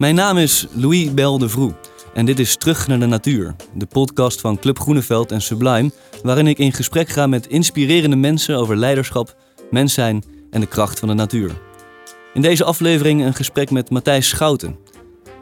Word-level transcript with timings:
Mijn 0.00 0.14
naam 0.14 0.38
is 0.38 0.66
Louis 0.72 1.14
Bel 1.14 1.38
de 1.38 1.48
Vroe 1.48 1.74
en 2.14 2.26
dit 2.26 2.38
is 2.38 2.56
Terug 2.56 2.86
naar 2.86 2.98
de 2.98 3.06
Natuur, 3.06 3.54
de 3.74 3.86
podcast 3.86 4.40
van 4.40 4.58
Club 4.58 4.78
Groeneveld 4.78 5.32
en 5.32 5.42
Sublime, 5.42 5.90
waarin 6.22 6.46
ik 6.46 6.58
in 6.58 6.72
gesprek 6.72 7.08
ga 7.08 7.26
met 7.26 7.46
inspirerende 7.46 8.16
mensen 8.16 8.56
over 8.56 8.76
leiderschap, 8.76 9.36
mens 9.70 9.94
zijn 9.94 10.24
en 10.50 10.60
de 10.60 10.66
kracht 10.66 10.98
van 10.98 11.08
de 11.08 11.14
natuur. 11.14 11.50
In 12.34 12.42
deze 12.42 12.64
aflevering 12.64 13.24
een 13.24 13.34
gesprek 13.34 13.70
met 13.70 13.90
Matthijs 13.90 14.28
Schouten. 14.28 14.76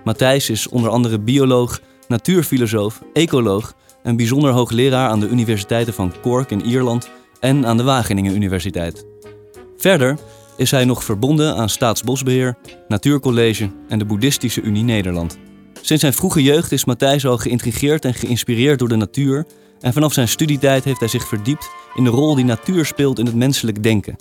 Matthijs 0.04 0.50
is 0.50 0.68
onder 0.68 0.90
andere 0.90 1.18
bioloog, 1.18 1.80
natuurfilosoof, 2.08 3.02
ecoloog 3.12 3.74
en 4.02 4.16
bijzonder 4.16 4.50
hoogleraar 4.50 5.08
aan 5.08 5.20
de 5.20 5.28
universiteiten 5.28 5.94
van 5.94 6.12
Cork 6.22 6.50
in 6.50 6.64
Ierland 6.64 7.10
en 7.40 7.66
aan 7.66 7.76
de 7.76 7.82
Wageningen 7.82 8.34
Universiteit. 8.34 9.06
Verder 9.76 10.18
is 10.58 10.70
hij 10.70 10.84
nog 10.84 11.04
verbonden 11.04 11.56
aan 11.56 11.68
Staatsbosbeheer, 11.68 12.56
Natuurcollege 12.88 13.70
en 13.88 13.98
de 13.98 14.04
Boeddhistische 14.04 14.60
Unie 14.60 14.84
Nederland. 14.84 15.38
Sinds 15.80 16.02
zijn 16.02 16.14
vroege 16.14 16.42
jeugd 16.42 16.72
is 16.72 16.84
Matthijs 16.84 17.26
al 17.26 17.38
geïntrigeerd 17.38 18.04
en 18.04 18.14
geïnspireerd 18.14 18.78
door 18.78 18.88
de 18.88 18.96
natuur 18.96 19.46
en 19.80 19.92
vanaf 19.92 20.12
zijn 20.12 20.28
studietijd 20.28 20.84
heeft 20.84 21.00
hij 21.00 21.08
zich 21.08 21.28
verdiept 21.28 21.70
in 21.94 22.04
de 22.04 22.10
rol 22.10 22.34
die 22.34 22.44
natuur 22.44 22.84
speelt 22.84 23.18
in 23.18 23.26
het 23.26 23.34
menselijk 23.34 23.82
denken. 23.82 24.16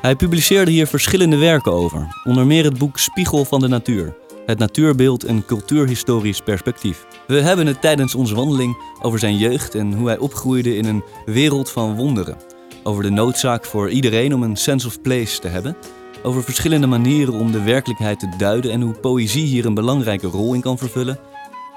Hij 0.00 0.16
publiceerde 0.16 0.70
hier 0.70 0.86
verschillende 0.86 1.36
werken 1.36 1.72
over, 1.72 2.22
onder 2.24 2.46
meer 2.46 2.64
het 2.64 2.78
boek 2.78 2.98
Spiegel 2.98 3.44
van 3.44 3.60
de 3.60 3.68
Natuur, 3.68 4.16
het 4.46 4.58
natuurbeeld 4.58 5.24
een 5.24 5.44
cultuurhistorisch 5.44 6.40
perspectief. 6.40 7.06
We 7.26 7.40
hebben 7.40 7.66
het 7.66 7.80
tijdens 7.80 8.14
onze 8.14 8.34
wandeling 8.34 8.76
over 9.02 9.18
zijn 9.18 9.36
jeugd 9.36 9.74
en 9.74 9.92
hoe 9.92 10.06
hij 10.06 10.18
opgroeide 10.18 10.76
in 10.76 10.84
een 10.84 11.04
wereld 11.24 11.70
van 11.70 11.96
wonderen. 11.96 12.36
Over 12.82 13.02
de 13.02 13.10
noodzaak 13.10 13.64
voor 13.64 13.90
iedereen 13.90 14.34
om 14.34 14.42
een 14.42 14.56
sense 14.56 14.86
of 14.86 15.00
place 15.00 15.40
te 15.40 15.48
hebben. 15.48 15.76
Over 16.22 16.44
verschillende 16.44 16.86
manieren 16.86 17.34
om 17.34 17.52
de 17.52 17.62
werkelijkheid 17.62 18.18
te 18.18 18.32
duiden 18.38 18.70
en 18.70 18.80
hoe 18.80 18.94
poëzie 18.94 19.46
hier 19.46 19.66
een 19.66 19.74
belangrijke 19.74 20.26
rol 20.26 20.54
in 20.54 20.60
kan 20.60 20.78
vervullen. 20.78 21.18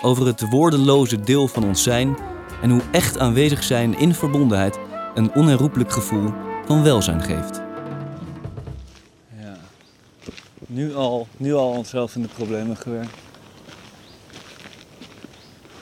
Over 0.01 0.25
het 0.25 0.49
woordeloze 0.49 1.19
deel 1.19 1.47
van 1.47 1.63
ons 1.63 1.83
zijn 1.83 2.17
en 2.61 2.69
hoe 2.69 2.81
echt 2.91 3.19
aanwezig 3.19 3.63
zijn 3.63 3.97
in 3.97 4.13
verbondenheid 4.13 4.79
een 5.13 5.33
onherroepelijk 5.33 5.91
gevoel 5.91 6.31
van 6.65 6.83
welzijn 6.83 7.21
geeft. 7.21 7.61
Ja, 9.41 9.57
nu 10.67 10.95
al, 10.95 11.27
nu 11.37 11.53
al 11.53 11.69
onszelf 11.69 12.15
in 12.15 12.21
de 12.21 12.27
problemen 12.27 12.77
gewerkt. 12.77 13.15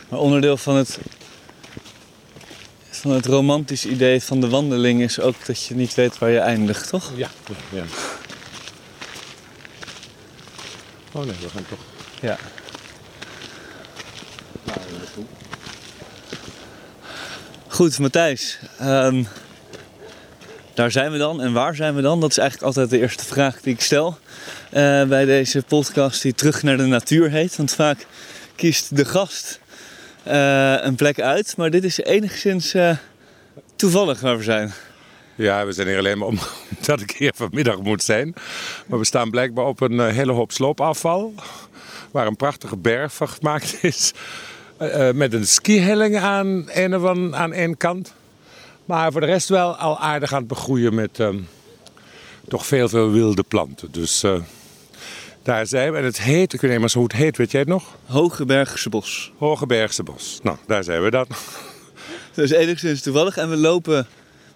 Maar 0.09 0.19
onderdeel 0.19 0.57
van 0.57 0.75
het 0.75 0.99
van 3.01 3.11
het 3.11 3.25
romantisch 3.25 3.85
idee 3.85 4.21
van 4.21 4.41
de 4.41 4.49
wandeling 4.49 5.01
is 5.01 5.19
ook 5.19 5.45
dat 5.45 5.63
je 5.63 5.75
niet 5.75 5.93
weet 5.93 6.17
waar 6.17 6.29
je 6.29 6.39
eindigt, 6.39 6.89
toch? 6.89 7.11
Ja, 7.15 7.29
ja. 7.69 7.83
Oh 11.11 11.25
nee, 11.25 11.35
we 11.41 11.49
gaan 11.49 11.65
toch. 11.69 11.79
Ja. 12.21 12.37
Goed, 17.67 17.99
Matthijs. 17.99 18.59
Um, 18.81 19.27
daar 20.73 20.91
zijn 20.91 21.11
we 21.11 21.17
dan. 21.17 21.41
En 21.41 21.53
waar 21.53 21.75
zijn 21.75 21.95
we 21.95 22.01
dan? 22.01 22.19
Dat 22.19 22.29
is 22.29 22.37
eigenlijk 22.37 22.67
altijd 22.67 22.89
de 22.89 22.99
eerste 22.99 23.25
vraag 23.25 23.61
die 23.61 23.73
ik 23.73 23.81
stel 23.81 24.17
uh, 24.73 25.03
bij 25.03 25.25
deze 25.25 25.63
podcast 25.67 26.21
die 26.21 26.33
Terug 26.33 26.63
naar 26.63 26.77
de 26.77 26.85
Natuur 26.85 27.29
heet. 27.29 27.55
Want 27.55 27.73
vaak 27.73 28.05
kiest 28.55 28.95
de 28.95 29.05
gast 29.05 29.59
een 30.23 30.95
plek 30.95 31.21
uit. 31.21 31.57
Maar 31.57 31.69
dit 31.69 31.83
is 31.83 31.97
enigszins 31.97 32.73
uh, 32.73 32.97
toevallig 33.75 34.19
waar 34.19 34.37
we 34.37 34.43
zijn. 34.43 34.73
Ja, 35.35 35.65
we 35.65 35.71
zijn 35.71 35.87
hier 35.87 35.97
alleen 35.97 36.17
maar 36.17 36.27
omdat 36.77 37.01
ik 37.01 37.11
hier 37.11 37.33
vanmiddag 37.35 37.81
moet 37.81 38.03
zijn. 38.03 38.33
Maar 38.87 38.99
we 38.99 39.05
staan 39.05 39.29
blijkbaar 39.29 39.65
op 39.65 39.81
een 39.81 39.93
uh, 39.93 40.07
hele 40.07 40.31
hoop 40.31 40.51
sloopafval. 40.51 41.33
Waar 42.11 42.27
een 42.27 42.35
prachtige 42.35 42.77
berg 42.77 43.13
van 43.13 43.29
gemaakt 43.29 43.77
is. 43.83 44.13
met 45.13 45.33
een 45.33 45.47
skihelling 45.47 46.17
aan 46.17 46.65
een, 46.71 46.99
van, 46.99 47.35
aan 47.35 47.53
één 47.53 47.77
kant. 47.77 48.13
Maar 48.85 49.11
voor 49.11 49.21
de 49.21 49.27
rest 49.27 49.49
wel 49.49 49.75
al 49.75 49.99
aardig 49.99 50.33
aan 50.33 50.39
het 50.39 50.47
begroeien 50.47 50.95
met 50.95 51.19
um, 51.19 51.47
toch 52.47 52.65
veel, 52.65 52.89
veel 52.89 53.11
wilde 53.11 53.43
planten. 53.43 53.91
Dus 53.91 54.23
daar 55.43 55.67
zijn 55.67 55.91
we. 55.91 55.97
En 55.97 56.03
het 56.03 56.21
heet, 56.21 56.53
ik 56.53 56.61
weet 56.61 56.71
niet 56.71 56.79
meer 56.79 56.89
zo 56.89 56.97
hoe 56.97 57.07
het 57.07 57.17
heet, 57.17 57.37
weet 57.37 57.51
jij 57.51 57.59
het 57.59 57.69
nog? 57.69 57.97
Hogebergse 58.05 58.89
Bos. 58.89 59.31
Hogebergse 59.37 60.03
Bos. 60.03 60.39
Nou, 60.43 60.57
daar 60.67 60.83
zijn 60.83 61.03
we 61.03 61.09
dan. 61.09 61.27
Dat 62.33 62.45
is 62.45 62.51
enigszins 62.51 63.01
toevallig. 63.01 63.37
En 63.37 63.49
we 63.49 63.57
lopen, 63.57 64.07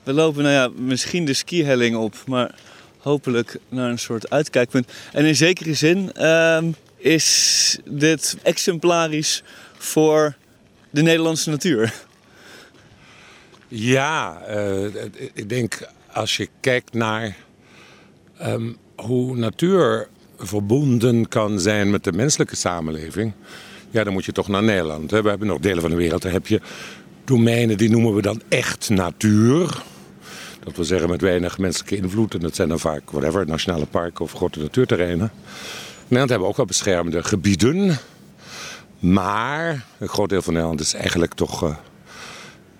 we 0.03 0.13
lopen 0.13 0.43
nou 0.43 0.55
ja, 0.55 0.81
misschien 0.81 1.25
de 1.25 1.33
skihelling 1.33 1.95
op, 1.95 2.15
maar 2.25 2.55
hopelijk 2.97 3.57
naar 3.69 3.89
een 3.89 3.99
soort 3.99 4.29
uitkijkpunt. 4.29 4.91
En 5.11 5.25
in 5.25 5.35
zekere 5.35 5.73
zin 5.73 6.11
uh, 6.17 6.63
is 6.97 7.79
dit 7.85 8.37
exemplarisch 8.43 9.43
voor 9.77 10.35
de 10.89 11.01
Nederlandse 11.01 11.49
natuur. 11.49 11.93
Ja, 13.67 14.41
uh, 14.49 15.03
ik 15.33 15.49
denk 15.49 15.89
als 16.11 16.37
je 16.37 16.49
kijkt 16.59 16.93
naar 16.93 17.35
um, 18.41 18.77
hoe 18.95 19.37
natuur 19.37 20.07
verbonden 20.37 21.27
kan 21.27 21.59
zijn 21.59 21.89
met 21.89 22.03
de 22.03 22.11
menselijke 22.11 22.55
samenleving, 22.55 23.31
ja, 23.89 24.03
dan 24.03 24.13
moet 24.13 24.25
je 24.25 24.31
toch 24.31 24.47
naar 24.47 24.63
Nederland. 24.63 25.11
We 25.11 25.15
hebben 25.15 25.47
nog 25.47 25.59
delen 25.59 25.81
van 25.81 25.89
de 25.89 25.95
wereld, 25.95 26.21
daar 26.21 26.31
heb 26.31 26.47
je 26.47 26.61
domeinen 27.23 27.77
die 27.77 27.89
noemen 27.89 28.15
we 28.15 28.21
dan 28.21 28.41
echt 28.47 28.89
natuur. 28.89 29.83
Dat 30.63 30.75
wil 30.75 30.85
zeggen 30.85 31.09
met 31.09 31.21
weinig 31.21 31.57
menselijke 31.57 31.95
invloed. 31.95 32.33
En 32.33 32.39
dat 32.39 32.55
zijn 32.55 32.69
dan 32.69 32.79
vaak, 32.79 33.11
whatever, 33.11 33.47
nationale 33.47 33.85
parken 33.85 34.25
of 34.25 34.33
grote 34.33 34.59
natuurterreinen. 34.59 35.31
In 35.35 36.01
Nederland 36.01 36.29
hebben 36.29 36.47
we 36.47 36.53
ook 36.53 36.57
wel 36.57 36.65
beschermde 36.65 37.23
gebieden. 37.23 37.97
Maar 38.99 39.85
een 39.99 40.07
groot 40.07 40.29
deel 40.29 40.41
van 40.41 40.53
Nederland 40.53 40.79
is 40.79 40.93
eigenlijk 40.93 41.33
toch 41.33 41.77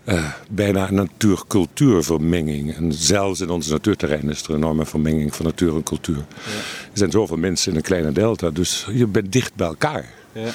uh, 0.05 0.31
bijna 0.49 0.87
een 0.87 0.95
natuur-cultuurvermenging. 0.95 2.75
En 2.75 2.93
zelfs 2.93 3.41
in 3.41 3.49
onze 3.49 3.71
natuurterreinen 3.71 4.29
is 4.29 4.43
er 4.43 4.49
een 4.49 4.55
enorme 4.55 4.85
vermenging 4.85 5.35
van 5.35 5.45
natuur 5.45 5.75
en 5.75 5.83
cultuur. 5.83 6.15
Ja. 6.15 6.51
Er 6.91 6.97
zijn 6.97 7.11
zoveel 7.11 7.37
mensen 7.37 7.71
in 7.71 7.77
een 7.77 7.83
kleine 7.83 8.11
delta, 8.11 8.49
dus 8.49 8.87
je 8.91 9.07
bent 9.07 9.31
dicht 9.31 9.55
bij 9.55 9.67
elkaar. 9.67 10.09
Ja. 10.31 10.49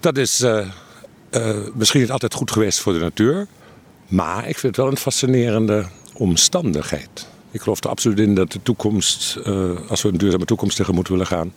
Dat 0.00 0.16
is 0.16 0.40
uh, 0.40 0.66
uh, 1.30 1.56
misschien 1.74 2.00
niet 2.00 2.10
altijd 2.10 2.34
goed 2.34 2.50
geweest 2.50 2.80
voor 2.80 2.92
de 2.92 2.98
natuur. 2.98 3.46
Maar 4.08 4.38
ik 4.48 4.58
vind 4.58 4.62
het 4.62 4.76
wel 4.76 4.88
een 4.88 4.96
fascinerende 4.96 5.86
omstandigheid. 6.12 7.26
Ik 7.50 7.60
geloof 7.60 7.84
er 7.84 7.90
absoluut 7.90 8.18
in 8.18 8.34
dat 8.34 8.52
de 8.52 8.62
toekomst, 8.62 9.38
als 9.88 10.02
we 10.02 10.08
een 10.08 10.18
duurzame 10.18 10.44
toekomst 10.44 10.76
tegemoet 10.76 11.08
willen 11.08 11.26
gaan, 11.26 11.52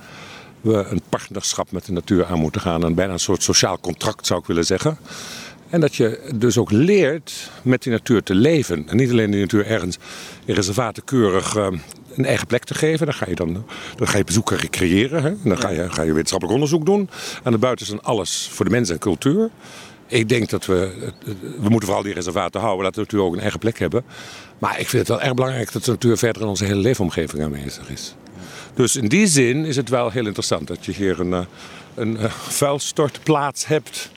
we 0.61 0.85
een 0.89 1.01
partnerschap 1.09 1.71
met 1.71 1.85
de 1.85 1.91
natuur 1.91 2.25
aan 2.25 2.39
moeten 2.39 2.61
gaan. 2.61 2.83
En 2.83 2.95
bijna 2.95 3.13
een 3.13 3.19
soort 3.19 3.43
sociaal 3.43 3.79
contract 3.79 4.27
zou 4.27 4.39
ik 4.39 4.45
willen 4.45 4.65
zeggen. 4.65 4.97
En 5.73 5.79
dat 5.79 5.95
je 5.95 6.19
dus 6.35 6.57
ook 6.57 6.71
leert 6.71 7.49
met 7.61 7.83
die 7.83 7.91
natuur 7.91 8.23
te 8.23 8.35
leven. 8.35 8.89
En 8.89 8.97
niet 8.97 9.11
alleen 9.11 9.31
die 9.31 9.39
natuur 9.39 9.65
ergens 9.65 9.97
in 10.45 10.53
reservaten 10.53 11.03
keurig 11.03 11.55
uh, 11.55 11.67
een 12.15 12.25
eigen 12.25 12.47
plek 12.47 12.63
te 12.63 12.73
geven. 12.73 13.05
Dan 13.05 13.15
ga 13.15 13.25
je, 13.29 13.35
dan, 13.35 13.65
dan 13.95 14.07
ga 14.07 14.17
je 14.17 14.23
bezoeken 14.23 14.57
recreëren. 14.57 15.23
Hè? 15.23 15.29
En 15.29 15.39
dan 15.43 15.57
ga 15.57 15.69
je, 15.69 15.89
ga 15.89 16.01
je 16.01 16.11
wetenschappelijk 16.11 16.53
onderzoek 16.53 16.85
doen. 16.85 17.09
Aan 17.43 17.59
de 17.59 17.71
is 17.75 17.87
dan 17.87 18.03
alles 18.03 18.49
voor 18.51 18.65
de 18.65 18.71
mens 18.71 18.89
en 18.89 18.99
cultuur. 18.99 19.49
Ik 20.07 20.29
denk 20.29 20.49
dat 20.49 20.65
we, 20.65 21.11
we 21.59 21.69
moeten 21.69 21.87
vooral 21.87 22.03
die 22.03 22.13
reservaten 22.13 22.61
houden, 22.61 22.83
dat 22.83 22.93
de 22.93 22.99
natuur 22.99 23.21
ook 23.21 23.33
een 23.33 23.39
eigen 23.39 23.59
plek 23.59 23.79
hebben. 23.79 24.03
Maar 24.59 24.79
ik 24.79 24.89
vind 24.89 25.07
het 25.07 25.17
wel 25.17 25.21
erg 25.21 25.33
belangrijk 25.33 25.71
dat 25.71 25.83
de 25.83 25.91
natuur 25.91 26.17
verder 26.17 26.41
in 26.41 26.47
onze 26.47 26.65
hele 26.65 26.81
leefomgeving 26.81 27.43
aanwezig 27.43 27.89
is. 27.89 28.15
Dus 28.73 28.95
in 28.95 29.07
die 29.07 29.27
zin 29.27 29.65
is 29.65 29.75
het 29.75 29.89
wel 29.89 30.09
heel 30.09 30.25
interessant 30.25 30.67
dat 30.67 30.85
je 30.85 30.91
hier 30.91 31.19
een, 31.19 31.31
een, 31.31 31.47
een 31.95 32.29
vuilstortplaats 32.29 33.67
hebt 33.67 34.11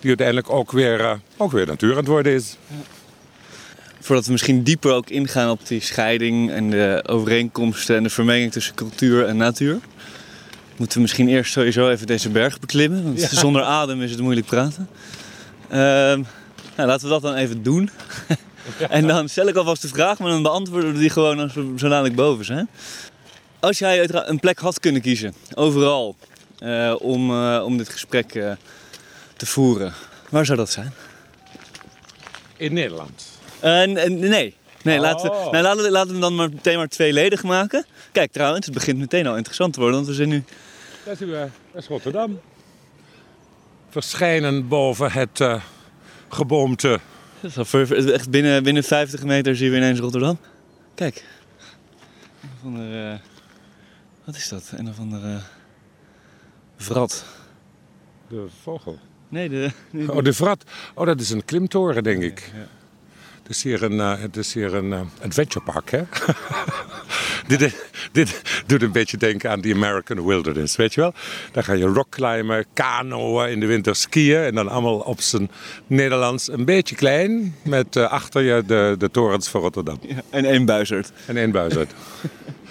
die 0.00 0.08
uiteindelijk 0.08 0.50
ook 0.50 0.72
weer, 0.72 1.00
uh, 1.00 1.12
ook 1.36 1.52
weer 1.52 1.66
natuur 1.66 1.90
aan 1.90 1.96
het 1.96 2.06
worden 2.06 2.32
is. 2.32 2.56
Voordat 4.00 4.26
we 4.26 4.32
misschien 4.32 4.62
dieper 4.62 4.92
ook 4.92 5.10
ingaan 5.10 5.50
op 5.50 5.66
die 5.66 5.80
scheiding 5.80 6.50
en 6.50 6.70
de 6.70 7.04
overeenkomsten 7.06 7.96
en 7.96 8.02
de 8.02 8.10
vermenging 8.10 8.52
tussen 8.52 8.74
cultuur 8.74 9.26
en 9.26 9.36
natuur, 9.36 9.78
moeten 10.76 10.96
we 10.96 11.02
misschien 11.02 11.28
eerst 11.28 11.52
sowieso 11.52 11.90
even 11.90 12.06
deze 12.06 12.28
berg 12.28 12.60
beklimmen. 12.60 13.04
Want 13.04 13.20
ja. 13.20 13.28
zonder 13.28 13.62
adem 13.62 14.02
is 14.02 14.10
het 14.10 14.20
moeilijk 14.20 14.46
praten. 14.46 14.88
Uh, 15.70 15.76
nou, 15.76 16.24
laten 16.76 17.02
we 17.06 17.08
dat 17.08 17.22
dan 17.22 17.34
even 17.34 17.62
doen. 17.62 17.90
Ja. 18.78 18.88
en 18.98 19.06
dan 19.06 19.28
stel 19.28 19.48
ik 19.48 19.56
alvast 19.56 19.82
de 19.82 19.88
vraag, 19.88 20.18
maar 20.18 20.30
dan 20.30 20.42
beantwoorden 20.42 20.92
we 20.92 20.98
die 20.98 21.10
gewoon 21.10 21.38
als 21.38 21.54
we 21.54 21.72
zo 21.76 21.88
dadelijk 21.88 22.14
boven 22.14 22.44
zijn. 22.44 22.68
Als 23.60 23.78
jij 23.78 24.08
een 24.10 24.40
plek 24.40 24.58
had 24.58 24.80
kunnen 24.80 25.02
kiezen, 25.02 25.34
overal, 25.54 26.16
uh, 26.60 26.94
om, 26.98 27.30
uh, 27.30 27.62
om 27.64 27.76
dit 27.76 27.88
gesprek 27.88 28.34
uh, 28.34 28.52
te 29.38 29.46
voeren. 29.46 29.92
Waar 30.28 30.46
zou 30.46 30.58
dat 30.58 30.70
zijn? 30.70 30.92
In 32.56 32.72
Nederland? 32.72 33.28
Uh, 33.64 33.84
nee. 34.08 34.56
Nee, 34.82 34.96
oh. 34.96 35.02
laten, 35.02 35.30
we, 35.30 35.36
nou, 35.50 35.62
laten, 35.62 35.82
we, 35.82 35.90
laten 35.90 36.06
we 36.06 36.12
hem 36.12 36.20
dan 36.20 36.34
maar 36.34 36.48
meteen 36.48 36.76
maar 36.76 36.88
tweeledig 36.88 37.42
maken. 37.42 37.86
Kijk 38.12 38.32
trouwens, 38.32 38.66
het 38.66 38.74
begint 38.74 38.98
meteen 38.98 39.26
al 39.26 39.36
interessant 39.36 39.72
te 39.72 39.80
worden, 39.80 39.96
want 39.96 40.08
we 40.08 40.16
zijn 40.16 40.28
nu... 40.28 40.44
Daar 41.04 41.16
zien 41.16 41.30
we, 41.30 41.48
dat 41.72 41.82
is 41.82 41.88
Rotterdam. 41.88 42.40
Verschijnen 43.88 44.68
boven 44.68 45.12
het 45.12 45.40
uh, 45.40 45.62
geboomte. 46.28 47.00
Echt 48.12 48.30
binnen, 48.30 48.62
binnen 48.62 48.84
50 48.84 49.22
meter 49.22 49.56
zien 49.56 49.70
we 49.70 49.76
ineens 49.76 49.98
Rotterdam. 49.98 50.38
Kijk. 50.94 51.24
Een 52.42 52.50
of 52.58 52.64
andere, 52.64 53.12
uh, 53.12 53.18
wat 54.24 54.36
is 54.36 54.48
dat? 54.48 54.72
Een 54.76 54.88
of 54.88 54.98
andere 54.98 55.40
Vrat. 56.76 57.24
De 58.28 58.46
vogel. 58.62 58.98
Nee, 59.28 59.48
de... 59.48 59.70
Oh, 60.08 60.22
de 60.22 60.32
Vrat. 60.32 60.64
Oh, 60.94 61.06
dat 61.06 61.20
is 61.20 61.30
een 61.30 61.44
klimtoren, 61.44 62.02
denk 62.02 62.22
ik. 62.22 62.52
Het 63.48 63.56
is 63.56 63.62
hier 63.62 63.82
een, 63.82 64.00
eh, 64.00 64.20
het 64.20 64.36
is 64.36 64.54
hier 64.54 64.74
een 64.74 64.92
eh, 64.92 65.00
adventurepark, 65.22 65.90
hè? 65.90 66.02
dit, 67.56 67.74
dit 68.12 68.42
doet 68.66 68.82
een 68.82 68.92
beetje 68.92 69.16
denken 69.16 69.50
aan 69.50 69.60
de 69.60 69.74
American 69.74 70.26
Wilderness, 70.26 70.76
weet 70.76 70.94
je 70.94 71.00
wel? 71.00 71.14
Daar 71.52 71.64
ga 71.64 71.72
je 71.72 71.84
rockclimben, 71.84 72.66
kanoën, 72.72 73.50
in 73.50 73.60
de 73.60 73.66
winter 73.66 73.96
skiën... 73.96 74.42
en 74.42 74.54
dan 74.54 74.68
allemaal 74.68 74.98
op 74.98 75.20
zijn 75.20 75.50
Nederlands 75.86 76.50
een 76.50 76.64
beetje 76.64 76.94
klein... 76.94 77.54
met 77.62 77.96
eh, 77.96 78.10
achter 78.10 78.42
je 78.42 78.62
de, 78.66 78.94
de 78.98 79.10
torens 79.10 79.48
van 79.48 79.60
Rotterdam. 79.60 79.98
Ja, 80.00 80.22
en 80.30 80.44
één 80.44 80.64
buizerd. 80.64 81.12
En 81.26 81.36
één 81.36 81.50
buizerd. 81.50 81.92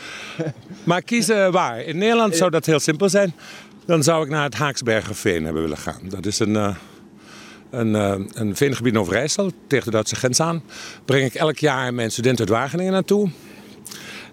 maar 0.84 1.02
kiezen 1.02 1.52
waar. 1.52 1.82
In 1.82 1.98
Nederland 1.98 2.36
zou 2.36 2.52
dat 2.52 2.66
heel 2.66 2.80
simpel 2.80 3.10
zijn. 3.10 3.34
Dan 3.88 4.04
zou 4.04 4.24
ik 4.24 4.30
naar 4.30 4.44
het 4.44 4.56
Haaksbergerveen 4.56 5.44
hebben 5.44 5.62
willen 5.62 5.78
gaan. 5.78 6.02
Dat 6.04 6.26
is 6.26 6.40
een, 6.40 6.56
eh, 6.56 6.76
een, 7.70 7.96
eh, 7.96 8.16
een 8.34 8.56
veengebied 8.56 8.94
in 8.94 9.00
Overijssel, 9.00 9.52
tegen 9.68 9.86
de 9.86 9.92
Duitse 9.92 10.16
grens 10.16 10.40
aan. 10.40 10.64
Breng 11.06 11.26
ik 11.26 11.34
elk 11.34 11.58
jaar 11.58 11.94
mijn 11.94 12.12
studenten 12.12 12.40
uit 12.40 12.58
Wageningen 12.58 12.92
naartoe. 12.92 13.30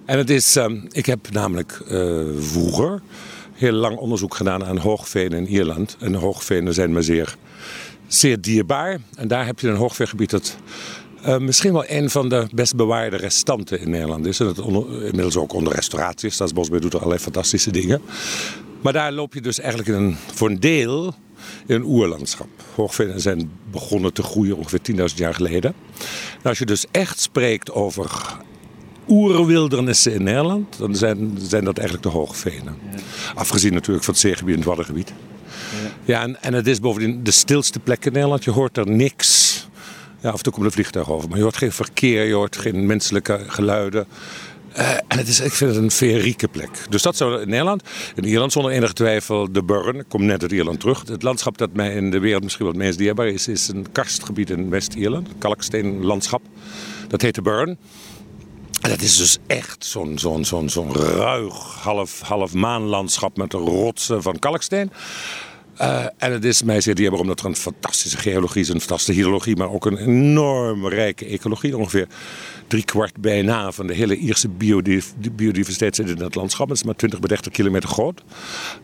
En 0.05 0.19
het 0.19 0.31
is, 0.31 0.57
eh, 0.57 0.67
ik 0.91 1.07
heb 1.07 1.31
namelijk 1.31 1.81
eh, 1.89 2.21
vroeger 2.39 3.03
heel 3.53 3.73
lang 3.73 3.97
onderzoek 3.97 4.35
gedaan 4.35 4.65
aan 4.65 4.79
hoogvenen 4.79 5.39
in 5.39 5.47
Ierland. 5.47 5.97
En 6.01 6.15
hoogvenen 6.15 6.75
zijn 6.75 6.93
me 6.93 7.03
zeer, 7.03 7.37
zeer 8.07 8.41
dierbaar. 8.41 8.99
En 9.17 9.29
daar 9.29 9.47
heb 9.47 9.61
je 9.61 9.69
een 9.69 9.77
hoogveengebied 9.77 10.31
dat 10.31 10.57
misschien 11.39 11.73
wel 11.73 11.85
een 11.87 12.11
van 12.11 12.29
de 12.29 12.47
best 12.55 12.77
bewaarde 12.77 13.17
restanten 13.17 13.81
in 13.81 13.91
Nederland 13.91 14.27
is. 14.27 14.41
En 14.41 14.47
dat 14.47 14.59
inmiddels 14.89 15.37
ook 15.37 15.53
onder 15.53 15.75
restauratie 15.75 16.29
is. 16.29 16.35
Staatsbosbeheer 16.35 16.83
doet 16.83 16.93
er 16.93 16.99
allerlei 16.99 17.23
fantastische 17.23 17.71
dingen. 17.71 18.03
Maar 18.85 18.93
daar 18.93 19.13
loop 19.13 19.35
je 19.35 19.41
dus 19.41 19.61
eigenlijk 19.61 19.89
in 19.89 19.95
een, 19.95 20.17
voor 20.35 20.51
een 20.51 20.61
deel 20.61 21.15
in 21.67 21.75
een 21.75 21.85
oerlandschap. 21.85 22.49
Hoogvenen 22.75 23.21
zijn 23.21 23.51
begonnen 23.71 24.13
te 24.13 24.23
groeien 24.23 24.57
ongeveer 24.57 24.81
10.000 25.11 25.15
jaar 25.15 25.35
geleden. 25.35 25.75
En 26.43 26.49
als 26.49 26.59
je 26.59 26.67
dus 26.67 26.85
echt 26.91 27.21
spreekt 27.21 27.73
over 27.73 28.37
oerwildernissen 29.09 30.13
in 30.13 30.23
Nederland, 30.23 30.79
dan 30.79 30.97
zijn, 30.97 31.39
zijn 31.39 31.65
dat 31.65 31.79
eigenlijk 31.79 32.09
de 32.09 32.13
hoogvenen. 32.13 32.77
Afgezien 33.35 33.73
natuurlijk 33.73 34.05
van 34.05 34.15
het 34.15 34.23
zeegebied 34.23 34.53
en 34.53 34.61
het 34.61 34.69
Waddengebied. 34.69 35.13
Ja, 36.05 36.23
en, 36.23 36.43
en 36.43 36.53
het 36.53 36.67
is 36.67 36.81
bovendien 36.81 37.25
de 37.25 37.31
stilste 37.31 37.81
plek 37.81 38.05
in 38.05 38.13
Nederland. 38.13 38.45
Je 38.45 38.51
hoort 38.51 38.77
er 38.77 38.91
niks. 38.91 39.53
Ja, 40.21 40.29
af 40.31 40.37
en 40.37 40.43
toe 40.43 40.53
komt 40.53 40.65
een 40.65 40.73
vliegtuig 40.73 41.11
over, 41.11 41.29
maar 41.29 41.39
je 41.39 41.45
hoort 41.45 41.57
geen 41.57 41.73
verkeer, 41.73 42.25
je 42.25 42.35
hoort 42.35 42.57
geen 42.57 42.87
menselijke 42.87 43.45
geluiden. 43.47 44.07
Eh, 44.75 44.91
en 45.09 45.19
het 45.19 45.29
is, 45.29 45.41
ik 45.41 45.53
vind 45.53 45.75
het 45.75 45.83
een 45.83 45.91
feerieke 45.91 46.49
plek. 46.49 46.87
Dus 46.89 47.03
dat 47.03 47.17
zou 47.17 47.41
in 47.41 47.49
Nederland. 47.49 47.83
In 48.15 48.25
Ierland 48.25 48.53
zonder 48.53 48.73
enige 48.73 48.93
twijfel 48.93 49.53
de 49.53 49.63
Burren. 49.63 49.97
Ik 49.97 50.09
kom 50.09 50.25
net 50.25 50.43
uit 50.43 50.53
Ierland 50.53 50.81
terug. 50.81 51.03
Het 51.07 51.23
landschap 51.23 51.59
dat 51.59 51.73
mij 51.73 51.95
in 51.95 52.11
de 52.11 52.19
wereld 52.19 52.43
misschien 52.43 52.65
wat 52.65 52.75
het 52.75 52.85
meest 52.85 52.99
dierbaar 52.99 53.27
is, 53.27 53.49
is 53.49 53.69
een 53.69 53.87
karstgebied 53.93 54.51
in 54.51 54.71
West-Ierland. 54.71 55.29
Een 55.29 55.39
kalksteenlandschap. 55.39 56.43
Dat 57.09 57.23
heet 57.23 57.35
de 57.35 57.43
Burren. 57.43 57.79
En 58.81 58.91
dat 58.91 59.01
is 59.01 59.17
dus 59.17 59.39
echt 59.47 59.85
zo'n 59.85 60.19
zo'n 60.19 60.45
zo'n 60.45 60.69
zo'n 60.69 60.93
ruig 60.95 61.55
half, 61.83 62.21
half 62.21 62.55
maanlandschap 62.55 63.37
met 63.37 63.53
rotsen 63.53 64.23
van 64.23 64.39
kalksteen. 64.39 64.91
Eh, 65.77 66.05
en 66.17 66.33
het 66.33 66.45
is 66.45 66.63
mij 66.63 66.81
zeer 66.81 66.95
dierbaar 66.95 67.21
omdat 67.21 67.41
er 67.41 67.47
een 67.47 67.57
fantastische 67.57 68.19
geologie 68.19 68.61
is, 68.61 68.69
een 68.69 68.81
fantastische 68.81 69.21
hydrologie, 69.21 69.57
maar 69.57 69.71
ook 69.71 69.87
een 69.87 69.97
enorm 69.97 70.89
rijke 70.89 71.27
ecologie. 71.27 71.77
Ongeveer 71.77 72.07
driekwart 72.67 73.21
bijna 73.21 73.73
van 73.73 73.87
de 73.87 73.95
hele 73.95 74.17
Ierse 74.17 74.49
biodiv- 74.49 75.13
biodiversiteit 75.33 75.97
zit 75.97 76.09
in 76.09 76.17
dat 76.17 76.35
landschap. 76.35 76.69
Het 76.69 76.77
is 76.77 76.85
maar 76.85 76.97
20 76.97 77.21
bij 77.21 77.29
30 77.29 77.53
kilometer 77.53 77.89
groot. 77.89 78.23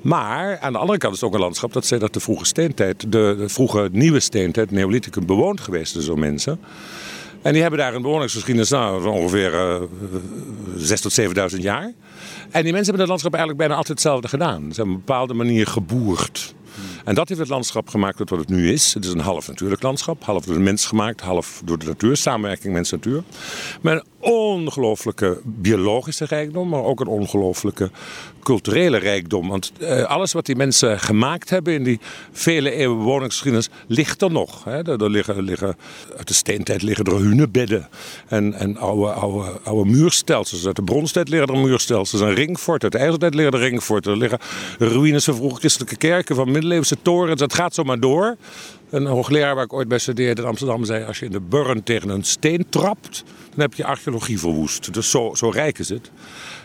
Maar 0.01 0.59
aan 0.59 0.73
de 0.73 0.79
andere 0.79 0.99
kant 0.99 1.15
is 1.15 1.21
het 1.21 1.29
ook 1.29 1.35
een 1.35 1.43
landschap 1.43 1.73
dat 1.73 1.89
dat 1.99 2.13
de 2.13 2.21
vroege 2.21 2.45
steentijd, 2.45 3.13
de, 3.13 3.45
vroege 3.47 3.89
nieuwe 3.93 4.21
steentijd, 4.21 4.71
Neolithicum, 4.71 5.27
bewoond 5.27 5.61
geweest 5.61 5.97
is 5.97 6.05
door 6.05 6.19
mensen. 6.19 6.61
En 7.43 7.53
die 7.53 7.63
hebben 7.63 7.81
daar 7.81 7.95
een 7.95 8.03
bewoningsgeschiedenis 8.03 8.71
nou, 8.71 9.03
van 9.03 9.13
ongeveer 9.13 9.55
eh 9.55 9.81
6.000 10.77 10.95
tot 11.01 11.21
7.000 11.55 11.59
jaar. 11.59 11.93
En 12.51 12.63
die 12.63 12.73
mensen 12.73 12.85
hebben 12.85 12.99
dat 12.99 13.09
landschap 13.09 13.35
eigenlijk 13.35 13.59
bijna 13.59 13.75
altijd 13.75 13.99
hetzelfde 13.99 14.29
gedaan. 14.29 14.61
Ze 14.61 14.67
hebben 14.67 14.83
op 14.85 15.01
een 15.01 15.07
bepaalde 15.07 15.35
manier 15.35 15.67
geboerd. 15.67 16.55
En 17.05 17.15
dat 17.15 17.29
heeft 17.29 17.41
het 17.41 17.49
landschap 17.49 17.89
gemaakt 17.89 18.17
tot 18.17 18.31
wat 18.31 18.39
het 18.39 18.49
nu 18.49 18.73
is. 18.73 18.95
Het 18.95 19.05
is 19.05 19.13
een 19.13 19.21
half 19.21 19.49
natuurlijk 19.49 19.83
landschap. 19.83 20.25
Half 20.25 20.45
door 20.45 20.55
de 20.55 20.61
mens 20.61 20.87
gemaakt, 20.87 21.21
half 21.21 21.63
door 21.65 21.79
de 21.79 21.87
natuur. 21.87 22.17
Samenwerking 22.17 22.73
mens-natuur. 22.75 23.23
Met 23.81 23.95
een 23.95 24.31
ongelooflijke 24.31 25.41
biologische 25.45 26.25
rijkdom, 26.25 26.69
maar 26.69 26.83
ook 26.83 27.01
een 27.01 27.07
ongelooflijke 27.07 27.91
culturele 28.43 28.97
rijkdom. 28.97 29.49
Want 29.49 29.73
eh, 29.79 30.03
alles 30.03 30.33
wat 30.33 30.47
die 30.47 30.57
mensen 30.57 31.01
gemaakt 31.01 31.51
hebben 31.51 31.75
in 31.75 31.83
die 31.83 32.01
vele 32.33 32.71
eeuwen 32.71 32.99
bewoningsgeschiedenis 32.99 33.69
ligt 33.87 34.23
er 34.23 34.31
nog. 34.31 34.65
Hè. 34.65 34.81
Liggen, 35.09 35.43
liggen, 35.43 35.77
uit 36.17 36.29
de 36.29 36.35
steentijd 36.35 36.83
liggen 36.83 37.05
er 37.05 37.17
hunebedden 37.17 37.89
en, 38.29 38.55
en 38.55 38.77
oude, 38.77 39.13
oude, 39.13 39.59
oude 39.63 39.91
muurstelsels. 39.91 40.67
Uit 40.67 40.77
de 40.77 40.83
bronstijd 40.83 41.29
liggen 41.29 41.55
er 41.55 41.61
muurstelsels. 41.61 42.21
Een 42.21 42.35
ringfort, 42.35 42.83
uit 42.83 42.93
de 42.93 42.99
ijzertijd 42.99 43.35
liggen 43.35 43.53
er 43.53 43.69
ringforten. 43.69 44.13
Er 44.13 44.19
liggen 44.19 44.39
ruïnes 44.79 45.25
van 45.25 45.35
vroege 45.35 45.59
christelijke 45.59 45.97
kerken, 45.97 46.37
van 46.37 46.51
middeleeuwse 46.51 46.97
torens. 47.03 47.41
Het 47.41 47.55
gaat 47.55 47.75
zo 47.75 47.83
maar 47.83 48.01
door. 48.01 48.37
Een 48.91 49.07
hoogleraar 49.07 49.55
waar 49.55 49.65
ik 49.65 49.73
ooit 49.73 49.89
bij 49.89 49.99
studeerde 49.99 50.43
in 50.43 50.49
Amsterdam 50.49 50.85
zei... 50.85 51.05
als 51.05 51.19
je 51.19 51.25
in 51.25 51.33
de 51.33 51.41
burn 51.41 51.83
tegen 51.83 52.09
een 52.09 52.25
steen 52.25 52.67
trapt, 52.69 53.25
dan 53.51 53.61
heb 53.61 53.75
je 53.75 53.85
archeologie 53.85 54.39
verwoest. 54.39 54.95
Dus 54.95 55.11
zo, 55.11 55.35
zo 55.35 55.49
rijk 55.49 55.79
is 55.79 55.89
het. 55.89 56.11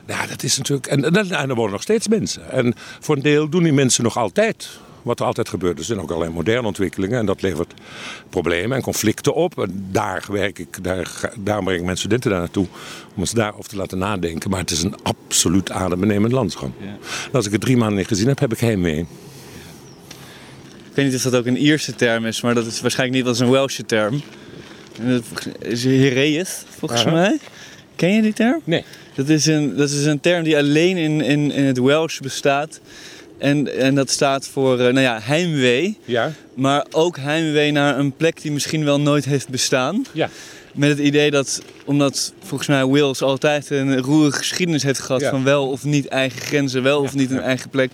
Nou, 0.06 0.28
dat 0.28 0.44
is 0.44 0.58
natuurlijk... 0.58 0.88
En, 0.88 1.04
en, 1.04 1.32
en 1.32 1.50
er 1.50 1.56
wonen 1.56 1.72
nog 1.72 1.82
steeds 1.82 2.08
mensen. 2.08 2.52
En 2.52 2.74
voor 3.00 3.16
een 3.16 3.22
deel 3.22 3.50
doen 3.50 3.64
die 3.64 3.74
mensen 3.74 4.04
nog 4.04 4.18
altijd 4.18 4.80
wat 5.06 5.20
er 5.20 5.26
altijd 5.26 5.50
gebeurt. 5.50 5.80
Er 5.80 5.86
zijn 5.86 6.00
ook 6.00 6.10
allerlei 6.10 6.34
moderne 6.34 6.68
ontwikkelingen 6.68 7.20
en 7.20 7.26
dat 7.26 7.42
levert 7.42 7.74
problemen 8.30 8.78
en 8.78 8.84
conflicten 8.84 9.34
op. 9.34 9.60
En 9.60 9.88
daar 9.92 10.26
werk 10.30 10.60
ik, 10.60 10.84
daar, 10.84 11.32
breng 11.44 11.70
ik 11.70 11.84
mijn 11.84 11.98
studenten 11.98 12.30
daar 12.30 12.40
naartoe 12.40 12.68
om 13.16 13.20
eens 13.20 13.32
daarover 13.32 13.70
te 13.70 13.76
laten 13.76 13.98
nadenken. 13.98 14.50
Maar 14.50 14.60
het 14.60 14.72
is 14.72 14.84
een 14.84 14.96
absoluut 15.04 15.72
adembenemend 15.72 16.32
landschap. 16.32 16.72
Als 17.32 17.46
ik 17.46 17.52
het 17.52 17.62
drie 17.62 17.78
maanden 17.78 17.98
niet 17.98 18.08
gezien 18.08 18.28
heb, 18.28 18.40
heb 18.40 18.52
ik 18.52 18.60
heimwee. 18.60 19.00
Ik 20.90 20.96
weet 21.02 21.06
niet 21.06 21.16
of 21.16 21.22
dat 21.22 21.36
ook 21.36 21.46
een 21.46 21.58
Ierse 21.58 21.96
term 21.96 22.26
is, 22.26 22.42
maar 22.42 22.54
dat 22.54 22.66
is 22.66 22.82
waarschijnlijk 22.82 23.24
niet, 23.24 23.34
is 23.34 23.40
een 23.40 23.52
Welsche 23.52 23.86
term. 23.86 24.22
Dat 25.02 25.24
is 25.60 25.84
Hereus, 25.84 26.64
volgens 26.78 27.04
mij. 27.06 27.38
Ken 27.96 28.14
je 28.14 28.22
die 28.22 28.34
term? 28.34 28.62
Nee. 28.64 28.84
Dat 29.16 29.30
is 29.30 29.46
een, 29.46 29.76
dat 29.76 29.90
is 29.90 30.06
een 30.06 30.20
term 30.20 30.44
die 30.44 30.58
alleen 30.58 30.98
in, 30.98 31.22
in, 31.22 31.52
in 31.52 31.64
het 31.64 31.80
Welsh 31.80 32.20
bestaat. 32.20 32.80
En, 33.38 33.78
en 33.78 33.96
dat 33.96 34.10
staat 34.10 34.48
voor 34.48 34.74
eh, 34.80 34.84
nou 34.84 35.00
ja, 35.00 35.20
heimwee. 35.22 35.98
Ja? 36.06 36.32
Maar 36.54 36.86
ook 36.92 37.18
heimwee 37.18 37.72
naar 37.72 38.00
een 38.00 38.12
plek 38.16 38.42
die 38.42 38.52
misschien 38.52 38.86
wel 38.86 39.00
nooit 39.00 39.26
heeft 39.26 39.50
bestaan. 39.50 40.06
Ja. 40.12 40.30
Met 40.74 40.90
het 40.90 41.00
idee 41.00 41.32
dat, 41.32 41.62
omdat 41.86 42.34
volgens 42.44 42.70
mij 42.70 42.86
Wales 42.86 43.22
altijd 43.22 43.70
een 43.70 44.02
roerige 44.02 44.38
geschiedenis 44.38 44.84
heeft 44.84 45.00
gehad 45.00 45.22
Ja. 45.22 45.30
van 45.30 45.44
wel 45.44 45.70
of 45.70 45.84
niet 45.84 46.08
eigen 46.08 46.42
grenzen, 46.42 46.84
wel 46.84 47.02
of 47.02 47.16
niet 47.16 47.32
een 47.32 47.42
eigen 47.42 47.70
plek. 47.70 47.92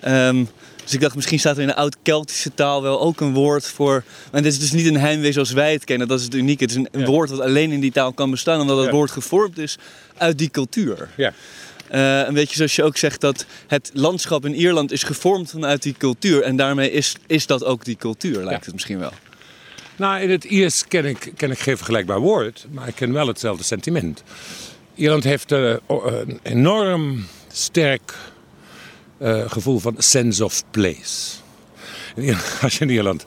Ehm, 0.00 0.44
dus 0.84 0.92
ik 0.94 1.00
dacht, 1.00 1.14
misschien 1.14 1.38
staat 1.38 1.56
er 1.56 1.62
in 1.62 1.68
de 1.68 1.74
oud-Keltische 1.74 2.54
taal 2.54 2.82
wel 2.82 3.00
ook 3.00 3.20
een 3.20 3.32
woord 3.32 3.66
voor. 3.66 4.04
Maar 4.32 4.42
dit 4.42 4.52
is 4.52 4.58
dus 4.58 4.72
niet 4.72 4.86
een 4.86 4.96
heimwee 4.96 5.32
zoals 5.32 5.52
wij 5.52 5.72
het 5.72 5.84
kennen, 5.84 6.08
dat 6.08 6.18
is 6.18 6.24
het 6.24 6.34
unieke. 6.34 6.62
Het 6.62 6.70
is 6.72 6.76
een, 6.76 6.88
Ja. 7.00 7.06
woord 7.06 7.28
dat 7.28 7.40
alleen 7.40 7.70
in 7.72 7.80
die 7.80 7.92
taal 7.92 8.12
kan 8.12 8.30
bestaan, 8.30 8.60
omdat 8.60 8.76
het 8.76 8.86
Ja. 8.86 8.92
woord 8.92 9.10
gevormd 9.10 9.58
is 9.58 9.78
uit 10.16 10.38
die 10.38 10.50
cultuur. 10.50 11.08
Ja. 11.16 11.32
Eh, 11.88 12.26
een 12.26 12.34
beetje 12.34 12.56
zoals 12.56 12.76
je 12.76 12.82
ook 12.82 12.96
zegt 12.96 13.20
dat 13.20 13.46
het 13.66 13.90
landschap 13.94 14.44
in 14.44 14.54
Ierland 14.54 14.92
is 14.92 15.02
gevormd 15.02 15.50
vanuit 15.50 15.82
die 15.82 15.94
cultuur. 15.98 16.42
En 16.42 16.56
daarmee 16.56 16.90
is, 16.92 17.14
is 17.26 17.46
dat 17.46 17.64
ook 17.64 17.84
die 17.84 17.96
cultuur, 17.96 18.44
lijkt 18.44 18.64
het 18.64 18.74
misschien 18.74 18.98
wel. 18.98 19.12
Nou, 19.96 20.20
in 20.22 20.30
het 20.30 20.44
Iers 20.44 20.86
ken 20.88 21.04
ik, 21.04 21.32
ken 21.36 21.50
ik 21.50 21.58
geen 21.58 21.76
vergelijkbaar 21.76 22.18
woord, 22.20 22.66
maar 22.70 22.88
ik 22.88 22.94
ken 22.94 23.12
wel 23.12 23.26
hetzelfde 23.26 23.64
sentiment. 23.64 24.22
Ierland 24.94 25.24
heeft 25.24 25.52
eh, 25.52 25.74
een 25.88 26.40
enorm 26.42 27.26
sterk 27.52 28.14
eh, 29.22 29.50
gevoel 29.50 29.78
van 29.78 29.94
sense 29.98 30.44
of 30.44 30.62
place. 30.70 31.36
Als 32.62 32.78
je 32.78 32.84
in 32.84 32.90
Ierland 32.90 33.26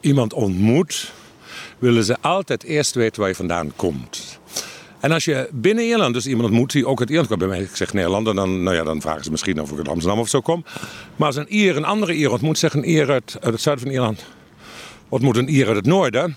iemand 0.00 0.32
ontmoet, 0.32 1.12
willen 1.78 2.04
ze 2.04 2.16
altijd 2.20 2.62
eerst 2.62 2.94
weten 2.94 3.20
waar 3.20 3.28
je 3.28 3.34
vandaan 3.34 3.72
komt. 3.76 4.38
En 5.00 5.12
als 5.12 5.24
je 5.24 5.48
binnen 5.52 5.84
Ierland 5.84 6.14
dus 6.14 6.26
iemand 6.26 6.48
ontmoet 6.48 6.72
die 6.72 6.86
ook 6.86 7.00
uit 7.00 7.08
Ierland 7.08 7.28
komt, 7.28 7.40
bij 7.40 7.48
mij, 7.48 7.60
ik 7.60 7.76
zeg 7.76 7.92
Nederland, 7.92 8.28
en 8.28 8.34
dan, 8.34 8.62
nou 8.62 8.76
ja, 8.76 8.82
dan 8.82 9.00
vragen 9.00 9.24
ze 9.24 9.30
misschien 9.30 9.60
of 9.60 9.70
ik 9.70 9.78
uit 9.78 9.88
Amsterdam 9.88 10.18
of 10.18 10.28
zo 10.28 10.40
kom. 10.40 10.64
Maar 11.16 11.26
als 11.26 11.36
een 11.36 11.54
Ier 11.54 11.76
een 11.76 11.84
andere 11.84 12.14
Ier 12.14 12.30
ontmoet, 12.30 12.58
zeg 12.58 12.74
een 12.74 12.88
Ier 12.90 13.10
uit, 13.10 13.36
uit 13.40 13.52
het 13.52 13.62
zuiden 13.62 13.84
van 13.84 13.94
Ierland, 13.94 14.24
ontmoet 15.08 15.36
een 15.36 15.48
Ier 15.48 15.66
uit 15.66 15.76
het 15.76 15.86
noorden. 15.86 16.36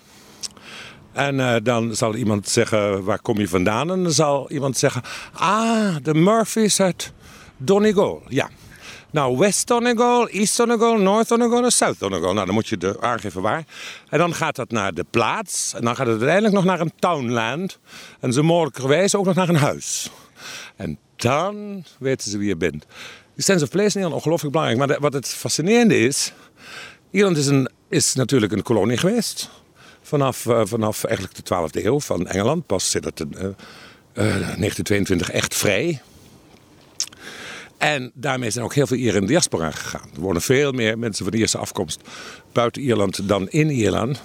En 1.12 1.40
eh, 1.40 1.56
dan 1.64 1.96
zal 1.96 2.16
iemand 2.16 2.50
zeggen, 2.50 3.04
waar 3.04 3.22
kom 3.22 3.40
je 3.40 3.48
vandaan? 3.48 3.92
En 3.92 4.04
dan 4.04 4.12
zal 4.12 4.52
iemand 4.52 4.78
zeggen, 4.78 5.02
ah, 5.34 5.96
de 6.04 6.14
Murphys 6.14 6.82
uit 6.82 7.14
Donegal. 7.58 8.24
Ja. 8.28 8.50
Nou, 9.18 9.38
West 9.38 9.68
Donegal, 9.68 10.28
East 10.28 10.58
Donegal, 10.58 10.98
North 10.98 11.28
Donegal 11.28 11.64
en 11.64 11.72
South 11.72 12.00
Donegal. 12.00 12.34
Nou, 12.34 12.46
dan 12.46 12.56
moet 12.56 12.68
je 12.68 12.78
de 12.78 13.02
aangeven 13.02 13.42
waar. 13.42 13.66
En 14.10 14.18
dan 14.18 14.34
gaat 14.34 14.56
dat 14.56 14.72
naar 14.72 14.94
de 14.94 15.06
plaats. 15.10 15.74
En 15.74 15.82
dan 15.82 15.96
gaat 15.96 16.08
het 16.08 16.16
uiteindelijk 16.16 16.54
nog 16.54 16.64
naar 16.64 16.80
een 16.80 16.92
townland. 17.00 17.80
En 18.20 18.34
zo 18.34 18.44
mogelijkerwijs 18.44 19.16
ook 19.16 19.26
nog 19.26 19.36
naar 19.36 19.50
een 19.50 19.56
huis. 19.56 20.10
En 20.76 20.98
dan 21.16 21.84
weten 22.00 22.32
ze 22.32 22.38
wie 22.38 22.48
je 22.48 22.56
bent. 22.56 22.86
Die 23.36 23.44
sense 23.44 23.64
of 23.64 23.70
place 23.70 24.00
is 24.00 24.06
ongelooflijk 24.06 24.52
belangrijk. 24.52 24.88
Maar 24.88 25.00
wat 25.00 25.14
het 25.14 25.28
fascinerende 25.28 26.00
is... 26.00 26.34
Ierland 27.12 27.38
is, 27.38 27.50
is 27.90 28.14
natuurlijk 28.14 28.52
een 28.52 28.64
kolonie 28.64 28.98
geweest. 28.98 29.50
Vanaf, 30.02 30.46
uh, 30.46 30.62
vanaf 30.64 31.04
eigenlijk 31.04 31.36
de 31.36 31.56
12e 31.56 31.86
eeuw 31.86 32.00
van 32.00 32.28
Engeland. 32.28 32.66
Pas 32.66 32.94
het 32.94 33.06
uh, 33.06 33.50
1922 34.14 35.32
echt 35.32 35.56
vrij. 35.56 36.02
En 37.78 38.12
daarmee 38.14 38.50
zijn 38.50 38.66
ook 38.66 38.74
heel 38.74 38.88
veel 38.88 38.98
Ieren 38.98 39.16
in 39.16 39.22
de 39.22 39.28
diaspora 39.28 39.72
gegaan. 39.72 40.10
Er 40.16 40.22
wonen 40.22 40.42
veel 40.42 40.72
meer 40.72 41.00
mensen 41.00 41.24
van 41.24 41.34
de 41.34 41.40
eerste 41.40 41.58
afkomst 41.58 42.02
buiten 42.52 42.82
Ierland 42.82 43.28
dan 43.28 43.50
in 43.50 43.70
Ierland. 43.70 44.22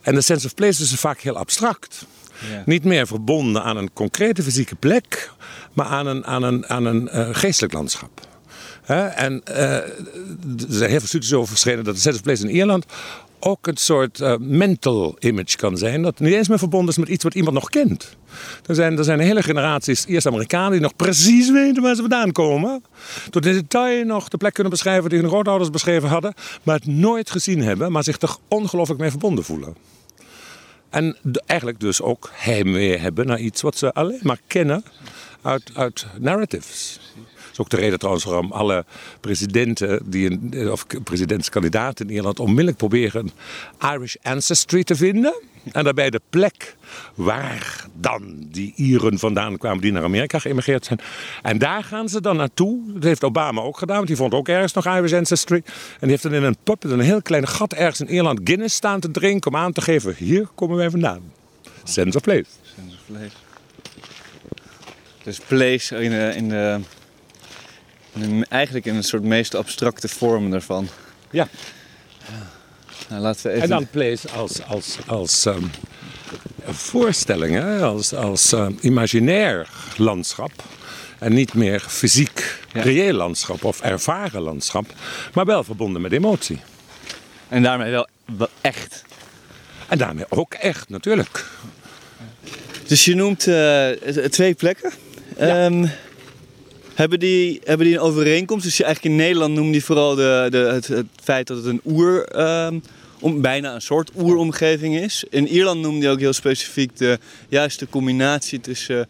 En 0.00 0.14
de 0.14 0.20
sense 0.20 0.46
of 0.46 0.54
place 0.54 0.82
is 0.82 0.94
vaak 0.94 1.20
heel 1.20 1.36
abstract. 1.36 2.06
Ja. 2.50 2.62
Niet 2.66 2.84
meer 2.84 3.06
verbonden 3.06 3.62
aan 3.62 3.76
een 3.76 3.92
concrete 3.92 4.42
fysieke 4.42 4.74
plek, 4.74 5.32
maar 5.72 5.86
aan 5.86 6.06
een, 6.06 6.24
aan 6.26 6.42
een, 6.42 6.66
aan 6.66 6.84
een 6.84 7.08
uh, 7.12 7.28
geestelijk 7.32 7.72
landschap. 7.72 8.26
En 9.14 9.42
uh, 9.48 9.56
er 9.56 9.92
zijn 10.68 10.90
heel 10.90 10.98
veel 10.98 11.08
studies 11.08 11.32
over 11.32 11.48
verschenen 11.48 11.84
dat 11.84 11.94
de 11.94 12.00
sense 12.00 12.18
of 12.18 12.24
place 12.24 12.42
in 12.42 12.54
Ierland 12.54 12.84
ook 13.40 13.66
een 13.66 13.76
soort 13.76 14.20
uh, 14.20 14.34
mental 14.38 15.16
image 15.18 15.56
kan 15.56 15.76
zijn. 15.76 16.02
Dat 16.02 16.20
niet 16.20 16.34
eens 16.34 16.48
meer 16.48 16.58
verbonden 16.58 16.88
is 16.88 16.98
met 16.98 17.08
iets 17.08 17.24
wat 17.24 17.34
iemand 17.34 17.54
nog 17.54 17.68
kent. 17.68 18.16
Er 18.66 18.74
zijn, 18.74 18.98
er 18.98 19.04
zijn 19.04 19.20
hele 19.20 19.42
generaties, 19.42 20.06
eerst 20.06 20.26
Amerikanen, 20.26 20.72
die 20.72 20.80
nog 20.80 20.96
precies 20.96 21.50
weten 21.50 21.82
waar 21.82 21.94
ze 21.94 22.00
vandaan 22.00 22.32
komen. 22.32 22.82
Tot 23.30 23.46
in 23.46 23.52
detail 23.52 24.04
nog 24.04 24.28
de 24.28 24.36
plek 24.36 24.54
kunnen 24.54 24.72
beschrijven 24.72 25.10
die 25.10 25.18
hun 25.18 25.28
grootouders 25.28 25.70
beschreven 25.70 26.08
hadden. 26.08 26.34
Maar 26.62 26.74
het 26.74 26.86
nooit 26.86 27.30
gezien 27.30 27.62
hebben, 27.62 27.92
maar 27.92 28.04
zich 28.04 28.20
er 28.20 28.36
ongelooflijk 28.48 29.00
mee 29.00 29.10
verbonden 29.10 29.44
voelen. 29.44 29.76
En 30.90 31.16
eigenlijk 31.46 31.80
dus 31.80 32.02
ook 32.02 32.30
heimwee 32.32 32.98
hebben 32.98 33.26
naar 33.26 33.40
iets 33.40 33.62
wat 33.62 33.76
ze 33.76 33.92
alleen 33.92 34.20
maar 34.22 34.40
kennen 34.46 34.84
uit, 35.42 35.70
uit 35.74 36.06
narratives 36.18 37.00
is 37.58 37.64
ook 37.64 37.70
de 37.70 37.76
reden 37.76 37.98
trouwens 37.98 38.24
waarom 38.24 38.52
alle 38.52 38.84
presidenten 39.20 40.00
die 40.04 40.30
een, 40.30 40.70
of 40.70 40.86
presidentskandidaten 41.04 42.04
in 42.04 42.10
Nederland 42.10 42.40
onmiddellijk 42.40 42.76
proberen 42.76 43.30
Irish 43.94 44.14
ancestry 44.22 44.84
te 44.84 44.96
vinden. 44.96 45.34
En 45.72 45.84
daarbij 45.84 46.10
de 46.10 46.20
plek 46.30 46.76
waar 47.14 47.86
dan 47.92 48.46
die 48.50 48.72
Ieren 48.76 49.18
vandaan 49.18 49.58
kwamen 49.58 49.80
die 49.80 49.92
naar 49.92 50.02
Amerika 50.02 50.38
geëmigreerd 50.38 50.84
zijn. 50.84 51.00
En 51.42 51.58
daar 51.58 51.84
gaan 51.84 52.08
ze 52.08 52.20
dan 52.20 52.36
naartoe. 52.36 52.92
Dat 52.92 53.02
heeft 53.02 53.24
Obama 53.24 53.60
ook 53.60 53.78
gedaan, 53.78 53.96
want 53.96 54.08
die 54.08 54.16
vond 54.16 54.34
ook 54.34 54.48
ergens 54.48 54.72
nog 54.72 54.86
Irish 54.86 55.12
ancestry. 55.12 55.62
En 55.64 55.74
die 56.00 56.10
heeft 56.10 56.22
dan 56.22 56.34
in 56.34 56.42
een 56.42 56.56
pub, 56.62 56.84
een 56.84 57.00
heel 57.00 57.22
klein 57.22 57.48
gat 57.48 57.72
ergens 57.72 58.00
in 58.00 58.14
Ierland 58.14 58.40
Guinness 58.44 58.74
staan 58.74 59.00
te 59.00 59.10
drinken 59.10 59.50
om 59.50 59.56
aan 59.56 59.72
te 59.72 59.80
geven, 59.80 60.14
hier 60.18 60.48
komen 60.54 60.76
wij 60.76 60.90
vandaan. 60.90 61.32
Sense 61.84 62.16
of 62.16 62.22
place. 62.22 62.46
Sense 62.62 62.96
of 62.96 63.02
place. 63.06 63.34
Dus 65.22 65.38
place 65.38 66.02
in 66.02 66.10
de, 66.10 66.32
in 66.36 66.48
de 66.48 66.80
eigenlijk 68.48 68.86
in 68.86 68.94
een 68.94 69.04
soort 69.04 69.22
meest 69.22 69.54
abstracte 69.54 70.08
vorm 70.08 70.52
ervan. 70.52 70.88
Ja. 71.30 71.48
Nou, 73.08 73.22
laten 73.22 73.42
we 73.42 73.50
even... 73.50 73.62
En 73.62 73.68
dan 73.68 73.86
place 73.90 74.28
als, 74.28 74.62
als, 74.62 74.96
als 75.06 75.44
um, 75.44 75.70
voorstelling, 76.66 77.80
als, 77.82 78.14
als 78.14 78.52
um, 78.52 78.78
imaginair 78.80 79.68
landschap. 79.96 80.52
En 81.18 81.32
niet 81.32 81.54
meer 81.54 81.80
fysiek, 81.80 82.60
reëel 82.72 83.12
landschap 83.12 83.64
of 83.64 83.80
ervaren 83.80 84.40
landschap. 84.40 84.92
Maar 85.34 85.44
wel 85.44 85.64
verbonden 85.64 86.02
met 86.02 86.12
emotie. 86.12 86.60
En 87.48 87.62
daarmee 87.62 87.90
wel, 87.90 88.08
wel 88.36 88.48
echt. 88.60 89.04
En 89.88 89.98
daarmee 89.98 90.24
ook 90.28 90.54
echt, 90.54 90.88
natuurlijk. 90.88 91.44
Dus 92.86 93.04
je 93.04 93.14
noemt 93.14 93.46
uh, 93.46 93.88
twee 94.28 94.54
plekken. 94.54 94.92
Ja. 95.38 95.64
Um, 95.64 95.90
hebben 96.98 97.18
die, 97.18 97.60
hebben 97.64 97.86
die 97.86 97.94
een 97.94 98.02
overeenkomst? 98.02 98.64
Dus 98.64 98.80
eigenlijk 98.80 99.14
in 99.14 99.20
Nederland 99.20 99.54
noemde 99.54 99.72
die 99.72 99.84
vooral 99.84 100.14
de, 100.14 100.46
de, 100.50 100.58
het, 100.58 100.86
het, 100.86 101.06
feit 101.22 101.46
dat 101.46 101.56
het 101.56 101.66
een 101.66 101.80
oer, 101.84 102.40
um, 102.66 102.82
om, 103.20 103.40
bijna 103.40 103.74
een 103.74 103.82
soort 103.82 104.10
oeromgeving 104.16 104.96
is. 104.96 105.24
In 105.30 105.48
Ierland 105.48 105.80
noemde 105.80 106.00
hij 106.00 106.10
ook 106.10 106.18
heel 106.18 106.32
specifiek 106.32 106.96
de 106.96 107.18
juiste 107.48 107.88
combinatie 107.88 108.60
tussen 108.60 109.08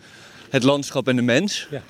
het 0.50 0.62
landschap 0.62 1.08
en 1.08 1.16
de 1.16 1.22
mens. 1.22 1.68
Ja. 1.70 1.82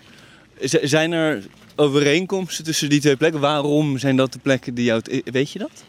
Zijn 0.83 1.13
er 1.13 1.43
overeenkomsten 1.77 2.65
tussen 2.65 2.89
die 2.89 3.01
twee 3.01 3.17
plekken? 3.17 3.41
Waarom 3.41 3.99
zijn 3.99 4.17
dat 4.17 4.33
de 4.33 4.39
plekken 4.39 4.75
die 4.75 4.85
jou... 4.85 5.03
Weet 5.25 5.51
je 5.51 5.59
dat? 5.59 5.85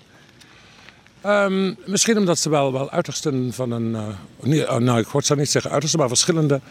Um, 1.26 1.78
misschien 1.86 2.18
omdat 2.18 2.40
ze 2.40 2.50
wel, 2.50 2.74
wel 2.74 2.90
uitersten 2.90 3.54
van 3.54 3.72
een... 3.72 4.18
Uh, 4.44 4.78
nou, 4.78 5.00
ik 5.00 5.08
zou 5.18 5.40
niet 5.40 5.50
zeggen 5.50 5.72
uitersten, 5.72 6.00
maar 6.00 6.10
verschillende 6.10 6.62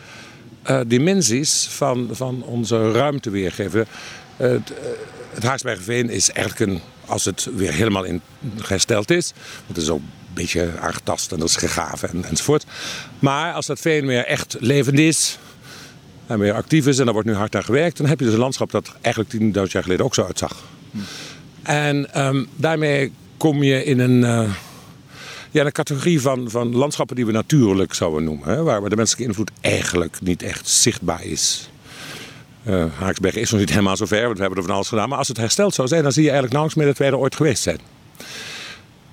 uh, 0.70 0.80
dimensies 0.87 1.66
van, 1.70 2.08
van 2.12 2.42
onze 2.42 2.92
ruimte 2.92 3.30
weergeven. 3.30 3.87
Uh, 4.40 4.50
het, 4.50 4.72
het 5.34 5.42
Haaksbergenveen 5.42 6.10
is 6.10 6.30
eigenlijk 6.30 6.70
een, 6.70 6.80
als 7.06 7.25
het 7.25 7.48
weer 7.54 7.72
helemaal 7.72 8.04
in, 8.04 8.20
hersteld 8.62 9.10
is, 9.10 9.32
want 9.66 9.76
het 9.76 9.76
is 9.76 9.88
ook 9.88 9.98
een 9.98 10.34
beetje 10.34 10.70
aangetast 10.80 11.32
en 11.32 11.38
dat 11.38 11.48
is 11.48 11.56
gegaven 11.56 12.08
en, 12.08 12.25
enzovoort. 12.25 12.64
Maar 13.18 13.52
als 13.52 13.66
dat 13.66 13.80
veen 13.80 14.06
weer 14.06 14.25
echt 14.25 14.56
levend 14.60 14.98
is 14.98 15.38
en 16.26 16.38
weer 16.38 16.52
actief 16.52 16.87
is 16.87 16.98
en 16.98 17.04
daar 17.04 17.14
wordt 17.14 17.28
nu 17.28 17.34
hard 17.34 17.56
aan 17.56 17.64
gewerkt, 17.64 17.96
dan 17.96 18.06
heb 18.06 18.18
je 18.18 18.25
dus 18.25 18.34
een 18.34 18.40
landschap 18.40 18.70
dat 18.70 18.92
eigenlijk 19.00 19.34
10.000 19.34 19.72
jaar 19.72 19.82
geleden 19.82 20.04
ook 20.04 20.14
zo 20.14 20.25
uitzag. 20.25 20.64
Hm. 20.90 20.98
En 21.62 22.26
um, 22.26 22.48
daarmee 22.56 23.12
kom 23.37 23.62
je 23.62 23.84
in 23.84 23.98
een. 23.98 24.20
Uh, 24.22 24.50
ja, 25.58 25.66
een 25.66 25.72
categorie 25.72 26.20
van, 26.20 26.50
van 26.50 26.76
landschappen 26.76 27.16
die 27.16 27.26
we 27.26 27.32
natuurlijk 27.32 27.94
zouden 27.94 28.24
noemen. 28.24 28.48
Hè, 28.48 28.62
waar 28.62 28.88
de 28.88 28.96
menselijke 28.96 29.28
invloed 29.28 29.50
eigenlijk 29.60 30.20
niet 30.20 30.42
echt 30.42 30.68
zichtbaar 30.68 31.24
is. 31.24 31.70
Uh, 32.66 32.84
Haaksbergen 32.98 33.40
is 33.40 33.50
nog 33.50 33.60
niet 33.60 33.70
helemaal 33.70 33.96
zo 33.96 34.06
ver, 34.06 34.22
want 34.24 34.34
we 34.34 34.40
hebben 34.40 34.58
er 34.58 34.64
van 34.64 34.74
alles 34.74 34.88
gedaan. 34.88 35.08
Maar 35.08 35.18
als 35.18 35.28
het 35.28 35.36
hersteld 35.36 35.74
zou 35.74 35.88
zijn, 35.88 36.02
dan 36.02 36.12
zie 36.12 36.22
je 36.22 36.30
eigenlijk 36.30 36.58
nauwelijks 36.58 36.84
meer 36.84 36.94
dat 36.96 37.06
wij 37.06 37.18
er 37.18 37.24
ooit 37.24 37.36
geweest 37.36 37.62
zijn. 37.62 37.80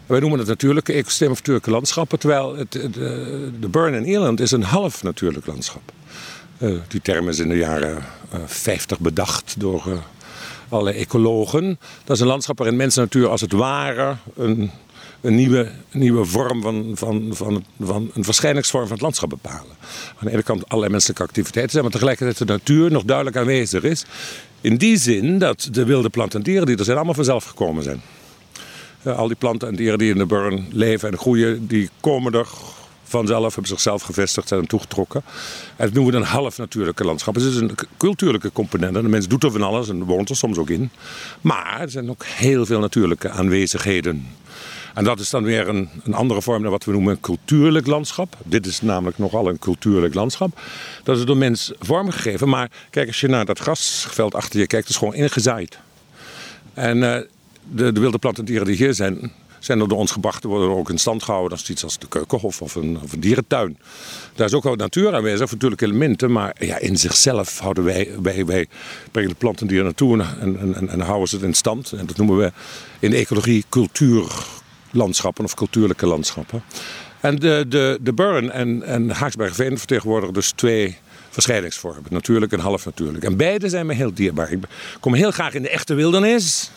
Wij 0.05 0.19
noemen 0.19 0.39
het 0.39 0.47
natuurlijke 0.47 0.93
ecosysteem 0.93 1.31
of 1.31 1.37
natuurlijke 1.37 1.71
landschappen. 1.71 2.19
Terwijl 2.19 2.55
het, 2.55 2.71
de, 2.71 3.51
de 3.59 3.67
Burn 3.67 3.93
in 3.93 4.05
Ierland 4.05 4.39
is 4.39 4.51
een 4.51 4.63
half 4.63 5.03
natuurlijk 5.03 5.45
landschap. 5.45 5.91
Uh, 6.57 6.79
die 6.87 7.01
term 7.01 7.29
is 7.29 7.39
in 7.39 7.49
de 7.49 7.57
jaren 7.57 7.95
uh, 8.33 8.41
eh, 8.41 8.41
50 8.45 8.99
bedacht 8.99 9.55
door 9.57 10.03
allerlei 10.69 10.97
ecologen. 10.97 11.79
Dat 12.03 12.15
is 12.15 12.21
een 12.21 12.27
landschap 12.27 12.57
waarin 12.57 12.77
mens 12.77 12.95
en 12.95 13.01
natuur 13.01 13.27
als 13.27 13.41
het 13.41 13.51
ware 13.51 14.15
een 14.35 14.71
een 15.21 15.35
nieuwe, 15.35 15.71
nieuwe 15.91 16.25
vorm 16.25 16.61
van, 16.61 16.91
van, 16.93 17.29
van, 17.31 17.65
van 17.79 18.11
een 18.13 18.23
verschijningsvorm 18.23 18.83
van 18.83 18.93
het 18.93 19.01
landschap 19.01 19.29
bepalen. 19.29 19.75
Aan 20.17 20.27
de 20.27 20.31
ene 20.31 20.43
kant 20.43 20.67
allerlei 20.67 20.91
menselijke 20.91 21.23
activiteiten 21.23 21.71
zijn, 21.71 21.83
maar 21.83 21.93
tegelijkertijd 21.93 22.37
de 22.37 22.45
natuur 22.45 22.91
nog 22.91 23.03
duidelijk 23.03 23.37
aanwezig 23.37 23.83
is. 23.83 24.05
In 24.61 24.77
die 24.77 24.97
zin 24.97 25.39
dat 25.39 25.67
de 25.71 25.85
wilde 25.85 26.09
planten 26.09 26.39
en 26.39 26.45
dieren 26.45 26.65
die 26.65 26.77
er 26.77 26.83
zijn 26.83 26.95
allemaal 26.95 27.15
vanzelf 27.15 27.43
gekomen 27.43 27.83
zijn. 27.83 28.01
al 29.03 29.27
die 29.27 29.35
planten 29.35 29.67
en 29.67 29.75
dieren 29.75 29.97
die 29.97 30.11
in 30.11 30.17
de 30.17 30.25
burn 30.25 30.67
leven 30.71 31.11
en 31.11 31.17
groeien, 31.17 31.67
die 31.67 31.89
komen 31.99 32.33
er 32.33 32.47
vanzelf, 33.03 33.53
hebben 33.53 33.71
zichzelf 33.71 34.01
gevestigd, 34.01 34.47
zijn 34.47 34.67
toegetrokken. 34.67 35.23
En 35.75 35.85
dat 35.85 35.93
noemen 35.93 36.13
we 36.13 36.19
een 36.19 36.25
half 36.25 36.57
natuurlijke 36.57 37.03
landschap. 37.03 37.33
Dus 37.33 37.43
het 37.43 37.53
is 37.53 37.59
een 37.59 37.75
cultuurlijke 37.97 38.51
component. 38.51 38.93
de 38.93 39.01
mens 39.03 39.27
doet 39.27 39.43
er 39.43 39.51
van 39.51 39.61
alles 39.61 39.89
en 39.89 40.03
woont 40.03 40.29
er 40.29 40.35
soms 40.35 40.57
ook 40.57 40.69
in. 40.69 40.89
Maar 41.41 41.81
er 41.81 41.89
zijn 41.89 42.09
ook 42.09 42.25
heel 42.25 42.65
veel 42.65 42.79
natuurlijke 42.79 43.29
aanwezigheden. 43.29 44.27
En 44.95 45.03
dat 45.03 45.19
is 45.19 45.29
dan 45.29 45.43
weer 45.43 45.67
een, 45.67 45.89
een 46.03 46.13
andere 46.13 46.41
vorm 46.41 46.61
dan 46.61 46.71
wat 46.71 46.83
we 46.83 46.91
noemen 46.91 47.13
een 47.13 47.19
cultuurlijk 47.19 47.87
landschap. 47.87 48.37
Dit 48.43 48.65
is 48.65 48.81
namelijk 48.81 49.17
nogal 49.17 49.49
een 49.49 49.59
cultuurlijk 49.59 50.13
landschap. 50.13 50.59
Dat 51.03 51.17
is 51.17 51.25
door 51.25 51.37
mens 51.37 51.71
vormgegeven. 51.79 52.49
Maar 52.49 52.71
kijk, 52.89 53.07
als 53.07 53.19
je 53.19 53.27
naar 53.27 53.45
dat 53.45 53.59
grasveld 53.59 54.35
achter 54.35 54.59
je 54.59 54.67
kijkt, 54.67 54.89
is 54.89 54.97
gewoon 54.97 55.13
ingezaaid. 55.13 55.79
En 56.73 56.97
uh, 56.97 57.17
de, 57.71 57.91
de 57.91 57.99
wilde 57.99 58.17
planten 58.17 58.43
en 58.43 58.49
dieren 58.49 58.67
die 58.67 58.75
hier 58.75 58.93
zijn, 58.93 59.31
zijn 59.59 59.79
door 59.79 59.91
ons 59.91 60.11
gebracht, 60.11 60.43
worden 60.43 60.69
ook 60.69 60.89
in 60.89 60.97
stand 60.97 61.23
gehouden. 61.23 61.49
Dat 61.49 61.59
is 61.59 61.69
iets 61.69 61.83
als 61.83 61.99
de 61.99 62.07
keukenhof 62.07 62.61
of 62.61 62.75
een, 62.75 62.99
of 63.03 63.13
een 63.13 63.19
dierentuin. 63.19 63.77
Daar 64.35 64.47
is 64.47 64.53
ook 64.53 64.63
wel 64.63 64.75
natuur 64.75 65.15
aanwezig, 65.15 65.41
of 65.41 65.51
natuurlijke 65.51 65.85
elementen. 65.85 66.31
Maar 66.31 66.55
ja, 66.59 66.77
in 66.79 66.97
zichzelf 66.97 67.59
houden 67.59 67.83
wij, 67.83 68.09
wij, 68.21 68.45
wij 68.45 68.67
brengen 69.11 69.29
de 69.29 69.35
planten 69.35 69.61
en 69.61 69.67
dieren 69.67 69.85
naartoe 69.85 70.21
en, 70.21 70.59
en, 70.59 70.75
en, 70.75 70.89
en 70.89 70.99
houden 70.99 71.27
ze 71.27 71.35
het 71.35 71.45
in 71.45 71.53
stand. 71.53 71.91
En 71.91 72.05
dat 72.05 72.17
noemen 72.17 72.37
we 72.37 72.51
in 72.99 73.09
de 73.09 73.17
ecologie 73.17 73.65
cultuur, 73.69 74.45
landschappen 74.95 75.43
of 75.43 75.53
cultuurlijke 75.53 76.05
landschappen. 76.05 76.63
En 77.19 77.35
de, 77.35 77.65
de, 77.67 77.99
de 78.01 78.13
Burn 78.13 78.51
en, 78.51 78.83
en 78.83 79.09
Haaksbergveen 79.09 79.77
vertegenwoordigen 79.77 80.33
dus 80.33 80.51
twee 80.51 80.97
verscheidingsvormen. 81.29 82.03
Natuurlijk 82.09 82.51
en 82.51 82.59
half 82.59 82.85
natuurlijk. 82.85 83.23
En 83.23 83.37
beide 83.37 83.69
zijn 83.69 83.85
me 83.85 83.93
heel 83.93 84.13
dierbaar. 84.13 84.51
Ik 84.51 84.59
kom 84.99 85.13
heel 85.13 85.31
graag 85.31 85.53
in 85.53 85.61
de 85.61 85.69
echte 85.69 85.93
wildernis. 85.93 86.71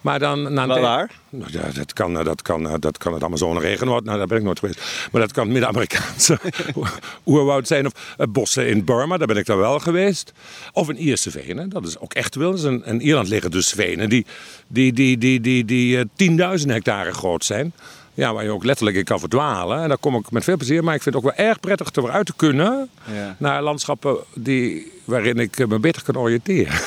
Maar 0.00 0.18
dan... 0.18 0.52
Na 0.52 0.62
een 0.62 0.80
waar? 0.80 1.10
Nou 1.28 1.52
ja, 1.52 1.62
dat 1.74 1.92
kan, 1.92 2.14
dat, 2.14 2.42
kan, 2.42 2.76
dat 2.80 2.98
kan 2.98 3.12
het 3.12 3.22
Amazone-regenwoud. 3.22 4.04
Nou, 4.04 4.18
daar 4.18 4.26
ben 4.26 4.38
ik 4.38 4.44
nooit 4.44 4.58
geweest. 4.58 5.08
Maar 5.12 5.20
dat 5.20 5.32
kan 5.32 5.42
het 5.42 5.52
Midden-Amerikaanse 5.52 6.38
oerwoud 7.26 7.66
zijn. 7.66 7.86
Of 7.86 7.92
uh, 8.18 8.26
bossen 8.26 8.68
in 8.68 8.84
Burma, 8.84 9.16
daar 9.16 9.26
ben 9.26 9.36
ik 9.36 9.46
dan 9.46 9.58
wel 9.58 9.78
geweest. 9.78 10.32
Of 10.72 10.88
in 10.88 10.96
Ierse 10.96 11.30
venen, 11.30 11.68
dat 11.68 11.86
is 11.86 11.98
ook 11.98 12.14
echt. 12.14 12.36
In, 12.36 12.84
in 12.84 13.00
Ierland 13.00 13.28
liggen 13.28 13.50
dus 13.50 13.68
venen 13.72 14.08
die, 14.08 14.26
die, 14.68 14.92
die, 14.92 15.18
die, 15.18 15.40
die, 15.40 15.64
die, 15.64 16.06
die 16.16 16.38
uh, 16.38 16.58
10.000 16.60 16.66
hectare 16.66 17.12
groot 17.12 17.44
zijn. 17.44 17.72
Ja, 18.14 18.34
waar 18.34 18.44
je 18.44 18.50
ook 18.50 18.64
letterlijk 18.64 18.96
in 18.96 19.04
kan 19.04 19.18
verdwalen. 19.18 19.82
En 19.82 19.88
daar 19.88 19.98
kom 19.98 20.14
ik 20.14 20.30
met 20.30 20.44
veel 20.44 20.56
plezier. 20.56 20.84
Maar 20.84 20.94
ik 20.94 21.02
vind 21.02 21.14
het 21.14 21.24
ook 21.24 21.36
wel 21.36 21.46
erg 21.46 21.60
prettig 21.60 21.90
te 21.90 22.10
uit 22.10 22.26
te 22.26 22.32
kunnen... 22.36 22.88
Ja. 23.12 23.36
naar 23.38 23.62
landschappen 23.62 24.16
die, 24.34 24.92
waarin 25.04 25.38
ik 25.38 25.68
me 25.68 25.78
beter 25.78 26.02
kan 26.02 26.18
oriënteren. 26.18 26.80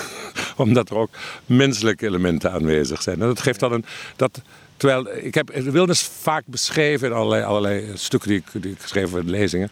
omdat 0.55 0.89
er 0.89 0.97
ook 0.97 1.09
menselijke 1.45 2.05
elementen 2.05 2.51
aanwezig 2.51 3.01
zijn. 3.01 3.19
Dat 3.19 3.41
geeft 3.41 3.59
dan 3.59 3.71
een. 3.71 3.85
Dat, 4.15 4.41
terwijl 4.77 5.17
ik 5.17 5.33
heb 5.33 5.49
Wilders 5.53 6.09
vaak 6.21 6.43
beschreven 6.45 7.07
in 7.07 7.13
allerlei, 7.13 7.43
allerlei 7.43 7.91
stukken 7.93 8.29
die 8.29 8.43
ik, 8.71 8.79
geschreven 8.79 9.15
heb 9.15 9.23
in 9.23 9.29
lezingen. 9.29 9.71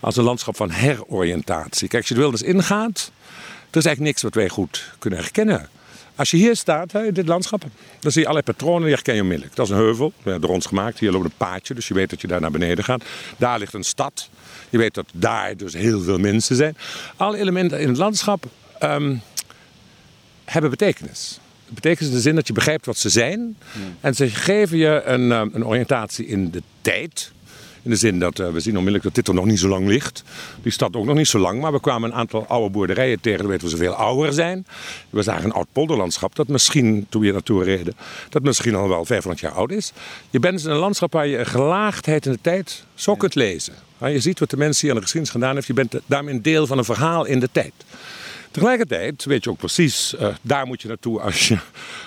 als 0.00 0.16
een 0.16 0.24
landschap 0.24 0.56
van 0.56 0.70
heroriëntatie. 0.70 1.88
Kijk, 1.88 2.00
als 2.00 2.08
je 2.08 2.14
de 2.14 2.20
Wilders 2.20 2.42
ingaat. 2.42 3.10
er 3.70 3.76
is 3.76 3.84
eigenlijk 3.84 4.00
niks 4.00 4.22
wat 4.22 4.34
wij 4.34 4.48
goed 4.48 4.92
kunnen 4.98 5.18
herkennen. 5.18 5.68
Als 6.16 6.30
je 6.30 6.36
hier 6.36 6.56
staat, 6.56 6.94
in 6.94 7.14
dit 7.14 7.26
landschap, 7.26 7.64
dan 8.00 8.12
zie 8.12 8.20
je 8.20 8.28
allerlei 8.28 8.52
patronen, 8.52 8.82
die 8.82 8.92
herken 8.92 9.14
je 9.14 9.20
onmiddellijk. 9.20 9.56
Dat 9.56 9.66
is 9.66 9.72
een 9.72 9.78
heuvel, 9.78 10.12
door 10.22 10.50
ons 10.50 10.66
gemaakt. 10.66 10.98
Hier 10.98 11.12
loopt 11.12 11.24
een 11.24 11.32
paadje, 11.36 11.74
dus 11.74 11.88
je 11.88 11.94
weet 11.94 12.10
dat 12.10 12.20
je 12.20 12.26
daar 12.26 12.40
naar 12.40 12.50
beneden 12.50 12.84
gaat. 12.84 13.04
Daar 13.36 13.58
ligt 13.58 13.74
een 13.74 13.84
stad. 13.84 14.28
Je 14.70 14.78
weet 14.78 14.94
dat 14.94 15.06
daar 15.12 15.56
dus 15.56 15.72
heel 15.72 16.00
veel 16.00 16.18
mensen 16.18 16.56
zijn. 16.56 16.76
Alle 17.16 17.38
elementen 17.38 17.80
in 17.80 17.88
het 17.88 17.96
landschap 17.96 18.44
um, 18.82 19.22
hebben 20.46 20.70
betekenis. 20.70 21.38
Betekenis 21.68 22.08
in 22.08 22.14
de 22.14 22.20
zin 22.20 22.34
dat 22.34 22.46
je 22.46 22.52
begrijpt 22.52 22.86
wat 22.86 22.96
ze 22.96 23.08
zijn. 23.08 23.56
En 24.00 24.14
ze 24.14 24.28
geven 24.28 24.78
je 24.78 25.02
een, 25.04 25.30
um, 25.30 25.50
een 25.52 25.66
oriëntatie 25.66 26.26
in 26.26 26.50
de 26.50 26.62
tijd. 26.80 27.32
In 27.82 27.92
de 27.92 27.98
zin 27.98 28.18
dat 28.18 28.38
uh, 28.38 28.50
we 28.50 28.60
zien 28.60 28.72
onmiddellijk 28.72 29.04
dat 29.04 29.14
dit 29.14 29.28
er 29.28 29.34
nog 29.34 29.44
niet 29.44 29.58
zo 29.58 29.68
lang 29.68 29.86
ligt. 29.86 30.22
Die 30.62 30.72
stad 30.72 30.96
ook 30.96 31.04
nog 31.04 31.16
niet 31.16 31.28
zo 31.28 31.38
lang, 31.38 31.60
maar 31.60 31.72
we 31.72 31.80
kwamen 31.80 32.10
een 32.10 32.16
aantal 32.16 32.46
oude 32.46 32.70
boerderijen 32.70 33.20
tegen. 33.20 33.38
Dan 33.38 33.48
weten 33.48 33.64
we 33.64 33.70
ze 33.70 33.76
veel 33.76 33.92
ouder 33.92 34.32
zijn. 34.32 34.66
We 35.10 35.22
zagen 35.22 35.44
een 35.44 35.52
oud 35.52 35.66
polderlandschap 35.72 36.34
dat 36.34 36.48
misschien, 36.48 37.06
toen 37.08 37.20
we 37.20 37.26
hier 37.26 37.34
naartoe 37.34 37.64
reden, 37.64 37.94
dat 38.28 38.42
misschien 38.42 38.74
al 38.74 38.88
wel 38.88 39.04
500 39.04 39.40
jaar 39.40 39.52
oud 39.52 39.70
is. 39.70 39.92
Je 40.30 40.38
bent 40.38 40.64
in 40.64 40.70
een 40.70 40.76
landschap 40.76 41.12
waar 41.12 41.26
je 41.26 41.38
een 41.38 41.46
gelaagdheid 41.46 42.26
in 42.26 42.32
de 42.32 42.38
tijd 42.40 42.84
zo 42.94 43.14
kunt 43.14 43.34
lezen. 43.34 43.74
Je 43.98 44.20
ziet 44.20 44.38
wat 44.38 44.50
de 44.50 44.56
mensen 44.56 44.80
hier 44.80 44.90
aan 44.90 44.96
de 44.96 45.02
geschiedenis 45.02 45.34
gedaan 45.34 45.56
hebben. 45.56 45.74
Je 45.76 45.88
bent 45.88 46.02
daarmee 46.06 46.34
een 46.34 46.42
deel 46.42 46.66
van 46.66 46.78
een 46.78 46.84
verhaal 46.84 47.24
in 47.24 47.40
de 47.40 47.48
tijd. 47.52 47.72
Tegelijkertijd 48.56 49.24
weet 49.24 49.44
je 49.44 49.50
ook 49.50 49.58
precies, 49.58 50.14
uh, 50.20 50.28
daar 50.42 50.66
moet 50.66 50.82
je 50.82 50.88
naartoe 50.88 51.20
als 51.20 51.48
je, 51.48 51.58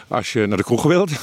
als 0.08 0.34
je 0.34 0.46
naar 0.46 0.58
de 0.58 0.64
kroeg 0.64 0.84
wilt. 0.84 1.10
Ja. 1.10 1.18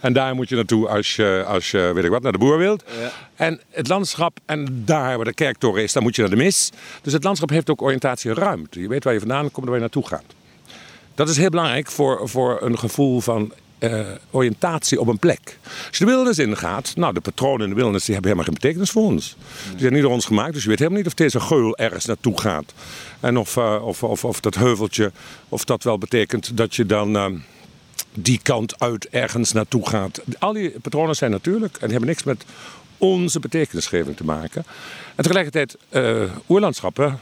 En 0.00 0.12
daar 0.12 0.34
moet 0.34 0.48
je 0.48 0.54
naartoe 0.54 0.88
als 0.88 1.16
je, 1.16 1.44
als 1.46 1.70
je 1.70 1.90
weet 1.94 2.04
ik 2.04 2.10
wat, 2.10 2.22
naar 2.22 2.32
de 2.32 2.38
boer 2.38 2.58
wilt. 2.58 2.84
Ja. 3.00 3.12
En 3.34 3.60
het 3.70 3.88
landschap, 3.88 4.38
en 4.46 4.82
daar 4.84 5.16
waar 5.16 5.24
de 5.24 5.34
kerktoren 5.34 5.82
is, 5.82 5.92
daar 5.92 6.02
moet 6.02 6.16
je 6.16 6.20
naar 6.20 6.30
de 6.30 6.36
mis. 6.36 6.70
Dus 7.02 7.12
het 7.12 7.24
landschap 7.24 7.50
heeft 7.50 7.70
ook 7.70 7.82
oriëntatie 7.82 8.30
en 8.30 8.36
ruimte. 8.36 8.80
Je 8.80 8.88
weet 8.88 9.04
waar 9.04 9.12
je 9.12 9.18
vandaan 9.18 9.50
komt 9.50 9.56
en 9.56 9.64
waar 9.64 9.74
je 9.74 9.80
naartoe 9.80 10.06
gaat. 10.06 10.24
Dat 11.14 11.28
is 11.28 11.36
heel 11.36 11.50
belangrijk 11.50 11.90
voor, 11.90 12.28
voor 12.28 12.62
een 12.62 12.78
gevoel 12.78 13.20
van 13.20 13.52
uh, 13.78 14.00
oriëntatie 14.30 15.00
op 15.00 15.06
een 15.06 15.18
plek. 15.18 15.58
Als 15.88 15.98
je 15.98 16.04
de 16.04 16.10
wildernis 16.10 16.38
ingaat, 16.38 16.92
nou 16.96 17.14
de 17.14 17.20
patronen 17.20 17.62
in 17.62 17.68
de 17.68 17.74
wildernis 17.74 18.04
die 18.04 18.14
hebben 18.14 18.32
helemaal 18.32 18.52
geen 18.52 18.60
betekenis 18.62 18.90
voor 18.90 19.02
ons. 19.02 19.36
Die 19.70 19.80
zijn 19.80 19.92
niet 19.92 20.02
door 20.02 20.12
ons 20.12 20.26
gemaakt, 20.26 20.52
dus 20.52 20.62
je 20.62 20.68
weet 20.68 20.78
helemaal 20.78 20.98
niet 20.98 21.08
of 21.08 21.14
deze 21.14 21.40
geul 21.40 21.76
ergens 21.76 22.04
naartoe 22.04 22.40
gaat. 22.40 22.72
En 23.20 23.36
of, 23.36 23.56
uh, 23.56 23.86
of, 23.86 24.02
of, 24.02 24.24
of, 24.24 24.40
dat 24.40 24.54
heuveltje, 24.54 25.12
of 25.48 25.64
dat 25.64 25.82
wel 25.82 25.98
betekent 25.98 26.56
dat 26.56 26.74
je 26.74 26.86
dan 26.86 27.16
uh, 27.16 27.26
die 28.14 28.40
kant 28.42 28.80
uit 28.80 29.08
ergens 29.08 29.52
naartoe 29.52 29.88
gaat. 29.88 30.20
Al 30.38 30.52
die 30.52 30.70
patronen 30.80 31.16
zijn 31.16 31.30
natuurlijk 31.30 31.72
en 31.72 31.80
die 31.80 31.90
hebben 31.90 32.08
niks 32.08 32.22
met 32.22 32.44
onze 32.98 33.40
betekenisgeving 33.40 34.16
te 34.16 34.24
maken. 34.24 34.64
En 35.14 35.22
tegelijkertijd, 35.22 35.76
oerlandschappen 36.48 37.18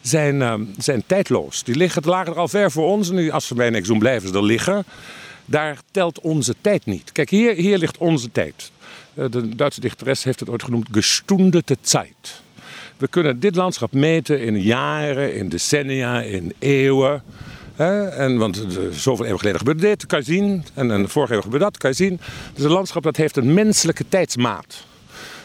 zijn, 0.00 0.68
zijn 0.78 1.02
tijdloos. 1.06 1.64
Die 1.64 1.74
liggen, 1.74 2.02
lagen 2.04 2.32
er 2.32 2.38
al 2.38 2.48
ver 2.48 2.70
voor 2.70 2.86
ons. 2.86 3.10
En 3.10 3.30
als 3.30 3.46
ze 3.46 3.54
bij 3.54 3.66
een 3.66 3.74
exoom 3.74 3.98
blijven 3.98 4.28
ze 4.28 4.34
er 4.34 4.44
liggen 4.44 4.84
daar 5.50 5.78
telt 5.90 6.20
onze 6.20 6.54
tijd 6.60 6.86
niet. 6.86 7.12
Kijk, 7.12 7.30
hier, 7.30 7.54
hier 7.54 7.78
ligt 7.78 7.98
onze 7.98 8.32
tijd. 8.32 8.70
Eh, 9.14 9.24
de 9.30 9.56
Duitse 9.56 9.80
dichteres 9.80 10.24
heeft 10.24 10.40
het 10.40 10.48
ooit 10.48 10.62
genoemd 10.62 10.88
gestundete 10.92 11.76
tijd. 11.80 12.42
We 13.00 13.08
kunnen 13.08 13.40
dit 13.40 13.56
landschap 13.56 13.92
meten 13.92 14.40
in 14.40 14.60
jaren, 14.60 15.34
in 15.34 15.48
decennia, 15.48 16.22
in 16.22 16.52
eeuwen. 16.58 17.22
En, 17.76 18.38
want 18.38 18.66
zoveel 18.90 19.24
eeuwen 19.24 19.38
geleden 19.38 19.58
gebeurde 19.58 19.80
dit, 19.80 20.06
kan 20.06 20.18
je 20.18 20.24
zien. 20.24 20.64
En, 20.74 20.90
en 20.90 21.08
vorige 21.08 21.34
eeuw 21.34 21.40
gebeurde 21.40 21.64
dat, 21.64 21.78
kan 21.78 21.90
je 21.90 21.96
zien. 21.96 22.20
Dus 22.54 22.64
een 22.64 22.70
landschap 22.70 23.02
dat 23.02 23.16
heeft 23.16 23.36
een 23.36 23.54
menselijke 23.54 24.04
tijdsmaat. 24.08 24.84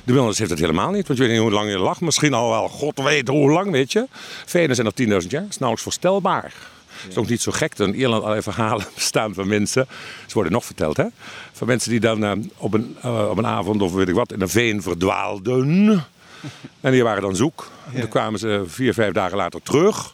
De 0.04 0.14
Wilnis 0.14 0.38
heeft 0.38 0.50
het 0.50 0.60
helemaal 0.60 0.92
niet, 0.92 1.08
want 1.08 1.20
je 1.20 1.26
weet 1.26 1.34
niet 1.34 1.44
hoe 1.44 1.52
lang 1.52 1.70
je 1.70 1.78
lag. 1.78 2.02
Misschien 2.02 2.34
al 2.34 2.50
wel, 2.50 2.68
god 2.68 3.00
weet 3.00 3.28
hoe 3.28 3.52
lang, 3.52 3.72
weet 3.72 3.92
je. 3.92 4.08
Venus 4.46 4.78
zijn 4.78 4.92
nog 5.08 5.22
10.000 5.24 5.28
jaar, 5.28 5.42
dat 5.42 5.50
is 5.50 5.58
nauwelijks 5.58 5.82
voorstelbaar. 5.84 6.54
Het 7.02 7.12
is 7.12 7.18
ook 7.18 7.30
niet 7.30 7.42
zo 7.42 7.52
gek 7.52 7.76
dat 7.76 7.88
in 7.88 7.96
Ierland 7.96 8.22
allerlei 8.22 8.42
verhalen 8.42 8.86
bestaan 8.96 9.34
van 9.34 9.48
mensen. 9.48 9.88
Ze 10.28 10.34
worden 10.34 10.52
nog 10.52 10.66
verteld, 10.66 10.98
hè? 10.98 11.06
Van 11.52 11.68
mensen 11.68 11.90
die 11.90 12.00
dan 12.00 12.24
uh, 12.24 12.32
op, 12.58 12.74
een, 12.74 12.98
uh, 13.06 13.30
op 13.30 13.38
een 13.38 13.48
avond 13.48 13.82
of 13.82 13.94
weet 13.94 14.08
ik 14.08 14.16
wat 14.16 14.32
in 14.32 14.42
een 14.42 14.50
veen 14.50 14.82
verdwaalden. 14.82 16.06
En 16.82 16.92
die 16.92 17.04
waren 17.04 17.22
dan 17.22 17.36
zoek. 17.36 17.72
En 17.94 18.00
toen 18.00 18.10
kwamen 18.10 18.40
ze 18.40 18.64
vier, 18.66 18.94
vijf 18.94 19.14
dagen 19.14 19.38
later 19.38 19.62
terug. 19.62 20.14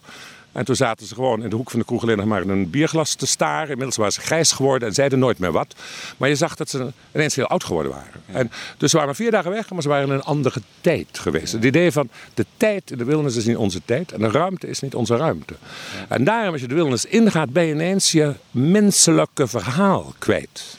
En 0.52 0.64
toen 0.64 0.76
zaten 0.76 1.06
ze 1.06 1.14
gewoon 1.14 1.42
in 1.42 1.50
de 1.50 1.56
hoek 1.56 1.70
van 1.70 1.78
de 1.78 1.84
kroeg 1.84 2.02
alleen 2.02 2.16
nog 2.16 2.26
maar 2.26 2.42
in 2.42 2.48
een 2.48 2.70
bierglas 2.70 3.14
te 3.14 3.26
staren. 3.26 3.68
Inmiddels 3.68 3.96
waren 3.96 4.12
ze 4.12 4.20
grijs 4.20 4.52
geworden 4.52 4.88
en 4.88 4.94
zeiden 4.94 5.18
nooit 5.18 5.38
meer 5.38 5.52
wat. 5.52 5.74
Maar 6.16 6.28
je 6.28 6.34
zag 6.34 6.54
dat 6.54 6.68
ze 6.68 6.92
ineens 7.14 7.34
heel 7.34 7.46
oud 7.46 7.64
geworden 7.64 7.92
waren. 7.92 8.22
En 8.26 8.50
dus 8.76 8.90
ze 8.90 8.96
waren 8.96 9.06
maar 9.06 9.22
vier 9.22 9.30
dagen 9.30 9.50
weg, 9.50 9.70
maar 9.70 9.82
ze 9.82 9.88
waren 9.88 10.06
in 10.08 10.14
een 10.14 10.22
andere 10.22 10.60
tijd 10.80 11.18
geweest. 11.18 11.52
Het 11.52 11.64
idee 11.64 11.92
van 11.92 12.08
de 12.34 12.46
tijd 12.56 12.90
in 12.90 12.98
de 12.98 13.04
wildernis 13.04 13.36
is 13.36 13.44
niet 13.44 13.56
onze 13.56 13.80
tijd 13.84 14.12
en 14.12 14.20
de 14.20 14.30
ruimte 14.30 14.68
is 14.68 14.80
niet 14.80 14.94
onze 14.94 15.16
ruimte. 15.16 15.54
En 16.08 16.24
daarom 16.24 16.52
als 16.52 16.60
je 16.60 16.68
de 16.68 16.74
wildernis 16.74 17.04
ingaat, 17.04 17.52
ben 17.52 17.64
je 17.64 17.72
ineens 17.72 18.12
je 18.12 18.34
menselijke 18.50 19.46
verhaal 19.46 20.14
kwijt. 20.18 20.76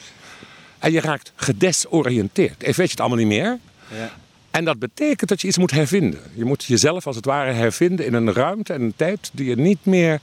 En 0.78 0.92
je 0.92 1.00
raakt 1.00 1.32
gedesoriënteerd. 1.34 2.62
Even 2.62 2.76
weet 2.76 2.76
je 2.76 2.82
het 2.82 3.00
allemaal 3.00 3.18
niet 3.18 3.26
meer. 3.26 3.58
En 4.54 4.64
dat 4.64 4.78
betekent 4.78 5.28
dat 5.28 5.40
je 5.40 5.48
iets 5.48 5.58
moet 5.58 5.70
hervinden. 5.70 6.20
Je 6.34 6.44
moet 6.44 6.64
jezelf 6.64 7.06
als 7.06 7.16
het 7.16 7.24
ware 7.24 7.52
hervinden 7.52 8.06
in 8.06 8.14
een 8.14 8.32
ruimte 8.32 8.72
en 8.72 8.82
een 8.82 8.96
tijd 8.96 9.30
die 9.32 9.48
je 9.48 9.56
niet 9.56 9.84
meer 9.84 10.20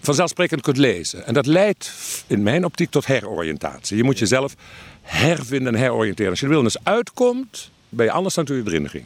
vanzelfsprekend 0.00 0.60
kunt 0.60 0.76
lezen. 0.76 1.26
En 1.26 1.34
dat 1.34 1.46
leidt 1.46 1.92
in 2.26 2.42
mijn 2.42 2.64
optiek 2.64 2.90
tot 2.90 3.06
heroriëntatie. 3.06 3.96
Je 3.96 4.04
moet 4.04 4.18
jezelf 4.18 4.54
hervinden 5.02 5.74
en 5.74 5.80
heroriënteren. 5.80 6.30
Als 6.30 6.40
je 6.40 6.46
de 6.46 6.52
wildernis 6.52 6.84
uitkomt, 6.84 7.70
ben 7.88 8.04
je 8.06 8.12
anders 8.12 8.34
dan 8.34 8.44
toen 8.44 8.56
je 8.56 8.62
erin 8.66 8.88
ging. 8.88 9.04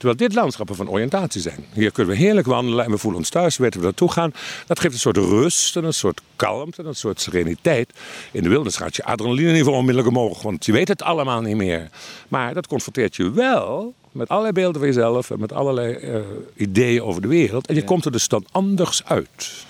Terwijl 0.00 0.18
dit 0.18 0.34
landschappen 0.34 0.76
van 0.76 0.88
oriëntatie 0.88 1.40
zijn. 1.40 1.64
Hier 1.72 1.92
kunnen 1.92 2.12
we 2.12 2.18
heerlijk 2.18 2.46
wandelen 2.46 2.84
en 2.84 2.90
we 2.90 2.98
voelen 2.98 3.20
ons 3.20 3.28
thuis, 3.28 3.56
we 3.56 3.62
weten 3.62 3.80
we 3.80 3.86
naartoe 3.86 4.12
gaan. 4.12 4.32
Dat 4.66 4.80
geeft 4.80 4.94
een 4.94 5.00
soort 5.00 5.16
rust 5.16 5.76
en 5.76 5.84
een 5.84 5.94
soort 5.94 6.20
kalmte 6.36 6.82
en 6.82 6.88
een 6.88 6.94
soort 6.94 7.20
sereniteit. 7.20 7.92
In 8.32 8.42
de 8.42 8.48
wildernis 8.48 8.76
gaat 8.76 8.96
je 8.96 9.04
adrenaline 9.04 9.70
onmiddellijk 9.70 10.16
omhoog, 10.16 10.42
want 10.42 10.64
je 10.64 10.72
weet 10.72 10.88
het 10.88 11.02
allemaal 11.02 11.40
niet 11.40 11.56
meer. 11.56 11.88
Maar 12.28 12.54
dat 12.54 12.66
confronteert 12.66 13.16
je 13.16 13.30
wel 13.30 13.94
met 14.12 14.28
allerlei 14.28 14.52
beelden 14.52 14.80
van 14.80 14.90
jezelf 14.90 15.30
en 15.30 15.40
met 15.40 15.52
allerlei 15.52 15.96
uh, 15.96 16.20
ideeën 16.56 17.02
over 17.02 17.22
de 17.22 17.28
wereld. 17.28 17.66
En 17.66 17.74
je 17.74 17.84
komt 17.84 18.04
er 18.04 18.12
dus 18.12 18.28
dan 18.28 18.46
anders 18.50 19.04
uit. 19.04 19.64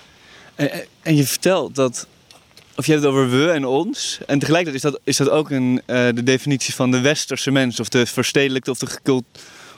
En, 0.55 0.71
en 1.03 1.17
je 1.17 1.27
vertelt 1.27 1.75
dat 1.75 2.07
of 2.77 2.87
je 2.87 2.93
hebt 2.93 3.05
het 3.05 3.15
over 3.15 3.31
we 3.31 3.51
en 3.51 3.65
ons. 3.65 4.21
En 4.27 4.39
tegelijkertijd 4.39 4.85
is 4.85 4.91
dat, 4.91 5.01
is 5.05 5.17
dat 5.17 5.31
ook 5.31 5.51
een, 5.51 5.83
uh, 5.87 6.09
de 6.15 6.23
definitie 6.23 6.75
van 6.75 6.91
de 6.91 7.01
westerse 7.01 7.51
mens. 7.51 7.81
Of 7.81 7.89
de 7.89 8.07
verstedelijkte 8.07 8.71
of 8.71 8.79
de 8.79 8.87
gecult, 8.87 9.25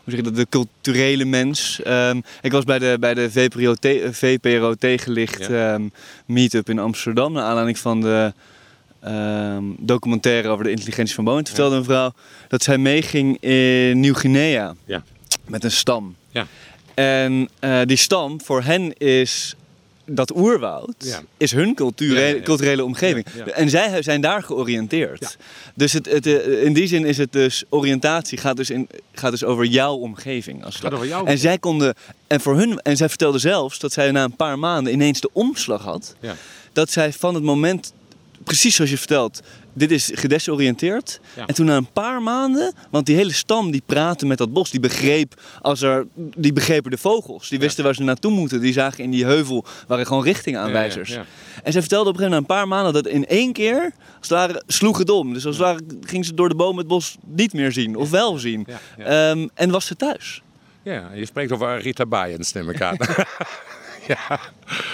hoe 0.05 0.15
zeg 0.15 0.17
je 0.17 0.23
dat, 0.23 0.37
de 0.37 0.47
culturele 0.49 1.25
mens. 1.25 1.81
Um, 1.87 2.23
ik 2.41 2.53
was 2.53 2.65
bij 2.65 2.79
de, 2.79 2.97
bij 3.01 3.15
de 3.15 3.31
VPRO, 3.31 3.75
VPRO 4.11 4.75
tegenlicht 4.75 5.47
ja. 5.47 5.75
um, 5.75 5.93
meetup 6.27 6.69
in 6.69 6.79
Amsterdam. 6.79 7.33
Naar 7.33 7.45
aanleiding 7.45 7.79
van 7.79 8.01
de 8.01 8.33
um, 9.05 9.77
documentaire 9.79 10.49
over 10.49 10.65
de 10.65 10.71
intelligentie 10.71 11.15
van 11.15 11.25
bomen. 11.25 11.45
Toen 11.45 11.55
vertelde 11.55 11.77
een 11.77 11.85
vrouw 11.85 12.13
dat 12.49 12.63
zij 12.63 12.79
meeging 12.79 13.41
in 13.41 14.01
Nieuw-Guinea. 14.01 14.75
Ja. 14.85 15.03
Met 15.47 15.65
een 15.65 15.71
stam. 15.71 16.17
Ja. 16.31 16.47
En 16.95 17.49
uh, 17.61 17.81
die 17.85 17.97
stam 17.97 18.41
voor 18.41 18.63
hen 18.63 18.93
is 18.99 19.55
dat 20.05 20.37
oerwoud 20.37 21.21
is 21.37 21.53
hun 21.53 21.75
culturele, 21.75 22.43
culturele 22.43 22.85
omgeving. 22.85 23.27
En 23.55 23.71
zij 23.71 24.03
zijn 24.03 24.21
daar 24.21 24.43
georiënteerd. 24.43 25.37
Dus 25.75 25.93
het, 25.93 26.07
het, 26.07 26.27
eh, 26.27 26.65
in 26.65 26.73
die 26.73 26.87
zin 26.87 27.05
is 27.05 27.19
het 27.19 27.33
dus 27.33 27.65
oriëntatie 27.69 28.39
gaat 28.39 28.57
dus, 28.57 28.71
in, 28.71 28.89
gaat 29.13 29.31
dus 29.31 29.45
over 29.45 29.65
jouw 29.65 29.95
omgeving. 29.95 30.65
Als 30.65 30.79
het 30.81 30.93
over 30.93 31.07
jouw 31.07 31.25
en 31.25 31.39
zij 31.39 31.59
konden 31.59 31.95
en 32.27 32.41
voor 32.41 32.57
hun 32.57 32.81
en 32.81 32.97
zij 32.97 33.09
vertelde 33.09 33.39
zelfs 33.39 33.79
dat 33.79 33.93
zij 33.93 34.11
na 34.11 34.25
een 34.25 34.37
paar 34.37 34.59
maanden 34.59 34.93
ineens 34.93 35.21
de 35.21 35.31
omslag 35.33 35.83
had. 35.83 36.15
Dat 36.73 36.91
zij 36.91 37.13
van 37.13 37.35
het 37.35 37.45
moment 37.45 37.93
precies 38.45 38.75
zoals 38.75 38.91
je 38.91 38.99
vertelt, 38.99 39.41
dit 39.73 39.91
is 39.91 40.11
gedesoriënteerd. 40.15 41.21
En 41.47 41.55
toen 41.55 41.67
na 41.67 41.77
een 41.77 41.93
paar 41.93 42.23
maanden, 42.23 42.73
want 42.91 43.07
die 43.07 43.17
hele 43.17 43.33
stam 43.33 43.71
die 43.71 43.83
praatte 43.87 44.27
met 44.27 44.39
dat 44.39 44.53
bos, 44.53 44.71
die 44.71 44.81
begreep 44.81 45.41
als 45.61 45.83
er, 45.83 46.07
die 46.15 46.53
begrepen 46.53 46.91
de 46.91 46.99
vogels, 46.99 47.49
die 47.49 47.59
wisten 47.59 47.85
waar 47.85 47.95
ze 47.95 48.03
naartoe 48.03 48.33
moeten, 48.33 48.61
die 48.61 48.73
zagen 48.73 49.05
in 49.05 49.11
die 49.11 49.25
heuvel 49.25 49.65
waren 49.87 50.07
gewoon 50.07 50.25
richtingaanwijzers. 50.25 51.11
Ja, 51.11 51.25
en 51.63 51.73
ze 51.73 51.81
vertelde 51.81 52.09
op 52.09 52.15
een 52.15 52.21
gegeven 52.21 52.43
moment 52.43 52.49
na 52.49 52.55
een 52.55 52.61
paar 52.61 52.69
maanden 52.69 53.03
dat 53.03 53.13
in 53.13 53.27
één 53.27 53.53
keer, 53.53 53.83
als 54.19 54.29
het 54.29 54.39
ware, 54.39 54.63
sloeg 54.67 54.99
het 54.99 55.11
om. 55.11 55.33
Dus 55.33 55.47
als 55.47 55.57
het 55.57 55.65
ware 55.65 55.81
ging 56.01 56.25
ze 56.25 56.35
door 56.35 56.49
de 56.49 56.55
boom 56.55 56.79
het 56.79 56.87
bos 56.87 57.17
niet 57.27 57.53
meer 57.53 57.73
zien, 57.73 57.97
of 57.97 58.11
wel 58.11 58.39
zien. 58.39 58.67
Um, 58.99 59.51
en 59.55 59.71
was 59.71 59.87
ze 59.87 59.97
thuis. 59.97 60.43
Ja, 60.83 61.11
je 61.15 61.27
spreekt 61.27 61.53
over 61.53 61.81
Rita 61.81 62.07
Bayens, 62.07 62.53
neem 62.53 62.71
ik 62.71 62.81
aan. 62.81 62.97
ja. 64.09 64.41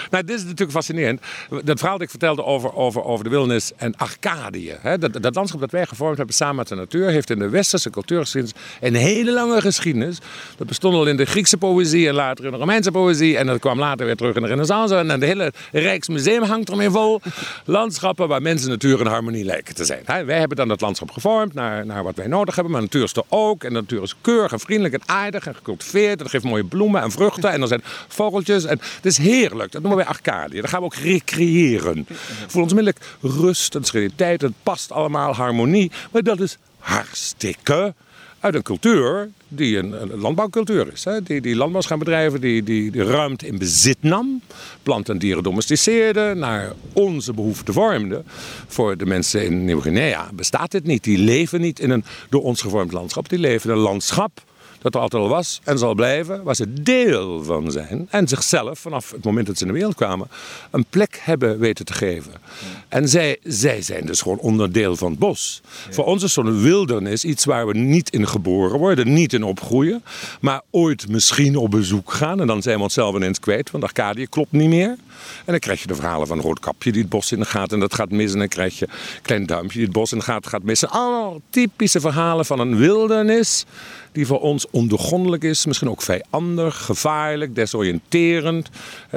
Nou, 0.09 0.23
dit 0.23 0.35
is 0.35 0.43
natuurlijk 0.43 0.71
fascinerend. 0.71 1.21
Dat 1.63 1.79
verhaal 1.79 1.97
dat 1.97 2.05
ik 2.05 2.09
vertelde 2.09 2.43
over, 2.43 2.75
over, 2.75 3.03
over 3.03 3.23
de 3.23 3.29
wildernis 3.29 3.71
en 3.77 3.95
Arcadië. 3.97 4.75
Hè? 4.81 4.97
Dat, 4.97 5.21
dat 5.21 5.35
landschap 5.35 5.59
dat 5.59 5.71
wij 5.71 5.85
gevormd 5.85 6.17
hebben 6.17 6.35
samen 6.35 6.55
met 6.55 6.67
de 6.67 6.75
natuur... 6.75 7.09
heeft 7.09 7.29
in 7.29 7.39
de 7.39 7.49
westerse 7.49 7.89
cultuurgeschiedenis 7.89 8.55
een 8.81 8.95
hele 8.95 9.31
lange 9.31 9.61
geschiedenis. 9.61 10.17
Dat 10.57 10.67
bestond 10.67 10.95
al 10.95 11.05
in 11.05 11.17
de 11.17 11.25
Griekse 11.25 11.57
poëzie 11.57 12.07
en 12.07 12.13
later 12.13 12.45
in 12.45 12.51
de 12.51 12.57
Romeinse 12.57 12.91
poëzie. 12.91 13.37
En 13.37 13.45
dat 13.45 13.59
kwam 13.59 13.79
later 13.79 14.05
weer 14.05 14.15
terug 14.15 14.35
in 14.35 14.41
de 14.41 14.47
renaissance. 14.47 14.95
En 14.95 15.19
de 15.19 15.25
hele 15.25 15.53
Rijksmuseum 15.71 16.43
hangt 16.43 16.69
ermee 16.69 16.89
vol. 16.89 17.21
Landschappen 17.65 18.27
waar 18.27 18.41
mensen 18.41 18.69
natuur 18.69 18.99
en 18.99 19.07
harmonie 19.07 19.43
lijken 19.43 19.75
te 19.75 19.85
zijn. 19.85 20.03
Wij 20.05 20.39
hebben 20.39 20.57
dan 20.57 20.67
dat 20.67 20.81
landschap 20.81 21.11
gevormd 21.11 21.53
naar, 21.53 21.85
naar 21.85 22.03
wat 22.03 22.15
wij 22.15 22.27
nodig 22.27 22.55
hebben. 22.55 22.73
Maar 22.73 22.81
natuur 22.81 23.03
is 23.03 23.13
er 23.13 23.23
ook. 23.27 23.63
En 23.63 23.73
de 23.73 23.79
natuur 23.79 24.01
is 24.01 24.15
keurig 24.21 24.51
en 24.51 24.59
vriendelijk 24.59 24.93
en 24.93 25.01
aardig 25.05 25.47
en 25.47 25.55
gecultiveerd. 25.55 26.11
En 26.11 26.17
dat 26.17 26.29
geeft 26.29 26.43
mooie 26.43 26.63
bloemen 26.63 27.01
en 27.01 27.11
vruchten. 27.11 27.51
En 27.51 27.61
er 27.61 27.67
zijn 27.67 27.81
vogeltjes. 28.07 28.65
En 28.65 28.79
het 28.95 29.05
is 29.05 29.17
heerlijk. 29.17 29.68
Dat 29.71 29.81
noemen 29.81 29.99
wij 29.99 30.07
Arcadië. 30.07 30.59
Daar 30.59 30.69
gaan 30.69 30.79
we 30.79 30.85
ook 30.85 30.95
recreëren. 30.95 32.05
Voor 32.47 32.61
ons 32.61 32.71
onmiddellijk 32.71 33.17
rust 33.21 33.75
en 33.75 33.83
sereniteit. 33.83 34.41
Het 34.41 34.53
past 34.63 34.91
allemaal, 34.91 35.35
harmonie. 35.35 35.91
Maar 36.11 36.23
dat 36.23 36.39
is 36.39 36.57
hartstikke 36.77 37.93
uit 38.39 38.55
een 38.55 38.61
cultuur 38.61 39.29
die 39.47 39.77
een, 39.77 40.19
landbouwcultuur 40.19 40.91
is. 40.93 41.03
Hè? 41.03 41.23
Die, 41.23 41.41
die 41.41 41.81
gaan 41.81 41.99
bedrijven, 41.99 42.41
die, 42.41 42.63
die, 42.63 42.91
die 42.91 43.03
ruimte 43.03 43.47
in 43.47 43.57
bezit 43.57 43.97
nam, 43.99 44.41
planten 44.83 45.13
en 45.13 45.19
dieren 45.19 45.43
domesticeerde, 45.43 46.33
naar 46.35 46.73
onze 46.93 47.33
behoeften 47.33 47.73
vormde. 47.73 48.23
Voor 48.67 48.97
de 48.97 49.05
mensen 49.05 49.45
in 49.45 49.65
Nieuw-Guinea 49.65 50.29
bestaat 50.33 50.71
dit 50.71 50.83
niet. 50.83 51.03
Die 51.03 51.17
leven 51.17 51.61
niet 51.61 51.79
in 51.79 51.89
een 51.89 52.03
door 52.29 52.43
ons 52.43 52.61
gevormd 52.61 52.91
landschap. 52.91 53.29
Die 53.29 53.39
leven 53.39 53.69
in 53.69 53.75
een 53.75 53.81
landschap 53.81 54.41
dat 54.81 54.95
er 54.95 55.01
altijd 55.01 55.23
al 55.23 55.29
was 55.29 55.61
en 55.63 55.77
zal 55.77 55.93
blijven, 55.93 56.43
waar 56.43 56.55
ze 56.55 56.73
deel 56.73 57.43
van 57.43 57.71
zijn. 57.71 58.07
En 58.09 58.27
zichzelf, 58.27 58.79
vanaf 58.79 59.11
het 59.11 59.23
moment 59.23 59.47
dat 59.47 59.57
ze 59.57 59.61
in 59.61 59.67
de 59.67 59.77
wereld 59.77 59.95
kwamen, 59.95 60.27
een 60.71 60.85
plek 60.89 61.19
hebben 61.23 61.59
weten 61.59 61.85
te 61.85 61.93
geven. 61.93 62.31
En 62.87 63.09
zij, 63.09 63.37
zij 63.43 63.81
zijn 63.81 64.05
dus 64.05 64.21
gewoon 64.21 64.37
onderdeel 64.37 64.95
van 64.95 65.09
het 65.09 65.19
bos. 65.19 65.61
Voor 65.89 66.05
ons 66.05 66.23
is 66.23 66.33
zo'n 66.33 66.61
wildernis 66.61 67.23
iets 67.23 67.45
waar 67.45 67.67
we 67.67 67.77
niet 67.77 68.09
in 68.09 68.27
geboren 68.27 68.79
worden, 68.79 69.13
niet 69.13 69.33
in 69.33 69.43
opgroeien, 69.43 70.03
maar 70.41 70.61
ooit 70.69 71.07
misschien 71.09 71.55
op 71.55 71.71
bezoek 71.71 72.13
gaan. 72.13 72.41
En 72.41 72.47
dan 72.47 72.61
zijn 72.61 72.77
we 72.77 72.83
onszelf 72.83 73.15
ineens 73.15 73.39
kwijt, 73.39 73.71
want 73.71 73.83
Arcadië 73.83 74.27
klopt 74.27 74.51
niet 74.51 74.69
meer. 74.69 74.97
En 75.45 75.55
dan 75.55 75.59
krijg 75.59 75.81
je 75.81 75.87
de 75.87 75.95
verhalen 75.95 76.27
van 76.27 76.41
Roodkapje 76.41 76.91
die 76.91 77.01
het 77.01 77.09
bos 77.09 77.31
in 77.31 77.45
gaat 77.45 77.71
en 77.71 77.79
dat 77.79 77.93
gaat 77.93 78.09
mis. 78.09 78.33
En 78.33 78.39
dan 78.39 78.47
krijg 78.47 78.79
je 78.79 78.87
Klein 79.21 79.45
Duimpje 79.45 79.77
die 79.77 79.87
het 79.87 79.93
bos 79.93 80.11
in 80.11 80.21
gaat, 80.21 80.47
gaat 80.47 80.63
missen. 80.63 80.89
Allemaal 80.89 81.41
typische 81.49 81.99
verhalen 81.99 82.45
van 82.45 82.59
een 82.59 82.77
wildernis 82.77 83.65
die 84.11 84.25
voor 84.25 84.39
ons 84.39 84.65
ondoorgrondelijk 84.71 85.43
is. 85.43 85.65
Misschien 85.65 85.89
ook 85.89 86.01
vijandig, 86.01 86.85
gevaarlijk, 86.85 87.55
desoriënterend. 87.55 88.69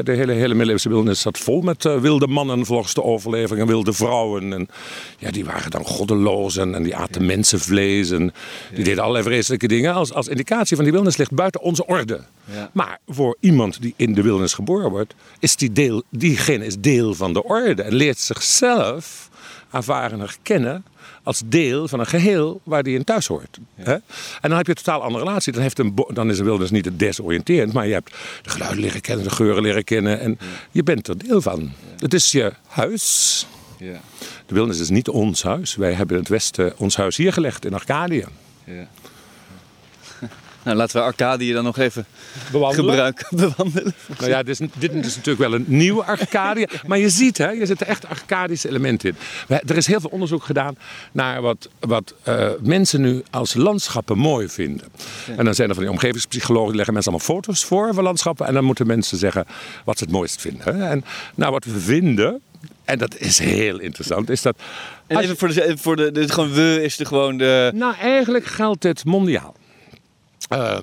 De 0.02 0.12
hele, 0.12 0.32
hele 0.32 0.54
middeleeuwse 0.54 0.88
wildernis 0.88 1.20
zat 1.20 1.38
vol 1.38 1.60
met 1.60 1.84
uh, 1.84 1.98
wilde 1.98 2.26
mannen 2.26 2.66
volgens 2.66 2.94
de 2.94 3.02
overlevering 3.02 3.60
en 3.60 3.66
wilde 3.66 3.92
vrouwen. 3.92 4.52
En 4.52 4.68
ja, 5.18 5.30
die 5.30 5.44
waren 5.44 5.70
dan 5.70 5.84
goddeloos 5.84 6.56
en, 6.56 6.74
en 6.74 6.82
die 6.82 6.96
aten 6.96 7.26
mensenvlees 7.26 8.10
en 8.10 8.32
die 8.74 8.84
deden 8.84 9.02
allerlei 9.02 9.24
vreselijke 9.24 9.68
dingen. 9.68 9.94
Als, 9.94 10.12
als 10.12 10.28
indicatie 10.28 10.76
van 10.76 10.84
die 10.84 10.92
wildernis 10.92 11.18
ligt 11.18 11.34
buiten 11.34 11.60
onze 11.60 11.86
orde. 11.86 12.20
Ja. 12.52 12.70
Maar 12.72 12.98
voor 13.06 13.36
iemand 13.40 13.82
die 13.82 13.94
in 13.96 14.14
de 14.14 14.22
wildernis 14.22 14.54
geboren 14.54 14.90
wordt, 14.90 15.14
is 15.38 15.56
die 15.56 15.72
deel, 15.72 16.02
diegene 16.10 16.66
is 16.66 16.78
deel 16.78 17.14
van 17.14 17.32
de 17.32 17.42
orde 17.42 17.82
en 17.82 17.94
leert 17.94 18.18
zichzelf 18.18 19.30
ervaren 19.70 20.20
herkennen 20.20 20.84
als 21.22 21.42
deel 21.44 21.88
van 21.88 22.00
een 22.00 22.06
geheel 22.06 22.60
waar 22.62 22.82
die 22.82 22.96
in 22.96 23.04
thuis 23.04 23.26
hoort. 23.26 23.58
Hè? 23.74 23.92
En 23.92 24.02
dan 24.40 24.52
heb 24.52 24.66
je 24.66 24.72
een 24.72 24.82
totaal 24.82 25.02
andere 25.02 25.24
relatie. 25.24 25.52
Dan, 25.52 25.62
heeft 25.62 25.78
een 25.78 25.94
dan 26.08 26.30
is 26.30 26.38
een 26.38 26.44
wildernis 26.44 26.70
niet 26.70 26.84
het 26.84 26.98
desoriënterend, 26.98 27.72
maar 27.72 27.86
je 27.86 27.92
hebt 27.92 28.10
de 28.42 28.50
geluiden 28.50 28.80
leren 28.80 29.00
kennen, 29.00 29.24
de 29.24 29.30
geuren 29.30 29.62
leren 29.62 29.84
kennen 29.84 30.20
en 30.20 30.38
je 30.70 30.82
bent 30.82 31.08
er 31.08 31.18
deel 31.18 31.40
van. 31.40 31.72
Het 31.98 32.14
is 32.14 32.32
je 32.32 32.52
huis. 32.66 33.46
De 34.46 34.54
wildernis 34.54 34.80
is 34.80 34.90
niet 34.90 35.08
ons 35.08 35.42
huis. 35.42 35.76
Wij 35.76 35.92
hebben 35.92 36.16
in 36.16 36.22
het 36.22 36.30
Westen 36.30 36.78
ons 36.78 36.96
huis 36.96 37.16
hier 37.16 37.32
gelegd 37.32 37.64
in 37.64 37.74
Arcadië. 37.74 38.24
Nou, 40.62 40.76
laten 40.76 40.96
we 40.96 41.02
Arcadië 41.02 41.52
dan 41.52 41.64
nog 41.64 41.78
even 41.78 42.06
bewandelen. 42.52 42.90
gebruiken. 42.90 43.26
Bewandelen. 43.48 43.94
Nou 44.18 44.30
ja, 44.30 44.42
dit 44.42 44.60
is, 44.60 44.68
dit 44.74 44.92
is, 44.92 45.16
natuurlijk 45.16 45.38
wel 45.38 45.54
een 45.54 45.64
nieuwe 45.66 46.04
Arcadië. 46.04 46.66
Maar 46.86 46.98
je 46.98 47.08
ziet, 47.08 47.38
hè, 47.38 47.50
je 47.50 47.66
zit 47.66 47.80
er 47.80 47.86
echt 47.86 48.08
Arcadische 48.08 48.68
elementen 48.68 49.08
in. 49.08 49.16
Er 49.66 49.76
is 49.76 49.86
heel 49.86 50.00
veel 50.00 50.10
onderzoek 50.10 50.44
gedaan 50.44 50.76
naar 51.12 51.42
wat, 51.42 51.68
wat 51.80 52.14
uh, 52.28 52.48
mensen 52.60 53.00
nu 53.00 53.22
als 53.30 53.54
landschappen 53.54 54.18
mooi 54.18 54.48
vinden. 54.48 54.86
En 55.36 55.44
dan 55.44 55.54
zijn 55.54 55.68
er 55.68 55.74
van 55.74 55.84
die 55.84 55.92
omgevingspsychologen, 55.92 56.68
die 56.68 56.76
leggen 56.76 56.94
mensen 56.94 57.12
allemaal 57.12 57.34
foto's 57.34 57.64
voor 57.64 57.94
van 57.94 58.04
landschappen. 58.04 58.46
En 58.46 58.54
dan 58.54 58.64
moeten 58.64 58.86
mensen 58.86 59.18
zeggen 59.18 59.46
wat 59.84 59.98
ze 59.98 60.04
het 60.04 60.12
mooist 60.12 60.40
vinden. 60.40 60.76
Hè. 60.76 60.88
En 60.88 61.04
nou, 61.34 61.52
wat 61.52 61.64
we 61.64 61.80
vinden, 61.80 62.40
en 62.84 62.98
dat 62.98 63.18
is 63.18 63.38
heel 63.38 63.78
interessant. 63.78 64.30
Is 64.30 64.42
dat 64.42 64.56
en 65.06 65.18
even 65.18 65.36
voor 65.36 65.48
de, 65.48 65.74
voor 65.78 65.96
de, 65.96 66.12
de, 66.12 66.28
gewoon 66.28 66.52
we 66.52 66.82
is 66.82 66.98
er 66.98 67.06
gewoon 67.06 67.36
de. 67.36 67.70
Nou, 67.74 67.94
eigenlijk 67.96 68.44
geldt 68.44 68.82
dit 68.82 69.04
mondiaal. 69.04 69.54
Uh, 70.52 70.78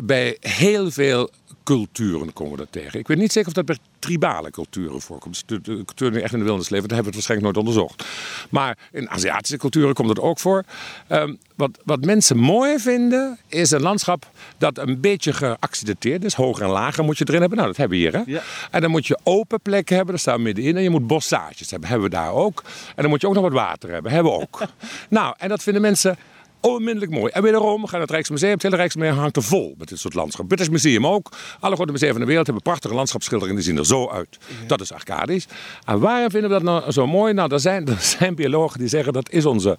bij 0.00 0.36
heel 0.40 0.90
veel 0.90 1.30
culturen 1.66 2.32
komen 2.32 2.52
we 2.52 2.58
dat 2.58 2.72
tegen. 2.72 2.98
Ik 2.98 3.08
weet 3.08 3.18
niet 3.18 3.32
zeker 3.32 3.48
of 3.48 3.54
dat 3.54 3.64
bij 3.64 3.78
tribale 3.98 4.50
culturen 4.50 5.00
voorkomt. 5.00 5.42
De, 5.46 5.60
de 5.60 5.84
culturen 5.84 6.12
die 6.12 6.22
echt 6.22 6.32
in 6.32 6.38
de 6.38 6.44
wildernis 6.44 6.68
leven, 6.68 6.88
daar 6.88 6.96
hebben 6.96 7.14
we 7.14 7.18
het 7.18 7.28
waarschijnlijk 7.28 7.66
nooit 7.66 7.66
onderzocht. 7.66 8.04
Maar 8.50 8.78
in 8.92 9.10
Aziatische 9.10 9.56
culturen 9.56 9.94
komt 9.94 10.08
het 10.08 10.20
ook 10.20 10.38
voor. 10.38 10.64
Um, 11.08 11.38
wat, 11.54 11.78
wat 11.84 12.04
mensen 12.04 12.36
mooi 12.36 12.78
vinden, 12.78 13.38
is 13.48 13.70
een 13.70 13.82
landschap 13.82 14.30
dat 14.58 14.78
een 14.78 15.00
beetje 15.00 15.32
geaccidenteerd 15.32 16.24
is. 16.24 16.34
Hoger 16.34 16.64
en 16.64 16.70
lager 16.70 17.04
moet 17.04 17.18
je 17.18 17.24
erin 17.28 17.40
hebben. 17.40 17.58
Nou, 17.58 17.70
dat 17.70 17.78
hebben 17.78 17.98
we 17.98 18.04
hier. 18.04 18.14
Hè? 18.14 18.22
Ja. 18.26 18.42
En 18.70 18.80
dan 18.80 18.90
moet 18.90 19.06
je 19.06 19.18
open 19.22 19.60
plekken 19.60 19.96
hebben, 19.96 20.14
daar 20.14 20.22
staan 20.22 20.36
we 20.36 20.42
middenin. 20.42 20.76
En 20.76 20.82
je 20.82 20.90
moet 20.90 21.06
bossages 21.06 21.70
hebben, 21.70 21.88
hebben 21.88 22.10
we 22.10 22.14
daar 22.16 22.32
ook. 22.32 22.62
En 22.88 23.02
dan 23.02 23.08
moet 23.08 23.20
je 23.20 23.26
ook 23.26 23.34
nog 23.34 23.42
wat 23.42 23.52
water 23.52 23.90
hebben, 23.90 24.12
hebben 24.12 24.32
we 24.32 24.38
ook. 24.38 24.62
nou, 25.08 25.34
en 25.38 25.48
dat 25.48 25.62
vinden 25.62 25.82
mensen 25.82 26.18
onmiddellijk 26.60 27.12
mooi. 27.12 27.32
En 27.32 27.42
wederom 27.42 27.86
gaan 27.86 28.00
het 28.00 28.10
Rijksmuseum, 28.10 28.52
het 28.52 28.62
hele 28.62 28.76
Rijksmuseum 28.76 29.16
hangt 29.16 29.36
er 29.36 29.42
vol 29.42 29.74
met 29.78 29.88
dit 29.88 29.98
soort 29.98 30.14
landschap. 30.14 30.48
British 30.48 30.68
Museum 30.68 31.06
ook. 31.06 31.32
Alle 31.60 31.74
grote 31.74 31.92
musea 31.92 32.10
van 32.10 32.20
de 32.20 32.26
wereld 32.26 32.46
hebben 32.46 32.64
prachtige 32.64 32.94
landschapsschilderingen, 32.94 33.62
die 33.62 33.70
zien 33.70 33.78
er 33.78 33.86
zo 33.86 34.08
uit. 34.08 34.38
Dat 34.66 34.80
is 34.80 34.92
Arcadisch. 34.92 35.46
En 35.84 35.98
waarom 35.98 36.30
vinden 36.30 36.50
we 36.50 36.56
dat 36.56 36.64
nou 36.64 36.92
zo 36.92 37.06
mooi? 37.06 37.32
Nou, 37.32 37.52
er 37.52 37.60
zijn, 37.60 37.88
er 37.88 38.00
zijn 38.00 38.34
biologen 38.34 38.78
die 38.78 38.88
zeggen 38.88 39.12
dat 39.12 39.30
is 39.30 39.46
onze, 39.46 39.78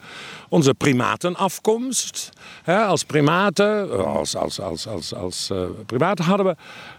onze 0.50 0.74
primatenafkomst. 0.74 2.30
He, 2.64 2.78
als 2.78 3.04
primaten, 3.04 4.06
als, 4.06 4.36
als, 4.36 4.62
als, 4.62 4.88
als, 4.88 5.14
als 5.14 5.50
uh, 5.52 5.64
primaten 5.86 6.26
hadden 6.26 6.46
we 6.46 6.56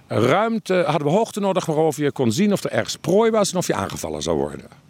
ruimte, 0.08 0.84
hadden 0.86 1.06
we 1.06 1.14
hoogte 1.14 1.40
nodig 1.40 1.66
waarover 1.66 2.02
je 2.02 2.12
kon 2.12 2.32
zien 2.32 2.52
of 2.52 2.64
er 2.64 2.70
ergens 2.70 2.96
prooi 2.96 3.30
was 3.30 3.52
en 3.52 3.58
of 3.58 3.66
je 3.66 3.74
aangevallen 3.74 4.22
zou 4.22 4.36
worden. 4.36 4.87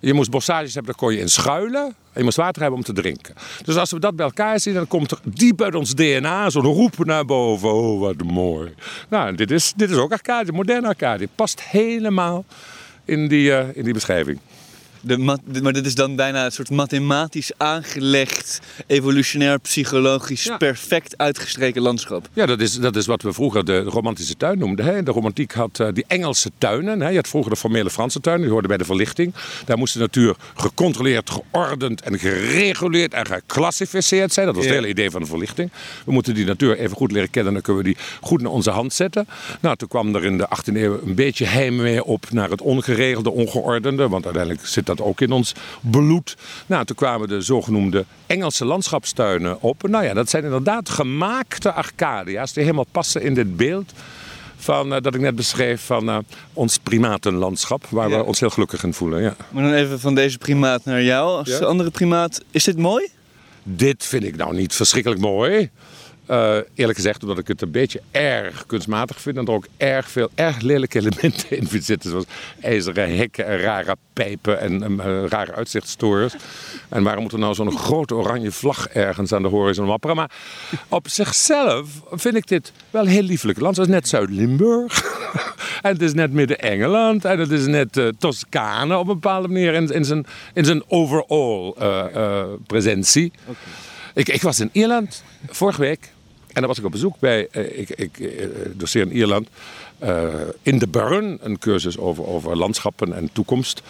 Je 0.00 0.14
moest 0.14 0.30
bossages 0.30 0.74
hebben, 0.74 0.92
daar 0.92 1.00
kon 1.02 1.14
je 1.14 1.20
in 1.20 1.28
schuilen. 1.28 1.84
En 1.84 1.94
je 2.12 2.22
moest 2.22 2.36
water 2.36 2.62
hebben 2.62 2.78
om 2.78 2.84
te 2.84 2.92
drinken. 2.92 3.34
Dus 3.64 3.76
als 3.76 3.90
we 3.90 3.98
dat 3.98 4.16
bij 4.16 4.26
elkaar 4.26 4.60
zien, 4.60 4.74
dan 4.74 4.86
komt 4.86 5.10
er 5.10 5.18
diep 5.24 5.62
uit 5.62 5.74
ons 5.74 5.94
DNA 5.94 6.50
zo'n 6.50 6.62
roep 6.62 7.04
naar 7.04 7.24
boven. 7.24 7.72
Oh, 7.72 8.00
wat 8.00 8.22
mooi. 8.22 8.74
Nou, 9.08 9.34
dit 9.34 9.50
is, 9.50 9.72
dit 9.76 9.90
is 9.90 9.96
ook 9.96 10.12
Arcadië, 10.12 10.52
moderne 10.52 10.88
Arcadië. 10.88 11.28
Past 11.34 11.62
helemaal 11.62 12.44
in 13.04 13.28
die, 13.28 13.50
uh, 13.50 13.76
in 13.76 13.84
die 13.84 13.92
beschrijving 13.92 14.38
de, 15.00 15.18
maar 15.62 15.72
dit 15.72 15.86
is 15.86 15.94
dan 15.94 16.16
bijna 16.16 16.44
een 16.44 16.52
soort 16.52 16.70
mathematisch 16.70 17.50
aangelegd, 17.56 18.60
evolutionair, 18.86 19.58
psychologisch, 19.58 20.50
perfect 20.58 21.18
uitgestreken 21.18 21.82
landschap. 21.82 22.28
Ja, 22.32 22.46
dat 22.46 22.60
is, 22.60 22.74
dat 22.74 22.96
is 22.96 23.06
wat 23.06 23.22
we 23.22 23.32
vroeger 23.32 23.64
de, 23.64 23.82
romantische 23.82 24.36
tuin 24.36 24.58
noemden. 24.58 24.84
Hè. 24.84 25.02
De 25.02 25.10
romantiek 25.10 25.52
had 25.52 25.78
uh, 25.78 25.88
die 25.92 26.04
Engelse 26.06 26.50
tuinen. 26.58 27.00
Hè. 27.00 27.08
Je 27.08 27.16
had 27.16 27.28
vroeger 27.28 27.50
de 27.50 27.56
formele 27.56 27.90
Franse 27.90 28.20
tuinen, 28.20 28.42
die 28.42 28.52
hoorden 28.52 28.68
bij 28.68 28.78
de 28.78 28.84
verlichting. 28.84 29.34
Daar 29.64 29.78
moest 29.78 29.94
de 29.94 30.00
natuur 30.00 30.36
gecontroleerd, 30.54 31.30
geordend 31.30 32.00
en 32.00 32.18
gereguleerd 32.18 33.14
en 33.14 33.26
geclassificeerd 33.26 34.32
zijn. 34.32 34.46
Dat 34.46 34.54
was 34.54 34.64
het 34.64 34.74
hele 34.74 34.88
idee 34.88 35.10
van 35.10 35.20
de 35.20 35.26
verlichting. 35.26 35.70
We 36.04 36.12
moeten 36.12 36.34
die 36.34 36.44
natuur 36.44 36.78
even 36.78 36.96
goed 36.96 37.12
leren 37.12 37.30
kennen, 37.30 37.52
dan 37.52 37.62
kunnen 37.62 37.82
we 37.82 37.88
die 37.88 37.98
goed 38.20 38.42
naar 38.42 38.52
onze 38.52 38.70
hand 38.70 38.92
zetten. 38.92 39.26
Nou, 39.60 39.76
toen 39.76 39.88
kwam 39.88 40.14
er 40.14 40.24
in 40.24 40.38
de 40.38 40.48
18e 40.56 40.74
eeuw 40.74 41.00
een 41.04 41.14
beetje 41.14 41.44
heimwee 41.44 42.04
op 42.04 42.30
naar 42.30 42.50
het 42.50 42.60
ongeregelde, 42.60 43.30
ongeordende. 43.30 44.08
Want 44.08 44.24
uiteindelijk 44.24 44.66
zit 44.66 44.85
dat 44.86 45.00
ook 45.00 45.20
in 45.20 45.32
ons 45.32 45.54
bloed. 45.80 46.36
Nou, 46.66 46.84
toen 46.84 46.96
kwamen 46.96 47.28
de 47.28 47.40
zogenoemde 47.40 48.04
Engelse 48.26 48.64
landschapstuinen 48.64 49.62
op. 49.62 49.88
Nou 49.88 50.04
ja, 50.04 50.14
dat 50.14 50.30
zijn 50.30 50.44
inderdaad 50.44 50.88
gemaakte 50.88 51.72
Arcadia's 51.72 52.52
die 52.52 52.62
helemaal 52.62 52.86
passen 52.90 53.22
in 53.22 53.34
dit 53.34 53.56
beeld 53.56 53.92
van, 54.56 54.92
uh, 54.92 55.00
dat 55.00 55.14
ik 55.14 55.20
net 55.20 55.36
beschreef 55.36 55.82
van 55.82 56.08
uh, 56.08 56.18
ons 56.52 56.78
primatenlandschap, 56.78 57.86
waar 57.88 58.10
we 58.10 58.24
ons 58.24 58.40
heel 58.40 58.50
gelukkig 58.50 58.82
in 58.82 58.94
voelen. 58.94 59.22
Ja. 59.22 59.36
Maar 59.50 59.62
dan 59.62 59.72
even 59.72 60.00
van 60.00 60.14
deze 60.14 60.38
primaat 60.38 60.84
naar 60.84 61.02
jou, 61.02 61.38
als 61.38 61.48
ja? 61.48 61.58
andere 61.58 61.90
primaat. 61.90 62.42
Is 62.50 62.64
dit 62.64 62.78
mooi? 62.78 63.08
Dit 63.62 64.04
vind 64.04 64.24
ik 64.24 64.36
nou 64.36 64.54
niet 64.54 64.74
verschrikkelijk 64.74 65.20
mooi. 65.20 65.70
Uh, 66.30 66.56
eerlijk 66.74 66.98
gezegd, 66.98 67.22
omdat 67.22 67.38
ik 67.38 67.48
het 67.48 67.62
een 67.62 67.70
beetje 67.70 68.00
erg 68.10 68.66
kunstmatig 68.66 69.20
vind. 69.20 69.36
En 69.36 69.44
er 69.44 69.52
ook 69.52 69.66
erg 69.76 70.10
veel 70.10 70.30
erg 70.34 70.60
lelijke 70.60 70.98
elementen 70.98 71.56
in 71.58 71.82
zitten. 71.82 72.10
Zoals 72.10 72.24
ijzeren 72.60 73.16
hekken 73.16 73.46
en 73.46 73.58
rare 73.58 73.96
pijpen 74.12 74.60
en 74.60 74.92
uh, 74.92 75.24
rare 75.28 75.54
uitzichtstores. 75.54 76.34
En 76.88 77.02
waarom 77.02 77.22
moet 77.22 77.32
er 77.32 77.38
nou 77.38 77.54
zo'n 77.54 77.78
grote 77.78 78.14
oranje 78.14 78.50
vlag 78.50 78.88
ergens 78.88 79.32
aan 79.32 79.42
de 79.42 79.48
horizon 79.48 79.86
wapperen? 79.86 80.16
Maar 80.16 80.30
op 80.88 81.08
zichzelf 81.08 81.88
vind 82.10 82.36
ik 82.36 82.48
dit 82.48 82.72
wel 82.90 83.06
heel 83.06 83.22
lieflijk. 83.22 83.56
Het 83.56 83.64
land 83.64 83.78
is 83.78 83.86
net 83.86 84.08
Zuid-Limburg. 84.08 85.02
En 85.82 85.92
het 85.92 86.02
is 86.02 86.14
net 86.14 86.32
midden 86.32 86.58
Engeland. 86.58 87.24
En 87.24 87.38
het 87.38 87.50
is 87.50 87.66
net 87.66 87.96
uh, 87.96 88.08
Toscane 88.18 88.96
op 88.96 89.08
een 89.08 89.14
bepaalde 89.14 89.48
manier 89.48 89.74
in, 89.74 89.88
in, 89.88 90.04
zijn, 90.04 90.26
in 90.54 90.64
zijn 90.64 90.82
overall 90.88 91.72
presentie. 92.66 93.32
Okay. 93.44 93.54
Ik, 94.14 94.28
ik 94.28 94.42
was 94.42 94.60
in 94.60 94.68
Ierland 94.72 95.22
vorige 95.46 95.80
week. 95.80 96.10
En 96.56 96.62
dan 96.62 96.70
was 96.70 96.78
ik 96.78 96.84
op 96.84 96.90
bezoek 96.90 97.18
bij, 97.18 97.48
ik, 97.52 97.90
ik 97.90 98.38
doseer 98.78 99.02
in 99.02 99.12
Ierland, 99.12 99.48
in 100.62 100.78
de 100.78 100.88
Burn, 100.88 101.38
een 101.42 101.58
cursus 101.58 101.98
over, 101.98 102.26
over 102.26 102.56
landschappen 102.56 103.12
en 103.12 103.30
toekomst. 103.32 103.82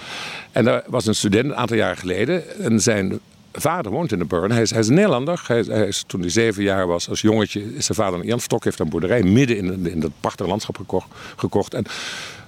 En 0.52 0.64
daar 0.64 0.84
was 0.86 1.06
een 1.06 1.14
student 1.14 1.44
een 1.44 1.56
aantal 1.56 1.76
jaar 1.76 1.96
geleden. 1.96 2.58
En 2.58 2.80
zijn 2.80 3.20
vader 3.52 3.92
woont 3.92 4.12
in 4.12 4.18
de 4.18 4.24
Burn. 4.24 4.50
Hij 4.50 4.62
is, 4.62 4.70
hij 4.70 4.80
is 4.80 4.88
Nederlander. 4.88 5.42
Hij 5.46 5.58
is, 5.58 5.66
hij 5.66 5.86
is, 5.86 6.04
toen 6.06 6.20
hij 6.20 6.30
zeven 6.30 6.62
jaar 6.62 6.86
was 6.86 7.08
als 7.08 7.20
jongetje, 7.20 7.74
is 7.74 7.84
zijn 7.84 7.98
vader 7.98 8.30
een 8.30 8.40
Stok 8.40 8.64
heeft 8.64 8.78
een 8.78 8.88
boerderij 8.88 9.22
midden 9.22 9.56
in, 9.56 9.86
in 9.86 10.00
dat 10.00 10.10
prachtige 10.20 10.48
landschap 10.48 10.76
gekocht, 10.76 11.08
gekocht. 11.36 11.74
En 11.74 11.84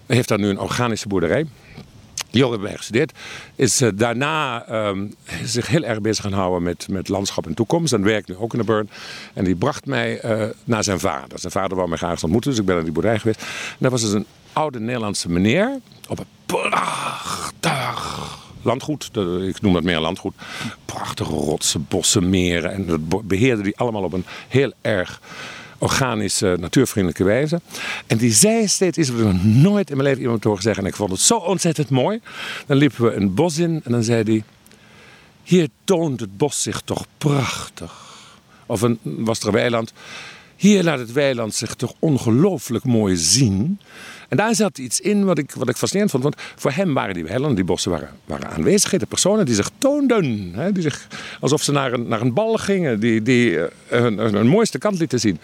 heeft 0.06 0.28
daar 0.28 0.38
nu 0.38 0.48
een 0.48 0.60
organische 0.60 1.08
boerderij. 1.08 1.46
Jong 2.30 2.50
heeft 2.50 2.62
bij 2.62 2.76
gestudeerd. 2.76 3.12
Is 3.54 3.82
uh, 3.82 3.88
daarna 3.94 4.64
um, 4.88 5.14
zich 5.44 5.66
heel 5.66 5.84
erg 5.84 6.00
bezig 6.00 6.24
gaan 6.24 6.32
houden 6.32 6.62
met, 6.62 6.86
met 6.90 7.08
landschap 7.08 7.46
en 7.46 7.54
toekomst. 7.54 7.92
En 7.92 8.02
werkt 8.02 8.28
nu 8.28 8.36
ook 8.36 8.52
in 8.52 8.58
de 8.58 8.64
Burn. 8.64 8.90
En 9.34 9.44
die 9.44 9.56
bracht 9.56 9.86
mij 9.86 10.24
uh, 10.24 10.44
naar 10.64 10.84
zijn 10.84 11.00
vader. 11.00 11.38
Zijn 11.38 11.52
vader 11.52 11.76
wou 11.76 11.88
mij 11.88 11.98
graag 11.98 12.22
ontmoeten, 12.22 12.50
dus 12.50 12.60
ik 12.60 12.66
ben 12.66 12.74
naar 12.74 12.84
die 12.84 12.92
boerderij 12.92 13.18
geweest. 13.18 13.40
En 13.40 13.76
dat 13.78 13.90
was 13.90 14.00
dus 14.00 14.12
een 14.12 14.26
oude 14.52 14.80
Nederlandse 14.80 15.30
meneer 15.30 15.80
op 16.08 16.18
een 16.18 16.26
prachtig 16.46 18.38
landgoed. 18.62 19.10
Ik 19.46 19.60
noem 19.60 19.72
dat 19.72 19.82
meer 19.82 20.00
landgoed. 20.00 20.34
Prachtige 20.84 21.32
rotsen, 21.32 21.86
bossen, 21.88 22.28
meren. 22.28 22.72
En 22.72 22.86
dat 22.86 23.26
beheerde 23.26 23.62
die 23.62 23.76
allemaal 23.76 24.02
op 24.02 24.12
een 24.12 24.24
heel 24.48 24.72
erg 24.80 25.20
organische, 25.78 26.56
natuurvriendelijke 26.60 27.24
wijze. 27.24 27.60
En 28.06 28.16
die 28.16 28.32
zei 28.32 28.68
steeds 28.68 28.98
iets 28.98 29.08
wat 29.08 29.34
ik 29.34 29.42
nooit 29.42 29.90
in 29.90 29.96
mijn 29.96 30.08
leven 30.08 30.22
iemand 30.22 30.44
horen 30.44 30.62
zeggen. 30.62 30.82
En 30.82 30.88
ik 30.88 30.96
vond 30.96 31.10
het 31.10 31.20
zo 31.20 31.36
ontzettend 31.36 31.90
mooi. 31.90 32.20
Dan 32.66 32.76
liepen 32.76 33.04
we 33.04 33.14
een 33.14 33.34
bos 33.34 33.58
in 33.58 33.80
en 33.84 33.92
dan 33.92 34.02
zei 34.02 34.22
hij... 34.22 34.42
Hier 35.42 35.68
toont 35.84 36.20
het 36.20 36.36
bos 36.36 36.62
zich 36.62 36.80
toch 36.80 37.06
prachtig. 37.18 38.06
Of 38.66 38.82
een, 38.82 38.98
was 39.02 39.40
er 39.40 39.46
een 39.46 39.52
weiland. 39.52 39.92
Hier 40.56 40.82
laat 40.82 40.98
het 40.98 41.12
weiland 41.12 41.54
zich 41.54 41.74
toch 41.74 41.94
ongelooflijk 41.98 42.84
mooi 42.84 43.16
zien. 43.16 43.80
En 44.28 44.36
daar 44.36 44.54
zat 44.54 44.78
iets 44.78 45.00
in 45.00 45.24
wat 45.24 45.38
ik, 45.38 45.52
wat 45.52 45.68
ik 45.68 45.76
fascinerend 45.76 46.10
vond. 46.10 46.22
Want 46.22 46.36
voor 46.56 46.70
hem 46.70 46.94
waren 46.94 47.14
die 47.14 47.24
weilanden, 47.24 47.54
die 47.54 47.64
bossen 47.64 47.90
waren, 47.90 48.10
waren 48.24 48.50
aanwezigheden. 48.50 49.08
Personen 49.08 49.46
die 49.46 49.54
zich 49.54 49.70
toonden. 49.78 50.52
Hè, 50.54 50.72
die 50.72 50.82
zich, 50.82 51.06
alsof 51.40 51.62
ze 51.62 51.72
naar 51.72 51.92
een, 51.92 52.08
naar 52.08 52.20
een 52.20 52.32
bal 52.32 52.56
gingen. 52.56 53.00
Die, 53.00 53.22
die 53.22 53.50
uh, 53.50 53.64
hun, 53.86 54.18
hun, 54.18 54.46
mooiste 54.46 54.78
kant 54.78 54.98
lieten 54.98 55.20
zien. 55.20 55.40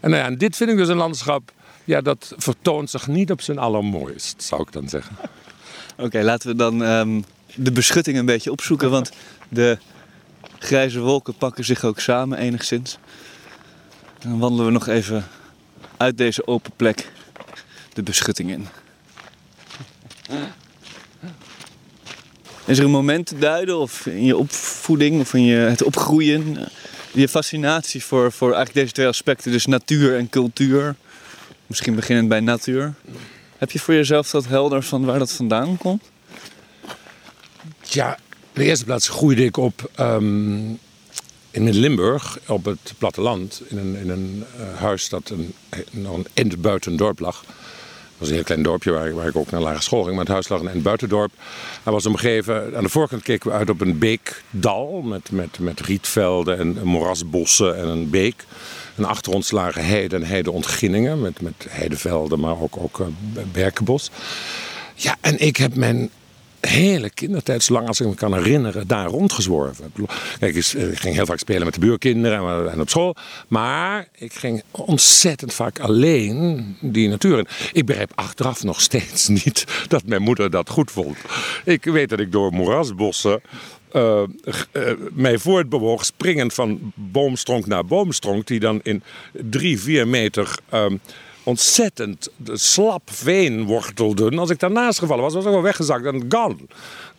En, 0.00 0.10
nou 0.10 0.24
en 0.24 0.38
dit 0.38 0.56
vind 0.56 0.70
ik 0.70 0.76
dus 0.76 0.88
een 0.88 0.96
landschap... 0.96 1.52
Ja, 1.84 2.00
dat 2.00 2.34
vertoont 2.36 2.90
zich 2.90 3.06
niet 3.06 3.30
op 3.30 3.40
zijn 3.40 3.58
allermooist, 3.58 4.42
zou 4.42 4.62
ik 4.62 4.72
dan 4.72 4.88
zeggen. 4.88 5.16
Oké, 5.96 6.22
laten 6.22 6.48
we 6.48 6.56
dan 6.56 6.80
um, 6.80 7.24
de 7.54 7.72
beschutting 7.72 8.18
een 8.18 8.26
beetje 8.26 8.50
opzoeken. 8.50 8.90
Want 8.90 9.10
de 9.48 9.78
grijze 10.58 11.00
wolken 11.00 11.34
pakken 11.34 11.64
zich 11.64 11.84
ook 11.84 12.00
samen 12.00 12.38
enigszins. 12.38 12.98
Dan 14.18 14.38
wandelen 14.38 14.66
we 14.66 14.72
nog 14.72 14.88
even 14.88 15.24
uit 15.96 16.18
deze 16.18 16.46
open 16.46 16.72
plek 16.76 17.10
de 17.94 18.02
beschutting 18.02 18.50
in. 18.50 18.66
Is 22.64 22.78
er 22.78 22.84
een 22.84 22.90
moment 22.90 23.26
te 23.26 23.38
duiden 23.38 23.78
of 23.78 24.06
in 24.06 24.24
je 24.24 24.36
opvoeding 24.36 25.20
of 25.20 25.34
in 25.34 25.44
je, 25.44 25.56
het 25.56 25.82
opgroeien, 25.82 26.68
je 27.12 27.28
fascinatie 27.28 28.04
voor, 28.04 28.32
voor 28.32 28.48
eigenlijk 28.48 28.74
deze 28.74 28.92
twee 28.92 29.06
aspecten, 29.06 29.52
dus 29.52 29.66
natuur 29.66 30.16
en 30.16 30.28
cultuur, 30.28 30.94
misschien 31.66 31.94
beginnend 31.94 32.28
bij 32.28 32.40
natuur. 32.40 32.94
Heb 33.58 33.70
je 33.70 33.78
voor 33.78 33.94
jezelf 33.94 34.30
dat 34.30 34.46
helder 34.46 34.82
van 34.82 35.04
waar 35.04 35.18
dat 35.18 35.32
vandaan 35.32 35.76
komt? 35.76 36.02
Ja, 37.82 38.16
in 38.16 38.60
de 38.60 38.64
eerste 38.64 38.84
plaats 38.84 39.08
groeide 39.08 39.44
ik 39.44 39.56
op 39.56 39.90
um, 40.00 40.78
in 41.50 41.70
Limburg, 41.70 42.38
op 42.46 42.64
het 42.64 42.94
platteland, 42.98 43.62
in 43.68 43.78
een, 43.78 43.96
in 43.96 44.10
een 44.10 44.44
uh, 44.58 44.78
huis 44.78 45.08
dat 45.08 45.30
een, 45.30 45.54
nog 45.90 46.16
een 46.16 46.26
in 46.32 46.48
het 46.48 46.62
buitendorp 46.62 47.18
lag 47.18 47.44
was 48.22 48.30
een 48.30 48.36
heel 48.36 48.44
klein 48.44 48.62
dorpje 48.62 48.90
waar, 48.90 49.14
waar 49.14 49.26
ik 49.26 49.36
ook 49.36 49.50
naar 49.50 49.60
lagere 49.60 49.82
school 49.82 50.02
ging. 50.02 50.14
Maar 50.14 50.24
het 50.24 50.32
huis 50.32 50.48
lag 50.48 50.60
in 50.60 50.66
het 50.66 50.82
buitendorp. 50.82 51.32
Hij 51.82 51.92
was 51.92 52.06
omgeven, 52.06 52.76
aan 52.76 52.82
de 52.82 52.88
voorkant 52.88 53.22
keken 53.22 53.50
we 53.50 53.56
uit 53.56 53.70
op 53.70 53.80
een 53.80 53.98
beekdal 53.98 55.02
met, 55.04 55.30
met, 55.30 55.58
met 55.58 55.80
rietvelden 55.80 56.58
en 56.58 56.86
morasbossen 56.86 57.76
en 57.76 57.88
een 57.88 58.10
beek. 58.10 58.44
En 58.96 59.04
achter 59.04 59.32
ons 59.32 59.50
lagen 59.50 59.84
heide 59.84 60.16
en 60.16 60.24
heideontginningen 60.24 61.20
met, 61.20 61.40
met 61.40 61.66
heidevelden, 61.68 62.40
maar 62.40 62.60
ook, 62.60 62.76
ook 62.76 62.98
uh, 62.98 63.06
berkenbos. 63.52 64.10
Ja, 64.94 65.16
en 65.20 65.38
ik 65.38 65.56
heb 65.56 65.74
mijn 65.74 66.10
hele 66.68 67.10
kindertijd, 67.10 67.62
zolang 67.62 67.88
als 67.88 68.00
ik 68.00 68.06
me 68.06 68.14
kan 68.14 68.34
herinneren, 68.34 68.86
daar 68.86 69.06
rondgezworven. 69.06 69.92
Kijk, 70.38 70.54
ik 70.54 70.98
ging 70.98 71.14
heel 71.14 71.26
vaak 71.26 71.38
spelen 71.38 71.64
met 71.64 71.74
de 71.74 71.80
buurkinderen 71.80 72.72
en 72.72 72.80
op 72.80 72.88
school. 72.88 73.16
Maar 73.48 74.08
ik 74.14 74.32
ging 74.32 74.62
ontzettend 74.70 75.54
vaak 75.54 75.80
alleen 75.80 76.76
die 76.80 77.08
natuur 77.08 77.38
in. 77.38 77.46
Ik 77.72 77.86
begrijp 77.86 78.12
achteraf 78.14 78.62
nog 78.62 78.80
steeds 78.80 79.28
niet 79.44 79.64
dat 79.88 80.06
mijn 80.06 80.22
moeder 80.22 80.50
dat 80.50 80.70
goed 80.70 80.90
vond. 80.90 81.16
Ik 81.64 81.84
weet 81.84 82.08
dat 82.08 82.20
ik 82.20 82.32
door 82.32 82.52
moerasbossen 82.52 83.42
uh, 83.92 84.22
uh, 84.72 84.92
mij 85.12 85.38
voortbewoog, 85.38 86.04
springend 86.04 86.54
van 86.54 86.92
boomstronk 86.94 87.66
naar 87.66 87.84
boomstronk, 87.84 88.46
die 88.46 88.60
dan 88.60 88.80
in 88.82 89.02
drie, 89.32 89.80
vier 89.80 90.08
meter 90.08 90.58
uh, 90.74 90.86
ontzettend 91.42 92.30
slap 92.52 93.02
veen 93.04 93.64
wortelden. 93.64 94.38
Als 94.38 94.50
ik 94.50 94.58
daarnaast 94.58 94.98
gevallen 94.98 95.22
was, 95.22 95.34
was 95.34 95.44
ik 95.44 95.50
wel 95.50 95.62
weggezakt 95.62 96.04
en 96.04 96.24
gone. 96.28 96.56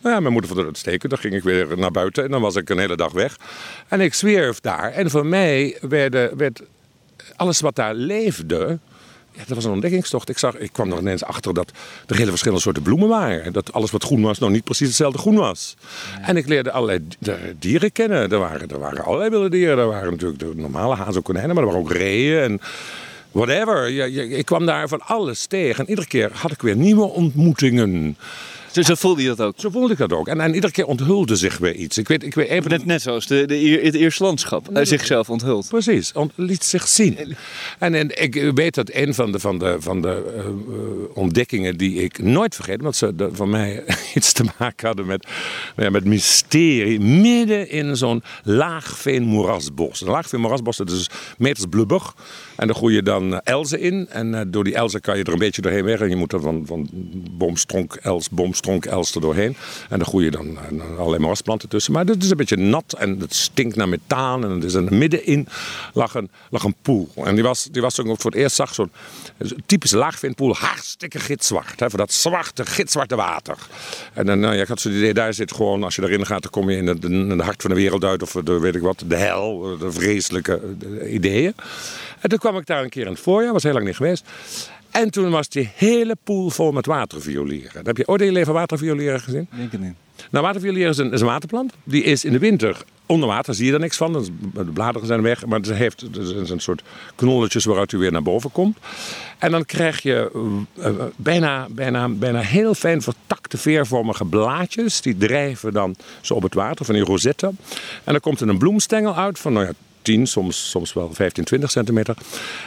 Nou 0.00 0.14
ja, 0.14 0.20
mijn 0.20 0.32
moeder 0.32 0.50
vond 0.50 0.66
het 0.66 0.78
steken. 0.78 1.08
Dan 1.08 1.18
ging 1.18 1.34
ik 1.34 1.42
weer 1.42 1.78
naar 1.78 1.90
buiten 1.90 2.24
en 2.24 2.30
dan 2.30 2.40
was 2.40 2.56
ik 2.56 2.70
een 2.70 2.78
hele 2.78 2.96
dag 2.96 3.12
weg. 3.12 3.36
En 3.88 4.00
ik 4.00 4.14
zwierf 4.14 4.60
daar. 4.60 4.92
En 4.92 5.10
voor 5.10 5.26
mij 5.26 5.78
werd, 5.80 6.36
werd 6.36 6.62
alles 7.36 7.60
wat 7.60 7.76
daar 7.76 7.94
leefde... 7.94 8.78
Ja, 9.36 9.42
dat 9.46 9.56
was 9.56 9.64
een 9.64 9.70
ontdekkingstocht. 9.70 10.28
Ik, 10.28 10.38
zag, 10.38 10.56
ik 10.56 10.72
kwam 10.72 10.92
er 10.92 10.98
ineens 10.98 11.24
achter 11.24 11.54
dat 11.54 11.72
er 12.06 12.16
hele 12.16 12.30
verschillende 12.30 12.62
soorten 12.62 12.82
bloemen 12.82 13.08
waren. 13.08 13.52
Dat 13.52 13.72
alles 13.72 13.90
wat 13.90 14.04
groen 14.04 14.22
was, 14.22 14.38
nou 14.38 14.52
niet 14.52 14.64
precies 14.64 14.86
hetzelfde 14.86 15.18
groen 15.18 15.34
was. 15.34 15.76
En 16.22 16.36
ik 16.36 16.48
leerde 16.48 16.70
allerlei 16.70 17.06
dieren 17.58 17.92
kennen. 17.92 18.30
Er 18.30 18.38
waren, 18.38 18.68
er 18.68 18.78
waren 18.78 19.04
allerlei 19.04 19.30
wilde 19.30 19.48
dieren. 19.48 19.78
Er 19.78 19.86
waren 19.86 20.10
natuurlijk 20.10 20.40
de 20.40 20.52
normale 20.54 20.94
hazen 20.94 21.14
en 21.14 21.22
konijnen, 21.22 21.54
maar 21.54 21.64
er 21.64 21.70
waren 21.70 21.84
ook 21.84 21.92
reeën. 21.92 22.42
En 22.42 22.60
whatever. 23.34 23.88
ik 24.38 24.44
kwam 24.44 24.66
daar 24.66 24.88
van 24.88 25.00
alles 25.00 25.46
tegen. 25.46 25.84
En 25.84 25.88
iedere 25.88 26.08
keer 26.08 26.30
had 26.32 26.50
ik 26.50 26.62
weer 26.62 26.76
nieuwe 26.76 27.04
ontmoetingen. 27.04 28.16
Zo, 28.74 28.82
zo, 28.82 28.94
voelde 28.94 29.22
je 29.22 29.28
dat 29.28 29.40
ook? 29.40 29.54
Zo 29.56 29.70
voelde 29.70 29.92
ik 29.92 29.98
dat 29.98 30.12
ook. 30.12 30.28
En, 30.28 30.40
en 30.40 30.54
iedere 30.54 30.72
keer 30.72 30.86
onthulde 30.86 31.36
zich 31.36 31.58
weer 31.58 31.74
iets. 31.74 31.98
Ik 31.98 32.08
weet, 32.08 32.24
ik 32.24 32.34
weet 32.34 32.48
even... 32.48 32.70
net, 32.70 32.84
net 32.84 33.02
zoals 33.02 33.26
de, 33.26 33.46
de, 33.46 33.80
het 33.82 33.94
eerste 33.94 34.22
landschap 34.22 34.70
nee, 34.70 34.84
zichzelf 34.84 35.30
onthult. 35.30 35.68
Precies, 35.68 36.12
ont, 36.12 36.32
liet 36.36 36.64
zich 36.64 36.88
zien. 36.88 37.36
En, 37.78 37.94
en 37.94 38.22
ik 38.22 38.52
weet 38.54 38.74
dat 38.74 38.90
een 38.92 39.14
van 39.14 39.32
de, 39.32 39.38
van 39.38 39.58
de, 39.58 39.76
van 39.78 40.02
de 40.02 40.34
uh, 40.36 41.16
ontdekkingen 41.16 41.76
die 41.76 42.02
ik 42.02 42.22
nooit 42.22 42.54
vergeet... 42.54 42.82
want 42.82 42.96
ze 42.96 43.14
de, 43.14 43.28
van 43.32 43.50
mij 43.50 43.84
iets 44.14 44.32
te 44.32 44.44
maken 44.58 44.86
hadden 44.86 45.06
met, 45.06 45.26
ja, 45.76 45.90
met 45.90 46.04
mysterie... 46.04 47.00
midden 47.00 47.70
in 47.70 47.96
zo'n 47.96 48.22
laagveen 48.42 49.22
moerasbos. 49.22 50.00
Een 50.00 50.08
laagveen 50.08 50.40
moerasbos, 50.40 50.76
dat 50.76 50.90
is 50.90 50.96
dus 50.96 51.10
meters 51.38 51.66
blubber... 51.70 52.12
En 52.56 52.66
dan 52.66 52.76
groeien 52.76 53.04
dan 53.04 53.40
elzen 53.40 53.80
in. 53.80 54.08
En 54.08 54.32
uh, 54.32 54.40
door 54.46 54.64
die 54.64 54.74
elzen 54.74 55.00
kan 55.00 55.16
je 55.16 55.24
er 55.24 55.32
een 55.32 55.38
beetje 55.38 55.62
doorheen 55.62 55.84
weg. 55.84 56.00
En 56.00 56.08
je 56.08 56.16
moet 56.16 56.32
er 56.32 56.40
van, 56.40 56.62
van 56.66 56.88
boomstronk, 57.30 57.94
els, 57.94 58.30
boomstronk, 58.30 58.62
els 58.66 59.14
er 59.14 59.20
doorheen. 59.20 59.56
En 59.88 59.98
dan 59.98 60.06
groeien 60.06 60.32
dan 60.32 60.46
uh, 60.72 60.98
allerlei 60.98 61.18
moerasplanten 61.18 61.68
tussen. 61.68 61.92
Maar 61.92 62.04
het 62.04 62.22
is 62.22 62.30
een 62.30 62.36
beetje 62.36 62.56
nat 62.56 62.94
en 62.98 63.20
het 63.20 63.34
stinkt 63.34 63.76
naar 63.76 63.88
methaan. 63.88 64.44
En 64.44 64.50
het 64.50 64.64
is 64.64 64.74
er 64.74 64.94
middenin 64.94 65.48
lag 65.92 66.14
een, 66.14 66.30
lag 66.50 66.64
een 66.64 66.74
poel. 66.82 67.10
En 67.24 67.34
die 67.34 67.44
was, 67.44 67.68
die 67.70 67.82
was 67.82 68.00
ook 68.00 68.20
voor 68.20 68.30
het 68.30 68.40
eerst 68.40 68.56
zag 68.56 68.74
zo'n 68.74 68.90
typische 69.66 69.96
laagveenpoel. 69.96 70.54
Hartstikke 70.54 71.20
gitzwart. 71.20 71.80
Hè, 71.80 71.90
voor 71.90 71.98
dat 71.98 72.12
zwarte, 72.12 72.66
gitzwarte 72.66 73.16
water. 73.16 73.56
En 74.12 74.26
dan, 74.26 74.40
nou, 74.40 74.54
ja, 74.54 74.62
ik 74.62 74.68
had 74.68 74.80
zo'n 74.80 74.92
idee, 74.92 75.14
daar 75.14 75.34
zit 75.34 75.52
gewoon, 75.52 75.84
als 75.84 75.96
je 75.96 76.02
erin 76.02 76.26
gaat, 76.26 76.42
dan 76.42 76.50
kom 76.50 76.70
je 76.70 76.76
in 76.76 76.86
het, 76.86 77.40
hart 77.40 77.62
van 77.62 77.70
de 77.70 77.76
wereld 77.76 78.04
uit. 78.04 78.22
Of 78.22 78.32
de, 78.32 78.58
weet 78.58 78.74
ik 78.74 78.82
wat, 78.82 79.02
de 79.06 79.16
hel, 79.16 79.76
de 79.78 79.92
vreselijke 79.92 80.60
ideeën. 81.10 81.54
En 82.20 82.28
toen 82.28 82.38
kwam 82.38 82.56
ik 82.56 82.66
daar 82.66 82.82
een 82.82 82.88
keer 82.88 83.06
in 83.06 83.12
het 83.12 83.20
voorjaar, 83.20 83.52
was 83.52 83.62
heel 83.62 83.72
lang 83.72 83.86
niet 83.86 83.96
geweest. 83.96 84.24
En 84.94 85.10
toen 85.10 85.30
was 85.30 85.48
die 85.48 85.70
hele 85.74 86.16
poel 86.24 86.50
vol 86.50 86.72
met 86.72 86.86
waterviolieren. 86.86 87.86
Heb 87.86 87.96
je 87.96 88.08
ooit 88.08 88.20
in 88.20 88.26
je 88.26 88.32
leven 88.32 88.52
waterviolieren 88.52 89.20
gezien? 89.20 89.48
Denk 89.56 89.72
het 89.72 89.80
niet. 89.80 89.94
Nou, 90.30 90.44
waterviolieren 90.44 90.90
is 90.90 90.98
een, 90.98 91.12
is 91.12 91.20
een 91.20 91.26
waterplant. 91.26 91.72
Die 91.84 92.02
is 92.02 92.24
in 92.24 92.32
de 92.32 92.38
winter 92.38 92.84
onder 93.06 93.28
water, 93.28 93.54
zie 93.54 93.66
je 93.66 93.72
er 93.72 93.80
niks 93.80 93.96
van. 93.96 94.12
De 94.52 94.64
bladeren 94.64 95.06
zijn 95.06 95.22
weg, 95.22 95.46
maar 95.46 95.58
het 95.58 95.72
heeft 95.72 96.02
een 96.50 96.60
soort 96.60 96.82
knolletjes 97.14 97.64
waaruit 97.64 97.92
u 97.92 97.98
weer 97.98 98.12
naar 98.12 98.22
boven 98.22 98.52
komt. 98.52 98.78
En 99.38 99.50
dan 99.50 99.64
krijg 99.64 100.02
je 100.02 100.30
uh, 100.76 100.88
bijna, 101.16 101.66
bijna, 101.70 102.08
bijna 102.08 102.40
heel 102.40 102.74
fijn 102.74 103.02
vertakte 103.02 103.58
veervormige 103.58 104.24
blaadjes. 104.24 105.00
Die 105.00 105.16
drijven 105.16 105.72
dan 105.72 105.96
zo 106.20 106.34
op 106.34 106.42
het 106.42 106.54
water 106.54 106.84
van 106.84 106.94
die 106.94 107.04
rosette. 107.04 107.46
En 108.04 108.12
dan 108.12 108.20
komt 108.20 108.40
er 108.40 108.48
een 108.48 108.58
bloemstengel 108.58 109.16
uit 109.16 109.38
van 109.38 109.52
nou 109.52 109.66
ja, 109.66 109.72
10, 110.02 110.26
soms, 110.26 110.70
soms 110.70 110.92
wel 110.92 111.10
15, 111.12 111.44
20 111.44 111.70
centimeter. 111.70 112.16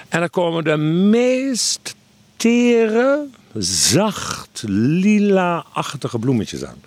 En 0.10 0.20
dan 0.20 0.30
komen 0.30 0.64
de 0.64 0.78
meest 0.78 1.96
tere, 2.38 3.26
zacht, 3.64 4.64
lila-achtige 4.68 6.20
bloemetjes 6.20 6.66
aan. 6.66 6.82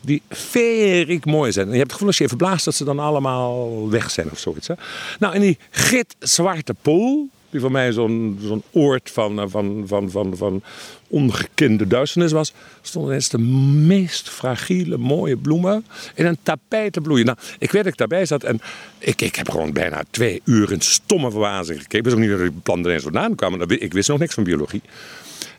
Die 0.00 0.22
verig 0.30 1.24
mooi 1.24 1.52
zijn. 1.52 1.66
En 1.66 1.72
je 1.72 1.78
hebt 1.78 1.90
het 1.90 1.92
gevoel 1.92 2.08
als 2.08 2.18
je 2.18 2.24
even 2.24 2.36
blaast 2.36 2.64
dat 2.64 2.74
ze 2.74 2.84
dan 2.84 2.98
allemaal 2.98 3.88
weg 3.90 4.10
zijn 4.10 4.30
of 4.30 4.38
zoiets. 4.38 4.68
Hè? 4.68 4.74
Nou, 5.18 5.34
en 5.34 5.40
die 5.40 5.58
gitzwarte 5.70 6.74
pool, 6.82 7.28
die 7.54 7.62
voor 7.62 7.72
mij 7.72 7.92
zo'n 7.92 8.38
zo'n 8.42 8.62
oord 8.70 9.10
van, 9.10 9.40
eh, 9.40 9.44
van, 9.48 9.84
van, 9.86 10.10
van, 10.10 10.36
van 10.36 10.62
ongekende 11.08 11.86
duisternis 11.86 12.32
was, 12.32 12.52
stonden 12.82 13.10
ineens 13.10 13.28
de 13.28 13.38
meest 13.38 14.28
fragiele, 14.28 14.96
mooie 14.96 15.36
bloemen 15.36 15.86
in 16.14 16.26
een 16.26 16.38
tapijt 16.42 16.92
te 16.92 17.00
bloeien. 17.00 17.26
Nou, 17.26 17.38
ik 17.58 17.70
weet 17.70 17.82
dat 17.82 17.92
ik 17.92 17.98
daarbij 17.98 18.26
zat 18.26 18.44
en 18.44 18.60
ik, 18.98 19.22
ik 19.22 19.34
heb 19.34 19.50
gewoon 19.50 19.72
bijna 19.72 20.02
twee 20.10 20.40
uur 20.44 20.72
in 20.72 20.80
stomme 20.80 21.30
verbazing 21.30 21.78
gekeken. 21.78 21.98
Ik 21.98 22.04
wist 22.04 22.16
ook 22.16 22.22
niet 22.22 22.30
dat 22.30 22.40
die 22.40 22.60
planten 22.62 22.84
ineens 22.84 23.02
vandaan 23.02 23.34
kwamen. 23.34 23.68
Ik 23.68 23.92
wist 23.92 24.08
nog 24.08 24.18
niks 24.18 24.34
van 24.34 24.44
biologie. 24.44 24.82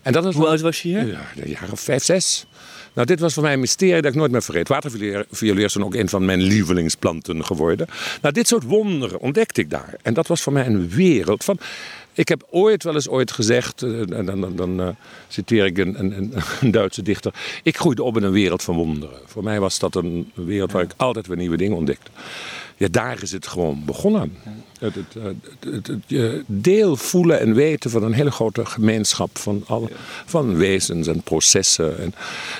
En 0.02 0.12
dat 0.12 0.24
was 0.24 0.36
Hoe 0.36 0.48
oud 0.48 0.62
was 0.62 0.82
je 0.82 0.88
hier? 0.88 1.08
Ja, 1.08 1.22
jaar 1.46 1.72
of 1.72 1.80
vijf, 1.80 2.04
zes. 2.04 2.46
Nou, 2.96 3.08
dit 3.08 3.20
was 3.20 3.34
voor 3.34 3.44
mij 3.44 3.54
een 3.54 3.60
mysterie 3.60 4.02
dat 4.02 4.12
ik 4.12 4.18
nooit 4.18 4.32
meer 4.32 4.44
vergeet. 4.44 4.70
Is 5.42 5.74
dan 5.74 5.84
ook 5.84 5.96
een 5.96 6.10
van 6.10 6.26
mijn 6.26 6.42
lievelingsplanten 6.42 7.46
geworden. 7.46 7.88
Nou, 8.22 8.34
dit 8.34 8.48
soort 8.48 8.64
wonderen 8.64 9.20
ontdekte 9.20 9.62
ik 9.62 9.70
daar. 9.70 9.94
En 10.02 10.14
dat 10.14 10.28
was 10.28 10.42
voor 10.42 10.54
mij 10.54 10.66
een 10.66 10.90
wereld 10.90 11.44
van... 11.44 11.60
Ik 12.14 12.28
heb 12.28 12.48
ooit 12.50 12.84
wel 12.84 12.94
eens 12.94 13.10
ooit 13.10 13.32
gezegd, 13.32 13.84
eh, 13.84 13.92
dan, 14.26 14.56
dan, 14.56 14.82
uh, 14.82 14.88
citeer 15.36 15.66
ik 15.66 15.78
een, 15.78 16.00
een, 16.00 16.34
een, 16.62 16.72
Duitse 16.72 17.02
dichter. 17.02 17.34
Ik 17.64 17.78
groeide 17.78 18.04
op 18.04 18.18
in 18.18 18.24
een 18.24 18.32
wereld 18.32 18.64
van 18.64 18.76
wonderen. 18.76 19.20
Voor 19.26 19.44
mij 19.44 19.60
was 19.60 19.80
dat 19.80 19.96
een 19.96 20.32
wereld 20.34 20.72
waar 20.72 20.84
ik 20.84 20.94
altijd 20.96 21.28
weer 21.28 21.38
nieuwe 21.38 21.58
dingen 21.58 21.78
ontdekte 21.78 22.12
ja, 22.78 22.88
daar 22.92 23.22
is 23.22 23.32
het 23.32 23.48
gewoon 23.48 23.86
begonnen. 23.86 24.38
Het, 24.80 24.96
het, 24.96 25.16
het, 25.60 26.44
deel 26.46 26.96
voelen 26.96 27.40
en 27.40 27.54
weten 27.54 27.90
van 27.90 28.04
een 28.04 28.14
hele 28.14 28.32
grote 28.32 28.66
gemeenschap 28.66 29.38
van, 29.38 29.64
alle, 29.68 29.90
van 30.26 30.56
wezens 30.56 31.08
en 31.08 31.22
processen. 31.22 32.00
En 32.00 32.14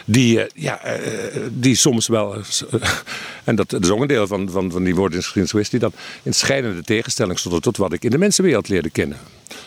die, 0.06 0.42
eh, 0.42 0.50
ja, 0.54 0.80
eh, 0.80 1.42
die 1.52 1.76
soms 1.76 2.08
wel, 2.08 2.36
en 3.44 3.56
dat, 3.56 3.74
is 3.74 3.90
ook 3.90 4.02
een 4.02 4.08
deel 4.08 4.28
van, 4.28 4.50
van, 4.50 4.72
van 4.72 4.84
die 4.84 4.96
woordingsgeschiedenis 4.96 5.70
die 5.70 5.80
dan 5.80 5.94
in 6.24 6.34
scheidende 6.34 6.84
tegenstelling 6.84 7.40
stonden 7.40 7.62
tot 7.62 7.78
wat 7.78 7.94
ik 7.94 8.04
in 8.04 8.10
de 8.10 8.18
mensenwereld 8.18 8.68
leerde 8.68 8.90
kennen. 8.90 9.18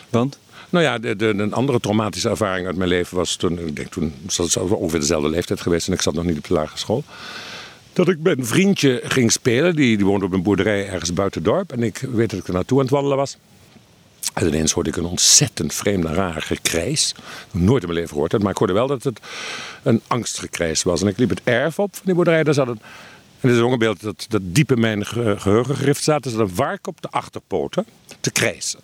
Want? 0.09 0.39
Nou 0.69 0.83
ja, 0.83 0.97
de, 0.97 1.25
een 1.25 1.53
andere 1.53 1.79
traumatische 1.79 2.29
ervaring 2.29 2.67
uit 2.67 2.75
mijn 2.75 2.89
leven 2.89 3.17
was 3.17 3.35
toen, 3.35 3.59
ik 3.59 3.75
denk 3.75 3.91
toen, 3.91 4.13
dat 4.35 4.57
ongeveer 4.57 4.99
dezelfde 4.99 5.29
leeftijd 5.29 5.61
geweest 5.61 5.87
en 5.87 5.93
ik 5.93 6.01
zat 6.01 6.13
nog 6.13 6.23
niet 6.23 6.37
op 6.37 6.47
de 6.47 6.53
lagere 6.53 6.77
school 6.77 7.03
dat 7.93 8.07
ik 8.07 8.19
met 8.19 8.37
een 8.37 8.45
vriendje 8.45 9.01
ging 9.03 9.31
spelen. 9.31 9.75
Die, 9.75 9.97
die 9.97 10.05
woonde 10.05 10.25
op 10.25 10.33
een 10.33 10.43
boerderij 10.43 10.87
ergens 10.89 11.13
buiten 11.13 11.41
het 11.41 11.51
dorp. 11.51 11.71
En 11.71 11.83
ik 11.83 11.97
weet 11.97 12.29
dat 12.29 12.39
ik 12.39 12.47
er 12.47 12.53
naartoe 12.53 12.77
aan 12.77 12.83
het 12.83 12.93
wandelen 12.93 13.17
was. 13.17 13.37
En 14.33 14.47
ineens 14.47 14.71
hoorde 14.71 14.89
ik 14.89 14.95
een 14.95 15.05
ontzettend 15.05 15.73
vreemde, 15.73 16.07
rare 16.07 16.41
gekrijs. 16.41 17.15
Nooit 17.51 17.81
in 17.81 17.87
mijn 17.87 17.99
leven 17.99 18.13
gehoord. 18.13 18.41
Maar 18.41 18.51
ik 18.51 18.57
hoorde 18.57 18.73
wel 18.73 18.87
dat 18.87 19.03
het 19.03 19.19
een 19.83 20.01
angstgekrijs 20.07 20.83
was. 20.83 21.01
En 21.01 21.07
ik 21.07 21.17
liep 21.17 21.29
het 21.29 21.41
erf 21.43 21.79
op 21.79 21.95
van 21.95 22.05
die 22.05 22.15
boerderij. 22.15 22.43
Daar 22.43 22.53
zat 22.53 22.67
een, 22.67 22.79
en 23.39 23.49
dit 23.49 23.57
is 23.57 23.63
een 23.63 23.77
beeld 23.77 24.01
dat, 24.01 24.25
dat 24.29 24.41
diep 24.43 24.71
in 24.71 24.79
mijn 24.79 25.05
geheugen 25.05 25.75
gerift 25.75 26.01
staat. 26.01 26.25
Er 26.25 26.31
zat 26.31 26.39
een 26.39 26.55
vark 26.55 26.87
op 26.87 27.01
de 27.01 27.09
achterpoten 27.09 27.85
te 28.19 28.31
krijsen. 28.31 28.79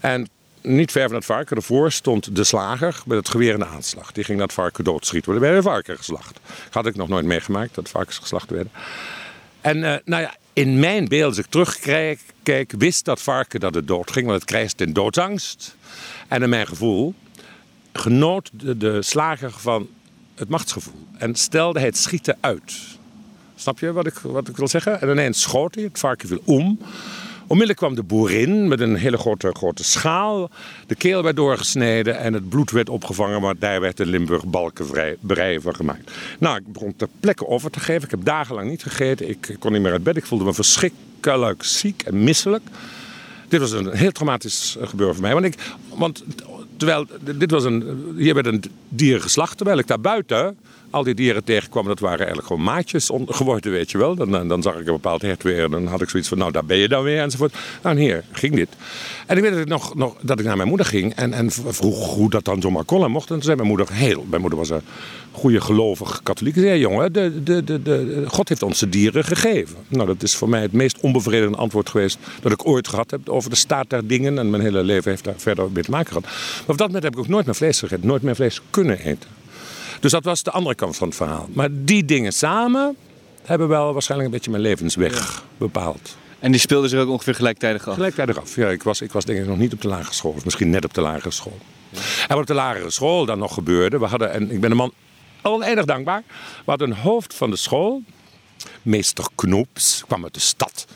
En 0.00 0.28
niet 0.62 0.90
ver 0.90 1.06
van 1.06 1.16
het 1.16 1.24
varken, 1.24 1.56
ervoor 1.56 1.92
stond 1.92 2.36
de 2.36 2.44
slager 2.44 3.02
met 3.06 3.18
het 3.18 3.28
geweer 3.28 3.52
in 3.52 3.58
de 3.58 3.66
aanslag. 3.66 4.12
Die 4.12 4.24
ging 4.24 4.38
dat 4.38 4.52
varken 4.52 4.84
doodschieten. 4.84 5.34
Er 5.34 5.40
werd 5.40 5.56
een 5.56 5.62
varken 5.62 5.96
geslacht. 5.96 6.40
Had 6.70 6.86
ik 6.86 6.96
nog 6.96 7.08
nooit 7.08 7.24
meegemaakt 7.24 7.74
dat 7.74 7.88
varkens 7.88 8.18
geslacht 8.18 8.50
werden. 8.50 8.72
En 9.60 9.76
uh, 9.76 9.94
nou 10.04 10.22
ja, 10.22 10.34
in 10.52 10.78
mijn 10.78 11.08
beeld, 11.08 11.28
als 11.28 11.38
ik 11.38 11.46
terugkijk, 11.46 12.20
wist 12.78 13.04
dat 13.04 13.22
varken 13.22 13.60
dat 13.60 13.74
het 13.74 13.88
dood 13.88 14.10
ging, 14.10 14.26
want 14.26 14.40
het 14.40 14.50
krijgt 14.50 14.80
in 14.80 14.92
doodsangst. 14.92 15.76
En 16.28 16.42
in 16.42 16.48
mijn 16.48 16.66
gevoel 16.66 17.14
genoot 17.92 18.50
de, 18.52 19.02
slager 19.02 19.50
van 19.50 19.88
het 20.34 20.48
machtsgevoel 20.48 21.06
en 21.18 21.34
stelde 21.34 21.80
het 21.80 21.96
schieten 21.96 22.36
uit. 22.40 22.74
Snap 23.54 23.78
je 23.78 23.92
wat 23.92 24.06
ik, 24.06 24.14
wat 24.18 24.48
ik 24.48 24.56
wil 24.56 24.68
zeggen? 24.68 25.00
En 25.00 25.08
ineens 25.08 25.40
schoot 25.40 25.74
hij, 25.74 25.84
het 25.84 25.98
varken 25.98 26.28
viel 26.28 26.42
om. 26.44 26.78
Onmiddellijk 27.52 27.86
kwam 27.86 27.94
de 27.94 28.14
boerin 28.14 28.68
met 28.68 28.80
een 28.80 28.96
hele 28.96 29.16
grote, 29.16 29.50
grote 29.52 29.84
schaal. 29.84 30.50
De 30.86 30.94
keel 30.94 31.22
werd 31.22 31.36
doorgesneden 31.36 32.18
en 32.18 32.32
het 32.32 32.48
bloed 32.48 32.70
werd 32.70 32.88
opgevangen, 32.88 33.40
maar 33.40 33.54
daar 33.58 33.80
werd 33.80 33.96
de 33.96 34.06
Limburg 34.06 34.44
balkenbrei 34.44 35.60
van 35.60 35.74
gemaakt. 35.74 36.10
Nou, 36.38 36.56
ik 36.56 36.72
begon 36.72 36.96
ter 36.96 37.08
plekke 37.20 37.46
over 37.46 37.70
te 37.70 37.80
geven. 37.80 38.02
Ik 38.02 38.10
heb 38.10 38.24
dagenlang 38.24 38.68
niet 38.70 38.82
gegeten. 38.82 39.28
Ik 39.28 39.56
kon 39.58 39.72
niet 39.72 39.82
meer 39.82 39.92
uit 39.92 40.02
bed. 40.02 40.16
Ik 40.16 40.26
voelde 40.26 40.44
me 40.44 40.54
verschrikkelijk 40.54 41.62
ziek 41.62 42.02
en 42.02 42.24
misselijk. 42.24 42.62
Dit 43.48 43.60
was 43.60 43.72
een 43.72 43.90
heel 43.90 44.12
traumatisch 44.12 44.76
gebeuren 44.80 45.14
voor 45.14 45.24
mij. 45.24 45.32
Want, 45.32 45.44
ik, 45.44 45.54
want 45.94 46.24
terwijl 46.76 47.06
dit 47.34 47.50
was 47.50 47.64
een, 47.64 48.14
hier 48.16 48.34
werd 48.34 48.46
een 48.46 48.62
dier 48.88 49.20
geslacht, 49.20 49.56
terwijl 49.56 49.78
ik 49.78 49.86
daar 49.86 50.00
buiten 50.00 50.58
al 50.92 51.02
die 51.02 51.14
dieren 51.14 51.44
tegenkwam, 51.44 51.86
dat 51.86 52.00
waren 52.00 52.18
eigenlijk 52.18 52.46
gewoon 52.46 52.62
maatjes 52.62 53.10
geworden, 53.26 53.72
weet 53.72 53.90
je 53.90 53.98
wel. 53.98 54.14
Dan, 54.14 54.48
dan 54.48 54.62
zag 54.62 54.74
ik 54.74 54.86
een 54.86 54.92
bepaald 54.92 55.22
hert 55.22 55.42
weer 55.42 55.64
en 55.64 55.70
dan 55.70 55.86
had 55.86 56.02
ik 56.02 56.08
zoiets 56.08 56.28
van, 56.28 56.38
nou 56.38 56.52
daar 56.52 56.64
ben 56.64 56.76
je 56.76 56.88
dan 56.88 57.02
weer 57.02 57.20
enzovoort. 57.20 57.54
Nou 57.82 57.96
en 57.96 58.02
hier 58.02 58.24
ging 58.32 58.54
dit. 58.54 58.68
En 59.26 59.36
ik 59.36 59.42
weet 59.42 59.52
dat 59.52 59.60
ik, 59.60 59.68
nog, 59.68 59.94
nog, 59.94 60.16
dat 60.20 60.38
ik 60.38 60.44
naar 60.44 60.56
mijn 60.56 60.68
moeder 60.68 60.86
ging 60.86 61.14
en, 61.14 61.32
en 61.32 61.50
vroeg 61.50 62.14
hoe 62.14 62.30
dat 62.30 62.44
dan 62.44 62.60
zomaar 62.60 62.84
kon 62.84 63.10
mocht. 63.10 63.28
En 63.28 63.34
toen 63.34 63.42
zei 63.42 63.56
mijn 63.56 63.68
moeder, 63.68 63.86
heel, 63.92 64.24
mijn 64.28 64.40
moeder 64.40 64.58
was 64.58 64.70
een 64.70 64.82
goede 65.32 65.60
gelovig 65.60 66.20
katholiek. 66.22 66.54
Zei, 66.54 66.78
jongen, 66.78 67.12
de, 67.12 67.42
de, 67.42 67.64
de, 67.64 67.82
de, 67.82 68.24
God 68.26 68.48
heeft 68.48 68.62
ons 68.62 68.78
de 68.78 68.88
dieren 68.88 69.24
gegeven. 69.24 69.76
Nou, 69.88 70.06
dat 70.06 70.22
is 70.22 70.34
voor 70.34 70.48
mij 70.48 70.60
het 70.60 70.72
meest 70.72 71.00
onbevredigende 71.00 71.58
antwoord 71.58 71.90
geweest 71.90 72.18
dat 72.40 72.52
ik 72.52 72.66
ooit 72.66 72.88
gehad 72.88 73.10
heb 73.10 73.28
over 73.28 73.50
de 73.50 73.56
staat 73.56 73.90
der 73.90 74.06
dingen. 74.06 74.38
En 74.38 74.50
mijn 74.50 74.62
hele 74.62 74.82
leven 74.82 75.10
heeft 75.10 75.24
daar 75.24 75.34
verder 75.36 75.70
mee 75.72 75.82
te 75.82 75.90
maken 75.90 76.06
gehad. 76.06 76.22
Maar 76.22 76.62
op 76.66 76.78
dat 76.78 76.86
moment 76.86 77.04
heb 77.04 77.12
ik 77.12 77.18
ook 77.18 77.28
nooit 77.28 77.46
meer 77.46 77.54
vlees 77.54 77.78
gegeten, 77.78 78.06
nooit 78.06 78.22
meer 78.22 78.34
vlees 78.34 78.60
kunnen 78.70 78.98
eten. 78.98 79.41
Dus 80.02 80.10
dat 80.10 80.24
was 80.24 80.42
de 80.42 80.50
andere 80.50 80.74
kant 80.74 80.96
van 80.96 81.08
het 81.08 81.16
verhaal. 81.16 81.48
Maar 81.52 81.68
die 81.70 82.04
dingen 82.04 82.32
samen 82.32 82.96
hebben 83.42 83.68
wel 83.68 83.92
waarschijnlijk 83.92 84.30
een 84.30 84.34
beetje 84.36 84.50
mijn 84.50 84.62
levensweg 84.62 85.44
bepaald. 85.58 86.16
En 86.38 86.50
die 86.50 86.60
speelden 86.60 86.90
zich 86.90 87.00
ook 87.00 87.08
ongeveer 87.08 87.34
gelijktijdig 87.34 87.88
af? 87.88 87.94
Gelijktijdig 87.94 88.40
af, 88.40 88.56
ja. 88.56 88.68
Ik 88.68 88.82
was, 88.82 89.00
ik 89.00 89.12
was 89.12 89.24
denk 89.24 89.38
ik 89.38 89.46
nog 89.46 89.58
niet 89.58 89.72
op 89.72 89.80
de 89.80 89.88
lagere 89.88 90.14
school. 90.14 90.32
Of 90.32 90.44
misschien 90.44 90.70
net 90.70 90.84
op 90.84 90.94
de 90.94 91.00
lagere 91.00 91.30
school. 91.30 91.58
En 91.92 92.28
wat 92.28 92.38
op 92.38 92.46
de 92.46 92.54
lagere 92.54 92.90
school 92.90 93.24
dan 93.24 93.38
nog 93.38 93.54
gebeurde... 93.54 93.98
We 93.98 94.06
hadden, 94.06 94.32
en 94.32 94.50
ik 94.50 94.60
ben 94.60 94.70
de 94.70 94.76
man 94.76 94.92
oneindig 95.42 95.84
dankbaar... 95.84 96.22
We 96.64 96.70
hadden 96.70 96.90
een 96.90 96.96
hoofd 96.96 97.34
van 97.34 97.50
de 97.50 97.56
school... 97.56 98.02
Meester 98.82 99.26
Knoeps, 99.34 100.04
kwam 100.06 100.24
uit 100.24 100.34
de 100.34 100.40
stad. 100.40 100.86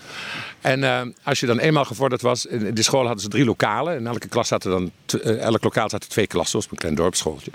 En 0.66 0.82
uh, 0.82 1.00
als 1.22 1.40
je 1.40 1.46
dan 1.46 1.58
eenmaal 1.58 1.84
gevorderd 1.84 2.22
was, 2.22 2.46
in 2.46 2.74
die 2.74 2.84
school 2.84 3.04
hadden 3.04 3.20
ze 3.20 3.28
drie 3.28 3.44
lokalen. 3.44 3.96
In 3.96 4.06
elke 4.06 4.28
klas 4.28 4.48
zaten 4.48 4.70
dan, 4.70 4.90
uh, 5.24 5.40
elk 5.40 5.64
lokaal 5.64 5.90
zaten 5.90 6.08
twee 6.08 6.26
klassen, 6.26 6.50
zoals 6.50 6.66
een 6.70 6.76
klein 6.76 6.94
dorpsschooltje. 6.94 7.50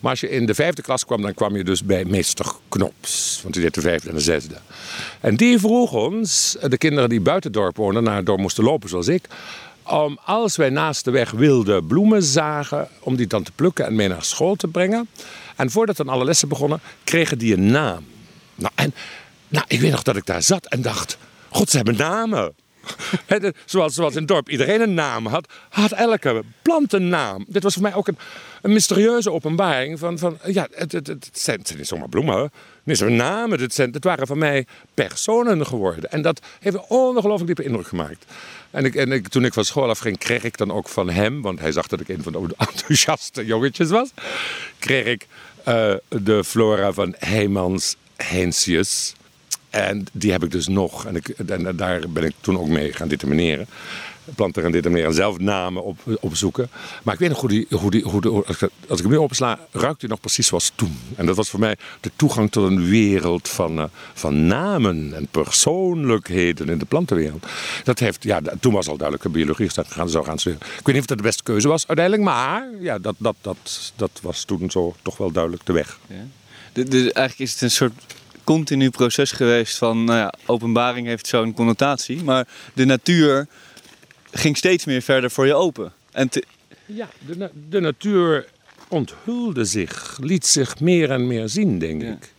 Maar 0.00 0.10
als 0.10 0.20
je 0.20 0.30
in 0.30 0.46
de 0.46 0.54
vijfde 0.54 0.82
klas 0.82 1.04
kwam, 1.04 1.22
dan 1.22 1.34
kwam 1.34 1.56
je 1.56 1.64
dus 1.64 1.84
bij 1.84 2.04
meester 2.04 2.46
Knops. 2.68 3.40
Want 3.42 3.54
die 3.54 3.62
deed 3.62 3.74
de 3.74 3.80
vijfde 3.80 4.08
en 4.08 4.14
de 4.14 4.20
zesde. 4.20 4.54
En 5.20 5.36
die 5.36 5.58
vroeg 5.58 5.92
ons, 5.92 6.56
de 6.68 6.78
kinderen 6.78 7.08
die 7.08 7.20
buiten 7.20 7.50
het 7.50 7.60
dorp 7.60 7.76
woonden, 7.76 8.02
naar 8.02 8.16
het 8.16 8.26
dorp 8.26 8.40
moesten 8.40 8.64
lopen 8.64 8.88
zoals 8.88 9.08
ik. 9.08 9.24
Om 9.82 10.18
als 10.24 10.56
wij 10.56 10.70
naast 10.70 11.04
de 11.04 11.10
weg 11.10 11.30
wilde 11.30 11.82
bloemen 11.82 12.22
zagen, 12.22 12.88
om 13.00 13.16
die 13.16 13.26
dan 13.26 13.42
te 13.42 13.52
plukken 13.52 13.86
en 13.86 13.94
mee 13.94 14.08
naar 14.08 14.24
school 14.24 14.54
te 14.54 14.68
brengen. 14.68 15.08
En 15.56 15.70
voordat 15.70 15.96
dan 15.96 16.08
alle 16.08 16.24
lessen 16.24 16.48
begonnen, 16.48 16.80
kregen 17.04 17.38
die 17.38 17.54
een 17.54 17.66
naam. 17.66 18.06
Nou, 18.54 18.72
en 18.74 18.94
nou, 19.48 19.64
ik 19.68 19.80
weet 19.80 19.90
nog 19.90 20.02
dat 20.02 20.16
ik 20.16 20.26
daar 20.26 20.42
zat 20.42 20.66
en 20.66 20.82
dacht 20.82 21.18
God, 21.54 21.70
ze 21.70 21.76
hebben 21.76 21.96
namen. 21.96 22.54
zoals, 23.64 23.94
zoals 23.94 24.12
in 24.12 24.18
het 24.18 24.28
dorp 24.28 24.48
iedereen 24.48 24.80
een 24.80 24.94
naam 24.94 25.26
had, 25.26 25.52
had 25.68 25.92
elke 25.92 26.42
plant 26.62 26.92
een 26.92 27.08
naam. 27.08 27.44
Dit 27.48 27.62
was 27.62 27.72
voor 27.72 27.82
mij 27.82 27.94
ook 27.94 28.08
een, 28.08 28.18
een 28.62 28.72
mysterieuze 28.72 29.32
openbaring 29.32 29.98
van, 29.98 30.18
van 30.18 30.38
ja, 30.46 30.68
het, 30.70 30.92
het, 30.92 31.06
het, 31.06 31.28
zijn, 31.32 31.58
het 31.58 31.66
zijn 31.66 31.78
niet 31.78 31.88
zomaar 31.88 32.08
bloemen. 32.08 32.52
Nee, 32.82 32.96
zijn 32.96 33.16
namen. 33.16 33.60
Het, 33.60 33.74
zijn, 33.74 33.92
het 33.92 34.04
waren 34.04 34.26
voor 34.26 34.38
mij 34.38 34.66
personen 34.94 35.66
geworden. 35.66 36.10
En 36.10 36.22
dat 36.22 36.40
heeft 36.60 36.76
een 36.76 36.84
ongelooflijk 36.88 37.46
diepe 37.46 37.64
indruk 37.64 37.86
gemaakt. 37.86 38.24
En, 38.70 38.84
ik, 38.84 38.94
en 38.94 39.12
ik, 39.12 39.28
toen 39.28 39.44
ik 39.44 39.52
van 39.52 39.64
school 39.64 39.88
af 39.88 39.98
ging, 39.98 40.18
kreeg 40.18 40.44
ik 40.44 40.56
dan 40.56 40.72
ook 40.72 40.88
van 40.88 41.10
hem, 41.10 41.42
want 41.42 41.60
hij 41.60 41.72
zag 41.72 41.86
dat 41.86 42.00
ik 42.00 42.08
een 42.08 42.22
van 42.22 42.32
de 42.32 42.38
enthousiaste 42.68 43.44
jongetjes 43.44 43.88
was, 43.88 44.10
kreeg 44.78 45.04
ik 45.04 45.26
uh, 45.68 45.94
de 46.08 46.44
flora 46.44 46.92
van 46.92 47.14
Heymans 47.18 47.96
Heinsius. 48.16 49.14
En 49.74 50.06
die 50.12 50.32
heb 50.32 50.44
ik 50.44 50.50
dus 50.50 50.68
nog. 50.68 51.06
En, 51.06 51.16
ik, 51.16 51.28
en 51.28 51.76
daar 51.76 52.00
ben 52.08 52.24
ik 52.24 52.34
toen 52.40 52.58
ook 52.58 52.68
mee 52.68 52.92
gaan 52.92 53.08
determineren. 53.08 53.66
Planten 54.34 54.62
gaan 54.62 54.72
determineren 54.72 55.10
en 55.10 55.16
zelf 55.16 55.38
namen 55.38 55.84
op, 55.84 55.98
opzoeken. 56.20 56.68
Maar 57.02 57.14
ik 57.14 57.20
weet 57.20 57.28
nog 57.28 57.40
hoe 57.40 57.48
die, 57.48 57.66
hoe 57.70 58.00
hoe 58.02 58.20
de, 58.20 58.44
als 58.88 58.98
ik 58.98 59.04
hem 59.04 59.10
nu 59.10 59.16
opsla, 59.16 59.58
ruikt 59.72 60.00
hij 60.00 60.10
nog 60.10 60.20
precies 60.20 60.46
zoals 60.46 60.72
toen. 60.74 60.98
En 61.16 61.26
dat 61.26 61.36
was 61.36 61.50
voor 61.50 61.60
mij 61.60 61.76
de 62.00 62.10
toegang 62.16 62.50
tot 62.50 62.70
een 62.70 62.88
wereld 62.88 63.48
van, 63.48 63.78
uh, 63.78 63.84
van 64.14 64.46
namen 64.46 65.12
en 65.14 65.26
persoonlijkheden 65.30 66.68
in 66.68 66.78
de 66.78 66.84
plantenwereld. 66.84 67.46
Dat 67.84 67.98
heeft, 67.98 68.22
ja, 68.22 68.40
toen 68.60 68.72
was 68.72 68.88
al 68.88 68.96
duidelijk 68.96 69.32
biologie 69.32 69.70
gaan, 69.70 70.08
zou 70.08 70.24
gaan 70.24 70.38
studeren. 70.38 70.66
Ik 70.66 70.86
weet 70.86 70.94
niet 70.94 71.02
of 71.02 71.06
dat 71.06 71.18
de 71.18 71.24
beste 71.24 71.42
keuze 71.42 71.68
was 71.68 71.86
uiteindelijk, 71.86 72.28
maar 72.28 72.68
ja, 72.80 72.98
dat, 72.98 73.14
dat, 73.18 73.36
dat, 73.40 73.92
dat 73.96 74.20
was 74.22 74.44
toen 74.44 74.70
zo 74.70 74.94
toch 75.02 75.16
wel 75.16 75.32
duidelijk 75.32 75.66
de 75.66 75.72
weg. 75.72 75.98
Ja. 76.06 76.26
Eigenlijk 76.74 77.38
is 77.38 77.52
het 77.52 77.60
een 77.60 77.70
soort 77.70 77.92
continu 78.44 78.90
proces 78.90 79.32
geweest 79.32 79.76
van, 79.78 80.04
nou 80.04 80.18
ja, 80.18 80.34
openbaring 80.46 81.06
heeft 81.06 81.26
zo'n 81.26 81.54
connotatie, 81.54 82.22
maar 82.22 82.48
de 82.74 82.84
natuur 82.84 83.46
ging 84.32 84.56
steeds 84.56 84.84
meer 84.84 85.02
verder 85.02 85.30
voor 85.30 85.46
je 85.46 85.54
open. 85.54 85.92
En 86.12 86.28
Ja, 86.86 87.08
de, 87.26 87.36
na- 87.36 87.50
de 87.68 87.80
natuur 87.80 88.46
onthulde 88.88 89.64
zich, 89.64 90.18
liet 90.20 90.46
zich 90.46 90.80
meer 90.80 91.10
en 91.10 91.26
meer 91.26 91.48
zien, 91.48 91.78
denk 91.78 92.02
ik. 92.02 92.32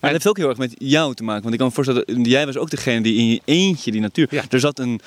Maar 0.00 0.10
dat 0.12 0.22
heeft 0.22 0.26
ook 0.26 0.36
heel 0.36 0.48
erg 0.48 0.58
met 0.58 0.74
jou 0.78 1.14
te 1.14 1.22
maken. 1.22 1.42
Want 1.42 1.52
ik 1.54 1.60
kan 1.60 1.68
me 1.68 1.74
voorstellen, 1.74 2.22
jij 2.22 2.46
was 2.46 2.56
ook 2.56 2.70
degene 2.70 3.00
die 3.00 3.16
in 3.18 3.28
je 3.28 3.40
eentje 3.44 3.90
die 3.90 4.00
natuur... 4.00 4.26
Ja. 4.30 4.44
Er, 4.50 4.60
zat 4.60 4.78
een, 4.78 5.00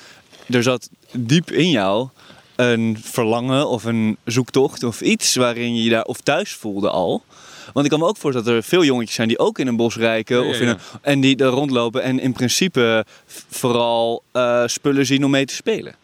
er 0.50 0.62
zat 0.62 0.90
diep 1.12 1.50
in 1.50 1.70
jou 1.70 2.08
een 2.56 2.98
verlangen 3.02 3.68
of 3.68 3.84
een 3.84 4.16
zoektocht 4.24 4.82
of 4.82 5.00
iets 5.00 5.34
waarin 5.34 5.76
je 5.76 5.82
je 5.82 5.90
daar 5.90 6.04
of 6.04 6.20
thuis 6.20 6.52
voelde 6.54 6.90
al. 6.90 7.24
Want 7.72 7.84
ik 7.84 7.90
kan 7.90 8.00
me 8.00 8.06
ook 8.06 8.16
voorstellen 8.16 8.48
dat 8.48 8.56
er 8.56 8.68
veel 8.68 8.84
jongetjes 8.84 9.14
zijn 9.14 9.28
die 9.28 9.38
ook 9.38 9.58
in 9.58 9.66
een 9.66 9.76
bos 9.76 9.96
rijken. 9.96 10.42
Ja, 10.42 10.48
of 10.48 10.60
in 10.60 10.68
een, 10.68 10.78
en 11.00 11.20
die 11.20 11.36
er 11.36 11.46
rondlopen 11.46 12.02
en 12.02 12.20
in 12.20 12.32
principe 12.32 13.04
vooral 13.48 14.22
eh, 14.32 14.62
spullen 14.66 15.06
zien 15.06 15.24
om 15.24 15.30
mee 15.30 15.44
te 15.44 15.54
spelen. 15.54 15.94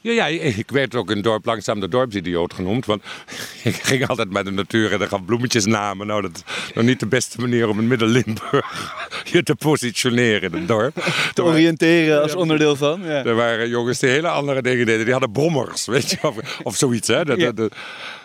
Ja, 0.00 0.12
ja, 0.12 0.26
ik 0.42 0.70
werd 0.70 0.94
ook 0.94 1.08
in 1.10 1.14
het 1.16 1.24
dorp 1.24 1.44
langzaam 1.44 1.80
de 1.80 1.88
dorpsidioot 1.88 2.54
genoemd. 2.54 2.86
Want 2.86 3.02
ik 3.64 3.74
ging 3.74 4.06
altijd 4.08 4.30
met 4.30 4.44
de 4.44 4.50
natuur 4.50 4.92
en 4.92 4.98
dan 4.98 5.08
gaf 5.08 5.24
bloemetjes 5.24 5.64
namen. 5.64 6.06
Nou, 6.06 6.22
dat 6.22 6.42
is 6.66 6.72
nog 6.74 6.84
niet 6.84 7.00
de 7.00 7.06
beste 7.06 7.40
manier 7.40 7.68
om 7.68 7.78
in 7.78 7.86
Midden-Limburg 7.86 8.94
je 9.32 9.42
te 9.42 9.54
positioneren 9.54 10.52
in 10.52 10.58
het 10.58 10.68
dorp. 10.68 11.04
Te 11.34 11.44
oriënteren 11.44 12.22
als 12.22 12.34
onderdeel 12.34 12.76
van. 12.76 13.00
Ja. 13.04 13.24
Er 13.24 13.34
waren 13.34 13.68
jongens 13.68 13.98
die 13.98 14.10
hele 14.10 14.28
andere 14.28 14.62
dingen 14.62 14.86
deden. 14.86 15.02
Die 15.04 15.12
hadden 15.12 15.32
brommers, 15.32 15.86
weet 15.96 16.10
je, 16.10 16.16
of, 16.22 16.60
of 16.62 16.76
zoiets. 16.76 17.08
Hè? 17.08 17.24
Dat, 17.24 17.38
Ja. 17.38 17.44
dat- 17.44 17.56
dat- 17.56 17.74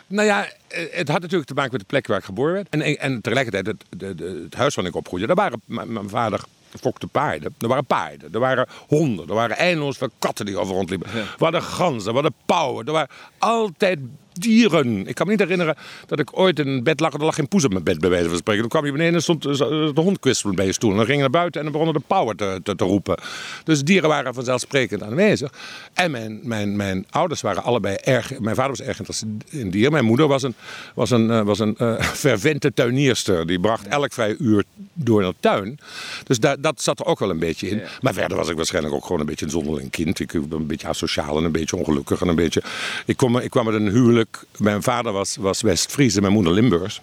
nou 0.08 0.28
ja, 0.28 0.46
eh, 0.68 0.84
het 0.92 1.08
had 1.08 1.20
natuurlijk 1.22 1.50
te 1.50 1.54
maken 1.54 1.72
met 1.72 1.80
de 1.82 1.86
plek 1.88 2.08
waar 2.08 2.18
ik 2.18 2.24
geboren 2.24 2.54
werd. 2.54 2.68
En, 2.70 2.98
en 3.00 3.22
tegelijkertijd, 3.22 3.66
het, 3.68 3.84
het 4.20 4.54
huis 4.54 4.76
waar 4.76 4.86
ik 4.86 4.96
opgroeide, 4.96 5.28
daar 5.28 5.36
waren 5.36 5.62
mijn, 5.66 5.94
mijn 5.94 6.10
vader 6.10 6.40
fokte 6.80 7.08
paarden. 7.08 7.56
Er 7.60 7.68
waren 7.68 7.86
paarden, 7.86 8.34
er 8.34 8.40
waren 8.40 8.68
honden, 8.88 9.28
er 9.28 9.36
waren 9.36 9.58
eindeloos 9.58 9.98
veel 9.98 10.10
katten 10.20 10.46
die 10.46 10.58
over 10.58 10.76
rondliepen. 10.76 11.12
We 11.12 11.44
hadden 11.44 11.62
ganzen, 11.62 12.08
we 12.14 12.14
hadden 12.14 12.36
pauwen, 12.46 12.86
er 12.86 12.92
waren 12.94 13.10
altijd 13.38 14.00
dieren. 14.34 15.08
Ik 15.08 15.16
kan 15.16 15.26
me 15.26 15.32
niet 15.32 15.42
herinneren 15.42 15.76
dat 16.06 16.20
ik 16.20 16.38
ooit 16.38 16.60
in 16.60 16.68
een 16.68 16.84
bed 16.84 17.00
lag 17.00 17.14
en 17.14 17.20
er 17.20 17.26
lag 17.26 17.36
geen 17.36 17.48
poes 17.48 17.66
op 17.66 17.72
mijn 17.72 17.84
bed, 17.84 18.00
bij 18.00 18.10
wijze 18.10 18.30
van 18.30 18.38
spreken. 18.38 18.62
Dan 18.62 18.70
kwam 18.70 18.86
je 18.86 18.92
beneden 18.92 19.14
en 19.14 19.22
stond 19.22 19.46
eh, 19.46 19.58
de 19.58 20.02
hond 20.02 20.20
kwispelend 20.20 20.58
bij 20.58 20.66
je 20.66 20.74
stoel. 20.74 20.92
En 20.92 20.96
dan 20.96 21.06
ging 21.06 21.18
je 21.18 21.24
naar 21.24 21.32
buiten 21.32 21.60
en 21.60 21.64
dan 21.64 21.72
begonnen 21.72 22.02
de 22.02 22.08
pauwen 22.08 22.38
te, 22.38 22.60
te, 22.64 22.76
te 22.76 22.84
roepen. 22.84 23.18
Dus 23.64 23.84
dieren 23.84 24.10
waren 24.10 24.34
vanzelfsprekend 24.34 25.04
aanwezig. 25.04 25.54
En 25.94 26.12
mijn, 26.12 26.40
mijn, 26.44 26.76
mijn 26.76 27.06
ouders 27.10 27.42
waren 27.42 27.64
allebei 27.64 27.96
erg... 27.96 28.40
Mijn 28.40 28.56
vader 28.56 28.72
was 28.72 28.82
erg 28.82 28.96
geïnteresseerd 28.96 29.44
in 29.50 29.70
dieren. 29.70 29.92
Mijn 29.92 30.06
moeder 30.06 30.28
was 30.28 30.44
een, 30.44 30.56
was 30.96 31.10
een, 31.10 31.32
eh, 31.32 31.42
was 31.42 31.60
een 31.60 31.78
eh, 31.78 32.02
fervente 32.26 32.74
tuinierster. 32.74 33.48
Die 33.48 33.60
bracht 33.60 33.88
elk 33.88 34.14
vrij 34.14 34.36
uur 34.40 34.64
door 34.94 35.22
naar 35.22 35.30
de 35.30 35.36
tuin. 35.40 35.80
Dus 36.24 36.40
dat 36.40 36.82
zat 36.82 37.00
er 37.00 37.06
ook 37.06 37.20
wel 37.20 37.30
een 37.30 37.40
beetje 37.40 37.70
in. 37.70 37.82
Maar 38.02 38.14
verder 38.14 38.38
was 38.38 38.50
ik 38.50 38.56
waarschijnlijk 38.56 38.94
ook 38.96 39.06
gewoon 39.06 39.20
een 39.20 39.26
beetje 39.26 39.46
een 39.46 39.52
zonderling 39.52 39.90
kind. 39.90 40.20
Ik 40.20 40.32
ben 40.32 40.60
een 40.60 40.68
beetje 40.68 40.88
asociaal 40.88 41.38
en 41.38 41.44
een 41.44 41.52
beetje 41.52 41.76
ongelukkig. 41.76 42.22
En 42.22 42.28
een 42.28 42.36
beetje... 42.36 42.64
ik, 43.06 43.18
kwam, 43.18 43.38
ik 43.38 43.50
kwam 43.50 43.66
met 43.66 43.74
een 43.74 43.90
huwelijk. 43.90 44.21
Mijn 44.58 44.84
vader 44.84 45.12
was, 45.12 45.36
was 45.36 45.62
West-Fries 45.62 46.16
en 46.16 46.22
mijn 46.22 46.34
moeder 46.34 46.54
Limburgs. 46.54 47.02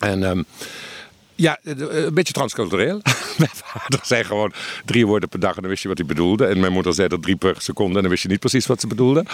En 0.00 0.24
ehm, 0.24 0.42
ja, 1.34 1.58
een 1.62 2.14
beetje 2.14 2.32
transcultureel. 2.32 3.00
mijn 3.38 3.50
vader 3.54 4.00
zei 4.02 4.24
gewoon 4.24 4.52
drie 4.84 5.06
woorden 5.06 5.28
per 5.28 5.40
dag 5.40 5.54
en 5.56 5.60
dan 5.60 5.70
wist 5.70 5.82
je 5.82 5.88
wat 5.88 5.98
hij 5.98 6.06
bedoelde. 6.06 6.46
En 6.46 6.60
mijn 6.60 6.72
moeder 6.72 6.94
zei 6.94 7.08
dat 7.08 7.22
drie 7.22 7.36
per 7.36 7.54
seconde 7.58 7.94
en 7.96 8.00
dan 8.00 8.10
wist 8.10 8.22
je 8.22 8.28
niet 8.28 8.40
precies 8.40 8.66
wat 8.66 8.80
ze 8.80 8.86
bedoelde. 8.86 9.24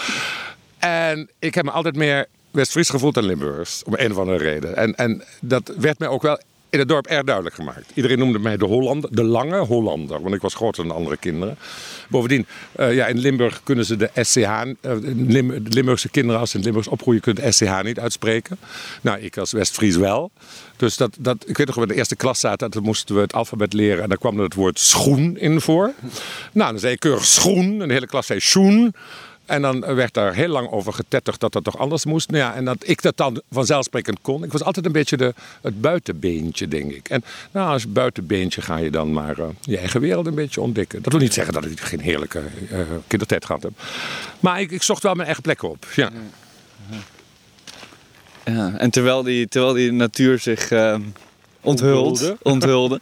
En 0.79 1.29
ik 1.39 1.55
heb 1.55 1.65
me 1.65 1.71
altijd 1.71 1.95
meer 1.95 2.27
West-Fries 2.51 2.89
gevoeld 2.89 3.13
dan 3.13 3.25
Limburgs. 3.25 3.83
Om 3.83 3.93
een 3.97 4.11
of 4.11 4.17
andere 4.17 4.37
reden. 4.37 4.75
En, 4.75 4.95
en 4.95 5.23
dat 5.39 5.73
werd 5.77 5.99
mij 5.99 6.07
ook 6.07 6.21
wel 6.21 6.39
in 6.71 6.79
het 6.79 6.87
dorp 6.87 7.07
erg 7.07 7.23
duidelijk 7.23 7.55
gemaakt. 7.55 7.91
Iedereen 7.93 8.19
noemde 8.19 8.39
mij 8.39 8.57
de 8.57 8.65
Hollander, 8.65 9.15
de 9.15 9.23
lange 9.23 9.59
Hollander. 9.59 10.21
Want 10.21 10.35
ik 10.35 10.41
was 10.41 10.53
groter 10.53 10.83
dan 10.83 10.91
de 10.91 10.97
andere 10.97 11.17
kinderen. 11.17 11.57
Bovendien, 12.09 12.45
eh, 12.71 12.95
ja, 12.95 13.05
in 13.07 13.17
Limburg 13.17 13.61
kunnen 13.63 13.85
ze 13.85 13.95
de 13.95 14.09
SCH... 14.15 14.39
eh, 14.39 14.73
Lim, 15.15 15.63
de 15.63 15.69
Limburgse 15.69 16.09
kinderen, 16.09 16.39
als 16.39 16.51
ze 16.51 16.57
in 16.57 16.63
Limburgs 16.63 16.87
opgroeien... 16.87 17.21
kunnen 17.21 17.43
de 17.43 17.51
SCH 17.51 17.83
niet 17.83 17.99
uitspreken. 17.99 18.57
Nou, 19.01 19.19
ik 19.19 19.37
als 19.37 19.51
West-Fries 19.51 19.95
wel. 19.95 20.31
Dus 20.75 20.97
dat, 20.97 21.15
dat, 21.19 21.43
ik 21.45 21.57
weet 21.57 21.67
nog, 21.67 21.75
we 21.75 21.81
in 21.81 21.87
de 21.87 21.95
eerste 21.95 22.15
klas 22.15 22.39
zaten... 22.39 22.71
toen 22.71 22.83
moesten 22.83 23.15
we 23.15 23.21
het 23.21 23.33
alfabet 23.33 23.73
leren... 23.73 24.03
en 24.03 24.09
daar 24.09 24.17
kwam 24.17 24.39
het 24.39 24.53
woord 24.53 24.79
schoen 24.79 25.37
in 25.37 25.61
voor. 25.61 25.93
Nou, 26.51 26.71
dan 26.71 26.79
zei 26.79 26.93
ik 26.93 26.99
keurig 26.99 27.25
schoen. 27.25 27.81
En 27.81 27.87
de 27.87 27.93
hele 27.93 28.07
klas 28.07 28.25
zei 28.25 28.39
schoen. 28.39 28.93
En 29.51 29.61
dan 29.61 29.95
werd 29.95 30.13
daar 30.13 30.33
heel 30.33 30.47
lang 30.47 30.69
over 30.71 30.93
getetterd 30.93 31.39
dat 31.39 31.53
dat 31.53 31.63
toch 31.63 31.77
anders 31.77 32.05
moest. 32.05 32.29
Nou 32.29 32.43
ja, 32.43 32.55
en 32.55 32.65
dat 32.65 32.77
ik 32.79 33.01
dat 33.01 33.17
dan 33.17 33.41
vanzelfsprekend 33.51 34.17
kon. 34.21 34.43
Ik 34.43 34.51
was 34.51 34.63
altijd 34.63 34.85
een 34.85 34.91
beetje 34.91 35.17
de, 35.17 35.33
het 35.61 35.81
buitenbeentje, 35.81 36.67
denk 36.67 36.91
ik. 36.91 37.09
En 37.09 37.23
nou, 37.51 37.71
als 37.71 37.91
buitenbeentje 37.91 38.61
ga 38.61 38.77
je 38.77 38.91
dan 38.91 39.13
maar 39.13 39.39
eh, 39.39 39.45
je 39.61 39.77
eigen 39.77 40.01
wereld 40.01 40.27
een 40.27 40.35
beetje 40.35 40.61
ontdekken. 40.61 41.01
Dat 41.01 41.11
wil 41.11 41.21
niet 41.21 41.33
zeggen 41.33 41.53
dat 41.53 41.65
ik 41.65 41.79
geen 41.79 41.99
heerlijke 41.99 42.43
eh, 42.69 42.79
kindertijd 43.07 43.45
gehad 43.45 43.63
heb. 43.63 43.71
Maar 44.39 44.61
ik, 44.61 44.71
ik 44.71 44.83
zocht 44.83 45.03
wel 45.03 45.13
mijn 45.13 45.25
eigen 45.25 45.43
plek 45.43 45.63
op. 45.63 45.87
Ja. 45.95 46.11
Ja, 48.45 48.73
en 48.77 48.89
terwijl 48.89 49.23
die, 49.23 49.47
terwijl 49.47 49.73
die 49.73 49.91
natuur 49.91 50.39
zich 50.39 50.71
onthult, 51.61 52.37
Onthulde. 52.41 52.99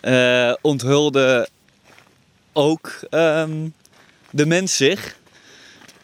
onthulde, 0.00 0.58
onthulde 0.60 1.48
ook 2.52 2.98
ehm, 3.10 3.68
de 4.30 4.46
mens 4.46 4.76
zich. 4.76 5.22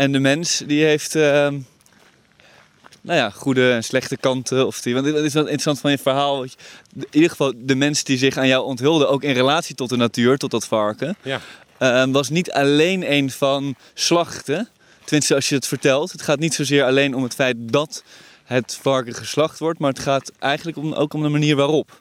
En 0.01 0.13
de 0.13 0.19
mens 0.19 0.63
die 0.67 0.85
heeft 0.85 1.15
ehm, 1.15 1.59
nou 3.01 3.19
ja, 3.19 3.31
goede 3.31 3.73
en 3.73 3.85
slechte 3.85 4.17
kanten. 4.17 4.67
Of 4.67 4.81
die, 4.81 4.95
want 4.95 5.07
dat 5.07 5.25
is 5.25 5.33
wel 5.33 5.43
interessant 5.43 5.81
van 5.81 5.91
je 5.91 5.99
verhaal. 5.99 6.43
In 6.43 6.51
ieder 7.11 7.31
geval 7.31 7.53
de 7.57 7.75
mens 7.75 8.05
die 8.05 8.19
zich 8.19 8.37
aan 8.37 8.49
jou 8.49 8.65
onthulde, 8.65 9.07
ook 9.07 9.23
in 9.23 9.33
relatie 9.35 9.75
tot 9.75 9.89
de 9.89 9.97
natuur, 9.97 10.37
tot 10.39 10.51
dat 10.51 10.67
varken, 10.67 11.17
Ja. 11.23 11.41
ehm, 11.79 12.11
was 12.11 12.29
niet 12.29 12.53
alleen 12.53 13.13
een 13.13 13.31
van 13.31 13.75
slachten. 13.95 14.69
Tenminste, 15.05 15.35
als 15.35 15.49
je 15.49 15.55
het 15.55 15.67
vertelt. 15.67 16.13
Het 16.13 16.23
gaat 16.23 16.39
niet 16.39 16.55
zozeer 16.55 16.85
alleen 16.85 17.15
om 17.15 17.23
het 17.23 17.35
feit 17.35 17.57
dat 17.59 18.05
het 18.53 18.79
varken 18.83 19.15
geslacht 19.15 19.59
wordt, 19.59 19.79
maar 19.79 19.91
het 19.91 19.99
gaat 19.99 20.33
eigenlijk 20.39 20.79
om, 20.79 20.93
ook 20.93 21.15
om 21.15 21.23
de 21.23 21.29
manier 21.29 21.57
waarop. 21.57 21.99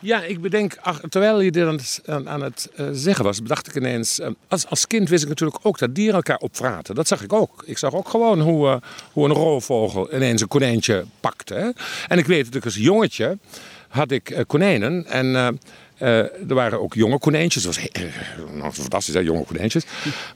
Ja, 0.00 0.22
ik 0.22 0.40
bedenk, 0.40 0.78
terwijl 1.08 1.40
je 1.40 1.50
dit 1.50 1.66
aan 1.66 1.74
het, 1.76 2.00
aan, 2.26 2.42
het 2.42 2.70
eh, 2.76 2.86
zeggen 2.92 3.24
was, 3.24 3.42
bedacht 3.42 3.66
ik 3.66 3.74
ineens. 3.74 4.18
eh, 4.18 4.30
als, 4.48 4.66
als 4.66 4.86
kind 4.86 5.08
wist 5.08 5.22
ik 5.22 5.28
natuurlijk 5.28 5.58
ook 5.62 5.78
dat 5.78 5.94
dieren 5.94 6.14
elkaar 6.14 6.36
opvraten. 6.36 6.94
Dat 6.94 7.08
zag 7.08 7.22
ik 7.22 7.32
ook. 7.32 7.62
Ik 7.66 7.78
zag 7.78 7.94
ook 7.94 8.08
gewoon 8.08 8.40
hoe, 8.40 8.68
eh, 8.68 8.76
hoe 9.12 9.24
een 9.24 9.34
roofvogel 9.34 10.14
ineens 10.14 10.40
een 10.40 10.48
konijntje 10.48 11.04
pakte. 11.20 11.74
En 12.08 12.18
ik 12.18 12.26
weet 12.26 12.44
dat 12.44 12.54
ik 12.54 12.64
als 12.64 12.74
jongetje 12.74 13.38
had 13.88 14.10
ik 14.10 14.44
konijnen. 14.46 15.06
En 15.06 15.58
er 15.98 16.54
waren 16.54 16.80
ook 16.80 16.94
jonge 16.94 17.18
konijntjes. 17.18 17.62
Dat 17.62 17.78
was 18.60 18.78
fantastisch, 18.78 19.14
hè, 19.14 19.20
jonge 19.20 19.44
konijntjes. 19.44 19.84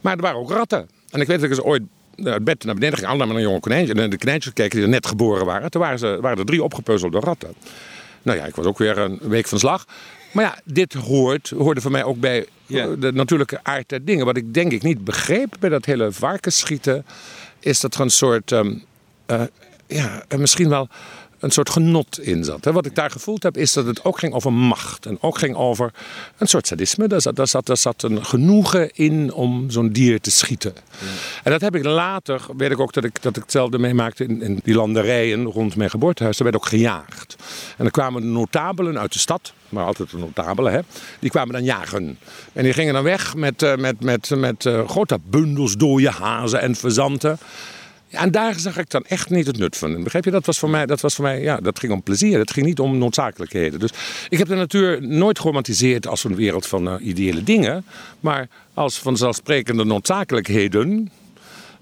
Maar 0.00 0.16
er 0.16 0.22
waren 0.22 0.38
ook 0.38 0.50
ratten. 0.50 0.88
En 1.10 1.20
ik 1.20 1.26
weet 1.26 1.40
dat 1.40 1.50
ik 1.50 1.56
eens 1.56 1.66
ooit 1.66 1.82
het 2.16 2.44
bed 2.44 2.64
naar 2.64 2.74
beneden 2.74 2.96
ging, 2.98 3.08
allemaal 3.08 3.26
met 3.26 3.36
een 3.36 3.42
jonge 3.42 3.60
konijntje. 3.60 3.94
En 3.94 4.10
de 4.10 4.18
konijntjes 4.18 4.52
keken 4.52 4.76
die 4.76 4.82
er 4.82 4.88
net 4.88 5.06
geboren 5.06 5.46
waren. 5.46 5.70
Toen 5.70 5.80
waren, 5.80 5.98
ze, 5.98 6.18
waren 6.20 6.38
er 6.38 6.44
drie 6.44 6.62
opgepuzzelde 6.62 7.20
ratten. 7.20 7.54
Nou 8.22 8.38
ja, 8.38 8.44
ik 8.44 8.54
was 8.54 8.66
ook 8.66 8.78
weer 8.78 8.98
een 8.98 9.18
week 9.22 9.46
van 9.48 9.58
slag. 9.58 9.84
Maar 10.32 10.44
ja, 10.44 10.58
dit 10.64 10.92
hoort, 10.92 11.50
hoorde 11.50 11.80
voor 11.80 11.90
mij 11.90 12.04
ook 12.04 12.20
bij 12.20 12.46
Ja. 12.66 12.84
eh, 12.86 12.90
de 12.98 13.12
natuurlijke 13.12 13.60
aard 13.62 13.88
der 13.88 14.04
dingen. 14.04 14.24
Wat 14.24 14.36
ik 14.36 14.54
denk 14.54 14.72
ik 14.72 14.82
niet 14.82 15.04
begreep 15.04 15.56
bij 15.60 15.70
dat 15.70 15.84
hele 15.84 16.12
varkensschieten... 16.12 17.04
is 17.60 17.80
dat 17.80 17.94
er 17.94 18.00
een 18.00 18.10
soort, 18.10 18.52
ehm, 18.52 18.74
eh, 19.26 19.42
ja, 19.86 20.22
er 20.28 20.40
misschien 20.40 20.68
wel 20.68 20.88
een 21.42 21.50
soort 21.50 21.70
genot 21.70 22.20
in 22.20 22.44
zat. 22.44 22.64
Wat 22.64 22.86
ik 22.86 22.94
daar 22.94 23.10
gevoeld 23.10 23.42
heb, 23.42 23.56
is 23.56 23.72
dat 23.72 23.86
het 23.86 24.04
ook 24.04 24.18
ging 24.18 24.32
over 24.32 24.52
macht. 24.52 25.06
En 25.06 25.18
ook 25.20 25.38
ging 25.38 25.56
over 25.56 25.92
een 26.38 26.46
soort 26.46 26.66
sadisme. 26.66 27.06
Daar 27.06 27.20
zat, 27.20 27.48
zat, 27.48 27.70
zat 27.78 28.02
een 28.02 28.24
genoegen 28.24 28.90
in 28.94 29.32
om 29.32 29.70
zo'n 29.70 29.92
dier 29.92 30.20
te 30.20 30.30
schieten. 30.30 30.74
En 31.42 31.50
dat 31.50 31.60
heb 31.60 31.74
ik 31.74 31.84
later, 31.84 32.40
weet 32.56 32.70
ik 32.70 32.80
ook 32.80 32.92
dat 32.92 33.04
ik, 33.04 33.22
dat 33.22 33.36
ik 33.36 33.42
hetzelfde 33.42 33.78
meemaakte 33.78 34.24
in, 34.24 34.60
die 34.64 34.74
landerijen 34.74 35.44
rond 35.44 35.76
mijn 35.76 35.90
geboortehuis. 35.90 36.36
Daar 36.36 36.50
werd 36.50 36.62
ook 36.62 36.68
gejaagd. 36.68 37.36
En 37.68 37.76
dan 37.76 37.90
kwamen 37.90 38.32
notabelen 38.32 38.98
uit 38.98 39.12
de 39.12 39.18
stad, 39.18 39.52
maar 39.68 39.84
altijd 39.84 40.10
de 40.10 40.18
notabelen, 40.18 40.72
hè, 40.72 40.80
die 41.18 41.30
kwamen 41.30 41.52
dan 41.52 41.64
jagen. 41.64 42.18
En 42.52 42.62
die 42.62 42.72
gingen 42.72 42.94
dan 42.94 43.02
weg 43.02 43.34
met, 43.34 43.62
eh, 43.62 43.76
met, 43.76 44.00
met, 44.00 44.30
met 44.36 44.66
eh, 44.66 44.88
grote 44.88 45.18
bundels 45.24 45.76
dode 45.76 46.10
hazen 46.10 46.60
en 46.60 46.74
fazanten. 46.74 47.38
En 48.12 48.30
daar 48.30 48.58
zag 48.58 48.78
ik 48.78 48.90
dan 48.90 49.04
echt 49.04 49.30
niet 49.30 49.46
het 49.46 49.58
nut 49.58 49.76
van. 49.76 50.02
Begrijp 50.02 50.24
je? 50.24 50.30
Dat 50.30 50.46
was 50.46 50.58
voor 50.58 50.70
mij, 50.70 50.86
dat 50.86 51.00
was 51.00 51.14
voor 51.14 51.24
mij 51.24 51.42
ja, 51.42 51.56
dat 51.56 51.78
ging 51.78 51.92
om 51.92 52.02
plezier. 52.02 52.38
Het 52.38 52.50
ging 52.50 52.66
niet 52.66 52.80
om 52.80 52.98
noodzakelijkheden. 52.98 53.80
Dus 53.80 53.90
ik 54.28 54.38
heb 54.38 54.48
de 54.48 54.54
natuur 54.54 55.02
nooit 55.02 55.38
geromantiseerd 55.38 56.06
als 56.06 56.24
een 56.24 56.34
wereld 56.34 56.66
van 56.66 56.88
eh, 56.88 57.06
ideële 57.06 57.42
dingen. 57.42 57.84
Maar 58.20 58.48
als 58.74 58.98
vanzelfsprekende 58.98 59.84
noodzakelijkheden. 59.84 61.10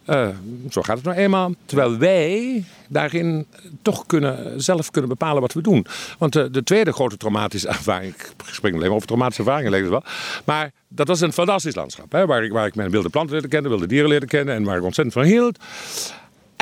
Eh, 0.05 0.29
zo 0.71 0.83
gaat 0.83 0.97
het 0.97 1.05
nou 1.05 1.17
eenmaal. 1.17 1.55
Terwijl 1.65 1.99
wij 1.99 2.65
daarin 2.89 3.47
toch 3.83 4.07
kunnen, 4.07 4.63
zelf 4.63 4.91
kunnen 4.91 5.11
bepalen 5.11 5.41
wat 5.41 5.53
we 5.53 5.63
doen. 5.63 5.87
Want 6.19 6.33
de, 6.33 6.51
de 6.51 6.63
tweede 6.63 6.93
grote 6.93 7.17
traumatische 7.17 7.69
ervaring, 7.69 8.15
ik 8.23 8.35
spring 8.51 8.75
alleen 8.75 8.87
maar 8.87 8.97
over 8.97 9.07
traumatische 9.07 9.43
ervaringen, 9.43 9.73
het 9.73 9.89
wel. 9.89 10.05
Maar 10.45 10.73
dat 10.89 11.09
was 11.09 11.21
een 11.21 11.33
fantastisch 11.33 11.75
landschap. 11.75 12.13
Hè, 12.13 12.27
waar, 12.27 12.45
ik, 12.45 12.53
waar 12.53 12.67
ik 12.67 12.75
mijn 12.75 12.91
wilde 12.91 13.09
planten 13.09 13.33
leerde 13.33 13.49
kennen, 13.49 13.71
wilde 13.71 13.87
dieren 13.87 14.09
leerde 14.09 14.27
kennen 14.27 14.55
en 14.55 14.65
waar 14.65 14.77
ik 14.77 14.85
ontzettend 14.85 15.17
van 15.17 15.25
hield. 15.25 15.59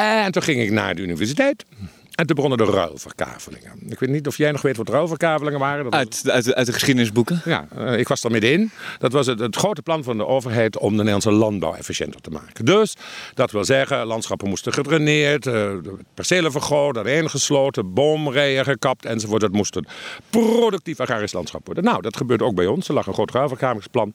En 0.05 0.33
toen 0.33 0.43
ging 0.43 0.61
ik 0.61 0.71
naar 0.71 0.95
de 0.95 1.03
universiteit. 1.03 1.65
En 2.19 2.27
toen 2.27 2.37
begonnen 2.37 2.59
de 2.67 2.73
ruilverkavelingen. 2.73 3.73
Ik 3.89 3.99
weet 3.99 4.09
niet 4.09 4.27
of 4.27 4.37
jij 4.37 4.53
nog 4.53 4.63
weet 4.63 4.77
wat 4.77 4.89
ruilverkavelingen 4.89 5.59
waren. 5.59 5.85
Dat 5.85 5.93
uit, 5.93 6.23
uit, 6.27 6.55
uit, 6.55 6.67
de 6.67 6.73
geschiedenisboeken? 6.73 7.41
Ja, 7.45 7.69
uh, 7.79 7.99
ik 7.99 8.09
was 8.09 8.25
er 8.25 8.31
middenin. 8.31 8.71
Dat 8.99 9.13
was 9.13 9.27
het, 9.27 9.39
het, 9.39 9.57
grote 9.57 9.83
plan 9.83 10.03
van 10.03 10.17
de 10.17 10.27
overheid 10.27 10.79
om 10.79 10.91
de 10.91 10.97
Nederlandse 10.97 11.33
landbouw 11.33 11.75
efficiënter 11.75 12.21
te 12.21 12.31
maken. 12.31 12.65
Dus, 12.65 12.97
dat 13.35 13.51
wil 13.51 13.65
zeggen, 13.65 14.07
landschappen 14.07 14.49
moesten 14.49 14.73
gedraineerd, 14.73 15.47
uh, 15.47 15.71
percelen 16.15 16.53
vergroot, 16.53 16.99
gesloten, 17.07 17.93
boomrijen 17.93 18.65
gekapt 18.65 19.05
enzovoort. 19.05 19.41
Dat 19.41 19.53
moest 19.53 19.77
een 19.77 19.87
productief 20.31 21.01
agrarisch 21.01 21.33
landschap 21.33 21.67
worden. 21.67 21.85
Nou, 21.85 22.03
dat 22.03 22.17
gebeurde 22.17 22.45
ook 22.45 22.55
bij 22.55 22.67
ons. 22.67 22.89
Er 22.89 22.95
lag 22.95 23.07
een 23.07 23.15
groot 23.15 23.31
ruilverkavelingsplan. 23.31 24.13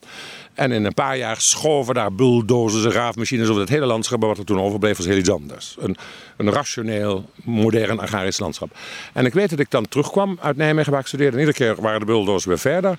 En 0.54 0.72
in 0.72 0.84
een 0.84 0.94
paar 0.94 1.16
jaar 1.16 1.40
schoven 1.40 1.94
daar 1.94 2.14
bulldozers 2.14 2.84
en 2.84 2.92
raafmachines 2.92 3.48
over 3.48 3.60
het 3.60 3.70
hele 3.70 3.86
landschap. 3.86 4.18
Maar 4.18 4.28
wat 4.28 4.38
er 4.38 4.44
toen 4.44 4.60
overbleef 4.60 4.96
was 4.96 5.06
heel 5.06 5.16
iets 5.16 5.30
anders. 5.30 5.76
Een, 5.78 5.96
een 6.36 6.50
rationeel, 6.50 7.30
modern 7.44 7.92
een 7.98 8.04
agrarisch 8.04 8.38
landschap. 8.38 8.76
En 9.12 9.26
ik 9.26 9.32
weet 9.32 9.50
dat 9.50 9.58
ik 9.58 9.70
dan 9.70 9.88
terugkwam 9.88 10.38
uit 10.40 10.56
Nijmegen 10.56 10.92
waar 10.92 11.00
ik 11.00 11.06
studeerde. 11.06 11.32
En 11.32 11.46
iedere 11.46 11.56
keer 11.58 11.82
waren 11.82 12.00
de 12.00 12.06
bulldozers 12.06 12.44
weer 12.44 12.58
verder. 12.58 12.98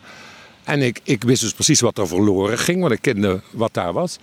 En 0.64 0.82
ik, 0.82 1.00
ik 1.04 1.24
wist 1.24 1.42
dus 1.42 1.54
precies 1.54 1.80
wat 1.80 1.98
er 1.98 2.08
verloren 2.08 2.58
ging, 2.58 2.82
want 2.82 2.92
ik 2.92 3.02
kende 3.02 3.42
wat 3.52 3.74
daar 3.74 3.94
was. 3.94 4.18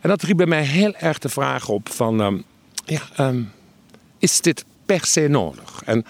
En 0.00 0.08
dat 0.08 0.22
riep 0.22 0.36
bij 0.36 0.46
mij 0.46 0.62
heel 0.62 0.94
erg 0.94 1.18
de 1.18 1.28
vraag 1.28 1.68
op 1.68 1.88
van... 1.88 2.20
Um, 2.20 2.44
ja, 2.84 3.00
um, 3.20 3.52
is 4.18 4.40
dit 4.40 4.64
per 4.86 5.04
se 5.04 5.28
nodig? 5.28 5.82
En 5.84 6.04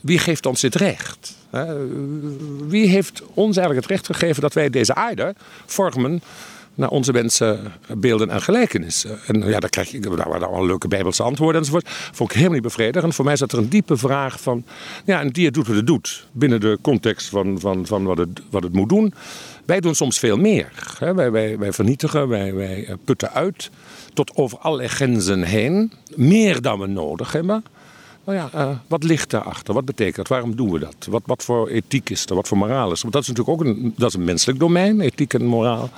wie 0.00 0.18
geeft 0.18 0.46
ons 0.46 0.60
dit 0.60 0.74
recht? 0.74 1.36
Wie 2.68 2.88
heeft 2.88 3.22
ons 3.34 3.56
eigenlijk 3.56 3.86
het 3.86 3.96
recht 3.96 4.06
gegeven 4.06 4.42
dat 4.42 4.52
wij 4.52 4.70
deze 4.70 4.94
aarde 4.94 5.34
vormen 5.66 6.22
naar 6.78 6.88
onze 6.88 7.12
wensen, 7.12 7.72
beelden 7.96 8.30
en 8.30 8.42
gelijkenissen. 8.42 9.18
En 9.26 9.48
ja, 9.48 9.58
daar, 9.58 9.70
krijg 9.70 9.90
je, 9.90 10.00
daar 10.00 10.28
waren 10.28 10.48
al 10.48 10.66
leuke 10.66 10.88
bijbelse 10.88 11.22
antwoorden 11.22 11.60
enzovoort. 11.60 11.88
Vond 11.88 12.30
ik 12.30 12.36
helemaal 12.36 12.54
niet 12.54 12.62
bevredigend. 12.62 13.14
Voor 13.14 13.24
mij 13.24 13.36
zat 13.36 13.52
er 13.52 13.58
een 13.58 13.68
diepe 13.68 13.96
vraag 13.96 14.40
van... 14.40 14.64
Ja, 15.04 15.20
een 15.20 15.32
dier 15.32 15.52
doet 15.52 15.66
wat 15.66 15.76
het 15.76 15.86
doet. 15.86 16.26
Binnen 16.32 16.60
de 16.60 16.78
context 16.82 17.28
van, 17.28 17.60
van, 17.60 17.86
van 17.86 18.04
wat, 18.04 18.18
het, 18.18 18.42
wat 18.50 18.62
het 18.62 18.72
moet 18.72 18.88
doen. 18.88 19.14
Wij 19.64 19.80
doen 19.80 19.94
soms 19.94 20.18
veel 20.18 20.36
meer. 20.36 20.72
Hè? 20.98 21.14
Wij, 21.14 21.30
wij, 21.30 21.58
wij 21.58 21.72
vernietigen, 21.72 22.28
wij, 22.28 22.54
wij 22.54 22.96
putten 23.04 23.32
uit. 23.32 23.70
Tot 24.14 24.36
over 24.36 24.58
alle 24.58 24.88
grenzen 24.88 25.42
heen. 25.42 25.92
Meer 26.14 26.62
dan 26.62 26.78
we 26.78 26.86
nodig 26.86 27.32
hebben. 27.32 27.64
Nou 28.24 28.38
ja, 28.38 28.50
uh, 28.54 28.76
wat 28.86 29.02
ligt 29.02 29.30
daarachter? 29.30 29.74
Wat 29.74 29.84
betekent 29.84 30.16
dat? 30.16 30.28
Waarom 30.28 30.56
doen 30.56 30.70
we 30.70 30.78
dat? 30.78 31.06
Wat, 31.10 31.22
wat 31.26 31.44
voor 31.44 31.68
ethiek 31.68 32.10
is 32.10 32.26
er? 32.26 32.34
Wat 32.34 32.48
voor 32.48 32.58
moraal 32.58 32.92
is 32.92 33.02
er? 33.02 33.02
Want 33.02 33.12
dat 33.12 33.22
is 33.22 33.28
natuurlijk 33.28 33.60
ook 33.60 33.66
een, 33.66 33.94
dat 33.96 34.08
is 34.08 34.14
een 34.14 34.24
menselijk 34.24 34.58
domein, 34.58 35.00
ethiek 35.00 35.34
en 35.34 35.44
moraal. 35.44 35.90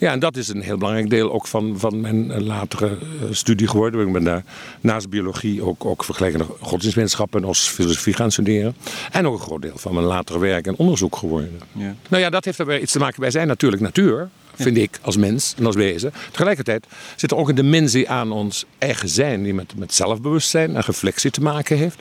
Ja, 0.00 0.12
en 0.12 0.18
dat 0.18 0.36
is 0.36 0.48
een 0.48 0.62
heel 0.62 0.78
belangrijk 0.78 1.10
deel 1.10 1.32
ook 1.32 1.46
van, 1.46 1.78
van 1.78 2.00
mijn 2.00 2.42
latere 2.42 2.98
studie 3.30 3.66
geworden. 3.66 4.06
Ik 4.06 4.12
ben 4.12 4.24
daar 4.24 4.44
naast 4.80 5.08
biologie 5.08 5.62
ook, 5.62 5.84
ook 5.84 6.04
vergelijkende 6.04 6.46
godsdienstwetenschappen 6.60 7.40
en 7.40 7.46
als 7.46 7.68
filosofie 7.68 8.14
gaan 8.14 8.30
studeren. 8.30 8.76
En 9.10 9.26
ook 9.26 9.32
een 9.32 9.44
groot 9.44 9.62
deel 9.62 9.78
van 9.78 9.94
mijn 9.94 10.06
latere 10.06 10.38
werk 10.38 10.66
en 10.66 10.76
onderzoek 10.76 11.16
geworden. 11.16 11.60
Ja. 11.72 11.94
Nou 12.08 12.22
ja, 12.22 12.30
dat 12.30 12.44
heeft 12.44 12.58
er 12.58 12.66
weer 12.66 12.80
iets 12.80 12.92
te 12.92 12.98
maken. 12.98 13.20
Wij 13.20 13.30
zijn 13.30 13.46
natuurlijk 13.46 13.82
natuur, 13.82 14.28
vind 14.54 14.76
ik, 14.76 14.98
als 15.02 15.16
mens 15.16 15.54
en 15.56 15.66
als 15.66 15.76
wezen. 15.76 16.12
Tegelijkertijd 16.30 16.86
zit 17.16 17.30
er 17.30 17.36
ook 17.36 17.48
een 17.48 17.54
dimensie 17.54 18.10
aan 18.10 18.32
ons 18.32 18.64
eigen 18.78 19.08
zijn... 19.08 19.42
die 19.42 19.54
met, 19.54 19.76
met 19.76 19.94
zelfbewustzijn 19.94 20.76
en 20.76 20.82
reflectie 20.82 21.30
te 21.30 21.40
maken 21.40 21.76
heeft. 21.76 21.98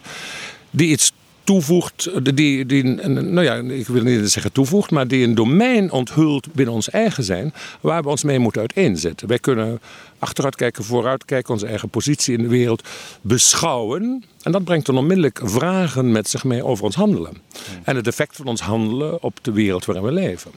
Die 0.69 0.89
iets 0.89 1.11
toevoegt, 1.49 2.09
die, 2.35 2.65
die, 2.65 2.83
nou 2.83 3.43
ja, 3.43 3.55
ik 3.55 3.87
wil 3.87 4.03
niet 4.03 4.31
zeggen 4.31 4.51
toevoegt, 4.51 4.91
maar 4.91 5.07
die 5.07 5.23
een 5.23 5.35
domein 5.35 5.91
onthult 5.91 6.53
binnen 6.53 6.73
ons 6.73 6.89
eigen 6.89 7.23
zijn, 7.23 7.53
waar 7.81 8.03
we 8.03 8.09
ons 8.09 8.23
mee 8.23 8.39
moeten 8.39 8.61
uiteenzetten. 8.61 9.27
Wij 9.27 9.39
kunnen 9.39 9.81
achteruit 10.19 10.55
kijken, 10.55 10.83
vooruit 10.83 11.25
kijken, 11.25 11.53
onze 11.53 11.67
eigen 11.67 11.89
positie 11.89 12.37
in 12.37 12.41
de 12.41 12.47
wereld 12.47 12.87
beschouwen. 13.21 14.23
En 14.41 14.51
dat 14.51 14.63
brengt 14.63 14.85
dan 14.85 14.97
onmiddellijk 14.97 15.41
vragen 15.43 16.11
met 16.11 16.29
zich 16.29 16.43
mee 16.43 16.65
over 16.65 16.83
ons 16.83 16.95
handelen. 16.95 17.37
En 17.83 17.95
het 17.95 18.07
effect 18.07 18.35
van 18.35 18.45
ons 18.45 18.61
handelen 18.61 19.23
op 19.23 19.37
de 19.41 19.51
wereld 19.51 19.85
waarin 19.85 20.05
we 20.05 20.11
leven. 20.11 20.51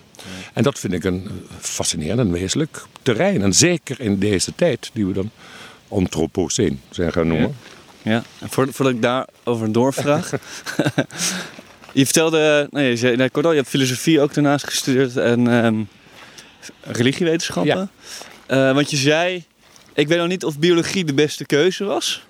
En 0.53 0.63
dat 0.63 0.79
vind 0.79 0.93
ik 0.93 1.05
een 1.05 1.29
fascinerend 1.59 2.21
en 2.21 2.33
wezenlijk 2.33 2.85
terrein. 3.03 3.43
En 3.43 3.55
zeker 3.55 4.01
in 4.01 4.19
deze 4.19 4.55
tijd 4.55 4.91
die 4.93 5.07
we 5.07 5.13
dan 5.13 5.31
antropoceen 5.89 6.81
zijn 6.91 7.13
gaan 7.13 7.29
noemen. 7.29 7.55
Ja, 8.03 8.23
en 8.39 8.51
voordat 8.51 8.89
ik 8.89 9.03
daarover 9.03 9.73
doorvraag. 9.73 10.31
je 11.93 12.05
vertelde, 12.05 12.69
nee, 12.71 12.89
je, 12.89 12.97
zei, 12.97 13.17
nee, 13.17 13.31
kort 13.31 13.45
al, 13.45 13.51
je 13.51 13.57
hebt 13.57 13.69
filosofie 13.69 14.21
ook 14.21 14.35
daarnaast 14.35 14.65
gestudeerd 14.65 15.17
en 15.17 15.47
um, 15.47 15.89
religiewetenschappen. 16.81 17.91
Ja. 18.49 18.69
Uh, 18.69 18.75
want 18.75 18.91
je 18.91 18.97
zei, 18.97 19.45
ik 19.95 20.09
weet 20.09 20.19
nog 20.19 20.29
niet 20.29 20.45
of 20.45 20.59
biologie 20.59 21.05
de 21.05 21.15
beste 21.15 21.47
keuze 21.47 21.85
was. 21.85 22.23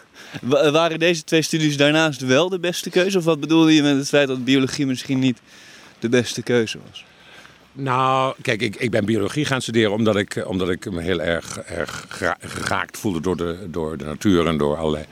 Waren 0.72 0.98
deze 0.98 1.24
twee 1.24 1.42
studies 1.42 1.76
daarnaast 1.76 2.20
wel 2.20 2.48
de 2.48 2.58
beste 2.58 2.90
keuze? 2.90 3.18
Of 3.18 3.24
wat 3.24 3.40
bedoelde 3.40 3.74
je 3.74 3.82
met 3.82 3.96
het 3.96 4.08
feit 4.08 4.28
dat 4.28 4.44
biologie 4.44 4.86
misschien 4.86 5.18
niet 5.18 5.38
de 5.98 6.08
beste 6.08 6.42
keuze 6.42 6.78
was? 6.90 7.04
Nou, 7.76 8.34
kijk, 8.42 8.62
ik, 8.62 8.76
ik 8.76 8.90
ben 8.90 9.04
biologie 9.04 9.44
gaan 9.44 9.62
studeren 9.62 9.92
omdat 9.92 10.16
ik, 10.16 10.42
omdat 10.46 10.70
ik 10.70 10.90
me 10.90 11.02
heel 11.02 11.20
erg, 11.20 11.58
erg 11.58 12.06
geraakt 12.40 12.98
voelde 12.98 13.20
door 13.20 13.36
de, 13.36 13.66
door 13.70 13.96
de 13.96 14.04
natuur 14.04 14.46
en 14.46 14.56
door 14.56 14.76
allerlei, 14.76 15.04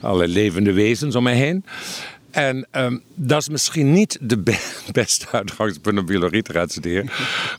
allerlei 0.00 0.32
levende 0.32 0.72
wezens 0.72 1.14
om 1.14 1.22
mij 1.22 1.36
heen. 1.36 1.64
En 2.30 2.66
um, 2.72 3.02
dat 3.14 3.40
is 3.40 3.48
misschien 3.48 3.92
niet 3.92 4.18
de 4.20 4.38
be 4.38 4.58
beste 4.92 5.26
uitgangspunt 5.30 5.98
om 5.98 6.06
biologie 6.06 6.42
te 6.42 6.52
gaan 6.52 6.68
studeren. 6.68 7.10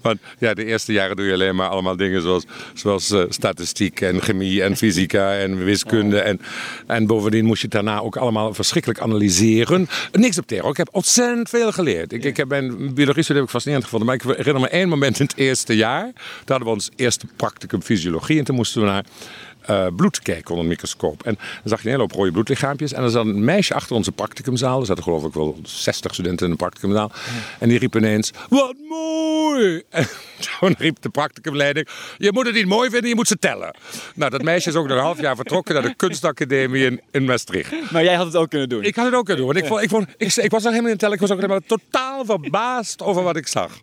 Want 0.01 0.19
ja, 0.37 0.53
de 0.53 0.65
eerste 0.65 0.93
jaren 0.93 1.15
doe 1.15 1.25
je 1.25 1.33
alleen 1.33 1.55
maar 1.55 1.69
allemaal 1.69 1.95
dingen 1.95 2.21
zoals, 2.21 2.45
zoals 2.73 3.11
uh, 3.11 3.23
statistiek 3.29 4.01
en 4.01 4.21
chemie 4.21 4.63
en 4.63 4.77
fysica 4.77 5.37
en 5.37 5.63
wiskunde. 5.63 6.19
En, 6.19 6.41
en 6.87 7.05
bovendien 7.05 7.45
moest 7.45 7.61
je 7.61 7.67
het 7.67 7.75
daarna 7.75 7.99
ook 7.99 8.15
allemaal 8.15 8.53
verschrikkelijk 8.53 8.99
analyseren. 9.01 9.87
Niks 10.11 10.37
op 10.37 10.47
tegen. 10.47 10.69
Ik 10.69 10.77
heb 10.77 10.89
ontzettend 10.91 11.49
veel 11.49 11.71
geleerd. 11.71 12.13
Ik, 12.13 12.23
ik 12.23 12.37
heb 12.37 12.47
mijn 12.47 12.93
biologie 12.93 13.23
heb 13.27 13.43
ik 13.43 13.49
fascinerend 13.49 13.85
gevonden. 13.85 14.07
Maar 14.07 14.17
ik 14.17 14.37
herinner 14.37 14.61
me 14.61 14.67
één 14.67 14.89
moment 14.89 15.19
in 15.19 15.25
het 15.25 15.37
eerste 15.37 15.75
jaar. 15.75 16.03
Toen 16.03 16.45
hadden 16.45 16.67
we 16.67 16.73
ons 16.73 16.89
eerste 16.95 17.25
practicum 17.35 17.81
fysiologie. 17.81 18.37
En 18.37 18.43
toen 18.43 18.55
moesten 18.55 18.81
we 18.81 18.87
naar 18.87 19.05
uh, 19.69 19.87
bloed 19.95 20.19
kijken 20.21 20.49
onder 20.49 20.63
een 20.63 20.71
microscoop. 20.71 21.23
En 21.23 21.33
dan 21.35 21.45
zag 21.63 21.79
je 21.79 21.85
een 21.85 21.91
hele 21.91 22.01
hoop 22.03 22.11
rode 22.11 22.31
bloedlichaampjes. 22.31 22.93
En 22.93 23.03
er 23.03 23.09
zat 23.09 23.25
een 23.25 23.43
meisje 23.43 23.73
achter 23.73 23.95
onze 23.95 24.11
practicumzaal. 24.11 24.79
Er 24.79 24.85
zaten 24.85 25.03
geloof 25.03 25.25
ik 25.25 25.33
wel 25.33 25.59
60 25.63 26.13
studenten 26.13 26.45
in 26.45 26.51
de 26.51 26.57
practicumzaal. 26.57 27.11
En 27.59 27.69
die 27.69 27.79
riep 27.79 27.95
ineens, 27.95 28.31
wat 28.49 28.75
mooi! 28.89 29.83
En 29.89 30.07
toen 30.59 30.75
riep 30.77 31.01
de 31.01 31.09
practicumleiding, 31.09 31.87
je 32.17 32.31
moet 32.31 32.45
het 32.45 32.55
niet 32.55 32.65
mooi 32.65 32.89
vinden, 32.89 33.09
je 33.09 33.15
moet 33.15 33.27
ze 33.27 33.37
tellen. 33.39 33.75
Nou, 34.15 34.31
dat 34.31 34.41
meisje 34.41 34.69
is 34.69 34.75
ook 34.75 34.87
nog 34.87 34.97
een 34.97 35.03
half 35.03 35.21
jaar 35.21 35.35
vertrokken 35.35 35.73
naar 35.73 35.83
de 35.83 35.95
kunstacademie 35.95 36.85
in, 36.85 37.01
in 37.11 37.25
Maastricht. 37.25 37.91
Maar 37.91 38.03
jij 38.03 38.15
had 38.15 38.25
het 38.25 38.35
ook 38.35 38.49
kunnen 38.49 38.69
doen? 38.69 38.83
Ik 38.83 38.95
had 38.95 39.05
het 39.05 39.13
ook 39.13 39.25
kunnen 39.25 39.45
doen. 39.45 39.53
Want 39.53 39.65
ik, 39.65 39.71
vond, 39.71 39.83
ik, 39.83 39.89
vond, 39.89 40.07
ik, 40.17 40.35
ik 40.35 40.51
was 40.51 40.61
nog 40.63 40.71
helemaal 40.71 40.91
niet 40.91 40.99
tellen. 40.99 41.15
Ik 41.15 41.21
was 41.21 41.31
ook 41.31 41.39
helemaal 41.39 41.59
totaal 41.65 42.25
verbaasd 42.25 43.01
over 43.01 43.23
wat 43.23 43.35
ik 43.35 43.47
zag. 43.47 43.79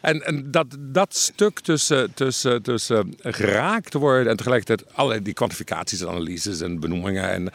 En, 0.00 0.26
en 0.26 0.50
dat, 0.50 0.66
dat 0.78 1.16
stuk 1.16 1.60
tussen, 1.60 2.14
tussen, 2.14 2.62
tussen 2.62 3.14
geraakt 3.22 3.94
worden 3.94 4.30
en 4.30 4.36
tegelijkertijd 4.36 4.94
die 5.18 5.32
kwantificaties 5.32 6.00
en 6.00 6.08
analyses 6.08 6.60
en 6.60 6.80
benoemingen. 6.80 7.30
En 7.30 7.50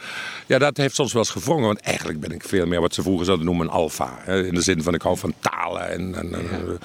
ja, 0.46 0.58
dat 0.58 0.76
heeft 0.76 0.94
soms 0.94 1.12
wel 1.12 1.22
eens 1.22 1.30
gewrongen. 1.30 1.66
Want 1.66 1.80
eigenlijk 1.80 2.20
ben 2.20 2.30
ik 2.30 2.42
veel 2.42 2.66
meer 2.66 2.80
wat 2.80 2.94
ze 2.94 3.02
vroeger 3.02 3.24
zouden 3.24 3.46
noemen 3.46 3.66
een 3.66 3.72
alfa. 3.72 4.26
In 4.26 4.54
de 4.54 4.60
zin 4.60 4.82
van 4.82 4.94
ik 4.94 5.02
hou 5.02 5.18
van 5.18 5.34
talen 5.40 5.88
en, 5.88 6.14
en, 6.14 6.34
en 6.34 6.78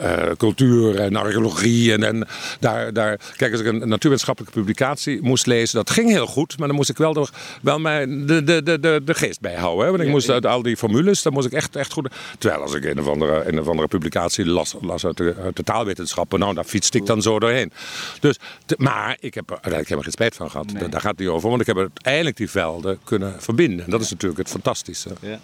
uh, 0.00 0.30
cultuur 0.36 1.00
en 1.00 1.16
archeologie. 1.16 1.92
En, 1.92 2.02
en 2.02 2.26
daar, 2.60 2.92
daar, 2.92 3.18
kijk, 3.36 3.52
als 3.52 3.60
ik 3.60 3.66
een 3.66 3.78
natuurwetenschappelijke 3.78 4.58
publicatie 4.58 5.22
moest 5.22 5.46
lezen, 5.46 5.76
dat 5.76 5.90
ging 5.90 6.10
heel 6.10 6.26
goed. 6.26 6.58
Maar 6.58 6.66
dan 6.66 6.76
moest 6.76 6.90
ik 6.90 6.96
wel, 6.96 7.12
door, 7.12 7.30
wel 7.62 7.78
mijn, 7.78 8.26
de, 8.26 8.44
de, 8.44 8.62
de, 8.62 8.80
de, 8.80 9.00
de 9.04 9.14
geest 9.14 9.40
bijhouden. 9.40 9.84
Hè? 9.84 9.90
Want 9.90 10.02
ik 10.02 10.08
moest 10.08 10.30
uit 10.30 10.46
al 10.46 10.62
die 10.62 10.76
formules, 10.76 11.22
dan 11.22 11.32
moest 11.32 11.46
ik 11.46 11.52
echt, 11.52 11.76
echt 11.76 11.92
goed. 11.92 12.08
Terwijl 12.38 12.62
als 12.62 12.74
ik 12.74 12.84
een 12.84 13.00
of 13.00 13.08
andere, 13.08 13.48
een 13.48 13.60
of 13.60 13.68
andere 13.68 13.88
publicatie 13.88 14.46
las, 14.46 14.74
las 14.80 15.06
uit, 15.06 15.16
de, 15.16 15.34
uit 15.42 15.56
de 15.56 15.62
taalwetenschappen, 15.62 16.38
nou, 16.38 16.54
daar 16.54 16.64
fietste 16.64 16.98
ik 16.98 17.06
dan 17.06 17.22
zo 17.22 17.38
doorheen. 17.38 17.72
Dus, 18.20 18.36
maar 18.76 19.16
ik 19.20 19.34
heb 19.34 19.44
er 19.44 19.58
uiteindelijk 19.60 19.88
helemaal 19.88 20.02
geen 20.02 20.12
spijt 20.12 20.34
van 20.34 20.50
gehad. 20.50 20.90
Daar 20.90 21.00
gaat 21.00 21.10
het 21.10 21.18
niet 21.18 21.28
over. 21.28 21.48
Want 21.48 21.60
ik 21.60 21.66
heb 21.66 21.76
uiteindelijk 21.76 22.36
die 22.36 22.50
velden 22.50 22.98
kunnen 23.04 23.42
verbinden. 23.42 23.84
En 23.84 23.90
dat 23.90 24.00
is 24.00 24.10
natuurlijk 24.10 24.40
het 24.40 24.48
fantastische. 24.50 25.10
Ja, 25.20 25.38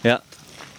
ja. 0.00 0.22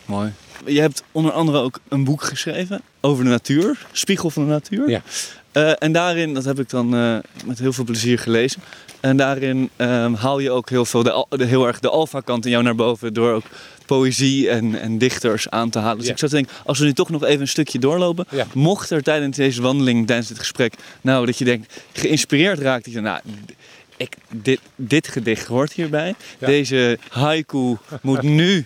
mooi. 0.05 0.33
Je 0.65 0.79
hebt 0.79 1.03
onder 1.11 1.31
andere 1.31 1.57
ook 1.57 1.79
een 1.87 2.03
boek 2.03 2.23
geschreven 2.23 2.81
over 3.01 3.23
de 3.23 3.29
natuur, 3.29 3.85
Spiegel 3.91 4.29
van 4.29 4.43
de 4.43 4.49
Natuur. 4.49 4.89
Ja. 4.89 5.01
Uh, 5.53 5.71
en 5.79 5.91
daarin, 5.91 6.33
dat 6.33 6.45
heb 6.45 6.59
ik 6.59 6.69
dan 6.69 6.95
uh, 6.95 7.17
met 7.45 7.59
heel 7.59 7.73
veel 7.73 7.83
plezier 7.83 8.19
gelezen. 8.19 8.61
En 8.99 9.17
daarin 9.17 9.69
uh, 9.77 10.13
haal 10.13 10.39
je 10.39 10.51
ook 10.51 10.69
heel, 10.69 10.85
veel 10.85 11.03
de, 11.03 11.25
de, 11.29 11.45
heel 11.45 11.67
erg 11.67 11.79
de 11.79 11.89
alfa-kant 11.89 12.45
in 12.45 12.51
jou 12.51 12.63
naar 12.63 12.75
boven 12.75 13.13
door 13.13 13.33
ook 13.33 13.43
poëzie 13.85 14.49
en, 14.49 14.79
en 14.79 14.97
dichters 14.97 15.49
aan 15.49 15.69
te 15.69 15.79
halen. 15.79 15.97
Dus 15.97 16.05
ja. 16.05 16.11
ik 16.11 16.19
zou 16.19 16.31
denken, 16.31 16.53
als 16.65 16.79
we 16.79 16.85
nu 16.85 16.93
toch 16.93 17.09
nog 17.09 17.23
even 17.23 17.41
een 17.41 17.47
stukje 17.47 17.79
doorlopen, 17.79 18.25
ja. 18.31 18.47
mocht 18.53 18.89
er 18.89 19.03
tijdens 19.03 19.37
deze 19.37 19.61
wandeling, 19.61 20.07
tijdens 20.07 20.27
dit 20.27 20.39
gesprek, 20.39 20.73
nou 21.01 21.25
dat 21.25 21.37
je 21.37 21.45
denkt, 21.45 21.81
geïnspireerd 21.93 22.59
raakt, 22.59 22.85
dat 22.85 22.93
je 22.93 23.01
nou, 23.01 23.19
ik, 23.97 24.15
dit, 24.29 24.59
dit 24.75 25.07
gedicht 25.07 25.47
hoort 25.47 25.73
hierbij. 25.73 26.15
Ja. 26.39 26.47
Deze 26.47 26.99
haiku 27.09 27.77
moet 28.01 28.21
nu 28.21 28.65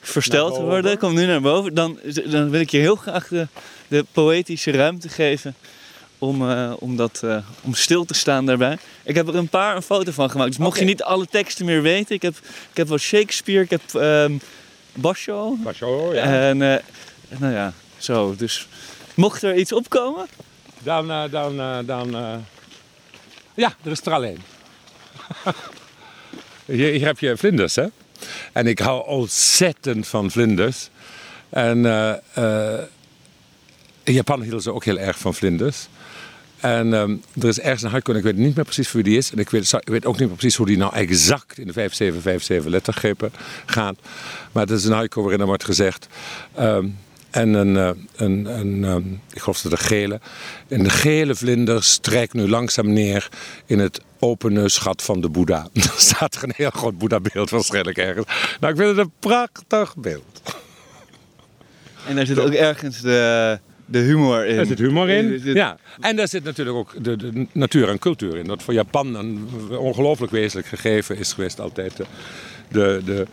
versteld 0.00 0.56
worden, 0.56 0.98
komt 0.98 1.14
nu 1.14 1.26
naar 1.26 1.40
boven, 1.40 1.74
dan, 1.74 1.98
dan 2.24 2.50
wil 2.50 2.60
ik 2.60 2.70
je 2.70 2.78
heel 2.78 2.96
graag 2.96 3.28
de, 3.28 3.46
de 3.88 4.04
poëtische 4.12 4.70
ruimte 4.70 5.08
geven 5.08 5.54
om, 6.18 6.50
uh, 6.50 6.72
om, 6.78 6.96
dat, 6.96 7.20
uh, 7.24 7.36
om 7.62 7.74
stil 7.74 8.04
te 8.04 8.14
staan 8.14 8.46
daarbij. 8.46 8.78
Ik 9.02 9.14
heb 9.14 9.28
er 9.28 9.34
een 9.34 9.48
paar 9.48 9.76
een 9.76 9.82
foto 9.82 10.12
van 10.12 10.30
gemaakt. 10.30 10.50
Dus 10.50 10.58
mocht 10.58 10.70
okay. 10.70 10.82
je 10.82 10.88
niet 10.88 11.02
alle 11.02 11.26
teksten 11.26 11.64
meer 11.64 11.82
weten, 11.82 12.14
ik 12.14 12.22
heb, 12.22 12.34
ik 12.70 12.76
heb 12.76 12.88
wel 12.88 12.98
Shakespeare, 12.98 13.62
ik 13.62 13.70
heb 13.70 13.82
um, 13.94 14.40
Basho. 14.92 15.56
Basho, 15.56 16.14
ja. 16.14 16.22
En 16.22 16.60
uh, 16.60 16.76
nou 17.38 17.52
ja, 17.52 17.72
zo. 17.98 18.34
Dus 18.36 18.68
mocht 19.14 19.42
er 19.42 19.56
iets 19.56 19.72
opkomen? 19.72 20.26
Dan, 20.82 21.30
dan, 21.30 21.56
dan. 21.86 22.10
Ja, 23.54 23.74
er 23.84 23.90
is 23.90 24.00
er 24.00 24.12
alleen. 24.12 24.38
hier, 26.64 26.92
hier 26.92 27.06
heb 27.06 27.18
je 27.18 27.36
vlinders, 27.36 27.74
hè? 27.74 27.86
En 28.52 28.66
ik 28.66 28.78
hou 28.78 29.06
ontzettend 29.06 30.06
van 30.08 30.30
vlinders. 30.30 30.88
En 31.48 31.78
uh, 31.78 32.12
uh, 32.38 32.78
in 34.02 34.12
Japan 34.12 34.40
hielden 34.42 34.62
ze 34.62 34.72
ook 34.72 34.84
heel 34.84 34.98
erg 34.98 35.18
van 35.18 35.34
vlinders. 35.34 35.88
En 36.60 36.92
um, 36.92 37.22
er 37.40 37.48
is 37.48 37.60
ergens 37.60 37.82
een 37.82 37.90
hardcore, 37.90 38.18
ik 38.18 38.24
weet 38.24 38.36
niet 38.36 38.56
meer 38.56 38.64
precies 38.64 38.92
wie 38.92 39.02
die 39.02 39.16
is. 39.16 39.32
En 39.32 39.38
ik 39.38 39.50
weet, 39.50 39.74
ook 40.06 40.18
niet 40.18 40.28
meer 40.28 40.36
precies 40.36 40.56
hoe 40.56 40.66
die 40.66 40.76
nou 40.76 40.94
exact 40.94 41.58
in 41.58 41.66
de 41.66 41.72
5757 41.72 42.70
lettergrepen 42.70 43.32
gaat. 43.66 43.96
Maar 44.52 44.62
het 44.62 44.72
is 44.72 44.84
een 44.84 44.92
hardcore 44.92 45.22
waarin 45.22 45.40
er 45.40 45.46
wordt 45.46 45.64
gezegd... 45.64 46.08
Um, 46.60 46.96
en 47.30 47.54
een, 47.54 47.74
uh, 47.74 47.90
een, 48.16 48.46
een 48.46 48.84
um, 48.84 49.20
ik 49.32 49.40
geloof 49.40 49.60
dat 49.60 49.72
de 49.72 49.78
gele. 49.78 50.20
En 50.68 50.82
de 50.82 50.90
gele 50.90 51.34
vlinder 51.34 51.84
strijkt 51.84 52.32
nu 52.32 52.48
langzaam 52.48 52.92
neer 52.92 53.28
in 53.66 53.78
het 53.78 54.00
opene 54.18 54.68
schat 54.68 55.02
van 55.02 55.20
de 55.20 55.28
Boeddha. 55.28 55.68
Er 55.74 55.92
staat 55.96 56.34
er 56.34 56.44
een 56.44 56.52
heel 56.56 56.70
groot 56.70 56.98
Boeddha-beeld 56.98 57.50
waarschijnlijk 57.50 57.98
ergens. 57.98 58.26
Nou, 58.60 58.72
ik 58.72 58.78
vind 58.78 58.96
het 58.96 59.06
een 59.06 59.12
prachtig 59.18 59.96
beeld. 59.96 60.42
En 62.08 62.16
daar 62.16 62.26
zit 62.26 62.38
ook 62.38 62.52
ergens 62.52 63.00
de, 63.00 63.58
de 63.86 63.98
humor 63.98 64.46
in. 64.46 64.58
Er 64.58 64.66
zit 64.66 64.78
humor 64.78 65.08
in, 65.08 65.40
ja. 65.44 65.78
En 66.00 66.16
daar 66.16 66.28
zit 66.28 66.44
natuurlijk 66.44 66.76
ook 66.76 67.04
de, 67.04 67.16
de, 67.16 67.46
natuur 67.52 67.88
en 67.88 67.98
cultuur 67.98 68.36
in. 68.36 68.46
Dat 68.46 68.62
voor 68.62 68.74
Japan 68.74 69.14
een 69.14 69.48
ongelooflijk 69.78 70.32
wezenlijk 70.32 70.68
gegeven 70.68 71.16
is 71.18 71.32
geweest 71.32 71.60
altijd. 71.60 71.96
De, 72.68 73.02
de 73.04 73.26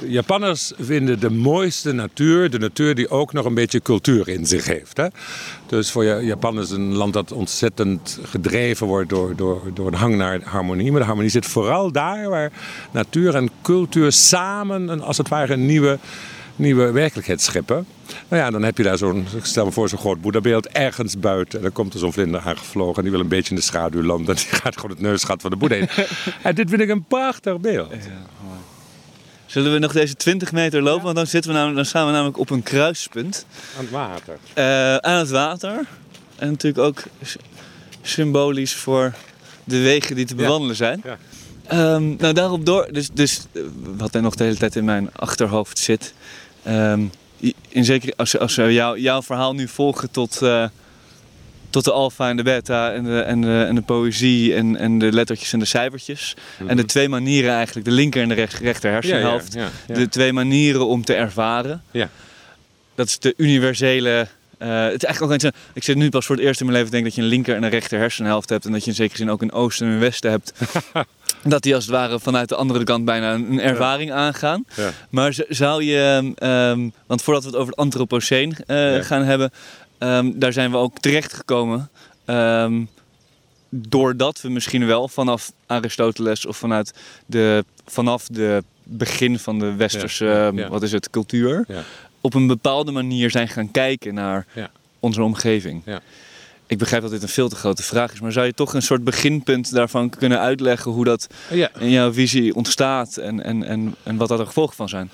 Japanners 0.00 0.72
vinden 0.78 1.20
de 1.20 1.30
mooiste 1.30 1.92
natuur 1.92 2.50
de 2.50 2.58
natuur 2.58 2.94
die 2.94 3.10
ook 3.10 3.32
nog 3.32 3.44
een 3.44 3.54
beetje 3.54 3.82
cultuur 3.82 4.28
in 4.28 4.46
zich 4.46 4.66
heeft. 4.66 4.96
Hè? 4.96 5.06
Dus 5.66 5.90
voor 5.90 6.04
Japan 6.04 6.60
is 6.60 6.70
een 6.70 6.94
land 6.94 7.12
dat 7.12 7.32
ontzettend 7.32 8.18
gedreven 8.22 8.86
wordt 8.86 9.08
door, 9.08 9.36
door, 9.36 9.62
door 9.74 9.86
een 9.86 9.94
hang 9.94 10.16
naar 10.16 10.40
harmonie. 10.44 10.90
Maar 10.90 11.00
de 11.00 11.06
harmonie 11.06 11.30
zit 11.30 11.46
vooral 11.46 11.92
daar 11.92 12.28
waar 12.28 12.52
natuur 12.90 13.34
en 13.34 13.50
cultuur 13.62 14.12
samen 14.12 14.88
een, 14.88 15.02
als 15.02 15.18
het 15.18 15.28
ware 15.28 15.52
een 15.52 15.66
nieuwe, 15.66 15.98
nieuwe 16.56 16.90
werkelijkheid 16.90 17.40
scheppen. 17.40 17.86
Nou 18.28 18.42
ja, 18.42 18.50
dan 18.50 18.62
heb 18.62 18.76
je 18.76 18.82
daar 18.82 18.98
zo'n, 18.98 19.26
stel 19.42 19.64
me 19.64 19.72
voor, 19.72 19.88
zo'n 19.88 19.98
groot 19.98 20.20
boeddhabeeld 20.20 20.68
ergens 20.68 21.18
buiten. 21.18 21.58
En 21.58 21.64
dan 21.64 21.72
komt 21.72 21.92
er 21.92 21.98
zo'n 21.98 22.12
vlinder 22.12 22.40
aangevlogen 22.40 22.96
en 22.96 23.02
die 23.02 23.10
wil 23.10 23.20
een 23.20 23.28
beetje 23.28 23.50
in 23.50 23.56
de 23.56 23.62
schaduw 23.62 24.02
landen. 24.02 24.36
En 24.36 24.42
die 24.50 24.60
gaat 24.60 24.76
gewoon 24.76 24.90
het 24.90 25.00
neusgat 25.00 25.40
van 25.40 25.50
de 25.50 25.56
boeddha 25.56 25.76
in. 25.76 25.88
en 26.42 26.54
dit 26.54 26.68
vind 26.68 26.80
ik 26.80 26.88
een 26.88 27.04
prachtig 27.04 27.60
beeld. 27.60 27.90
Ja. 27.90 28.41
Zullen 29.52 29.72
we 29.72 29.78
nog 29.78 29.92
deze 29.92 30.14
20 30.14 30.52
meter 30.52 30.82
lopen? 30.82 31.04
Want 31.04 31.16
dan, 31.16 31.26
zitten 31.26 31.50
we 31.50 31.56
namelijk, 31.56 31.76
dan 31.76 31.86
staan 31.88 32.06
we 32.06 32.12
namelijk 32.12 32.38
op 32.38 32.50
een 32.50 32.62
kruispunt. 32.62 33.46
Aan 33.76 33.84
het 33.84 33.90
water. 33.90 34.38
Uh, 34.54 34.96
aan 34.96 35.18
het 35.18 35.30
water. 35.30 35.86
En 36.36 36.50
natuurlijk 36.50 36.84
ook 36.84 37.02
symbolisch 38.02 38.74
voor 38.74 39.14
de 39.64 39.78
wegen 39.78 40.16
die 40.16 40.24
te 40.24 40.34
bewandelen 40.34 40.76
zijn. 40.76 41.02
Ja. 41.04 41.94
Um, 41.94 42.16
nou, 42.18 42.34
daarop 42.34 42.66
door. 42.66 42.88
Dus, 42.92 43.08
dus 43.12 43.40
wat 43.96 44.14
er 44.14 44.22
nog 44.22 44.34
de 44.34 44.44
hele 44.44 44.56
tijd 44.56 44.76
in 44.76 44.84
mijn 44.84 45.14
achterhoofd 45.14 45.78
zit. 45.78 46.14
Um, 46.68 47.10
in 47.68 47.84
zeker 47.84 48.12
als, 48.16 48.38
als 48.38 48.56
we 48.56 48.72
jou, 48.72 49.00
jouw 49.00 49.22
verhaal 49.22 49.54
nu 49.54 49.68
volgen 49.68 50.10
tot, 50.10 50.40
uh, 50.42 50.64
tot 51.72 51.84
de 51.84 51.92
alfa 51.92 52.28
en 52.28 52.36
de 52.36 52.42
beta 52.42 52.92
en 52.92 53.04
de, 53.04 53.20
en 53.20 53.40
de, 53.40 53.64
en 53.68 53.74
de 53.74 53.82
poëzie 53.82 54.54
en, 54.54 54.76
en 54.76 54.98
de 54.98 55.12
lettertjes 55.12 55.52
en 55.52 55.58
de 55.58 55.64
cijfertjes. 55.64 56.36
En 56.58 56.66
de 56.66 56.74
mhm. 56.74 56.86
twee 56.86 57.08
manieren 57.08 57.52
eigenlijk, 57.52 57.86
de 57.86 57.92
linker 57.92 58.22
en 58.22 58.28
de 58.28 58.34
recht, 58.34 58.58
rechter 58.58 58.90
hersenhelft. 58.90 59.54
Ja, 59.54 59.68
ja, 59.88 59.94
de 59.94 60.08
twee 60.08 60.32
manieren 60.32 60.86
om 60.86 61.04
te 61.04 61.14
ervaren. 61.14 61.82
Ja. 61.90 62.08
Dat 62.94 63.06
is 63.06 63.18
de 63.18 63.34
universele... 63.36 64.26
Uh, 64.58 64.84
het 64.84 65.02
is 65.02 65.04
eigenlijk 65.04 65.44
ook 65.44 65.52
ik 65.72 65.82
zit 65.82 65.96
nu 65.96 66.08
pas 66.08 66.26
voor 66.26 66.36
het 66.36 66.44
eerst 66.44 66.60
in 66.60 66.66
mijn 66.66 66.78
leven 66.78 66.92
denk 66.92 67.04
dat 67.04 67.14
je 67.14 67.22
een 67.22 67.28
linker 67.28 67.56
en 67.56 67.62
een 67.62 67.70
rechter 67.70 67.98
hersenhelft 67.98 68.48
hebt. 68.48 68.64
En 68.64 68.72
dat 68.72 68.84
je 68.84 68.90
in 68.90 68.96
zekere 68.96 69.16
zin 69.16 69.30
ook 69.30 69.42
een 69.42 69.52
oosten 69.52 69.86
en 69.86 69.92
een 69.92 69.98
westen 69.98 70.30
hebt. 70.30 70.52
dat 71.44 71.62
die 71.62 71.74
als 71.74 71.84
het 71.84 71.94
ware 71.94 72.20
vanuit 72.20 72.48
de 72.48 72.54
andere 72.54 72.84
kant 72.84 73.04
bijna 73.04 73.34
een, 73.34 73.60
ervaring 73.60 74.12
aangaan. 74.12 74.64
Maar 75.10 75.34
zou 75.48 75.84
je, 75.84 76.32
um, 76.42 76.92
want 77.06 77.22
voordat 77.22 77.42
we 77.42 77.48
het 77.48 77.58
over 77.58 77.70
het 77.70 77.78
antropoceen 77.78 78.56
uh, 78.66 79.00
gaan 79.00 79.24
hebben, 79.24 79.50
Um, 80.02 80.38
daar 80.38 80.52
zijn 80.52 80.70
we 80.70 80.76
ook 80.76 80.98
terecht 80.98 81.32
gekomen. 81.32 81.90
Um, 82.26 82.88
doordat 83.68 84.40
we 84.40 84.48
misschien 84.48 84.86
wel 84.86 85.08
vanaf 85.08 85.52
Aristoteles 85.66 86.46
of 86.46 86.56
vanuit 86.56 86.94
de, 87.26 87.64
vanaf 87.86 88.26
de 88.26 88.64
begin 88.82 89.38
van 89.38 89.58
de 89.58 89.74
westerse, 89.74 90.30
ehm, 90.30 90.68
wat 90.68 90.82
is 90.82 90.92
het, 90.92 91.10
cultuur, 91.10 91.66
op 92.20 92.34
een 92.34 92.46
bepaalde 92.46 92.92
manier 92.92 93.30
zijn 93.30 93.48
gaan 93.48 93.70
kijken 93.70 94.14
naar 94.14 94.46
onze 95.00 95.22
omgeving. 95.22 95.82
Ik 96.66 96.78
begrijp 96.78 97.02
dat 97.02 97.10
dit 97.10 97.22
een 97.22 97.28
veel 97.28 97.48
te 97.48 97.56
grote 97.56 97.82
vraag 97.82 98.12
is, 98.12 98.20
maar 98.20 98.32
zou 98.32 98.46
je 98.46 98.54
toch 98.54 98.74
een 98.74 98.82
soort 98.82 99.04
beginpunt 99.04 99.72
daarvan 99.72 100.10
kunnen 100.10 100.40
uitleggen 100.40 100.90
hoe 100.92 101.04
dat 101.04 101.26
in 101.78 101.90
jouw 101.90 102.12
visie 102.12 102.54
ontstaat 102.54 103.16
en, 103.16 103.44
en, 103.44 103.64
en, 103.64 103.94
en 104.02 104.16
wat 104.16 104.28
daar 104.28 104.38
de 104.38 104.46
gevolgen 104.46 104.76
van 104.76 104.88
zijn? 104.88 105.10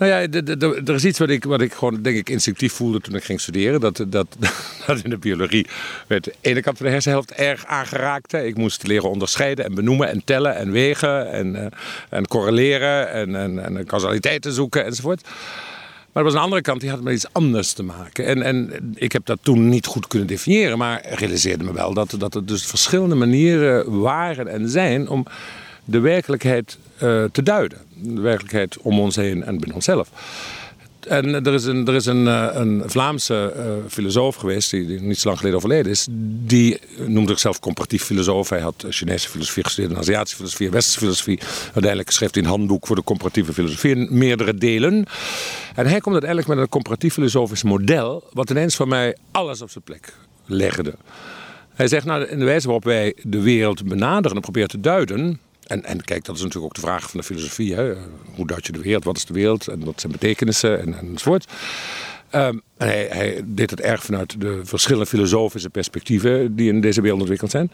Nou 0.00 0.12
ja, 0.12 0.40
er 0.84 0.94
is 0.94 1.04
iets 1.04 1.18
wat 1.18 1.30
ik, 1.30 1.44
wat 1.44 1.60
ik 1.60 1.72
gewoon 1.72 2.02
denk 2.02 2.16
ik 2.16 2.30
instinctief 2.30 2.72
voelde 2.72 3.00
toen 3.00 3.14
ik 3.14 3.24
ging 3.24 3.40
studeren. 3.40 3.80
Dat, 3.80 4.04
dat, 4.08 4.36
dat 4.86 5.00
in 5.04 5.10
de 5.10 5.18
biologie 5.18 5.66
werd 6.06 6.24
de 6.24 6.34
ene 6.40 6.60
kant 6.60 6.76
van 6.76 6.86
de 6.86 6.92
hersenhelft 6.92 7.32
erg 7.32 7.66
aangeraakt. 7.66 8.32
Ik 8.32 8.56
moest 8.56 8.86
leren 8.86 9.10
onderscheiden 9.10 9.64
en 9.64 9.74
benoemen 9.74 10.08
en 10.08 10.24
tellen 10.24 10.56
en 10.56 10.70
wegen 10.70 11.30
en, 11.30 11.54
uh, 11.54 11.66
en 12.08 12.26
correleren 12.26 13.10
en, 13.10 13.36
en, 13.36 13.76
en 13.76 13.86
causaliteiten 13.86 14.52
zoeken 14.52 14.84
enzovoort. 14.84 15.22
Maar 16.12 16.22
er 16.22 16.24
was 16.24 16.34
een 16.34 16.44
andere 16.44 16.62
kant, 16.62 16.80
die 16.80 16.90
had 16.90 17.02
met 17.02 17.14
iets 17.14 17.32
anders 17.32 17.72
te 17.72 17.82
maken. 17.82 18.24
En, 18.24 18.42
en 18.42 18.72
ik 18.94 19.12
heb 19.12 19.26
dat 19.26 19.38
toen 19.42 19.68
niet 19.68 19.86
goed 19.86 20.06
kunnen 20.06 20.28
definiëren, 20.28 20.78
maar 20.78 21.06
realiseerde 21.08 21.64
me 21.64 21.72
wel 21.72 21.94
dat, 21.94 22.14
dat 22.18 22.34
er 22.34 22.46
dus 22.46 22.66
verschillende 22.66 23.14
manieren 23.14 24.00
waren 24.00 24.48
en 24.48 24.68
zijn 24.68 25.08
om 25.08 25.26
de 25.84 25.98
werkelijkheid 26.00 26.78
te 27.32 27.42
duiden. 27.42 27.78
De 27.94 28.20
werkelijkheid 28.20 28.78
om 28.78 29.00
ons 29.00 29.16
heen 29.16 29.44
en 29.44 29.58
binnen 29.58 29.74
onszelf. 29.74 30.10
En 31.08 31.44
er 31.44 31.54
is 31.54 31.64
een, 31.64 31.86
er 31.86 31.94
is 31.94 32.06
een, 32.06 32.28
eh, 32.28 32.48
een 32.52 32.82
Vlaamse 32.86 33.54
uh, 33.56 33.62
filosoof 33.88 34.36
geweest, 34.36 34.70
die, 34.70 34.86
die, 34.86 35.00
niet 35.00 35.18
zo 35.18 35.26
lang 35.26 35.38
geleden 35.38 35.58
overleden 35.58 35.92
is. 35.92 36.06
Die 36.46 36.80
noemde 37.06 37.30
zichzelf 37.30 37.58
comparatief 37.58 38.02
filosoof. 38.02 38.48
Hij 38.48 38.60
had 38.60 38.84
Chinese 38.88 39.28
filosofie 39.28 39.64
gestudeerd, 39.64 39.98
Aziatische 39.98 40.36
filosofie, 40.36 40.70
Westerse 40.70 40.98
filosofie. 40.98 41.38
Uiteindelijk 41.64 42.10
schreef 42.10 42.34
hij 42.34 42.42
een 42.42 42.48
handboek 42.48 42.86
voor 42.86 42.96
de 42.96 43.04
comparatieve 43.04 43.52
filosofie 43.52 43.90
in 43.96 44.08
meerdere 44.10 44.54
delen. 44.54 45.04
En 45.74 45.86
hij 45.86 46.00
komt 46.00 46.14
uiteindelijk 46.14 46.48
met 46.48 46.58
een 46.58 46.68
comparatief 46.68 47.12
filosofisch 47.12 47.62
model, 47.62 48.24
wat 48.32 48.50
ineens 48.50 48.76
voor 48.76 48.88
mij 48.88 49.16
alles 49.30 49.62
op 49.62 49.70
zijn 49.70 49.84
plek 49.84 50.14
legde. 50.46 50.94
Hij 51.74 51.88
zegt, 51.88 52.06
nou, 52.06 52.24
in 52.24 52.38
de 52.38 52.44
wijze 52.44 52.66
waarop 52.66 52.84
wij 52.84 53.14
de 53.22 53.40
wereld 53.40 53.84
benaderen 53.84 54.36
en 54.36 54.42
proberen 54.42 54.68
te 54.68 54.80
duiden, 54.80 55.40
en, 55.70 55.84
en 55.84 56.04
kijk, 56.04 56.24
dat 56.24 56.36
is 56.36 56.42
natuurlijk 56.42 56.66
ook 56.66 56.74
de 56.82 56.88
vraag 56.88 57.10
van 57.10 57.20
de 57.20 57.26
filosofie. 57.26 57.74
Hè? 57.74 57.94
Hoe 58.34 58.46
duid 58.46 58.66
je 58.66 58.72
de 58.72 58.82
wereld? 58.82 59.04
Wat 59.04 59.16
is 59.16 59.24
de 59.24 59.34
wereld? 59.34 59.68
En 59.68 59.84
wat 59.84 60.00
zijn 60.00 60.12
betekenissen? 60.12 60.80
En, 60.80 60.98
enzovoort. 60.98 61.46
Um, 62.34 62.62
hij, 62.76 63.06
hij, 63.10 63.42
deed 63.44 63.70
het 63.70 63.80
erg 63.80 64.02
vanuit 64.02 64.40
de 64.40 64.60
verschillende 64.64 65.06
filosofische 65.06 65.70
perspectieven 65.70 66.56
die 66.56 66.72
in 66.72 66.80
deze 66.80 67.00
wereld 67.00 67.20
ontwikkeld 67.20 67.50
zijn. 67.50 67.70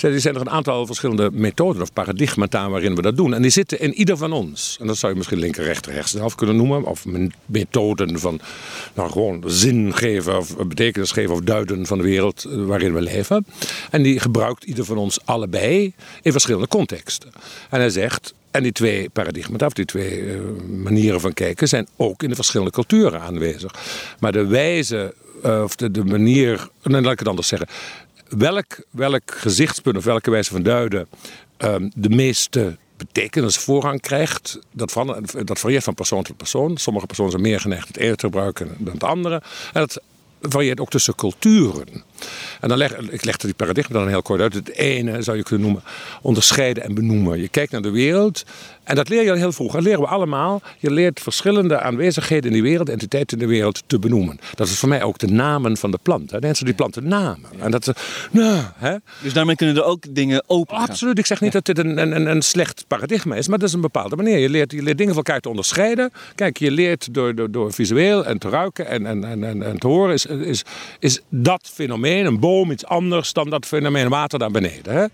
Er 0.00 0.20
zijn 0.20 0.34
er 0.34 0.40
een 0.40 0.50
aantal 0.50 0.86
verschillende 0.86 1.30
methoden 1.32 1.82
of 1.82 1.92
paradigmata 1.92 2.70
waarin 2.70 2.94
we 2.94 3.02
dat 3.02 3.16
doen. 3.16 3.34
En 3.34 3.42
die 3.42 3.50
zitten 3.50 3.80
in 3.80 3.94
ieder 3.94 4.16
van 4.16 4.32
ons. 4.32 4.76
En 4.80 4.86
dat 4.86 4.96
zou 4.96 5.12
je 5.12 5.18
misschien 5.18 5.38
linker, 5.38 5.64
rechter, 5.64 6.08
zelf 6.08 6.34
kunnen 6.34 6.56
noemen. 6.56 6.84
Of 6.84 7.04
methoden 7.46 8.18
van 8.18 8.40
nou, 8.94 9.10
gewoon 9.10 9.42
zin 9.46 9.94
geven 9.94 10.38
of 10.38 10.56
betekenis 10.56 11.12
geven 11.12 11.34
of 11.34 11.40
duiden 11.40 11.86
van 11.86 11.98
de 11.98 12.04
wereld 12.04 12.44
eh, 12.44 12.64
waarin 12.64 12.94
we 12.94 13.00
leven. 13.00 13.46
En 13.90 14.02
die 14.02 14.20
gebruikt 14.20 14.64
ieder 14.64 14.84
van 14.84 14.96
ons 14.96 15.18
allebei 15.24 15.92
in 16.22 16.32
verschillende 16.32 16.68
contexten. 16.68 17.30
En 17.70 17.80
hij 17.80 17.90
zegt, 17.90 18.34
en 18.58 18.64
die 18.64 18.72
twee 18.72 19.10
paradigma's, 19.10 19.62
of 19.62 19.72
die 19.72 19.84
twee 19.84 20.20
uh, 20.20 20.40
manieren 20.82 21.20
van 21.20 21.32
kijken, 21.32 21.68
zijn 21.68 21.88
ook 21.96 22.22
in 22.22 22.28
de 22.28 22.34
verschillende 22.34 22.72
culturen 22.72 23.20
aanwezig. 23.20 23.74
Maar 24.20 24.32
de 24.32 24.46
wijze, 24.46 25.14
uh, 25.44 25.62
of 25.62 25.76
de, 25.76 25.90
de 25.90 26.04
manier, 26.04 26.68
nee, 26.82 27.02
laat 27.02 27.12
ik 27.12 27.18
het 27.18 27.28
anders 27.28 27.48
zeggen. 27.48 27.68
Welk, 28.28 28.84
welk 28.90 29.30
gezichtspunt 29.30 29.96
of 29.96 30.04
welke 30.04 30.30
wijze 30.30 30.50
van 30.50 30.62
duiden 30.62 31.08
um, 31.58 31.90
de 31.94 32.08
meeste 32.08 32.76
betekenis 32.96 33.56
voorrang 33.56 34.00
krijgt, 34.00 34.58
dat, 34.72 34.94
dat 35.44 35.58
varieert 35.58 35.84
van 35.84 35.94
persoon 35.94 36.22
tot 36.22 36.36
persoon. 36.36 36.76
Sommige 36.76 37.06
personen 37.06 37.30
zijn 37.30 37.42
meer 37.42 37.60
geneigd 37.60 37.88
het 37.88 37.96
ene 37.96 38.16
te 38.16 38.26
gebruiken 38.26 38.76
dan 38.78 38.94
het 38.94 39.04
andere. 39.04 39.34
En 39.72 39.80
dat 39.80 40.00
varieert 40.40 40.80
ook 40.80 40.90
tussen 40.90 41.14
culturen. 41.14 41.86
En 42.60 42.68
dan 42.68 42.78
leg 42.78 42.96
ik 42.96 43.24
leg 43.24 43.36
die 43.36 43.54
paradigma 43.54 43.98
dan 43.98 44.08
heel 44.08 44.22
kort 44.22 44.40
uit. 44.40 44.54
Het 44.54 44.74
ene 44.74 45.22
zou 45.22 45.36
je 45.36 45.42
kunnen 45.42 45.66
noemen 45.66 45.84
onderscheiden 46.22 46.82
en 46.82 46.94
benoemen. 46.94 47.40
Je 47.40 47.48
kijkt 47.48 47.72
naar 47.72 47.82
de 47.82 47.90
wereld 47.90 48.44
en 48.88 48.94
dat 48.94 49.08
leer 49.08 49.22
je 49.22 49.30
al 49.30 49.36
heel 49.36 49.52
vroeg. 49.52 49.72
Dat 49.72 49.82
leren 49.82 50.00
we 50.00 50.06
allemaal. 50.06 50.62
Je 50.78 50.90
leert 50.90 51.20
verschillende 51.20 51.80
aanwezigheden 51.80 52.46
in 52.46 52.52
die 52.52 52.62
wereld, 52.62 52.88
entiteiten 52.88 53.38
in 53.38 53.46
de 53.46 53.52
wereld 53.52 53.82
te 53.86 53.98
benoemen. 53.98 54.40
Dat 54.54 54.68
is 54.68 54.78
voor 54.78 54.88
mij 54.88 55.02
ook 55.02 55.18
de 55.18 55.26
namen 55.26 55.76
van 55.76 55.90
de 55.90 55.98
planten. 56.02 56.40
Mensen 56.40 56.64
die 56.64 56.74
planten 56.74 57.08
namen. 57.08 57.50
En 57.58 57.70
dat, 57.70 57.92
nou, 58.30 58.62
hè? 58.76 58.96
Dus 59.22 59.32
daarmee 59.32 59.56
kunnen 59.56 59.76
er 59.76 59.84
ook 59.84 60.14
dingen 60.14 60.42
open 60.46 60.76
gaan. 60.76 60.88
Absoluut. 60.88 61.18
Ik 61.18 61.26
zeg 61.26 61.40
niet 61.40 61.52
dat 61.52 61.64
dit 61.64 61.78
een, 61.78 61.98
een, 61.98 62.26
een 62.26 62.42
slecht 62.42 62.84
paradigma 62.86 63.34
is, 63.34 63.48
maar 63.48 63.58
dat 63.58 63.68
is 63.68 63.74
een 63.74 63.80
bepaalde 63.80 64.16
manier. 64.16 64.38
Je 64.38 64.48
leert, 64.48 64.72
je 64.72 64.82
leert 64.82 64.98
dingen 64.98 65.14
van 65.14 65.24
elkaar 65.24 65.40
te 65.40 65.48
onderscheiden. 65.48 66.12
Kijk, 66.34 66.58
je 66.58 66.70
leert 66.70 67.14
door, 67.14 67.34
door, 67.34 67.50
door 67.50 67.72
visueel 67.72 68.24
en 68.24 68.38
te 68.38 68.48
ruiken 68.48 68.86
en, 68.86 69.06
en, 69.06 69.24
en, 69.24 69.62
en 69.62 69.78
te 69.78 69.86
horen, 69.86 70.12
is, 70.14 70.26
is, 70.28 70.64
is 70.98 71.20
dat 71.28 71.70
fenomeen, 71.72 72.26
een 72.26 72.40
boom, 72.40 72.70
iets 72.70 72.86
anders 72.86 73.32
dan 73.32 73.50
dat 73.50 73.66
fenomeen 73.66 74.08
water 74.08 74.38
daar 74.38 74.50
beneden. 74.50 74.94
Hè? 74.94 75.04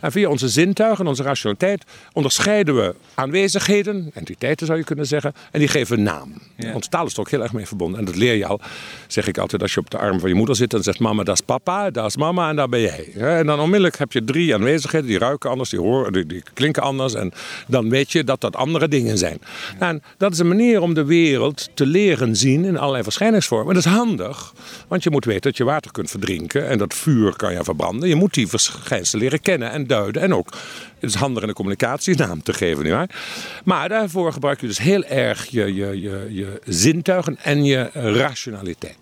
En 0.00 0.12
via 0.12 0.28
onze 0.28 0.48
zintuigen, 0.48 1.06
onze 1.06 1.22
rationaliteit, 1.22 1.84
onderscheiden 2.12 2.76
we 2.76 2.94
aanwezigheden, 3.14 4.10
entiteiten 4.14 4.66
zou 4.66 4.78
je 4.78 4.84
kunnen 4.84 5.06
zeggen, 5.06 5.34
en 5.50 5.58
die 5.58 5.68
geven 5.68 6.02
naam. 6.02 6.32
Ja. 6.56 6.72
Want 6.72 6.90
taal 6.90 7.06
is 7.06 7.12
er 7.12 7.20
ook 7.20 7.30
heel 7.30 7.42
erg 7.42 7.52
mee 7.52 7.66
verbonden. 7.66 7.98
En 7.98 8.04
dat 8.04 8.16
leer 8.16 8.34
je 8.34 8.46
al, 8.46 8.60
zeg 9.06 9.26
ik 9.26 9.38
altijd, 9.38 9.62
als 9.62 9.74
je 9.74 9.80
op 9.80 9.90
de 9.90 9.98
arm 9.98 10.20
van 10.20 10.28
je 10.28 10.34
moeder 10.34 10.56
zit, 10.56 10.70
dan 10.70 10.82
zegt 10.82 10.98
mama, 10.98 11.22
dat 11.22 11.34
is 11.34 11.44
papa, 11.44 11.90
dat 11.90 12.06
is 12.06 12.16
mama 12.16 12.48
en 12.48 12.56
daar 12.56 12.68
ben 12.68 12.80
jij. 12.80 13.12
En 13.16 13.46
dan 13.46 13.60
onmiddellijk 13.60 13.98
heb 13.98 14.12
je 14.12 14.24
drie 14.24 14.54
aanwezigheden, 14.54 15.06
die 15.06 15.18
ruiken 15.18 15.50
anders, 15.50 15.70
die, 15.70 15.80
horen, 15.80 16.12
die, 16.12 16.26
die 16.26 16.42
klinken 16.54 16.82
anders. 16.82 17.14
En 17.14 17.32
dan 17.66 17.90
weet 17.90 18.12
je 18.12 18.24
dat 18.24 18.40
dat 18.40 18.56
andere 18.56 18.88
dingen 18.88 19.18
zijn. 19.18 19.38
En 19.78 20.02
dat 20.16 20.32
is 20.32 20.38
een 20.38 20.48
manier 20.48 20.80
om 20.80 20.94
de 20.94 21.04
wereld 21.04 21.68
te 21.74 21.86
leren 21.86 22.36
zien 22.36 22.64
in 22.64 22.78
allerlei 22.78 23.02
verschijningsvormen. 23.02 23.74
dat 23.74 23.84
is 23.84 23.90
handig, 23.90 24.52
want 24.88 25.02
je 25.02 25.10
moet 25.10 25.24
weten 25.24 25.42
dat 25.42 25.56
je 25.56 25.64
water 25.64 25.90
kunt 25.92 26.10
verdrinken 26.10 26.68
en 26.68 26.78
dat 26.78 26.94
vuur 26.94 27.36
kan 27.36 27.52
je 27.52 27.64
verbranden. 27.64 28.08
Je 28.08 28.14
moet 28.14 28.34
die 28.34 28.46
verschijnselen 28.46 29.22
leren 29.22 29.40
kennen 29.40 29.70
en 29.70 29.86
duiden. 29.86 30.22
En 30.22 30.34
ook, 30.34 30.52
het 30.98 31.10
is 31.10 31.14
handig 31.14 31.42
in 31.42 31.48
de 31.48 31.54
communicatie, 31.54 32.16
naam 32.26 32.42
te 32.42 32.52
geven. 32.52 32.82
Nietwaar? 32.82 33.10
Maar 33.64 33.88
daarvoor 33.88 34.32
gebruik 34.32 34.60
je 34.60 34.66
dus 34.66 34.78
heel 34.78 35.04
erg 35.04 35.46
je, 35.46 35.74
je, 35.74 36.00
je, 36.00 36.26
je 36.30 36.60
zintuigen 36.64 37.38
en 37.42 37.64
je 37.64 37.90
rationaliteit. 37.92 38.98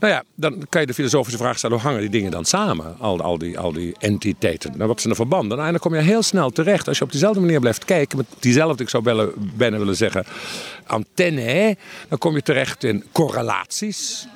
Nou 0.00 0.12
ja, 0.12 0.22
dan 0.34 0.66
kan 0.68 0.80
je 0.80 0.86
de 0.86 0.94
filosofische 0.94 1.38
vraag 1.38 1.58
stellen: 1.58 1.76
hoe 1.76 1.86
hangen 1.86 2.00
die 2.00 2.10
dingen 2.10 2.30
dan 2.30 2.44
samen? 2.44 2.98
Al, 2.98 3.20
al, 3.20 3.38
die, 3.38 3.58
al 3.58 3.72
die 3.72 3.94
entiteiten. 3.98 4.72
Nou, 4.76 4.88
wat 4.88 5.00
zijn 5.00 5.12
de 5.12 5.18
verbanden? 5.18 5.56
Nou, 5.56 5.66
en 5.66 5.72
dan 5.72 5.80
kom 5.80 5.94
je 5.94 6.00
heel 6.00 6.22
snel 6.22 6.50
terecht. 6.50 6.88
Als 6.88 6.98
je 6.98 7.04
op 7.04 7.10
diezelfde 7.10 7.40
manier 7.40 7.60
blijft 7.60 7.84
kijken, 7.84 8.16
met 8.16 8.26
diezelfde, 8.38 8.82
ik 8.82 8.88
zou 8.88 9.32
bijna 9.56 9.78
willen 9.78 9.96
zeggen, 9.96 10.24
antenne, 10.86 11.76
dan 12.08 12.18
kom 12.18 12.34
je 12.34 12.42
terecht 12.42 12.84
in 12.84 13.04
correlaties 13.12 14.26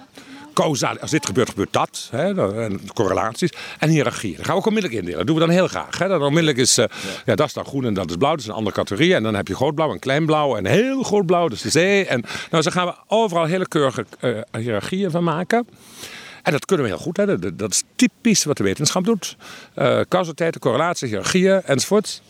als 0.61 1.11
dit 1.11 1.27
gebeurt, 1.27 1.49
gebeurt 1.49 1.73
dat. 1.73 2.09
Hè, 2.11 2.61
en 2.63 2.81
correlaties. 2.95 3.51
En 3.79 3.89
hiërarchieën. 3.89 4.37
Dat 4.37 4.45
gaan 4.45 4.55
we 4.55 4.61
ook 4.61 4.67
onmiddellijk 4.67 5.01
indelen. 5.01 5.19
Dat 5.19 5.27
doen 5.27 5.37
we 5.37 5.47
dan 5.47 5.55
heel 5.55 5.69
graag. 5.69 5.99
Hè. 5.99 6.09
Dan 6.09 6.23
onmiddellijk 6.23 6.59
is, 6.59 6.79
uh, 6.79 6.85
ja. 7.25 7.35
dat 7.35 7.47
is 7.47 7.53
dan 7.53 7.65
groen 7.65 7.85
en 7.85 7.95
dat 7.95 8.11
is 8.11 8.17
blauw. 8.17 8.31
Dat 8.31 8.41
is 8.41 8.47
een 8.47 8.55
andere 8.55 8.77
categorie. 8.77 9.15
En 9.15 9.23
dan 9.23 9.35
heb 9.35 9.49
je 9.49 9.55
grootblauw 9.55 9.93
en 9.93 9.99
kleinblauw 9.99 10.57
en 10.57 10.67
heel 10.67 11.03
grootblauw. 11.03 11.49
Dus 11.49 11.63
de 11.63 11.71
zee. 11.71 12.07
En 12.07 12.25
nou, 12.51 12.63
zo 12.63 12.71
gaan 12.71 12.87
we 12.87 12.95
overal 13.07 13.45
hele 13.45 13.69
keurige 13.69 14.07
uh, 14.21 14.39
hiërarchieën 14.53 15.11
van 15.11 15.25
maken. 15.25 15.69
En 16.43 16.53
dat 16.53 16.65
kunnen 16.65 16.87
we 16.87 16.93
heel 16.93 17.03
goed. 17.03 17.17
Hè. 17.17 17.57
Dat, 17.57 17.71
is 17.71 17.83
typisch 17.97 18.45
wat 18.45 18.57
de 18.57 18.63
wetenschap 18.63 19.05
doet. 19.05 19.37
Uh, 19.77 20.01
causaliteit, 20.09 20.59
correlatie, 20.59 21.09
hiërarchieën 21.09 21.63
enzovoort. 21.63 22.23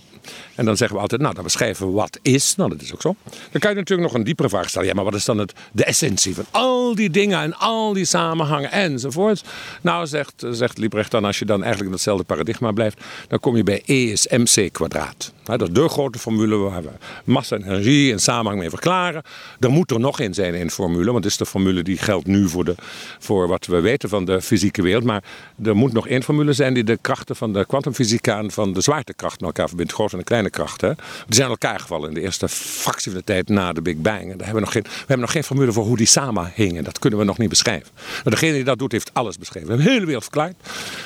En 0.56 0.64
dan 0.64 0.76
zeggen 0.76 0.96
we 0.96 1.02
altijd, 1.02 1.20
nou, 1.20 1.34
dan 1.34 1.44
beschrijven 1.44 1.86
we 1.86 1.92
wat 1.92 2.18
is. 2.22 2.56
Nou, 2.56 2.70
dat 2.70 2.82
is 2.82 2.94
ook 2.94 3.00
zo. 3.00 3.14
Dan 3.50 3.60
kan 3.60 3.70
je 3.70 3.76
natuurlijk 3.76 4.08
nog 4.08 4.18
een 4.18 4.24
diepere 4.24 4.48
vraag 4.48 4.68
stellen. 4.68 4.88
Ja, 4.88 4.94
maar 4.94 5.04
wat 5.04 5.14
is 5.14 5.24
dan 5.24 5.38
het, 5.38 5.52
de 5.72 5.84
essentie 5.84 6.34
van 6.34 6.44
al 6.50 6.94
die 6.94 7.10
dingen 7.10 7.40
en 7.40 7.54
al 7.54 7.92
die 7.92 8.04
samenhangen 8.04 8.70
enzovoort? 8.70 9.44
Nou, 9.80 10.06
zegt, 10.06 10.44
zegt 10.50 10.78
Liebrecht 10.78 11.10
dan, 11.10 11.24
als 11.24 11.38
je 11.38 11.44
dan 11.44 11.58
eigenlijk 11.58 11.86
in 11.86 11.92
hetzelfde 11.92 12.24
paradigma 12.24 12.72
blijft, 12.72 13.04
dan 13.28 13.40
kom 13.40 13.56
je 13.56 13.62
bij 13.62 13.82
E 13.84 14.04
is 14.04 14.28
mc 14.28 14.72
kwadraat. 14.72 15.32
Dat 15.44 15.62
is 15.62 15.68
de 15.70 15.88
grote 15.88 16.18
formule 16.18 16.56
waar 16.56 16.82
we 16.82 16.90
massa 17.24 17.56
en 17.56 17.62
energie 17.62 18.12
en 18.12 18.20
samenhang 18.20 18.58
mee 18.58 18.70
verklaren. 18.70 19.22
Er 19.60 19.70
moet 19.70 19.90
er 19.90 20.00
nog 20.00 20.20
in 20.20 20.34
zijn 20.34 20.54
in 20.54 20.70
formule, 20.70 21.12
want 21.12 21.24
het 21.24 21.32
is 21.32 21.38
de 21.38 21.46
formule 21.46 21.82
die 21.82 21.98
geldt 21.98 22.26
nu 22.26 22.48
voor, 22.48 22.64
de, 22.64 22.74
voor 23.18 23.48
wat 23.48 23.66
we 23.66 23.80
weten 23.80 24.08
van 24.08 24.24
de 24.24 24.42
fysieke 24.42 24.82
wereld. 24.82 25.04
Maar 25.04 25.24
er 25.64 25.76
moet 25.76 25.92
nog 25.92 26.08
één 26.08 26.22
formule 26.22 26.52
zijn 26.52 26.74
die 26.74 26.84
de 26.84 26.98
krachten 27.00 27.36
van 27.36 27.52
de 27.52 27.66
kwantumfysica 27.66 28.38
en 28.38 28.50
van 28.50 28.72
de 28.72 28.80
zwaartekracht 28.80 29.40
met 29.40 29.48
elkaar 29.48 29.68
verbindt. 29.68 29.92
Grote 29.92 30.16
en 30.16 30.24
kleine 30.24 30.45
krachten. 30.50 30.96
Die 31.26 31.34
zijn 31.34 31.48
elkaar 31.48 31.80
gevallen 31.80 32.08
in 32.08 32.14
de 32.14 32.20
eerste 32.20 32.48
fractie 32.48 33.10
van 33.10 33.20
de 33.20 33.26
tijd 33.26 33.48
na 33.48 33.72
de 33.72 33.82
Big 33.82 33.96
Bang. 33.96 34.22
En 34.22 34.36
daar 34.38 34.46
hebben 34.46 34.54
we, 34.54 34.60
nog 34.60 34.72
geen, 34.72 34.82
we 34.82 34.98
hebben 34.98 35.20
nog 35.20 35.30
geen 35.30 35.44
formule 35.44 35.72
voor 35.72 35.84
hoe 35.84 35.96
die 35.96 36.06
samenhingen. 36.06 36.84
Dat 36.84 36.98
kunnen 36.98 37.18
we 37.18 37.24
nog 37.24 37.38
niet 37.38 37.48
beschrijven. 37.48 37.88
Maar 37.94 38.32
degene 38.32 38.52
die 38.52 38.64
dat 38.64 38.78
doet, 38.78 38.92
heeft 38.92 39.10
alles 39.12 39.38
beschreven. 39.38 39.68
We 39.68 39.74
hebben 39.74 39.86
de 39.86 39.92
hele 39.92 40.06
wereld 40.06 40.24
verklaard. 40.24 40.54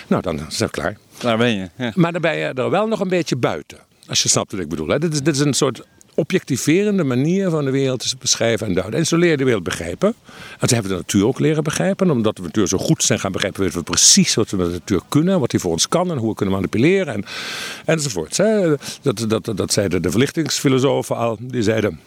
Nou, 0.07 0.23
dan 0.23 0.41
zijn 0.49 0.71
we 0.73 0.81
klaar. 0.81 0.97
Daar 1.19 1.37
ben 1.37 1.57
je. 1.57 1.69
Ja. 1.77 1.93
Maar 1.95 2.13
dan 2.13 2.21
ben 2.21 2.37
je 2.37 2.45
er 2.45 2.71
wel 2.71 2.87
nog 2.87 3.01
een 3.01 3.09
beetje 3.09 3.37
buiten. 3.37 3.79
Als 4.07 4.23
je 4.23 4.29
snapt 4.29 4.53
wat 4.53 4.61
ik 4.61 4.69
bedoel. 4.69 4.89
Hè? 4.89 4.99
Dit, 4.99 5.13
is, 5.13 5.23
dit 5.23 5.35
is 5.35 5.41
een 5.41 5.55
soort 5.55 5.83
objectiverende 6.15 7.05
manier 7.05 7.51
van 7.51 7.65
de 7.65 7.71
wereld 7.71 8.09
te 8.11 8.17
beschrijven 8.19 8.67
en 8.67 8.75
duiden. 8.75 8.99
En 8.99 9.07
zo 9.07 9.17
leer 9.17 9.31
je 9.31 9.37
de 9.37 9.45
wereld 9.45 9.63
begrijpen. 9.63 10.15
En 10.59 10.69
ze 10.69 10.75
hebben 10.75 10.93
de 10.93 10.99
natuur 10.99 11.27
ook 11.27 11.39
leren 11.39 11.63
begrijpen. 11.63 12.07
En 12.07 12.13
omdat 12.13 12.37
we 12.37 12.41
de 12.41 12.47
natuur 12.47 12.69
zo 12.69 12.79
goed 12.79 13.03
zijn 13.03 13.21
gaan 13.21 13.33
begrijpen, 13.33 13.63
weten 13.63 13.79
we 13.79 13.85
precies 13.85 14.35
wat 14.35 14.51
we 14.51 14.57
met 14.57 14.67
de 14.67 14.73
natuur 14.73 15.01
kunnen, 15.09 15.41
wat 15.41 15.51
die 15.51 15.61
voor 15.61 15.71
ons 15.71 15.89
kan 15.89 16.11
en 16.11 16.17
hoe 16.17 16.29
we 16.29 16.35
kunnen 16.35 16.55
manipuleren 16.55 17.15
en, 17.15 17.25
enzovoort. 17.85 18.37
Dat, 19.03 19.25
dat, 19.29 19.53
dat 19.57 19.73
zeiden 19.73 20.03
de 20.03 20.11
verlichtingsfilosofen 20.11 21.17
al. 21.17 21.37
Die 21.41 21.63
zeiden. 21.63 22.01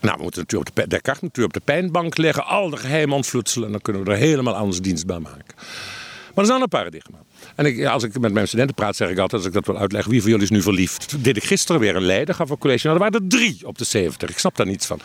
Nou, 0.00 0.16
we 0.16 0.22
moeten 0.22 0.40
natuurlijk 0.40 0.70
op 0.70 0.76
de, 0.76 0.88
Descartes 0.88 1.22
natuurlijk 1.22 1.56
op 1.56 1.62
de 1.66 1.72
pijnbank 1.72 2.16
leggen, 2.16 2.46
al 2.46 2.70
de 2.70 2.76
geheimen 2.76 3.16
ontvlutselen 3.16 3.66
en 3.66 3.72
dan 3.72 3.80
kunnen 3.80 4.04
we 4.04 4.10
er 4.10 4.16
helemaal 4.16 4.54
anders 4.54 4.80
dienstbaar 4.80 5.22
maken. 5.22 5.54
Maar 6.34 6.44
dat 6.44 6.54
is 6.54 6.60
een 6.60 6.62
ander 6.62 6.68
paradigma. 6.68 7.18
En 7.54 7.66
ik, 7.66 7.84
als 7.84 8.02
ik 8.02 8.18
met 8.18 8.32
mijn 8.32 8.46
studenten 8.46 8.74
praat, 8.74 8.96
zeg 8.96 9.08
ik 9.08 9.18
altijd, 9.18 9.40
als 9.40 9.48
ik 9.48 9.52
dat 9.52 9.66
wil 9.66 9.78
uitleggen, 9.78 10.10
wie 10.10 10.20
van 10.20 10.30
jullie 10.30 10.44
is 10.44 10.50
nu 10.50 10.62
verliefd? 10.62 11.24
Deed 11.24 11.36
ik 11.36 11.44
gisteren 11.44 11.80
weer 11.80 11.96
een 11.96 12.04
Leiden, 12.04 12.34
gaf 12.34 12.50
een 12.50 12.58
college. 12.58 12.86
Nou, 12.86 12.98
er 12.98 13.10
waren 13.10 13.20
er 13.20 13.28
drie 13.28 13.66
op 13.66 13.78
de 13.78 13.84
70. 13.84 14.30
Ik 14.30 14.38
snap 14.38 14.56
daar 14.56 14.66
niets 14.66 14.86
van. 14.86 15.00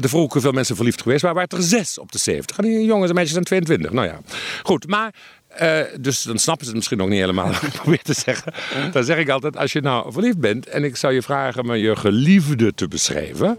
De 0.00 0.08
vroeg 0.08 0.32
hoeveel 0.32 0.52
mensen 0.52 0.76
verliefd 0.76 1.02
geweest 1.02 1.22
waren, 1.22 1.36
waren 1.36 1.58
er 1.58 1.64
zes 1.64 1.98
op 1.98 2.12
de 2.12 2.18
70. 2.18 2.58
En 2.58 2.64
die 2.64 2.84
jongens 2.84 3.08
en 3.08 3.14
meisjes 3.14 3.32
zijn 3.32 3.44
22. 3.44 3.92
Nou 3.92 4.06
ja, 4.06 4.20
goed. 4.62 4.86
Maar 4.86 5.14
uh, 5.62 5.80
dus 6.00 6.22
dan 6.22 6.38
snappen 6.38 6.64
ze 6.64 6.70
het 6.70 6.76
misschien 6.76 6.98
nog 6.98 7.08
niet 7.08 7.20
helemaal, 7.20 7.52
probeer 7.82 8.02
te 8.02 8.14
zeggen. 8.14 8.52
Dan 8.92 9.04
zeg 9.04 9.18
ik 9.18 9.28
altijd, 9.28 9.56
als 9.56 9.72
je 9.72 9.80
nou 9.80 10.12
verliefd 10.12 10.38
bent 10.38 10.66
en 10.66 10.84
ik 10.84 10.96
zou 10.96 11.12
je 11.12 11.22
vragen 11.22 11.66
me 11.66 11.76
je 11.76 11.96
geliefde 11.96 12.74
te 12.74 12.88
beschrijven. 12.88 13.58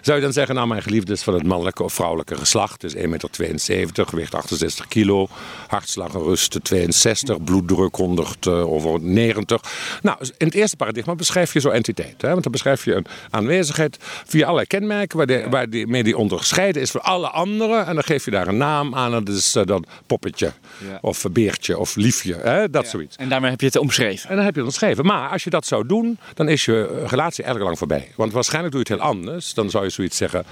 Zou 0.00 0.16
je 0.16 0.22
dan 0.22 0.32
zeggen, 0.32 0.54
nou 0.54 0.66
mijn 0.66 0.82
geliefde 0.82 1.12
is 1.12 1.22
van 1.22 1.34
het 1.34 1.42
mannelijke 1.42 1.82
of 1.82 1.92
vrouwelijke 1.92 2.36
geslacht. 2.36 2.80
Dus 2.80 2.94
1,72 2.94 3.02
meter, 3.08 4.06
gewicht 4.06 4.34
68 4.34 4.88
kilo, 4.88 5.28
hartslag 5.66 6.12
rust 6.12 6.58
62, 6.62 7.44
bloeddruk 7.44 7.96
100 7.96 8.46
uh, 8.46 8.70
of 8.72 9.00
90. 9.00 9.62
Nou, 10.02 10.18
in 10.20 10.46
het 10.46 10.54
eerste 10.54 10.76
paradigma 10.76 11.14
beschrijf 11.14 11.52
je 11.52 11.60
zo'n 11.60 11.72
entiteit. 11.72 12.22
Hè? 12.22 12.28
Want 12.28 12.42
dan 12.42 12.52
beschrijf 12.52 12.84
je 12.84 12.94
een 12.94 13.06
aanwezigheid 13.30 13.96
via 14.26 14.42
allerlei 14.42 14.66
kenmerken 14.66 15.16
waar, 15.16 15.26
de, 15.26 15.46
waar 15.50 15.70
die, 15.70 16.16
onderscheiden 16.16 16.82
is 16.82 16.90
van 16.90 17.02
alle 17.02 17.28
anderen. 17.28 17.86
En 17.86 17.94
dan 17.94 18.04
geef 18.04 18.24
je 18.24 18.30
daar 18.30 18.48
een 18.48 18.56
naam 18.56 18.94
aan 18.94 19.14
en 19.14 19.24
dat 19.24 19.34
is 19.34 19.56
uh, 19.56 19.64
dan 19.64 19.84
poppetje 20.06 20.52
ja. 20.88 20.98
of 21.00 21.24
beertje 21.32 21.78
of 21.78 21.96
liefje, 21.96 22.34
hè? 22.34 22.70
dat 22.70 22.84
ja. 22.84 22.90
zoiets. 22.90 23.16
En 23.16 23.28
daarmee 23.28 23.50
heb 23.50 23.60
je 23.60 23.66
het 23.66 23.76
omschreven. 23.76 24.30
En 24.30 24.36
dan 24.36 24.44
heb 24.44 24.54
je 24.54 24.60
het 24.60 24.70
omschreven. 24.70 25.04
Maar 25.04 25.28
als 25.28 25.44
je 25.44 25.50
dat 25.50 25.66
zou 25.66 25.86
doen, 25.86 26.18
dan 26.34 26.48
is 26.48 26.64
je 26.64 27.04
relatie 27.06 27.44
erg 27.44 27.58
lang 27.58 27.78
voorbij. 27.78 28.12
Want 28.16 28.32
waarschijnlijk 28.32 28.74
doe 28.74 28.82
je 28.84 28.92
het 28.92 29.02
heel 29.02 29.10
anders. 29.10 29.54
Dan 29.54 29.70
zou 29.70 29.84
je 29.84 29.89
zoiets 29.90 30.16
zeggen. 30.16 30.44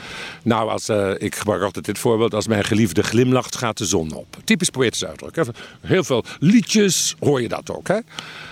Nou, 0.43 0.71
als, 0.71 0.89
uh, 0.89 1.11
ik 1.19 1.37
gebruik 1.37 1.63
altijd 1.63 1.85
dit 1.85 1.99
voorbeeld. 1.99 2.35
Als 2.35 2.47
mijn 2.47 2.65
geliefde 2.65 3.03
glimlacht, 3.03 3.57
gaat 3.57 3.79
de 3.79 3.87
zon 3.87 4.13
op. 4.13 4.37
Typisch 4.45 4.71
poëtisch 4.71 5.05
uitdruk. 5.05 5.37
Hè? 5.37 5.43
Heel 5.81 6.05
veel 6.05 6.25
liedjes 6.41 7.15
hoor 7.19 7.43
je 7.43 7.49
dat 7.49 7.71
ook. 7.71 7.89
Hè? 7.89 7.99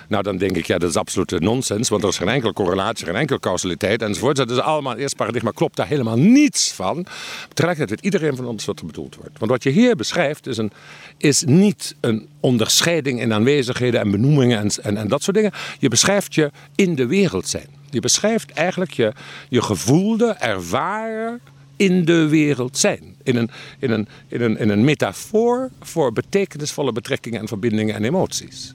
Nou, 0.09 0.23
dan 0.23 0.37
denk 0.37 0.57
ik, 0.57 0.67
ja, 0.67 0.79
dat 0.79 0.91
is 0.91 0.97
absolute 0.97 1.39
nonsens. 1.39 1.89
Want 1.89 2.03
er 2.03 2.09
is 2.09 2.17
geen 2.17 2.29
enkele 2.29 2.53
correlatie, 2.53 3.07
geen 3.07 3.17
enkele 3.17 3.41
causaliteit 3.41 4.03
enzovoort. 4.03 4.37
Dat 4.37 4.51
is 4.51 4.59
allemaal, 4.59 4.93
het 4.93 5.01
eerste 5.01 5.17
paradigma 5.17 5.51
klopt 5.51 5.77
daar 5.77 5.87
helemaal 5.87 6.17
niets 6.17 6.73
van. 6.73 7.07
Tegelijkertijd 7.55 7.91
weet 7.91 8.13
iedereen 8.13 8.37
van 8.37 8.47
ons 8.47 8.65
wat 8.65 8.81
er 8.81 8.87
bedoeld 8.87 9.15
wordt. 9.15 9.39
Want 9.39 9.51
wat 9.51 9.63
je 9.63 9.71
hier 9.71 9.97
beschrijft 9.97 10.47
is, 10.47 10.57
een, 10.57 10.73
is 11.17 11.43
niet 11.43 11.95
een 12.01 12.29
onderscheiding 12.41 13.21
in 13.21 13.33
aanwezigheden 13.33 14.01
en 14.01 14.11
benoemingen 14.11 14.59
en, 14.59 14.71
en, 14.83 14.97
en 14.97 15.09
dat 15.09 15.23
soort 15.23 15.37
dingen. 15.37 15.53
Je 15.79 15.89
beschrijft 15.89 16.35
je 16.35 16.51
in 16.75 16.95
de 16.95 17.07
wereld 17.07 17.49
zijn. 17.49 17.76
Je 17.91 18.01
beschrijft 18.01 18.51
eigenlijk 18.51 18.93
je, 18.93 19.13
je 19.49 19.63
gevoelde, 19.63 20.27
ervaren 20.27 21.41
in 21.77 22.05
de 22.05 22.29
wereld 22.29 22.79
zijn. 22.79 23.17
In 23.23 23.37
een, 23.37 23.51
in, 23.79 23.91
een, 23.91 24.09
in, 24.29 24.41
een, 24.41 24.59
in 24.59 24.69
een 24.69 24.85
metafoor 24.85 25.71
voor 25.81 26.13
betekenisvolle 26.13 26.93
betrekkingen 26.93 27.41
en 27.41 27.49
verbindingen 27.49 27.95
en 27.95 28.05
emoties. 28.05 28.73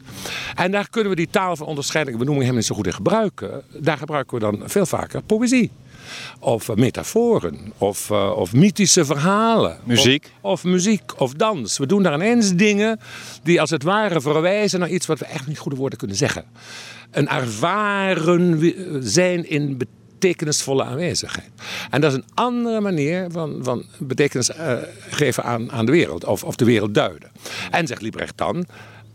En 0.56 0.72
daar 0.72 0.90
kunnen 0.90 1.10
we 1.10 1.16
die 1.16 1.30
taal 1.30 1.56
van 1.56 1.68
onderscheiding 1.68 2.18
en 2.18 2.26
benoeming 2.26 2.50
helemaal 2.50 2.56
niet 2.56 2.66
zo 2.66 2.76
goed 2.76 2.88
in 2.88 2.94
gebruiken. 2.94 3.64
Daar 3.80 3.98
gebruiken 3.98 4.34
we 4.34 4.44
dan 4.44 4.70
veel 4.70 4.86
vaker 4.86 5.22
poëzie. 5.22 5.72
Of 6.40 6.76
metaforen, 6.76 7.74
of, 7.78 8.10
uh, 8.10 8.32
of 8.36 8.54
mythische 8.54 9.06
verhalen. 9.06 9.78
Muziek. 9.84 10.32
Of, 10.42 10.52
of, 10.52 10.64
muziek, 10.64 11.22
of 11.22 11.34
dans. 11.34 11.78
We 11.78 11.86
doen 11.86 12.04
daar 12.04 12.14
ineens 12.14 12.56
dingen 12.56 13.00
die 13.44 13.62
als 13.62 13.70
het 13.70 13.84
ware 13.84 14.22
verwijzen 14.22 14.80
naar 14.80 14.90
iets 14.90 15.06
wat 15.06 15.20
we 15.20 15.26
echt 15.26 15.48
niet 15.48 15.58
goede 15.60 15.78
woorden 15.78 15.98
kunnen 15.98 16.18
zeggen 16.18 16.46
een 17.12 17.28
ervaren 17.28 18.74
zijn 19.04 19.50
in 19.50 19.78
betekenisvolle 19.78 20.84
aanwezigheid. 20.84 21.50
En 21.90 22.02
dat 22.02 22.12
is 22.12 22.18
een 22.18 22.26
andere 22.34 22.80
manier 22.80 23.28
van, 23.32 23.60
van 23.62 23.86
betekenis 24.00 24.50
uh, 24.50 24.74
geven 25.10 25.44
aan, 25.44 25.72
aan 25.72 25.86
de 25.86 25.92
wereld, 25.92 26.26
of, 26.26 26.44
of 26.44 26.56
de 26.56 26.66
wereld 26.66 26.94
duiden. 26.94 27.32
En 27.72 27.88
zegt 27.88 28.02
Liebrecht 28.02 28.38
dan, 28.38 28.66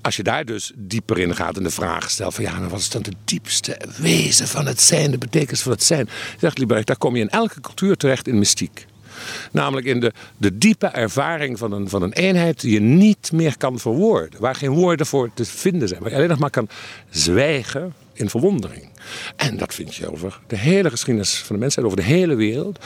als 0.02 0.16
je 0.16 0.22
daar 0.22 0.44
dus 0.44 0.72
dieper 0.74 1.18
in 1.18 1.36
gaat 1.36 1.56
en 1.56 1.62
de 1.62 1.70
vraag 1.70 2.10
stelt 2.10 2.34
van 2.34 2.44
ja, 2.44 2.68
wat 2.68 2.80
is 2.80 2.90
dan 2.90 3.02
de 3.02 3.12
diepste 3.24 3.80
wezen 3.98 4.48
van 4.48 4.66
het 4.66 4.80
zijn, 4.80 5.10
de 5.10 5.18
betekenis 5.18 5.62
van 5.62 5.72
het 5.72 5.82
zijn, 5.82 6.08
zegt 6.40 6.58
Liebrecht, 6.58 6.86
daar 6.86 6.96
kom 6.96 7.16
je 7.16 7.22
in 7.22 7.30
elke 7.30 7.60
cultuur 7.60 7.96
terecht 7.96 8.28
in 8.28 8.38
mystiek. 8.38 8.86
Namelijk 9.52 9.86
in 9.86 10.00
de, 10.00 10.12
de 10.36 10.58
diepe 10.58 10.86
ervaring 10.86 11.58
van 11.58 11.72
een, 11.72 11.88
van 11.88 12.02
een 12.02 12.12
eenheid 12.12 12.60
die 12.60 12.72
je 12.72 12.80
niet 12.80 13.32
meer 13.32 13.56
kan 13.56 13.78
verwoorden. 13.78 14.40
Waar 14.40 14.54
geen 14.54 14.70
woorden 14.70 15.06
voor 15.06 15.30
te 15.34 15.44
vinden 15.44 15.88
zijn. 15.88 16.00
Waar 16.00 16.10
je 16.10 16.16
alleen 16.16 16.28
nog 16.28 16.38
maar 16.38 16.50
kan 16.50 16.68
zwijgen 17.10 17.94
in 18.12 18.30
verwondering. 18.30 18.88
En 19.36 19.56
dat 19.56 19.74
vind 19.74 19.94
je 19.94 20.12
over 20.12 20.40
de 20.46 20.56
hele 20.56 20.90
geschiedenis 20.90 21.36
van 21.36 21.56
de 21.56 21.60
mensheid, 21.60 21.86
over 21.86 21.98
de 21.98 22.04
hele 22.04 22.34
wereld. 22.34 22.78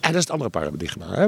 En 0.00 0.12
dat 0.12 0.14
is 0.14 0.20
het 0.20 0.30
andere 0.30 0.50
paradigma. 0.50 1.06
Hè? 1.14 1.26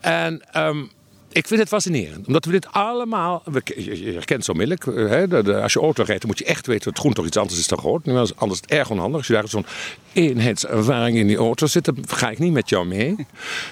En 0.00 0.42
um, 0.56 0.90
ik 1.32 1.46
vind 1.46 1.60
het 1.60 1.68
fascinerend. 1.68 2.26
Omdat 2.26 2.44
we 2.44 2.50
dit 2.50 2.66
allemaal... 2.70 3.42
je, 3.74 4.12
herkent 4.14 4.44
zo 4.44 4.52
onmiddellijk. 4.52 4.84
Hè, 5.10 5.62
als 5.62 5.72
je 5.72 5.80
auto 5.80 6.02
rijdt, 6.02 6.20
dan 6.20 6.30
moet 6.30 6.38
je 6.38 6.44
echt 6.44 6.66
weten 6.66 6.90
dat 6.90 6.98
groen 6.98 7.12
toch 7.12 7.26
iets 7.26 7.36
anders 7.36 7.58
is 7.58 7.66
dan 7.66 7.78
rood. 7.78 8.06
Anders 8.06 8.60
is 8.60 8.60
het 8.60 8.66
erg 8.66 8.90
onhandig. 8.90 9.16
Als 9.16 9.26
je 9.26 9.32
daar 9.32 9.48
zo'n 9.48 9.66
eenheidservaring 10.12 11.16
in 11.16 11.26
die 11.26 11.36
auto 11.36 11.66
zit, 11.66 11.84
dan 11.84 11.96
ga 12.08 12.30
ik 12.30 12.38
niet 12.38 12.52
met 12.52 12.68
jou 12.68 12.86
mee. 12.86 13.16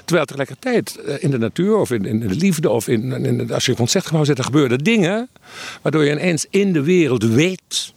Terwijl 0.04 0.26
tegelijkertijd 0.26 0.96
eh, 0.96 1.22
in 1.22 1.30
de 1.30 1.38
natuur 1.38 1.76
of 1.76 1.90
in, 1.90 2.04
in 2.04 2.20
de 2.20 2.28
liefde 2.28 2.70
of 2.70 2.88
in, 2.88 3.12
als 3.52 3.64
je 3.64 3.70
in 3.70 3.72
een 3.72 3.76
concertgebouw 3.76 4.24
zit, 4.24 4.36
dan 4.36 4.44
gebeuren 4.44 4.78
dingen 4.78 5.28
waardoor 5.82 6.04
je 6.04 6.10
ineens 6.10 6.46
in 6.50 6.72
de 6.72 6.82
wereld 6.82 7.22
weet 7.22 7.92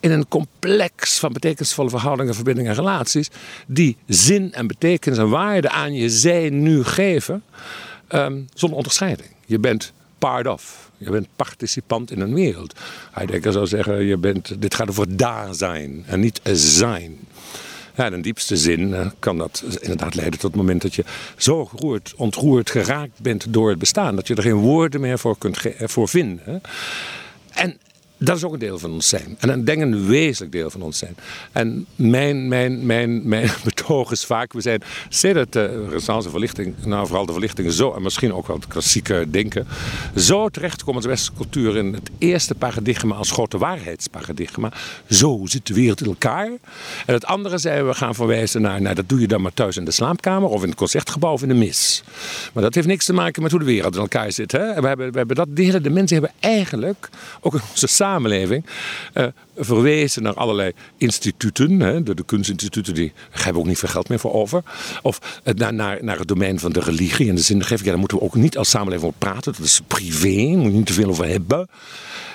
in 0.00 0.10
een 0.10 0.28
complex 0.28 1.18
van 1.18 1.32
betekenisvolle 1.32 1.90
verhoudingen, 1.90 2.34
verbindingen 2.34 2.70
en 2.70 2.76
relaties, 2.76 3.30
die 3.66 3.96
zin 4.06 4.52
en 4.52 4.66
betekenis 4.66 5.18
en 5.18 5.28
waarde 5.28 5.70
aan 5.70 5.94
je 5.94 6.10
zijn 6.10 6.62
nu 6.62 6.84
geven, 6.84 7.42
um, 8.14 8.46
zonder 8.54 8.76
onderscheiding. 8.76 9.28
Je 9.46 9.58
bent 9.58 9.92
part 10.18 10.46
of. 10.46 10.90
Je 10.96 11.10
bent 11.10 11.26
participant 11.36 12.10
in 12.10 12.20
een 12.20 12.34
wereld. 12.34 12.74
Heidegger 13.12 13.52
zou 13.52 13.66
zeggen, 13.66 14.04
je 14.04 14.16
bent, 14.16 14.60
dit 14.60 14.74
gaat 14.74 14.88
over 14.88 15.16
daar 15.16 15.54
zijn 15.54 16.04
en 16.06 16.20
niet 16.20 16.40
zijn. 16.52 17.18
Ja, 17.96 18.06
in 18.06 18.12
de 18.12 18.20
diepste 18.20 18.56
zin 18.56 18.94
eh, 18.94 19.06
kan 19.18 19.38
dat 19.38 19.64
inderdaad 19.80 20.14
leiden 20.14 20.38
tot 20.38 20.50
het 20.50 20.60
moment 20.60 20.82
dat 20.82 20.94
je 20.94 21.04
zo 21.36 21.64
geroerd, 21.64 22.14
ontroerd 22.16 22.70
geraakt 22.70 23.20
bent 23.20 23.52
door 23.52 23.68
het 23.70 23.78
bestaan. 23.78 24.16
Dat 24.16 24.26
je 24.26 24.34
er 24.34 24.42
geen 24.42 24.54
woorden 24.54 25.00
meer 25.00 25.18
voor 25.18 25.38
kunt 25.38 25.58
voor 25.78 26.08
vinden. 26.08 26.62
En 27.52 27.78
dat 28.18 28.36
is 28.36 28.44
ook 28.44 28.52
een 28.52 28.58
deel 28.58 28.78
van 28.78 28.92
ons 28.92 29.08
zijn. 29.08 29.36
En 29.38 29.58
ik 29.58 29.66
denk 29.66 29.82
een 29.82 30.06
wezenlijk 30.06 30.52
deel 30.52 30.70
van 30.70 30.82
ons 30.82 30.98
zijn. 30.98 31.16
En 31.52 31.86
mijn, 31.96 32.48
mijn, 32.48 32.86
mijn, 32.86 33.28
mijn 33.28 33.50
betoog 33.64 34.10
is 34.10 34.24
vaak, 34.24 34.52
we 34.52 34.60
zijn 34.60 34.82
sinds 35.08 35.50
de 35.50 35.84
renaissance 35.84 36.30
verlichting, 36.30 36.74
nou 36.84 37.06
vooral 37.06 37.26
de 37.26 37.32
verlichting 37.32 37.72
zo, 37.72 37.92
en 37.92 38.02
misschien 38.02 38.34
ook 38.34 38.46
wel 38.46 38.56
het 38.56 38.66
klassieke 38.66 39.26
denken, 39.30 39.66
zo 40.16 40.48
terechtgekomen 40.48 40.96
als 40.96 41.10
westerse 41.10 41.36
cultuur 41.36 41.76
in 41.76 41.94
het 41.94 42.10
eerste 42.18 42.54
paradigma 42.54 43.14
als 43.14 43.30
grote 43.30 43.58
waarheidsparadigma. 43.58 44.72
Zo 45.10 45.40
zit 45.44 45.66
de 45.66 45.74
wereld 45.74 46.00
in 46.00 46.06
elkaar. 46.06 46.50
En 47.06 47.14
het 47.14 47.24
andere 47.24 47.58
zijn 47.58 47.86
we 47.86 47.94
gaan 47.94 48.14
verwijzen 48.14 48.62
naar, 48.62 48.82
nou 48.82 48.94
dat 48.94 49.08
doe 49.08 49.20
je 49.20 49.28
dan 49.28 49.42
maar 49.42 49.54
thuis 49.54 49.76
in 49.76 49.84
de 49.84 49.90
slaapkamer 49.90 50.48
of 50.48 50.62
in 50.62 50.68
het 50.68 50.78
concertgebouw 50.78 51.32
of 51.32 51.42
in 51.42 51.48
de 51.48 51.54
mis. 51.54 52.02
Maar 52.52 52.62
dat 52.62 52.74
heeft 52.74 52.86
niks 52.86 53.04
te 53.04 53.12
maken 53.12 53.42
met 53.42 53.50
hoe 53.50 53.60
de 53.60 53.66
wereld 53.66 53.94
in 53.94 54.00
elkaar 54.00 54.32
zit. 54.32 54.52
Hè? 54.52 54.80
We 54.80 54.86
hebben, 54.86 55.12
we 55.12 55.18
hebben 55.18 55.36
dat 55.36 55.48
delen, 55.50 55.82
de 55.82 55.90
mensen 55.90 56.16
hebben 56.16 56.34
eigenlijk, 56.40 57.08
ook 57.40 57.54
in 57.54 57.60
onze 57.70 57.86
samenleving, 58.04 58.66
uh, 59.14 59.26
verwezen 59.56 60.22
naar 60.22 60.34
allerlei 60.34 60.72
instituten. 60.96 61.80
Hè, 61.80 62.02
de, 62.02 62.24
kunstinstituten, 62.26 62.94
die 62.94 63.12
hebben 63.30 63.62
ook 63.62 63.68
niet 63.68 63.78
veel 63.78 63.88
geld 63.88 64.08
meer 64.08 64.18
voor 64.18 64.32
over. 64.32 64.62
Of 65.02 65.40
uh, 65.44 65.54
naar, 65.54 65.74
naar, 65.74 65.98
naar 66.04 66.18
het 66.18 66.28
domein 66.28 66.58
van 66.58 66.72
de 66.72 66.80
religie 66.80 67.28
en 67.28 67.34
de 67.34 67.40
zingeving. 67.40 67.80
Ja, 67.80 67.90
daar 67.90 67.98
moeten 67.98 68.18
we 68.18 68.24
ook 68.24 68.34
niet 68.34 68.58
als 68.58 68.70
samenleving 68.70 69.06
over 69.06 69.18
praten. 69.18 69.52
Dat 69.52 69.66
is 69.66 69.80
privé, 69.86 70.56
moet 70.56 70.72
je 70.72 70.78
niet 70.78 70.86
te 70.86 70.92
veel 70.92 71.08
over 71.08 71.26
hebben. 71.26 71.68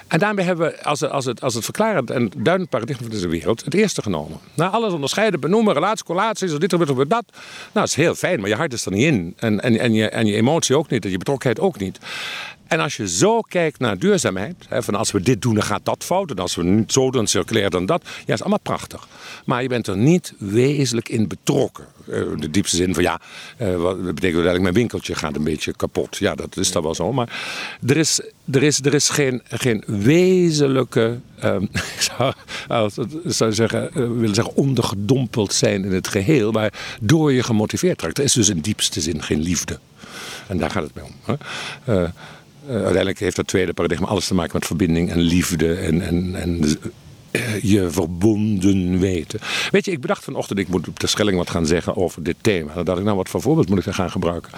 En 0.07 0.20
daarmee 0.20 0.45
hebben 0.45 0.72
we 0.72 0.84
als, 0.84 1.03
als, 1.03 1.26
het, 1.26 1.41
als 1.41 1.53
het 1.53 1.63
verklarend 1.63 2.09
en 2.09 2.32
duidend 2.38 2.70
paradigma 2.70 3.01
van 3.01 3.11
deze 3.11 3.28
wereld 3.28 3.65
het 3.65 3.74
eerste 3.74 4.01
genomen. 4.01 4.38
Na 4.53 4.70
alles 4.70 4.93
onderscheiden, 4.93 5.39
benoemen, 5.39 5.74
relaties, 5.74 6.03
collaties, 6.03 6.51
dit 6.57 6.74
of 6.74 6.86
dat. 6.86 7.09
Nou, 7.09 7.24
dat 7.72 7.88
is 7.88 7.95
heel 7.95 8.15
fijn, 8.15 8.39
maar 8.39 8.49
je 8.49 8.55
hart 8.55 8.74
is 8.74 8.86
er 8.86 8.91
niet 8.91 9.03
in. 9.03 9.34
En, 9.38 9.61
en, 9.61 9.80
en, 9.80 9.93
je, 9.93 10.09
en 10.09 10.26
je 10.26 10.36
emotie 10.36 10.78
ook 10.78 10.89
niet, 10.89 11.05
en 11.05 11.11
je 11.11 11.17
betrokkenheid 11.17 11.59
ook 11.59 11.80
niet. 11.80 11.99
En 12.70 12.80
als 12.80 12.97
je 12.97 13.07
zo 13.07 13.41
kijkt 13.41 13.80
naar 13.80 13.97
duurzaamheid, 13.97 14.55
hè, 14.67 14.84
van 14.84 14.95
als 14.95 15.11
we 15.11 15.22
dit 15.22 15.41
doen, 15.41 15.53
dan 15.53 15.63
gaat 15.63 15.86
dat 15.86 16.03
fout. 16.03 16.32
En 16.32 16.38
als 16.38 16.55
we 16.55 16.84
zo 16.88 17.11
doen, 17.11 17.28
circulair 17.28 17.70
dan 17.70 17.86
dat. 17.86 18.01
Ja, 18.26 18.34
is 18.34 18.39
allemaal 18.39 18.59
prachtig. 18.59 19.07
Maar 19.45 19.61
je 19.61 19.67
bent 19.67 19.88
er 19.88 19.97
niet 19.97 20.34
wezenlijk 20.38 21.09
in 21.09 21.28
betrokken. 21.28 21.86
In 22.07 22.13
eh, 22.13 22.39
de 22.39 22.49
diepste 22.49 22.76
zin 22.76 22.93
van 22.93 23.03
ja, 23.03 23.22
uh, 23.61 23.76
wat 23.76 23.97
betekent 23.97 24.22
dat 24.22 24.34
eigenlijk 24.34 24.61
mijn 24.61 24.74
winkeltje 24.74 25.15
gaat 25.15 25.36
een 25.36 25.43
beetje 25.43 25.74
kapot. 25.76 26.17
Ja, 26.17 26.36
dat 26.36 26.57
is 26.57 26.72
dan 26.72 26.84
wel 26.84 26.95
zo. 26.95 27.13
Maar 27.13 27.41
er 27.88 27.97
is, 27.97 28.22
er 28.51 28.63
is, 28.63 28.80
er 28.80 28.93
is 28.93 29.09
geen, 29.09 29.41
geen 29.47 29.84
wezenlijke, 29.86 31.20
um, 31.43 31.70
ik 31.74 32.11
zou, 33.28 33.53
zeggen, 33.53 33.89
uh, 33.89 33.93
willen 33.93 34.36
zeggen, 34.36 34.55
ondergedompeld 34.55 35.53
zijn 35.53 35.86
in 35.86 35.91
het 35.91 36.07
geheel. 36.07 36.51
Maar 36.51 36.74
door 37.01 37.34
je 37.34 37.43
gemotiveerd 37.43 38.01
raakt. 38.01 38.17
Er 38.17 38.24
is 38.24 38.34
dus 38.34 38.49
in 38.49 38.59
diepste 38.59 39.01
zin 39.01 39.24
geen 39.24 39.41
liefde. 39.41 39.80
En 40.47 40.57
daar 40.57 40.72
gaat 40.72 40.84
het 40.84 40.95
mee 40.95 41.05
om. 41.05 41.38
Hè? 41.84 42.07
Uiteindelijk 42.70 43.20
heeft 43.20 43.36
dat 43.36 43.47
tweede 43.47 43.74
paradigma 43.74 44.07
alles 44.07 44.28
te 44.28 44.34
maken 44.34 44.51
met 44.53 44.65
verbinding 44.65 45.11
en 45.11 45.20
liefde 45.20 45.76
en, 45.76 46.01
en, 46.01 46.36
en 46.36 46.78
uh, 47.32 47.59
je 47.61 47.89
verbonden 47.89 48.99
weten. 48.99 49.39
Weet 49.72 49.86
je, 49.86 49.91
ik 49.91 50.01
bedacht 50.01 50.24
vanochtend, 50.24 50.59
ik 50.59 50.67
moet 50.67 50.88
op 50.88 50.99
de 50.99 51.07
Schelling 51.07 51.38
wat 51.38 51.49
gaan 51.49 51.65
zeggen 51.65 51.95
over 51.95 52.24
dit 52.24 52.36
thema. 52.41 52.84
Dacht 52.84 52.97
ik, 52.99 53.03
nou, 53.03 53.17
wat 53.17 53.30
voor 53.30 53.41
voorbeeld 53.41 53.70
moet 53.70 53.78
ik 53.78 53.86
daar 53.86 53.93
gaan 53.93 54.11
gebruiken? 54.11 54.51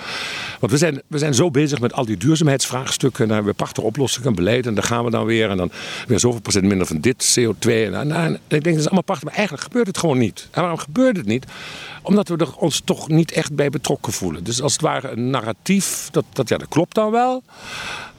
Want 0.59 0.72
we 0.72 0.78
zijn, 0.78 1.01
we 1.07 1.18
zijn 1.18 1.34
zo 1.34 1.51
bezig 1.51 1.80
met 1.80 1.93
al 1.93 2.05
die 2.05 2.18
duurzaamheidsvraagstukken. 2.18 3.22
En 3.22 3.28
dan 3.28 3.36
hebben 3.36 3.51
we 3.51 3.57
prachtige 3.57 3.88
oplossingen, 3.88 4.36
beleid. 4.36 4.66
En 4.66 4.74
dan 4.74 4.84
gaan 4.84 5.05
we 5.05 5.12
dan 5.12 5.26
weer. 5.26 5.49
En 5.49 5.57
dan 5.57 5.72
weer 6.07 6.20
zoveel 6.20 6.41
procent 6.41 6.66
minder 6.66 6.88
van 6.88 6.99
dit, 6.99 7.39
CO2. 7.39 7.70
En, 7.70 7.93
en, 7.93 8.12
en 8.12 8.34
ik 8.34 8.49
denk, 8.49 8.64
dat 8.64 8.76
is 8.76 8.86
allemaal 8.86 9.03
prachtig. 9.03 9.28
Maar 9.28 9.38
eigenlijk 9.38 9.68
gebeurt 9.68 9.88
het 9.88 9.97
gewoon 9.97 10.18
niet. 10.18 10.47
En 10.51 10.62
waarom 10.62 10.80
gebeurt 10.80 11.18
het 11.18 11.26
niet? 11.26 11.45
Omdat 12.02 12.28
we 12.28 12.38
er 12.38 12.56
ons 12.56 12.82
toch 12.86 13.08
niet 13.08 13.32
echt 13.32 13.56
bij 13.56 13.70
betrokken 13.70 14.14
voelen. 14.14 14.43
Dus 14.43 14.62
als 14.62 14.74
het 14.74 14.82
ware 14.82 15.10
een 15.10 15.30
narratief, 15.30 16.08
dat, 16.12 16.26
dat, 16.34 16.49
ja, 16.49 16.58
dat 16.58 16.68
klopt 16.68 16.95
dan 16.95 17.12
wel. 17.12 17.43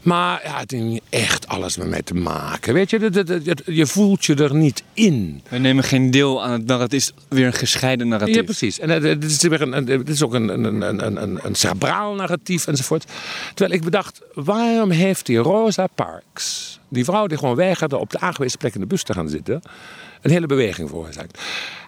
Maar 0.02 0.40
ja, 0.44 0.58
het 0.58 0.70
heeft 0.70 0.84
niet 0.84 1.02
echt 1.08 1.48
alles 1.48 1.76
met 1.76 1.88
mij 1.88 2.02
te 2.02 2.14
maken. 2.14 2.74
Weet 2.74 2.90
je, 2.90 3.60
je 3.64 3.86
voelt 3.86 4.24
je 4.24 4.34
er 4.34 4.54
niet 4.54 4.82
in. 4.94 5.42
We 5.48 5.58
nemen 5.58 5.84
geen 5.84 6.10
deel 6.10 6.44
aan 6.44 6.52
het 6.52 6.66
narratief. 6.66 7.06
Het 7.06 7.14
is 7.16 7.24
weer 7.28 7.46
een 7.46 7.52
gescheiden 7.52 8.08
narratief. 8.08 8.34
Ja, 8.34 8.42
precies. 8.42 8.78
En 8.78 9.00
dit 9.00 9.24
is, 9.24 9.42
weer 9.42 9.62
een, 9.62 9.84
dit 9.84 10.08
is 10.08 10.22
ook 10.22 10.34
een, 10.34 10.48
een, 10.48 10.82
een, 10.82 11.22
een, 11.22 11.38
een 11.42 11.54
cerebraal 11.54 12.14
narratief 12.14 12.66
enzovoort. 12.66 13.04
Terwijl 13.54 13.78
ik 13.78 13.84
bedacht, 13.84 14.20
waarom 14.34 14.90
heeft 14.90 15.26
die 15.26 15.38
Rosa 15.38 15.86
Parks, 15.86 16.78
die 16.88 17.04
vrouw 17.04 17.26
die 17.26 17.38
gewoon 17.38 17.54
weigerde 17.56 17.96
op 17.96 18.10
de 18.10 18.20
aangewezen 18.20 18.58
plek 18.58 18.74
in 18.74 18.80
de 18.80 18.86
bus 18.86 19.02
te 19.02 19.12
gaan 19.12 19.28
zitten, 19.28 19.62
een 20.20 20.30
hele 20.30 20.46
beweging 20.46 20.88
veroorzaakt? 20.88 21.38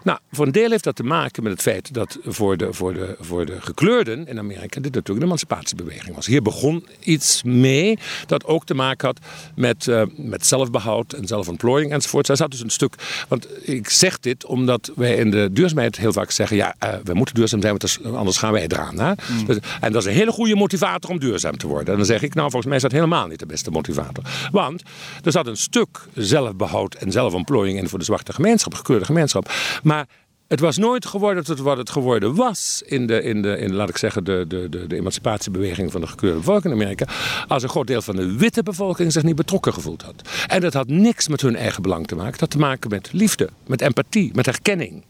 Nou, 0.05 0.18
voor 0.30 0.46
een 0.46 0.52
deel 0.52 0.70
heeft 0.70 0.84
dat 0.84 0.96
te 0.96 1.02
maken 1.02 1.42
met 1.42 1.52
het 1.52 1.62
feit 1.62 1.94
dat 1.94 2.18
voor 2.24 2.57
de, 2.57 2.72
voor 2.72 2.94
de, 2.94 3.16
voor 3.20 3.46
de 3.46 3.61
gekleurden 3.61 4.26
in 4.26 4.38
Amerika 4.38 4.80
dit 4.80 4.94
natuurlijk 4.94 5.18
een 5.18 5.22
emancipatiebeweging 5.22 6.14
was. 6.14 6.26
Hier 6.26 6.42
begon 6.42 6.86
iets 7.00 7.42
mee 7.42 7.98
dat 8.26 8.44
ook 8.44 8.64
te 8.64 8.74
maken 8.74 9.07
had 9.07 9.18
met, 9.55 9.86
uh, 9.86 10.02
met 10.16 10.46
zelfbehoud 10.46 11.12
en 11.12 11.26
zelfontplooiing 11.26 11.92
enzovoort. 11.92 12.26
Zij 12.26 12.36
zat 12.36 12.50
dus 12.50 12.61
een 12.61 12.70
stuk, 12.70 12.94
want 13.28 13.48
ik 13.68 13.90
zeg 13.90 14.20
dit 14.20 14.46
omdat 14.46 14.90
wij 14.94 15.14
in 15.14 15.30
de 15.30 15.48
duurzaamheid 15.52 15.96
heel 15.96 16.12
vaak 16.12 16.30
zeggen, 16.30 16.57
ja, 16.57 16.74
uh, 16.84 16.94
we 17.05 17.14
moeten 17.14 17.34
duurzaam 17.34 17.61
zijn, 17.61 17.76
want 17.78 18.14
anders 18.16 18.36
gaan 18.36 18.52
wij 18.52 18.62
eraan. 18.62 18.98
Hè? 18.98 19.11
Mm. 19.11 19.44
Dus, 19.46 19.59
en 19.80 19.92
dat 19.92 20.02
is 20.02 20.09
een 20.09 20.14
hele 20.14 20.32
goede 20.32 20.57
motivator 20.57 21.11
om 21.11 21.18
duurzaam 21.18 21.57
te 21.57 21.66
worden. 21.66 21.88
En 21.88 21.96
dan 21.96 22.07
zeg 22.07 22.22
ik, 22.22 22.34
nou, 22.34 22.50
volgens 22.50 22.66
mij 22.66 22.76
is 22.76 22.82
dat 22.82 22.92
helemaal 22.92 23.26
niet 23.26 23.38
de 23.38 23.46
beste 23.46 23.70
motivator. 23.70 24.24
Want 24.50 24.82
er 25.22 25.32
zat 25.32 25.46
een 25.46 25.57
stuk 25.57 25.98
zelfbehoud 26.14 26.94
en 26.94 27.12
zelfontplooiing 27.12 27.78
in 27.78 27.88
voor 27.88 27.98
de 27.98 28.05
zwarte 28.05 28.32
gemeenschap, 28.32 28.70
de 28.72 28.78
gekleurde 28.78 29.05
gemeenschap. 29.05 29.52
Maar 29.82 29.93
maar 29.95 30.09
het 30.49 30.61
was 30.61 30.76
nooit 30.76 31.07
geworden 31.07 31.62
wat 31.62 31.76
het 31.76 31.90
geworden 31.90 32.34
was 32.34 32.82
in 32.86 33.07
de, 33.07 33.22
in 33.22 33.42
de 33.42 33.59
in, 33.59 33.74
laat 33.74 33.88
ik 33.88 33.97
zeggen, 33.97 34.24
de, 34.24 34.45
de, 34.49 34.68
de, 34.68 34.86
de 34.86 34.97
emancipatiebeweging 34.97 35.92
van 35.92 36.01
de 36.01 36.07
gekleurde 36.07 36.38
bevolking 36.38 36.74
in 36.74 36.80
Amerika. 36.80 37.07
Als 37.49 37.62
een 37.62 37.68
groot 37.68 37.86
deel 37.86 38.03
van 38.03 38.16
de 38.16 38.36
witte 38.36 38.62
bevolking 38.62 39.12
zich 39.12 39.22
niet 39.22 39.36
betrokken 39.36 39.72
gevoeld 39.72 40.03
had. 40.03 40.28
En 40.47 40.61
dat 40.61 40.74
had 40.74 40.88
niks 40.88 41.28
met 41.28 41.40
hun 41.40 41.57
eigen 41.57 41.82
belang 41.82 42.07
te 42.07 42.14
maken. 42.14 42.30
Dat 42.30 42.40
had 42.40 42.51
te 42.51 42.59
maken 42.59 42.90
met 42.90 43.12
liefde, 43.12 43.49
met 43.66 43.80
empathie, 43.80 44.30
met 44.34 44.47
herkenning. 44.47 45.05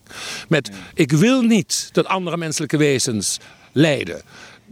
Met 0.48 0.70
ik 0.94 1.12
wil 1.12 1.42
niet 1.42 1.88
dat 1.92 2.06
andere 2.06 2.36
menselijke 2.36 2.76
wezens 2.76 3.38
lijden 3.72 4.22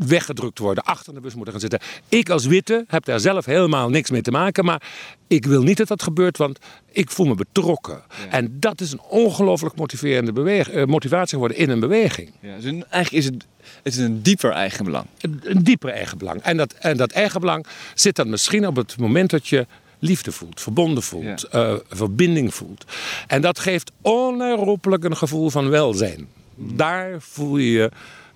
weggedrukt 0.07 0.59
worden, 0.59 0.85
achter 0.85 1.15
de 1.15 1.21
bus 1.21 1.35
moeten 1.35 1.53
gaan 1.53 1.61
zitten. 1.61 1.81
Ik 2.09 2.31
als 2.31 2.47
witte 2.47 2.85
heb 2.87 3.05
daar 3.05 3.21
zelf 3.21 3.45
helemaal 3.45 3.89
niks 3.89 4.11
mee 4.11 4.23
te 4.23 4.31
maken, 4.31 4.65
maar 4.65 4.83
ik 5.27 5.47
wil 5.47 5.63
niet 5.63 5.77
dat 5.77 5.89
dat 5.89 6.03
gebeurt, 6.03 6.37
want 6.37 6.59
ik 6.91 7.11
voel 7.11 7.27
me 7.27 7.35
betrokken. 7.35 8.03
En 8.31 8.57
dat 8.61 8.81
is 8.81 8.93
een 8.93 9.01
ongelooflijk 9.01 9.77
motiverende 9.77 10.33
beweging, 10.33 10.77
uh, 10.77 10.85
motivatie 10.85 11.33
geworden 11.33 11.57
in 11.57 11.71
een 11.71 11.81
beweging. 11.81 12.31
Ja, 12.41 12.57
dus 12.57 12.65
eigenlijk 12.65 13.13
is 13.13 13.25
het, 13.25 13.47
het 13.83 13.93
is 13.93 13.97
een 13.97 14.23
dieper 14.23 14.51
eigenbelang. 14.51 15.07
Een, 15.21 15.41
een 15.43 15.63
dieper 15.63 15.91
eigenbelang. 15.91 16.43
En 16.43 16.57
dat, 16.57 16.73
en 16.73 16.97
dat 16.97 17.11
eigenbelang 17.11 17.67
zit 17.95 18.17
dan 18.17 18.31
misschien 18.31 18.67
op 18.67 18.77
het 18.77 18.99
moment 18.99 19.31
dat 19.31 19.49
je 19.49 19.67
liefde 19.99 20.33
voelt, 20.33 20.61
verbonden 20.61 21.03
voelt, 21.03 21.49
ja. 21.51 21.71
uh, 21.71 21.79
verbinding 21.89 22.55
voelt. 22.55 22.85
En 23.27 23.43
dat 23.43 23.59
geeft 23.59 23.93
onherroepelijk 24.01 25.05
een 25.05 25.17
gevoel 25.17 25.51
van 25.51 25.69
welzijn. 25.69 26.29
Daar 26.55 27.15
voel 27.19 27.57
je 27.57 27.71
je 27.71 27.91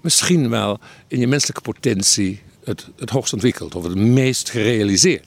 misschien 0.07 0.51
wel 0.51 0.79
in 1.09 1.21
je 1.21 1.27
menselijke 1.27 1.61
potentie 1.61 2.43
het, 2.65 2.89
het 2.97 3.11
hoogst 3.11 3.33
ontwikkeld 3.33 3.75
of 3.75 3.85
het 3.85 3.95
meest 3.95 4.51
gerealiseerd. 4.51 5.27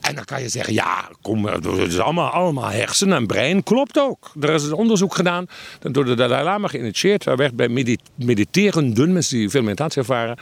En 0.00 0.14
dan 0.14 0.24
kan 0.24 0.42
je 0.42 0.48
zeggen, 0.48 0.74
ja, 0.74 1.08
kom, 1.22 1.46
het 1.46 1.66
is 1.66 1.98
allemaal, 1.98 2.30
allemaal 2.30 2.70
hersenen 2.70 3.16
en 3.16 3.26
brein. 3.26 3.62
Klopt 3.62 3.98
ook. 3.98 4.32
Er 4.40 4.50
is 4.50 4.62
een 4.62 4.72
onderzoek 4.72 5.14
gedaan, 5.14 5.46
door 5.80 6.04
de 6.04 6.14
Dalai 6.14 6.44
Lama 6.44 6.68
geïnitieerd. 6.68 7.24
Daar 7.24 7.36
werd 7.36 7.56
bij 7.56 7.68
mediterenden, 8.14 9.12
mensen 9.12 9.38
die 9.38 9.50
veel 9.50 9.62
meditatie 9.62 10.00
ervaren, 10.00 10.38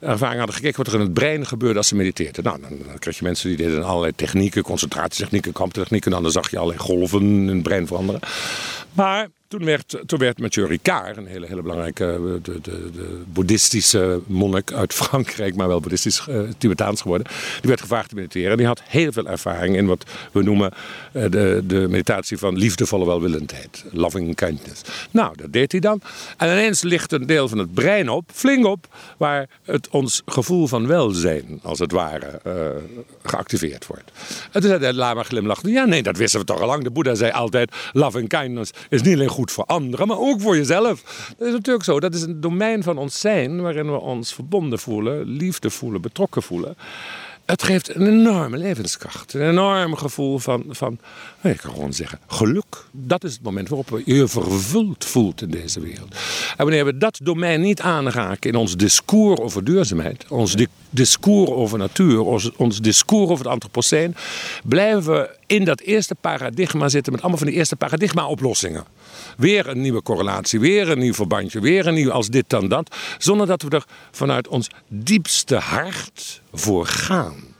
ervaring 0.00 0.38
hadden 0.38 0.56
gekeken 0.56 0.76
wat 0.76 0.86
er 0.86 0.94
in 0.94 1.00
het 1.00 1.14
brein 1.14 1.46
gebeurde 1.46 1.78
als 1.78 1.88
ze 1.88 1.94
mediteerden. 1.94 2.44
Nou, 2.44 2.60
dan, 2.60 2.70
dan 2.86 2.98
kreeg 2.98 3.18
je 3.18 3.24
mensen 3.24 3.48
die 3.48 3.56
deden 3.56 3.84
allerlei 3.84 4.12
technieken, 4.16 4.62
concentratietechnieken, 4.62 5.52
kamptechnieken. 5.52 6.12
En 6.12 6.22
dan 6.22 6.32
zag 6.32 6.50
je 6.50 6.56
allerlei 6.58 6.80
golven 6.80 7.22
in 7.22 7.48
het 7.48 7.62
brein 7.62 7.86
veranderen. 7.86 8.20
Maar 8.92 9.28
toen 9.58 9.64
werd, 9.64 10.02
toen 10.06 10.18
werd 10.18 10.38
Mathieu 10.38 10.66
Ricard, 10.66 11.16
een 11.16 11.26
hele, 11.26 11.46
hele 11.46 11.62
belangrijke 11.62 12.04
eh, 12.04 12.20
de, 12.42 12.60
de, 12.60 12.90
de 12.90 13.22
boeddhistische 13.32 14.20
monnik 14.26 14.72
uit 14.72 14.92
Frankrijk, 14.92 15.54
maar 15.54 15.68
wel 15.68 15.80
boeddhistisch 15.80 16.26
uh, 16.28 16.40
Tibetaans 16.58 17.00
geworden. 17.00 17.26
Die 17.60 17.68
werd 17.68 17.80
gevraagd 17.80 18.08
te 18.08 18.14
mediteren. 18.14 18.56
Die 18.56 18.66
had 18.66 18.82
heel 18.84 19.12
veel 19.12 19.26
ervaring 19.26 19.76
in 19.76 19.86
wat 19.86 20.04
we 20.32 20.42
noemen 20.42 20.72
uh, 21.12 21.22
de, 21.30 21.62
de 21.66 21.86
meditatie 21.88 22.38
van 22.38 22.56
liefdevolle 22.56 23.06
welwillendheid. 23.06 23.84
Loving 23.90 24.34
kindness. 24.34 24.80
Nou, 25.10 25.36
dat 25.36 25.52
deed 25.52 25.72
hij 25.72 25.80
dan. 25.80 26.00
En 26.36 26.48
ineens 26.48 26.82
ligt 26.82 27.12
een 27.12 27.26
deel 27.26 27.48
van 27.48 27.58
het 27.58 27.74
brein 27.74 28.08
op, 28.08 28.30
flink 28.32 28.66
op, 28.66 28.86
waar 29.16 29.48
het 29.64 29.88
ons 29.88 30.22
gevoel 30.26 30.66
van 30.66 30.86
welzijn, 30.86 31.60
als 31.62 31.78
het 31.78 31.92
ware, 31.92 32.40
geactiveerd 33.22 33.86
wordt. 33.86 34.10
En 34.52 34.60
toen 34.60 34.70
zei 34.70 34.78
de 34.78 34.94
lama 34.94 35.22
glimlachte, 35.22 35.70
ja 35.70 35.84
nee, 35.84 36.02
dat 36.02 36.16
wisten 36.16 36.40
we 36.40 36.46
toch 36.46 36.60
al 36.60 36.66
lang. 36.66 36.82
De 36.82 36.90
Boeddha 36.90 37.14
zei 37.14 37.32
altijd, 37.32 37.72
loving 37.92 38.28
kindness 38.28 38.70
is 38.88 39.02
niet 39.02 39.14
alleen 39.14 39.28
goed 39.28 39.43
voor 39.52 39.64
anderen, 39.64 40.06
maar 40.06 40.18
ook 40.18 40.40
voor 40.40 40.56
jezelf. 40.56 41.02
Dat 41.38 41.46
is 41.46 41.52
natuurlijk 41.52 41.84
zo. 41.84 42.00
Dat 42.00 42.14
is 42.14 42.22
een 42.22 42.40
domein 42.40 42.82
van 42.82 42.98
ons 42.98 43.20
zijn 43.20 43.60
waarin 43.60 43.92
we 43.92 44.00
ons 44.00 44.34
verbonden 44.34 44.78
voelen, 44.78 45.24
liefde 45.24 45.70
voelen, 45.70 46.00
betrokken 46.00 46.42
voelen. 46.42 46.76
Het 47.44 47.62
geeft 47.62 47.94
een 47.94 48.06
enorme 48.06 48.58
levenskracht. 48.58 49.34
Een 49.34 49.48
enorm 49.48 49.96
gevoel 49.96 50.38
van, 50.38 50.64
van 50.68 50.98
ik 51.42 51.56
kan 51.56 51.70
gewoon 51.70 51.92
zeggen, 51.92 52.18
geluk. 52.26 52.84
Dat 52.90 53.24
is 53.24 53.32
het 53.32 53.42
moment 53.42 53.68
waarop 53.68 53.90
we 53.90 54.02
je 54.04 54.28
vervuld 54.28 55.04
voelt 55.04 55.42
in 55.42 55.50
deze 55.50 55.80
wereld. 55.80 56.14
En 56.56 56.64
wanneer 56.64 56.84
we 56.84 56.98
dat 56.98 57.20
domein 57.22 57.60
niet 57.60 57.80
aanraken 57.80 58.50
in 58.50 58.56
ons 58.56 58.76
discours 58.76 59.40
over 59.40 59.64
duurzaamheid, 59.64 60.24
ons 60.28 60.56
discours 60.90 61.50
over 61.50 61.78
natuur, 61.78 62.20
ons, 62.20 62.50
ons 62.56 62.80
discours 62.80 63.30
over 63.30 63.44
het 63.44 63.52
antropoceen, 63.52 64.16
blijven 64.64 65.12
we 65.12 65.36
in 65.46 65.64
dat 65.64 65.80
eerste 65.80 66.14
paradigma 66.14 66.88
zitten 66.88 67.12
met 67.12 67.20
allemaal 67.20 67.40
van 67.40 67.48
die 67.48 67.56
eerste 67.56 67.76
paradigma-oplossingen. 67.76 68.84
Weer 69.36 69.68
een 69.68 69.80
nieuwe 69.80 70.02
correlatie, 70.02 70.60
weer 70.60 70.90
een 70.90 70.98
nieuw 70.98 71.14
verbandje, 71.14 71.60
weer 71.60 71.86
een 71.86 71.94
nieuw 71.94 72.10
als 72.10 72.28
dit 72.28 72.44
dan 72.46 72.68
dat. 72.68 72.96
Zonder 73.18 73.46
dat 73.46 73.62
we 73.62 73.68
er 73.68 73.84
vanuit 74.10 74.48
ons 74.48 74.68
diepste 74.88 75.56
hart 75.56 76.42
voor 76.52 76.86
gaan. 76.86 77.52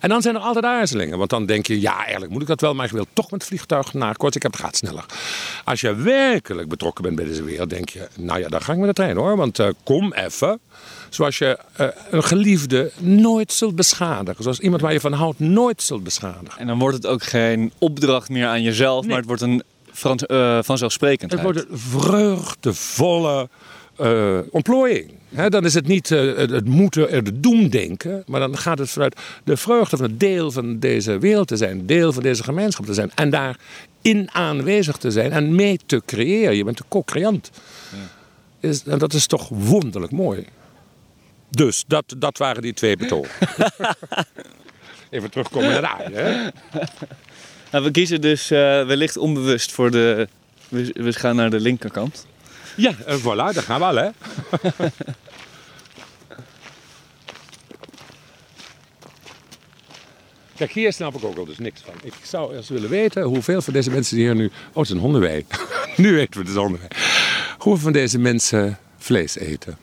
En 0.00 0.08
dan 0.08 0.22
zijn 0.22 0.34
er 0.34 0.40
altijd 0.40 0.64
aarzelingen. 0.64 1.18
Want 1.18 1.30
dan 1.30 1.46
denk 1.46 1.66
je, 1.66 1.80
ja, 1.80 2.02
eigenlijk 2.02 2.32
moet 2.32 2.42
ik 2.42 2.48
dat 2.48 2.60
wel, 2.60 2.74
maar 2.74 2.86
ik 2.86 2.92
wil 2.92 3.06
toch 3.12 3.30
met 3.30 3.44
vliegtuig 3.44 3.92
naar 3.92 4.16
kort. 4.16 4.34
Ik 4.34 4.42
heb 4.42 4.52
het 4.52 4.60
gaat 4.60 4.76
sneller. 4.76 5.04
Als 5.64 5.80
je 5.80 5.94
werkelijk 5.94 6.68
betrokken 6.68 7.04
bent 7.04 7.16
bij 7.16 7.24
deze 7.24 7.42
wereld, 7.42 7.70
denk 7.70 7.88
je, 7.88 8.08
nou 8.16 8.38
ja, 8.38 8.48
dan 8.48 8.62
ga 8.62 8.72
ik 8.72 8.78
met 8.78 8.88
de 8.88 8.94
trein 8.94 9.16
hoor. 9.16 9.36
Want 9.36 9.58
uh, 9.58 9.68
kom 9.84 10.12
even. 10.12 10.60
Zoals 11.08 11.38
je 11.38 11.58
uh, 11.80 11.86
een 12.10 12.24
geliefde 12.24 12.90
nooit 12.98 13.52
zult 13.52 13.76
beschadigen. 13.76 14.42
Zoals 14.42 14.60
iemand 14.60 14.82
waar 14.82 14.92
je 14.92 15.00
van 15.00 15.12
houdt 15.12 15.38
nooit 15.38 15.82
zult 15.82 16.04
beschadigen. 16.04 16.60
En 16.60 16.66
dan 16.66 16.78
wordt 16.78 16.96
het 16.96 17.06
ook 17.06 17.22
geen 17.22 17.72
opdracht 17.78 18.28
meer 18.28 18.46
aan 18.46 18.62
jezelf, 18.62 19.06
maar 19.06 19.16
het 19.16 19.26
wordt 19.26 19.42
een 19.42 19.62
uh, 20.04 20.58
vanzelfsprekendheid. 20.62 21.42
Het 21.42 21.52
wordt 21.52 21.70
een 21.70 21.78
vreugdevolle 21.78 23.48
uh, 24.00 24.38
ontplooiing. 24.50 25.10
dan 25.48 25.64
is 25.64 25.74
het 25.74 25.86
niet 25.86 26.10
uh, 26.10 26.36
het 26.36 26.64
moeten, 26.64 27.08
het 27.10 27.42
doemdenken, 27.42 28.22
maar 28.26 28.40
dan 28.40 28.58
gaat 28.58 28.78
het 28.78 28.90
vanuit 28.90 29.20
de 29.44 29.56
vreugde 29.56 29.96
van 29.96 30.06
het 30.06 30.20
deel 30.20 30.50
van 30.50 30.78
deze 30.78 31.18
wereld 31.18 31.48
te 31.48 31.56
zijn, 31.56 31.86
deel 31.86 32.12
van 32.12 32.22
deze 32.22 32.42
gemeenschap 32.42 32.86
te 32.86 32.94
zijn 32.94 33.10
en 33.14 33.30
daarin 33.30 34.30
aanwezig 34.32 34.96
te 34.96 35.10
zijn 35.10 35.32
en 35.32 35.54
mee 35.54 35.78
te 35.86 36.02
creëren. 36.06 36.56
Je 36.56 36.64
bent 36.64 36.76
de 36.76 36.84
co-creant. 36.88 37.50
Ja. 38.60 38.70
en 38.86 38.98
dat 38.98 39.12
is 39.12 39.26
toch 39.26 39.48
wonderlijk 39.48 40.12
mooi. 40.12 40.46
Dus 41.50 41.84
dat, 41.86 42.14
dat 42.18 42.38
waren 42.38 42.62
die 42.62 42.74
twee 42.74 42.96
betogen. 42.96 43.30
Even 45.10 45.30
terugkomen 45.30 45.70
naar 45.70 45.80
de 45.80 45.88
aarde. 45.88 46.16
Hè? 46.16 46.48
Nou, 47.72 47.84
we 47.84 47.90
kiezen 47.90 48.20
dus 48.20 48.50
uh, 48.50 48.58
wellicht 48.58 49.16
onbewust 49.16 49.72
voor 49.72 49.90
de. 49.90 50.28
We, 50.68 50.90
we, 50.94 51.12
gaan 51.12 51.36
naar 51.36 51.50
de 51.50 51.60
linkerkant. 51.60 52.26
Ja, 52.76 52.94
en 53.06 53.20
voilà, 53.20 53.24
daar 53.24 53.62
gaan 53.62 53.80
we 53.80 53.86
al, 53.86 53.96
hè? 53.96 54.08
Kijk, 60.56 60.72
hier 60.72 60.92
snap 60.92 61.14
ik 61.14 61.24
ook 61.24 61.36
al 61.36 61.44
dus 61.44 61.58
niks 61.58 61.80
van. 61.84 61.94
Ik 62.02 62.14
zou 62.22 62.56
eens 62.56 62.68
willen 62.68 62.90
weten 62.90 63.22
hoeveel 63.22 63.62
van 63.62 63.72
deze 63.72 63.90
mensen 63.90 64.16
die 64.16 64.24
hier 64.24 64.34
nu... 64.34 64.46
Oh, 64.46 64.52
het 64.74 64.84
is 64.84 64.90
een 64.90 64.98
hondenwei. 64.98 65.46
nu 65.96 66.12
weten 66.14 66.32
we 66.32 66.38
het 66.38 66.48
is 66.48 66.54
een 66.54 66.60
hondenwei. 66.60 66.90
Hoeveel 67.58 67.82
van 67.82 67.92
deze 67.92 68.18
mensen 68.18 68.78
vlees 68.98 69.36
eten. 69.36 69.78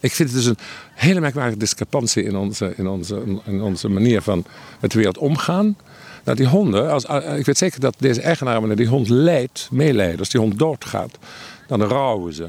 Ik 0.00 0.12
vind 0.12 0.28
het 0.28 0.38
dus 0.38 0.46
een 0.46 0.58
hele 0.94 1.20
merkwaardige 1.20 1.58
discrepantie 1.58 2.22
in 2.22 2.36
onze, 2.36 2.72
in 2.76 2.86
onze, 2.86 3.40
in 3.44 3.62
onze 3.62 3.88
manier 3.88 4.22
van 4.22 4.46
met 4.80 4.90
de 4.90 4.96
wereld 4.96 5.18
omgaan. 5.18 5.76
Nou, 6.24 6.36
die 6.36 6.46
honden, 6.46 6.90
als, 6.90 7.04
eh, 7.04 7.38
ik 7.38 7.46
weet 7.46 7.58
zeker 7.58 7.80
dat 7.80 7.94
deze 7.98 8.20
eigenaar, 8.20 8.58
wanneer 8.58 8.76
die 8.76 8.86
hond 8.86 9.08
leidt, 9.08 9.68
meeleidt, 9.70 10.18
als 10.18 10.28
die 10.28 10.40
hond 10.40 10.58
doodgaat, 10.58 11.18
dan 11.66 11.82
rouwen 11.82 12.32
ze. 12.32 12.48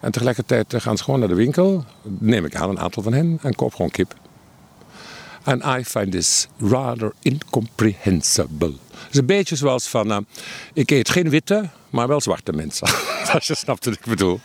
En 0.00 0.10
tegelijkertijd 0.10 0.74
gaan 0.76 0.96
ze 0.96 1.04
gewoon 1.04 1.18
naar 1.18 1.28
de 1.28 1.34
winkel, 1.34 1.84
neem 2.02 2.44
ik 2.44 2.54
aan 2.54 2.70
een 2.70 2.80
aantal 2.80 3.02
van 3.02 3.12
hen, 3.12 3.38
en 3.42 3.54
koop 3.54 3.74
gewoon 3.74 3.90
kip. 3.90 4.14
En 5.44 5.62
I 5.78 5.84
find 5.84 6.12
this 6.12 6.48
rather 6.58 7.12
incomprehensible. 7.22 8.72
Het 8.90 9.10
is 9.10 9.18
een 9.18 9.26
beetje 9.26 9.56
zoals 9.56 9.88
van, 9.88 10.10
uh, 10.10 10.18
ik 10.72 10.90
eet 10.90 11.10
geen 11.10 11.30
witte, 11.30 11.68
maar 11.90 12.08
wel 12.08 12.20
zwarte 12.20 12.52
mensen. 12.52 12.88
Als 13.32 13.46
je 13.46 13.54
snapt 13.54 13.84
wat 13.84 13.94
ik 13.94 14.04
bedoel. 14.04 14.40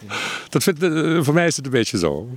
Dat 0.49 0.63
vind, 0.63 0.83
uh, 0.83 1.23
voor 1.23 1.33
mij 1.33 1.47
is 1.47 1.55
het 1.55 1.65
een 1.65 1.71
beetje 1.71 1.97
zo. 1.97 2.27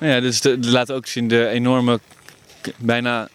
Ja, 0.00 0.20
dus 0.20 0.40
de, 0.40 0.58
laat 0.60 0.92
ook 0.92 1.06
zien 1.06 1.28
de 1.28 1.46
enorme, 1.46 2.00
bijna 2.76 3.28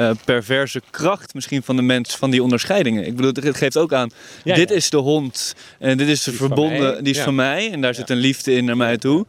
uh, 0.00 0.10
perverse 0.24 0.82
kracht 0.90 1.34
misschien 1.34 1.62
van 1.62 1.76
de 1.76 1.82
mens, 1.82 2.16
van 2.16 2.30
die 2.30 2.42
onderscheidingen. 2.42 3.06
Ik 3.06 3.16
bedoel, 3.16 3.32
het 3.32 3.56
geeft 3.56 3.76
ook 3.76 3.92
aan, 3.92 4.10
dit 4.44 4.70
is 4.70 4.90
de 4.90 4.96
hond 4.96 5.54
en 5.78 5.96
dit 5.96 6.08
is 6.08 6.22
de 6.22 6.32
verbonden, 6.32 7.04
die 7.04 7.14
is 7.14 7.20
van 7.20 7.34
mij. 7.34 7.72
En 7.72 7.80
daar 7.80 7.94
zit 7.94 8.10
een 8.10 8.16
liefde 8.16 8.52
in 8.52 8.64
naar 8.64 8.76
mij 8.76 8.98
toe. 8.98 9.26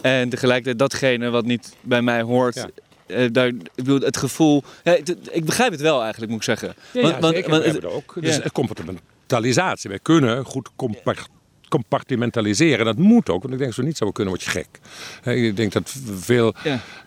En 0.00 0.28
tegelijkertijd 0.28 0.78
datgene 0.78 1.30
wat 1.30 1.44
niet 1.44 1.76
bij 1.80 2.02
mij 2.02 2.22
hoort, 2.22 2.66
uh, 3.06 3.26
daar, 3.32 3.46
ik 3.46 3.70
bedoel, 3.74 4.00
het 4.00 4.16
gevoel. 4.16 4.62
Ja, 4.84 4.96
ik 5.30 5.44
begrijp 5.44 5.70
het 5.70 5.80
wel 5.80 6.00
eigenlijk, 6.02 6.30
moet 6.30 6.40
ik 6.40 6.46
zeggen. 6.46 6.74
Ja, 6.92 7.00
want, 7.00 7.12
want, 7.12 7.34
want, 7.34 7.46
we 7.46 7.52
hebben 7.52 7.74
het 7.74 7.84
ook. 7.84 8.16
Dus 8.20 8.40
comportamentalisatie. 8.52 9.90
Wij 9.90 9.98
kunnen 9.98 10.44
goed 10.44 10.70
compart 10.76 11.28
compartimentaliseren. 11.70 12.84
Dat 12.84 12.96
moet 12.96 13.30
ook, 13.30 13.42
want 13.42 13.54
ik 13.54 13.60
denk 13.60 13.74
we 13.74 13.82
niet 13.82 13.96
zouden 13.96 14.24
kunnen, 14.24 14.34
word 14.34 14.52
je 14.52 14.58
gek. 14.58 14.68
Ik 15.36 15.56
denk 15.56 15.72
dat 15.72 15.94
veel 16.18 16.54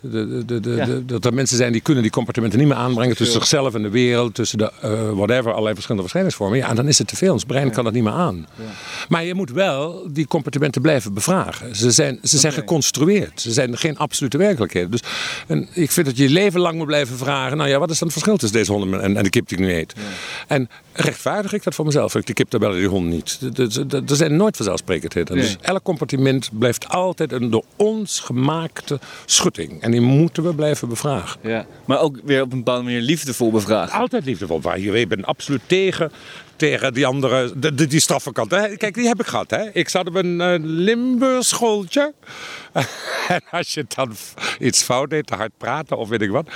de, 0.02 0.46
de, 0.46 0.60
de, 0.60 1.06
dat 1.06 1.26
er 1.26 1.34
mensen 1.34 1.58
zijn 1.58 1.72
die 1.72 1.82
kunnen 1.82 2.04
die 2.04 2.12
compartimenten 2.12 2.60
niet 2.60 2.68
meer 2.68 2.78
aanbrengen 2.78 3.16
tussen 3.16 3.40
zichzelf 3.40 3.74
en 3.74 3.82
de 3.82 3.90
wereld, 3.90 4.34
tussen 4.34 4.58
de 4.58 4.72
uh, 4.84 5.12
whatever, 5.12 5.50
allerlei 5.52 5.74
verschillende 5.74 6.02
verschijningsvormen. 6.02 6.58
Ja, 6.58 6.70
en 6.70 6.76
dan 6.76 6.88
is 6.88 6.98
het 6.98 7.08
te 7.08 7.16
veel. 7.16 7.34
Ons 7.34 7.46
brein 7.46 7.72
kan 7.72 7.84
dat 7.84 7.94
niet 7.94 8.04
meer 8.04 8.14
aan. 8.14 8.48
Maar 9.10 9.24
je 9.24 9.34
moet 9.34 9.52
wel 9.52 10.08
die 10.12 10.28
compartimenten 10.28 10.82
blijven 10.82 11.14
bevragen. 11.14 11.76
Ze 11.76 11.92
zijn, 11.92 12.20
ze 12.24 12.38
zijn 12.38 12.54
geconstrueerd. 12.54 13.42
Ze 13.42 13.52
zijn 13.52 13.78
geen 13.78 13.98
absolute 13.98 14.38
werkelijkheid. 14.38 14.92
Dus 14.92 15.02
en 15.48 15.68
ik 15.74 15.92
vind 15.92 16.06
dat 16.06 16.18
je 16.18 16.24
je 16.24 16.30
leven 16.30 16.60
lang 16.60 16.76
moet 16.76 16.86
blijven 16.86 17.18
vragen. 17.18 17.58
Nou 17.58 17.70
ja, 17.70 17.80
wat 17.80 17.90
is 17.90 18.00
dan 18.00 18.08
het 18.08 18.18
verschil 18.18 18.38
tussen 18.38 18.58
deze 18.58 18.72
honden 18.72 19.02
en, 19.02 19.18
en 19.18 19.24
de 19.24 19.30
kip 19.30 19.48
die 19.48 19.58
ik 19.58 19.64
nu 19.64 19.74
eet? 19.74 19.94
En 20.48 20.70
rechtvaardig 20.94 21.54
ik 21.54 21.64
dat 21.64 21.76
voor 21.76 21.86
mezelf? 21.86 22.16
Ik 22.16 22.26
de 22.26 22.34
kip 22.34 22.50
tabellen 22.50 22.78
die 22.78 22.88
hond 22.88 23.08
niet. 23.08 23.40
Er 24.08 24.16
zijn 24.16 24.36
nooit 24.36 24.53
vanzelfsprekendheden. 24.56 25.36
Dus 25.36 25.58
elk 25.62 25.84
compartiment 25.84 26.50
blijft 26.60 26.90
altijd 26.90 27.32
een 27.32 27.50
door 27.50 27.64
ons 27.76 28.20
gemaakte 28.20 29.00
schutting. 29.26 29.82
En 29.82 29.92
die 29.92 30.02
moeten 30.02 30.44
we 30.44 30.56
blijven 30.56 30.90
bevragen. 30.90 31.40
Ja, 31.44 31.66
maar 31.86 32.00
ook 32.00 32.20
weer 32.24 32.42
op 32.42 32.52
een 32.52 32.58
bepaalde 32.58 32.84
manier 32.84 33.02
liefdevol 33.02 33.52
bevragen. 33.52 34.00
Altijd 34.00 34.26
liefdevol. 34.26 34.76
Je 34.76 35.08
bent 35.08 35.26
absoluut 35.26 35.62
tegen 35.68 36.12
die 36.94 37.06
andere, 37.06 37.52
de, 37.56 37.88
die 37.88 38.00
straffenkant. 38.00 38.50
Kijk, 38.78 38.94
die 38.94 39.08
heb 39.08 39.20
ik 39.20 39.26
gehad. 39.26 39.50
Hè. 39.50 39.70
Ik 39.74 39.90
zat 39.90 40.08
op 40.08 40.16
een 40.16 40.40
uh, 40.40 40.56
Limburg 40.60 41.44
schooltje. 41.46 42.14
en 43.28 43.42
als 43.52 43.74
je 43.74 43.86
dan 43.96 44.12
iets 44.60 44.82
fout 44.82 45.10
deed, 45.10 45.28
te 45.28 45.36
hard 45.36 45.52
praten 45.58 45.98
of 45.98 46.10
weet 46.10 46.22
ik 46.22 46.30
wat, 46.30 46.48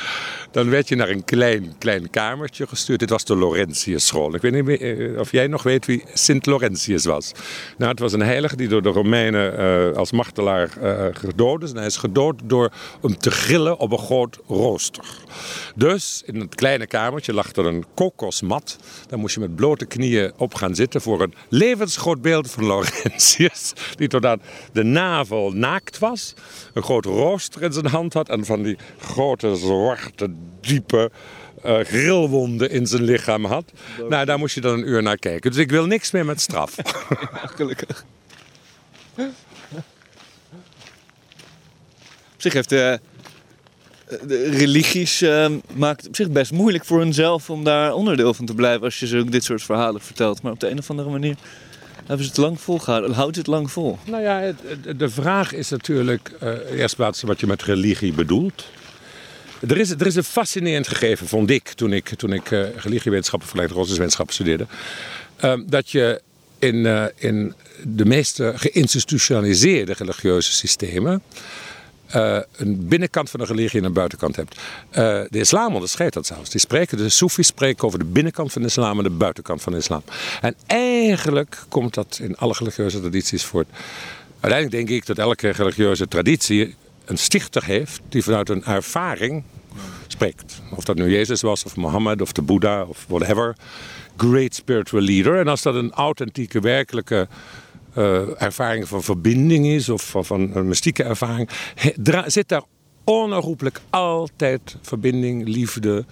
dan 0.51 0.69
werd 0.69 0.87
je 0.87 0.95
naar 0.95 1.09
een 1.09 1.23
klein, 1.23 1.75
klein 1.77 2.09
kamertje 2.09 2.67
gestuurd. 2.67 2.99
Dit 2.99 3.09
was 3.09 3.25
de 3.25 3.37
Laurentius 3.37 4.07
school. 4.07 4.35
Ik 4.35 4.41
weet 4.41 4.51
niet 4.51 4.65
meer, 4.65 5.11
eh, 5.11 5.19
of 5.19 5.31
jij 5.31 5.47
nog 5.47 5.63
weet 5.63 5.85
wie 5.85 6.03
Sint 6.13 6.45
Laurentius 6.45 7.05
was. 7.05 7.31
Nou, 7.77 7.91
het 7.91 7.99
was 7.99 8.13
een 8.13 8.21
heilige 8.21 8.55
die 8.55 8.67
door 8.67 8.81
de 8.81 8.89
Romeinen 8.89 9.59
uh, 9.59 9.97
als 9.97 10.11
martelaar 10.11 10.69
gedood 11.13 11.63
is. 11.63 11.71
En 11.71 11.77
hij 11.77 11.85
is 11.85 11.97
gedood 11.97 12.39
door 12.43 12.71
hem 13.01 13.17
te 13.17 13.31
grillen 13.31 13.77
op 13.77 13.91
een 13.91 13.97
groot 13.97 14.39
rooster. 14.47 15.05
Dus 15.75 16.23
in 16.25 16.39
het 16.39 16.55
kleine 16.55 16.87
kamertje 16.87 17.33
lag 17.33 17.51
er 17.51 17.65
een 17.65 17.85
kokosmat. 17.93 18.77
Daar 19.07 19.19
moest 19.19 19.33
je 19.33 19.39
met 19.39 19.55
blote 19.55 19.85
knieën 19.97 20.31
op 20.37 20.53
gaan 20.53 20.75
zitten 20.75 21.01
voor 21.01 21.21
een 21.21 21.33
levensgroot 21.49 22.21
beeld 22.21 22.51
van 22.51 22.65
Laurentius. 22.65 23.73
Die 23.95 24.07
tot 24.07 24.25
aan 24.25 24.41
de 24.71 24.83
navel 24.83 25.51
naakt 25.51 25.97
was. 25.97 26.33
Een 26.73 26.83
groot 26.83 27.05
rooster 27.05 27.61
in 27.61 27.73
zijn 27.73 27.85
hand 27.85 28.13
had. 28.13 28.29
En 28.29 28.45
van 28.45 28.63
die 28.63 28.77
grote, 28.99 29.55
zwarte, 29.55 30.33
diepe 30.61 31.11
uh, 31.65 31.79
grillwonden 31.79 32.69
in 32.69 32.87
zijn 32.87 33.03
lichaam 33.03 33.45
had. 33.45 33.71
Nou, 34.09 34.25
daar 34.25 34.37
moest 34.37 34.55
je 34.55 34.61
dan 34.61 34.73
een 34.73 34.87
uur 34.87 35.03
naar 35.03 35.17
kijken. 35.17 35.51
Dus 35.51 35.59
ik 35.59 35.69
wil 35.69 35.85
niks 35.85 36.11
meer 36.11 36.25
met 36.25 36.41
straf. 36.41 36.75
Gelukkig. 37.57 38.05
Op 42.33 42.43
zich 42.43 42.53
heeft 42.53 42.69
de, 42.69 42.99
religies 44.51 45.21
uh, 45.21 45.47
maakt 45.73 45.99
het 45.99 46.07
op 46.07 46.15
zich 46.15 46.29
best 46.29 46.51
moeilijk 46.51 46.85
voor 46.85 46.99
hunzelf 46.99 47.49
om 47.49 47.63
daar 47.63 47.93
onderdeel 47.93 48.33
van 48.33 48.45
te 48.45 48.53
blijven 48.53 48.83
als 48.83 48.99
je 48.99 49.07
ze 49.07 49.17
ook 49.17 49.31
dit 49.31 49.43
soort 49.43 49.63
verhalen 49.63 50.01
vertelt. 50.01 50.41
Maar 50.41 50.51
op 50.51 50.59
de 50.59 50.69
een 50.69 50.77
of 50.77 50.89
andere 50.89 51.09
manier 51.09 51.35
hebben 52.05 52.25
ze 52.25 52.31
het 52.31 52.39
lang 52.39 52.61
volgehouden. 52.61 53.11
Houdt 53.11 53.35
het 53.35 53.47
lang 53.47 53.71
vol? 53.71 53.97
Nou 54.05 54.23
ja, 54.23 54.53
de 54.97 55.09
vraag 55.09 55.53
is 55.53 55.69
natuurlijk 55.69 56.31
uh, 56.43 56.79
eerst 56.79 56.95
plaats 56.95 57.21
wat 57.21 57.39
je 57.39 57.47
met 57.47 57.63
religie 57.63 58.13
bedoelt. 58.13 58.65
Er 59.67 59.77
is, 59.77 59.89
er 59.89 60.05
is 60.05 60.15
een 60.15 60.23
fascinerend 60.23 60.87
gegeven, 60.87 61.27
vond 61.27 61.49
ik, 61.49 61.67
toen 61.67 61.93
ik, 61.93 62.09
toen 62.09 62.33
ik 62.33 62.51
uh, 62.51 62.75
religiewetenschappen, 62.75 63.49
verlegd 63.49 63.71
godsdienstwetenschappen 63.71 64.35
studeerde. 64.35 64.67
Uh, 65.43 65.53
dat 65.65 65.89
je 65.89 66.21
in, 66.59 66.75
uh, 66.75 67.05
in 67.15 67.53
de 67.83 68.05
meeste 68.05 68.53
geïnstitutionaliseerde 68.55 69.93
religieuze 69.93 70.51
systemen 70.51 71.21
uh, 72.15 72.39
een 72.55 72.87
binnenkant 72.87 73.29
van 73.29 73.39
een 73.39 73.45
religie 73.45 73.79
en 73.79 73.85
een 73.85 73.93
buitenkant 73.93 74.35
hebt. 74.35 74.55
Uh, 74.55 74.95
de 75.29 75.39
islam 75.39 75.73
onderscheidt 75.73 76.13
dat 76.13 76.25
zelfs. 76.25 76.49
Die 76.49 76.59
spreken, 76.59 76.97
de 76.97 77.09
Soefis 77.09 77.47
spreken 77.47 77.83
over 77.83 77.99
de 77.99 78.05
binnenkant 78.05 78.51
van 78.51 78.61
de 78.61 78.67
islam 78.67 78.97
en 78.97 79.03
de 79.03 79.09
buitenkant 79.09 79.61
van 79.61 79.71
de 79.71 79.77
islam. 79.77 80.03
En 80.41 80.55
eigenlijk 80.67 81.63
komt 81.69 81.93
dat 81.93 82.19
in 82.21 82.37
alle 82.37 82.55
religieuze 82.57 82.99
tradities 82.99 83.43
voort. 83.43 83.67
Uiteindelijk 84.39 84.87
denk 84.87 84.99
ik 84.99 85.05
dat 85.05 85.17
elke 85.17 85.49
religieuze 85.49 86.07
traditie 86.07 86.75
een 87.05 87.17
stichter 87.17 87.65
heeft 87.65 88.01
die 88.09 88.23
vanuit 88.23 88.49
een 88.49 88.63
ervaring 88.63 89.43
spreekt. 90.07 90.61
Of 90.75 90.83
dat 90.83 90.95
nu 90.95 91.11
Jezus 91.11 91.41
was, 91.41 91.63
of 91.63 91.75
Mohammed, 91.75 92.21
of 92.21 92.31
de 92.31 92.41
Boeddha, 92.41 92.83
of 92.83 93.05
whatever. 93.07 93.55
Great 94.17 94.55
spiritual 94.55 95.01
leader. 95.01 95.39
En 95.39 95.47
als 95.47 95.61
dat 95.61 95.75
een 95.75 95.91
authentieke, 95.91 96.59
werkelijke 96.59 97.27
ervaring 98.37 98.87
van 98.87 99.03
verbinding 99.03 99.65
is, 99.65 99.89
of 99.89 100.09
van, 100.09 100.25
van 100.25 100.55
een 100.55 100.67
mystieke 100.67 101.03
ervaring, 101.03 101.49
zit 102.25 102.49
daar 102.49 102.63
onherroepelijk 103.03 103.79
altijd 103.89 104.77
verbinding, 104.81 105.47
liefde, 105.47 106.05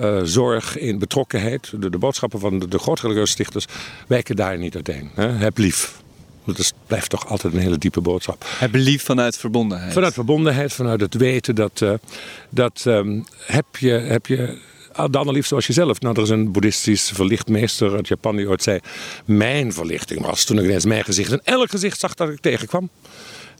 uh, 0.00 0.20
zorg 0.22 0.78
in 0.78 0.98
betrokkenheid. 0.98 1.72
De, 1.80 1.90
de 1.90 1.98
boodschappen 1.98 2.40
van 2.40 2.58
de, 2.58 2.68
de 2.68 2.78
grote 2.78 3.00
religieuze 3.00 3.32
stichters 3.32 3.66
wijken 4.06 4.36
daar 4.36 4.58
niet 4.58 4.74
uiteen. 4.74 5.10
Hè? 5.14 5.28
Heb 5.28 5.58
lief. 5.58 6.02
Dat 6.44 6.74
blijft 6.86 7.10
toch 7.10 7.26
altijd 7.28 7.54
een 7.54 7.60
hele 7.60 7.78
diepe 7.78 8.00
boodschap. 8.00 8.44
Heb 8.58 8.74
lief 8.74 9.02
vanuit 9.02 9.36
verbondenheid. 9.36 9.92
Vanuit 9.92 10.12
verbondenheid, 10.12 10.72
vanuit 10.72 11.00
het 11.00 11.14
weten 11.14 11.54
dat, 11.54 11.80
uh, 11.80 11.92
dat 12.48 12.84
um, 12.86 13.24
heb, 13.46 13.76
je, 13.76 13.90
heb 13.90 14.26
je 14.26 14.58
de 15.10 15.18
allerliefste 15.18 15.48
zoals 15.48 15.66
jezelf. 15.66 16.00
Nou, 16.00 16.16
er 16.16 16.22
is 16.22 16.28
een 16.28 16.52
boeddhistisch 16.52 17.10
verlichtmeester 17.14 17.94
uit 17.94 18.08
Japan 18.08 18.36
die 18.36 18.48
ooit 18.48 18.62
zei... 18.62 18.80
Mijn 19.24 19.72
verlichting 19.72 20.20
was 20.20 20.44
toen 20.44 20.58
ik 20.58 20.64
ineens 20.64 20.84
mijn 20.84 21.04
gezicht 21.04 21.32
en 21.32 21.40
elk 21.44 21.70
gezicht 21.70 22.00
zag 22.00 22.14
dat 22.14 22.28
ik 22.28 22.40
tegenkwam. 22.40 22.90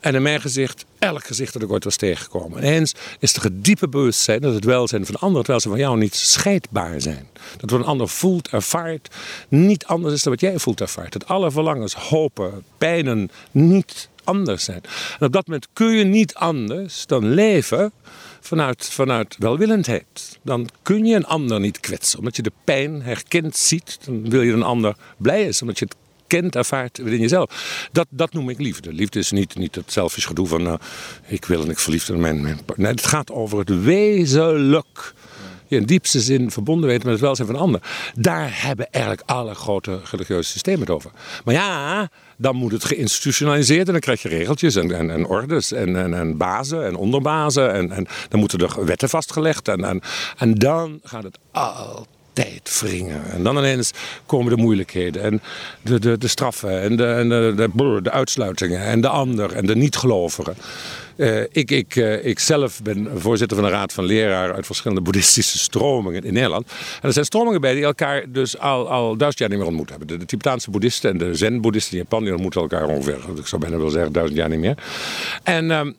En 0.01 0.15
in 0.15 0.23
mijn 0.23 0.41
gezicht, 0.41 0.85
elk 0.99 1.27
gezicht 1.27 1.53
dat 1.53 1.63
ik 1.63 1.71
ooit 1.71 1.85
was 1.85 1.97
tegengekomen. 1.97 2.63
En 2.63 2.73
eens 2.73 2.95
is 3.19 3.35
er 3.35 3.43
het 3.43 3.65
diepe 3.65 3.89
bewustzijn 3.89 4.41
dat 4.41 4.55
het 4.55 4.65
welzijn 4.65 5.05
van 5.05 5.15
de 5.15 5.21
ander, 5.21 5.39
het 5.39 5.47
welzijn 5.47 5.75
van 5.75 5.83
jou 5.83 5.99
niet 5.99 6.15
scheidbaar 6.15 7.01
zijn. 7.01 7.29
Dat 7.57 7.71
wat 7.71 7.81
een 7.81 7.87
ander 7.87 8.09
voelt, 8.09 8.49
ervaart, 8.49 9.15
niet 9.49 9.87
anders 9.87 10.15
is 10.15 10.23
dan 10.23 10.33
wat 10.33 10.41
jij 10.41 10.59
voelt, 10.59 10.81
ervaart. 10.81 11.13
Dat 11.13 11.27
alle 11.27 11.51
verlangens, 11.51 11.95
hopen, 11.95 12.65
pijnen 12.79 13.31
niet 13.51 14.09
anders 14.25 14.65
zijn. 14.65 14.81
En 15.19 15.27
op 15.27 15.33
dat 15.33 15.47
moment 15.47 15.69
kun 15.73 15.91
je 15.91 16.05
niet 16.05 16.35
anders 16.35 17.07
dan 17.07 17.35
leven 17.35 17.93
vanuit, 18.41 18.85
vanuit 18.85 19.37
welwillendheid. 19.39 20.39
Dan 20.43 20.69
kun 20.83 21.05
je 21.05 21.17
een 21.17 21.27
ander 21.27 21.61
niet 21.61 21.81
kwetsen. 21.81 22.19
Omdat 22.19 22.37
je 22.37 22.43
de 22.43 22.53
pijn 22.65 23.03
herkend 23.03 23.57
ziet, 23.57 23.99
dan 24.05 24.31
wil 24.31 24.43
je 24.43 24.53
een 24.53 24.63
ander 24.63 24.97
blij 25.17 25.45
is. 25.45 25.61
Omdat 25.61 25.79
je 25.79 25.85
het 25.85 25.97
kent, 26.27 26.57
ervaart 26.57 26.99
in 26.99 27.19
jezelf. 27.19 27.89
Dat, 27.93 28.07
dat 28.11 28.33
noem 28.33 28.49
ik 28.49 28.59
liefde. 28.59 28.93
Liefde 28.93 29.19
is 29.19 29.31
niet, 29.31 29.55
niet 29.55 29.75
het 29.75 29.93
selfish 29.93 30.27
gedoe 30.27 30.47
van 30.47 30.67
uh, 30.67 30.75
ik 31.27 31.45
wil 31.45 31.63
en 31.63 31.71
ik 31.71 31.79
verliefd 31.79 32.09
in 32.09 32.21
mijn, 32.21 32.43
mijn 32.43 32.59
Nee, 32.77 32.91
het 32.91 33.07
gaat 33.07 33.31
over 33.31 33.59
het 33.59 33.83
wezenlijk 33.83 35.15
je 35.71 35.77
in 35.77 35.85
diepste 35.85 36.21
zin 36.21 36.51
verbonden 36.51 36.89
weten 36.89 37.05
met 37.05 37.13
het 37.13 37.23
welzijn 37.25 37.49
van 37.49 37.57
anderen. 37.57 37.81
Daar 38.15 38.51
hebben 38.53 38.91
eigenlijk 38.91 39.31
alle 39.31 39.55
grote 39.55 40.01
religieuze 40.11 40.51
systemen 40.51 40.81
het 40.81 40.91
over. 40.91 41.11
Maar 41.45 41.55
ja, 41.55 42.11
dan 42.37 42.57
moet 42.57 42.73
het 42.73 42.85
geïnstitutionaliseerd 42.85 43.87
en 43.87 43.93
dan 43.93 44.01
krijg 44.01 44.23
je 44.23 44.29
regeltjes 44.29 44.77
en, 44.77 44.97
en, 44.97 45.11
en 45.11 45.27
ordes 45.27 45.73
en, 45.73 45.97
en, 45.97 46.15
en, 46.15 46.37
bazen 46.37 46.85
en 46.85 46.97
onderbazen. 46.97 47.73
En, 47.73 47.93
en 47.93 48.07
dan 48.29 48.41
moeten 48.41 48.59
er 48.59 48.85
wetten 48.85 49.09
vastgelegd 49.09 49.69
en, 49.69 49.85
en, 49.85 50.01
en 50.39 50.55
dan 50.55 51.01
gaat 51.03 51.23
het 51.23 51.39
altijd 51.53 52.20
wringen. 52.81 53.23
En 53.31 53.43
dan 53.43 53.59
ineens 53.59 53.91
komen 54.27 54.57
de 54.57 54.63
moeilijkheden 54.63 55.23
en 55.23 55.43
de, 55.83 55.99
de, 55.99 56.19
de 56.19 56.29
straffen 56.29 56.81
en, 56.81 56.97
de, 56.97 57.07
en 57.07 57.29
de, 57.29 57.53
de, 57.57 58.01
de 58.03 58.11
uitsluitingen 58.11 58.81
en 58.81 59.01
de 59.01 59.09
ander 59.09 59.53
en 59.53 59.67
de 59.67 59.77
niet-gelovigen. 59.77 60.55
Uh, 61.17 61.41
ik, 61.41 61.71
ik, 61.71 61.95
uh, 61.95 62.25
ik 62.25 62.39
zelf 62.39 62.83
ben 62.83 63.09
voorzitter 63.15 63.57
van 63.57 63.67
een 63.67 63.73
raad 63.73 63.93
van 63.93 64.05
leraren 64.05 64.55
uit 64.55 64.67
verschillende 64.67 65.03
boeddhistische 65.03 65.59
stromingen 65.59 66.23
in 66.23 66.33
Nederland. 66.33 66.67
En 67.01 67.09
er 67.09 67.13
zijn 67.13 67.25
stromingen 67.25 67.61
bij 67.61 67.75
die 67.75 67.85
elkaar 67.85 68.25
dus 68.29 68.59
al, 68.59 68.89
al 68.91 69.17
duizend 69.17 69.39
jaar 69.39 69.49
niet 69.49 69.59
meer 69.59 69.67
ontmoet 69.67 69.91
hebben. 69.91 70.07
De, 70.07 70.25
Tibetaanse 70.25 70.71
boeddhisten 70.71 71.11
en 71.11 71.19
de 71.19 71.35
zen-boeddhisten 71.35 71.93
in 71.93 71.99
Japan 71.99 72.23
die 72.23 72.33
ontmoeten 72.33 72.61
elkaar 72.61 72.87
ongeveer, 72.87 73.19
ik 73.37 73.47
zou 73.47 73.61
bijna 73.61 73.77
willen 73.77 73.93
zeggen, 73.93 74.13
duizend 74.13 74.39
jaar 74.39 74.49
niet 74.49 74.61
meer. 74.61 74.77
En... 75.43 75.71
Um, 75.71 75.97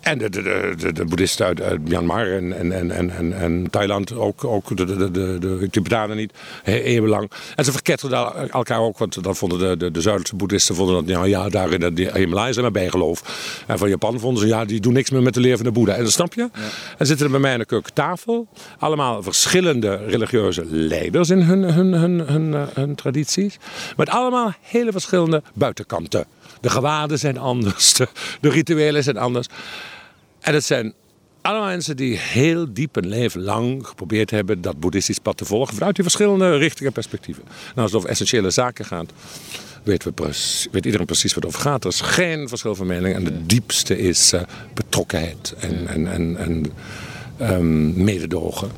en 0.00 0.18
de, 0.18 0.30
de, 0.30 0.74
de, 0.78 0.92
de 0.92 1.04
boeddhisten 1.04 1.46
uit, 1.46 1.62
uit 1.62 1.88
Myanmar 1.88 2.26
en, 2.26 2.52
en, 2.52 2.90
en, 2.90 3.10
en, 3.10 3.32
en 3.32 3.70
Thailand, 3.70 4.14
ook, 4.14 4.44
ook 4.44 4.76
de, 4.76 4.84
de, 4.84 5.10
de, 5.10 5.36
de 5.40 5.68
Tibetanen 5.70 6.16
niet, 6.16 6.32
eeuwenlang. 6.64 7.30
En 7.54 7.64
ze 7.64 7.72
verketterden 7.72 8.50
elkaar 8.50 8.80
ook, 8.80 8.98
want 8.98 9.22
dan 9.22 9.36
vonden 9.36 9.58
de, 9.58 9.76
de, 9.76 9.90
de 9.90 10.00
Zuidelijke 10.00 10.36
boeddhisten 10.36 10.74
vonden 10.74 10.94
dat, 10.94 11.06
nou 11.06 11.28
ja, 11.28 11.48
daar 11.48 11.72
in 11.72 11.94
de 11.94 12.10
Himalaya 12.14 12.52
zijn 12.52 12.64
maar 12.64 12.82
bijgeloof. 12.82 13.22
En 13.66 13.78
van 13.78 13.88
Japan 13.88 14.20
vonden 14.20 14.42
ze, 14.42 14.48
ja, 14.48 14.64
die 14.64 14.80
doen 14.80 14.92
niks 14.92 15.10
meer 15.10 15.22
met 15.22 15.34
de 15.34 15.40
leer 15.40 15.56
van 15.56 15.66
de 15.66 15.72
Boeddha. 15.72 15.94
En 15.94 16.02
dat 16.02 16.12
snap 16.12 16.34
je? 16.34 16.40
Ja. 16.40 16.60
En 16.98 17.06
zitten 17.06 17.26
er 17.26 17.32
bij 17.32 17.40
mij 17.40 17.52
aan 17.52 17.58
de 17.58 17.64
keukentafel 17.64 18.48
allemaal 18.78 19.22
verschillende 19.22 19.96
religieuze 20.06 20.64
leiders 20.70 21.30
in 21.30 21.40
hun, 21.40 21.62
hun, 21.62 21.92
hun, 21.92 22.20
hun, 22.20 22.52
hun, 22.52 22.68
hun 22.74 22.94
tradities. 22.94 23.58
Met 23.96 24.08
allemaal 24.08 24.52
hele 24.60 24.92
verschillende 24.92 25.42
buitenkanten. 25.54 26.24
De 26.60 26.70
gewaden 26.70 27.18
zijn 27.18 27.38
anders, 27.38 27.92
de, 27.92 28.08
de 28.40 28.48
rituelen 28.48 29.02
zijn 29.02 29.16
anders. 29.16 29.46
En 30.40 30.54
het 30.54 30.64
zijn 30.64 30.94
allemaal 31.40 31.68
mensen 31.68 31.96
die 31.96 32.16
heel 32.16 32.72
diep 32.72 32.96
een 32.96 33.08
leven 33.08 33.42
lang 33.42 33.86
geprobeerd 33.86 34.30
hebben 34.30 34.60
dat 34.60 34.80
boeddhistisch 34.80 35.18
pad 35.18 35.36
te 35.36 35.44
volgen 35.44 35.74
vanuit 35.74 35.94
die 35.94 36.04
verschillende 36.04 36.56
richtingen 36.56 36.86
en 36.86 36.92
perspectieven. 36.92 37.42
Nou, 37.46 37.74
als 37.74 37.86
het 37.86 37.94
over 37.94 38.08
essentiële 38.08 38.50
zaken 38.50 38.84
gaat, 38.84 39.12
weet, 39.82 40.04
we 40.04 40.12
precies, 40.12 40.68
weet 40.70 40.84
iedereen 40.84 41.06
precies 41.06 41.34
wat 41.34 41.42
het 41.42 41.52
over 41.52 41.68
gaat. 41.68 41.84
Er 41.84 41.90
is 41.90 42.00
geen 42.00 42.48
verschil 42.48 42.74
van 42.74 42.86
mening. 42.86 43.14
En 43.14 43.24
de 43.24 43.46
diepste 43.46 43.98
is 43.98 44.32
uh, 44.32 44.40
betrokkenheid 44.74 45.54
en, 45.58 45.86
en, 45.86 46.12
en, 46.12 46.36
en 46.36 46.72
um, 47.50 48.04
mededogen. 48.04 48.70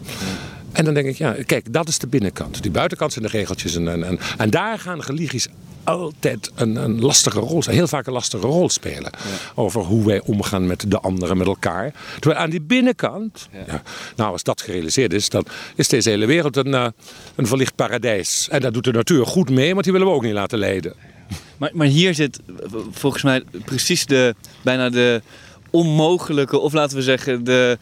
En 0.73 0.85
dan 0.85 0.95
denk 0.95 1.07
ik, 1.07 1.17
ja, 1.17 1.37
kijk, 1.47 1.73
dat 1.73 1.89
is 1.89 1.99
de 1.99 2.07
binnenkant. 2.07 2.63
Die 2.63 2.71
buitenkant 2.71 3.13
zijn 3.13 3.25
de 3.25 3.31
regeltjes. 3.31 3.75
En, 3.75 4.05
en, 4.05 4.19
en 4.39 4.51
daar 4.51 4.79
gaan 4.79 5.01
religies 5.01 5.49
altijd 5.85 6.51
een, 6.55 6.77
een 6.77 7.01
lastige 7.01 7.39
rol, 7.39 7.63
heel 7.67 7.89
vaak 7.89 8.07
een 8.07 8.13
lastige 8.13 8.47
rol 8.47 8.69
spelen. 8.69 9.11
Over 9.55 9.83
hoe 9.83 10.07
wij 10.07 10.21
omgaan 10.21 10.67
met 10.67 10.91
de 10.91 11.01
anderen, 11.01 11.37
met 11.37 11.47
elkaar. 11.47 11.93
Terwijl 12.19 12.41
aan 12.41 12.51
die 12.51 12.61
binnenkant, 12.61 13.49
ja. 13.67 13.83
nou 14.17 14.33
als 14.33 14.43
dat 14.43 14.61
gerealiseerd 14.61 15.13
is, 15.13 15.29
dan 15.29 15.45
is 15.75 15.89
deze 15.89 16.11
hele 16.11 16.27
wereld 16.27 16.57
een, 16.57 16.67
uh, 16.73 16.87
een 17.35 17.47
verlicht 17.47 17.75
paradijs. 17.75 18.49
En 18.51 18.61
daar 18.61 18.73
doet 18.73 18.85
de 18.85 18.93
natuur 18.93 19.27
goed 19.27 19.51
mee, 19.51 19.73
want 19.73 19.85
die 19.85 19.93
willen 19.93 20.09
we 20.09 20.15
ook 20.15 20.23
niet 20.23 20.33
laten 20.33 20.59
leiden. 20.59 20.95
Maar, 21.57 21.71
maar 21.73 21.87
hier 21.87 22.15
zit 22.15 22.41
volgens 22.91 23.23
mij 23.23 23.43
precies 23.65 24.07
de, 24.07 24.35
bijna 24.63 24.91
de 24.91 25.23
onmogelijke, 25.71 26.59
of 26.59 26.73
laten 26.73 26.97
we 26.97 27.03
zeggen, 27.03 27.45
de 27.45 27.79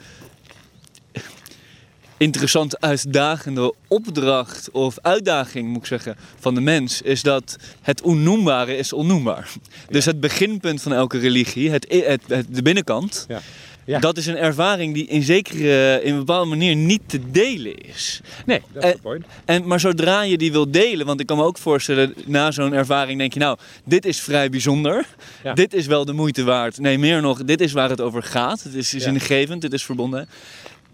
interessante, 2.18 2.76
uitdagende 2.80 3.74
opdracht 3.88 4.70
of 4.70 4.99
uitdaging, 5.03 5.68
moet 5.68 5.80
ik 5.80 5.86
zeggen, 5.86 6.16
van 6.38 6.54
de 6.54 6.61
mens, 6.61 7.03
is 7.03 7.22
dat 7.22 7.57
het 7.82 8.03
onnoembare 8.03 8.76
is 8.76 8.92
onnoembaar. 8.92 9.50
Dus 9.90 10.04
het 10.04 10.20
beginpunt 10.20 10.82
van 10.82 10.92
elke 10.92 11.18
religie, 11.18 11.70
het, 11.70 11.86
het, 11.88 12.22
het 12.26 12.46
de 12.50 12.62
binnenkant, 12.62 13.24
ja. 13.28 13.40
Ja. 13.88 13.99
Dat 13.99 14.16
is 14.16 14.26
een 14.26 14.36
ervaring 14.36 14.95
die 14.95 15.07
in 15.07 15.22
zekere, 15.22 16.00
in 16.03 16.12
een 16.12 16.18
bepaalde 16.18 16.49
manier 16.49 16.76
niet 16.76 17.00
te 17.07 17.30
delen 17.30 17.74
is. 17.74 18.20
Nee, 18.46 18.62
dat 18.72 18.84
is 18.84 18.90
het 18.90 19.00
point. 19.00 19.24
En, 19.45 19.66
maar 19.66 19.80
zodra 19.80 20.22
je 20.22 20.38
die 20.38 20.53
wil 20.53 20.70
delen, 20.70 21.07
want 21.07 21.20
ik 21.20 21.26
kan 21.26 21.36
me 21.36 21.42
ook 21.42 21.58
voorstellen, 21.58 22.14
na 22.26 22.50
zo'n 22.50 22.72
ervaring 22.72 23.18
denk 23.18 23.32
je, 23.32 23.38
nou, 23.38 23.58
dit 23.84 24.07
is 24.07 24.20
vrij 24.20 24.50
bijzonder. 24.50 25.07
Dit 25.54 25.74
is 25.74 25.86
wel 25.86 26.04
de 26.04 26.12
moeite 26.12 26.45
waard. 26.45 26.78
Nee, 26.78 26.99
meer 26.99 27.20
nog, 27.20 27.45
dit 27.45 27.61
is 27.61 27.72
waar 27.72 27.90
het 27.90 28.00
over 28.00 28.22
gaat. 28.22 28.62
Het 28.62 28.74
is, 28.74 28.95
is 28.95 29.04
ingevend, 29.04 29.62
het 29.62 29.72
is 29.72 29.84
verbonden 29.84 30.28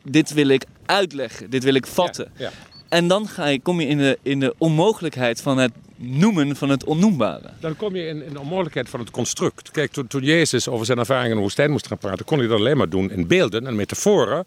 dit 0.04 0.32
wil 0.32 0.48
ik 0.48 0.64
uitleggen, 0.86 1.50
dit 1.50 1.64
wil 1.64 1.74
ik 1.74 1.86
vatten. 1.86 2.30
Ja, 2.36 2.44
ja. 2.44 2.52
en 2.88 3.08
dan 3.08 3.28
ga 3.28 3.46
je, 3.46 3.60
kom 3.60 3.80
je 3.80 3.86
in 3.86 3.98
de, 3.98 4.18
in 4.22 4.40
de 4.40 4.54
onmogelijkheid 4.58 5.40
van 5.40 5.58
het 5.58 5.72
noemen 5.96 6.56
van 6.56 6.68
het 6.68 6.84
onnoembare. 6.84 7.50
Dan 7.60 7.76
kom 7.76 7.96
je 7.96 8.06
in, 8.06 8.24
in 8.24 8.32
de 8.32 8.40
onmogelijkheid 8.40 8.88
van 8.88 9.00
het 9.00 9.10
construct. 9.10 9.70
Kijk, 9.70 9.92
toen, 9.92 10.06
toen 10.06 10.22
Jezus 10.22 10.68
over 10.68 10.86
zijn 10.86 10.98
ervaringen 10.98 11.30
in 11.30 11.36
de 11.36 11.42
woestijn 11.42 11.70
moest 11.70 11.86
gaan 11.86 11.98
praten, 11.98 12.24
kon 12.24 12.38
hij 12.38 12.46
dat 12.46 12.58
alleen 12.58 12.76
maar 12.76 12.88
doen 12.88 13.10
in 13.10 13.26
beelden 13.26 13.66
en 13.66 13.76
metaforen 13.76 14.44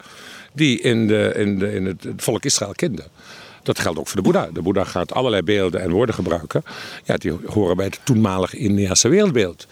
die 0.54 0.82
in, 0.82 1.08
de, 1.08 1.34
in, 1.36 1.60
de, 1.60 1.74
in 1.74 1.86
het, 1.86 2.04
het 2.04 2.24
volk 2.24 2.46
Israël 2.46 2.72
kenden. 2.72 3.06
Dat 3.68 3.80
geldt 3.80 4.00
ook 4.00 4.08
voor 4.08 4.16
de 4.16 4.22
Boeddha. 4.22 4.50
De 4.54 4.62
Boeddha 4.62 4.84
gaat 4.84 5.14
allerlei 5.14 5.42
beelden 5.42 5.82
en 5.82 5.90
woorden 5.90 6.16
gebruiken. 6.16 6.64
Ja, 7.04 7.18
die 7.18 7.34
horen 7.46 7.76
bij 7.76 7.86
het 7.86 8.00
toenmalige 8.04 8.58
Indiase 8.58 9.08
wereldbeeld. 9.08 9.68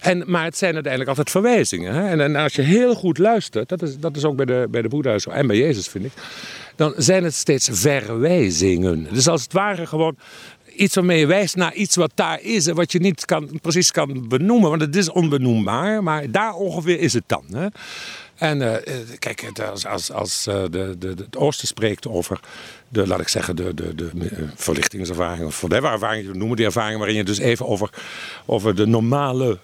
En, 0.00 0.24
maar 0.26 0.44
het 0.44 0.56
zijn 0.56 0.72
uiteindelijk 0.72 1.10
altijd 1.10 1.30
verwijzingen. 1.30 1.94
Hè? 1.94 2.08
En, 2.08 2.20
en, 2.20 2.36
als 2.36 2.54
je 2.54 2.62
heel 2.62 2.94
goed 2.94 3.18
luistert, 3.18 3.68
dat 3.68 3.82
is, 3.82 3.98
dat 3.98 4.16
is 4.16 4.24
ook 4.24 4.36
bij 4.36 4.44
de, 4.44 4.66
bij 4.70 4.82
de 4.82 4.88
Boeddha 4.88 5.18
zo 5.18 5.30
en 5.30 5.46
bij 5.46 5.56
Jezus 5.56 5.88
vind 5.88 6.04
ik. 6.04 6.12
Dan 6.76 6.94
zijn 6.96 7.24
het 7.24 7.34
steeds 7.34 7.68
verwijzingen. 7.72 9.06
Dus 9.12 9.28
als 9.28 9.42
het 9.42 9.52
ware 9.52 9.86
gewoon 9.86 10.16
iets 10.74 10.94
waarmee 10.94 11.18
je 11.18 11.26
wijst 11.26 11.56
naar 11.56 11.74
iets 11.74 11.96
wat 11.96 12.10
daar 12.14 12.40
is 12.42 12.66
en 12.66 12.74
wat 12.74 12.92
je 12.92 12.98
niet 12.98 13.24
kan, 13.24 13.58
precies 13.62 13.90
kan 13.90 14.28
benoemen. 14.28 14.68
Want 14.68 14.80
het 14.80 14.96
is 14.96 15.10
onbenoembaar, 15.10 16.02
maar 16.02 16.30
daar 16.30 16.54
ongeveer 16.54 17.00
is 17.00 17.12
het 17.12 17.24
dan. 17.26 17.44
Hè? 17.52 17.66
En 18.34 18.60
uh, 18.60 18.74
kijk, 19.18 19.50
als, 19.70 19.86
als, 19.86 20.12
als 20.12 20.46
uh, 20.48 20.62
de, 20.70 20.96
de, 20.98 21.08
het 21.08 21.36
Oosten 21.36 21.66
spreekt 21.66 22.08
over 22.08 22.40
de, 22.88 23.06
laat 23.06 23.20
ik 23.20 23.28
zeggen, 23.28 23.56
de, 23.56 23.74
de, 23.74 23.94
de 23.94 24.10
verlichtingservaring 24.54 25.46
of 25.46 25.60
whatever 25.60 25.90
ervaring 25.90 26.26
je 26.26 26.34
noemen, 26.34 26.56
die 26.56 26.66
ervaring 26.66 26.98
waarin 26.98 27.16
je 27.16 27.24
dus 27.24 27.38
even 27.38 27.66
over, 27.66 27.90
over 28.46 28.74
de 28.74 28.86
normale 28.86 29.58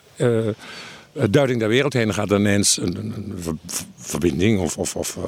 duiding 1.12 1.58
der 1.58 1.68
wereld 1.68 1.92
heen 1.92 2.14
gaat, 2.14 2.30
ineens 2.30 2.76
een, 2.76 2.96
een, 2.96 3.34
een 3.46 3.60
verbinding, 3.96 4.60
of, 4.60 4.78
of, 4.78 4.96
of 4.96 5.18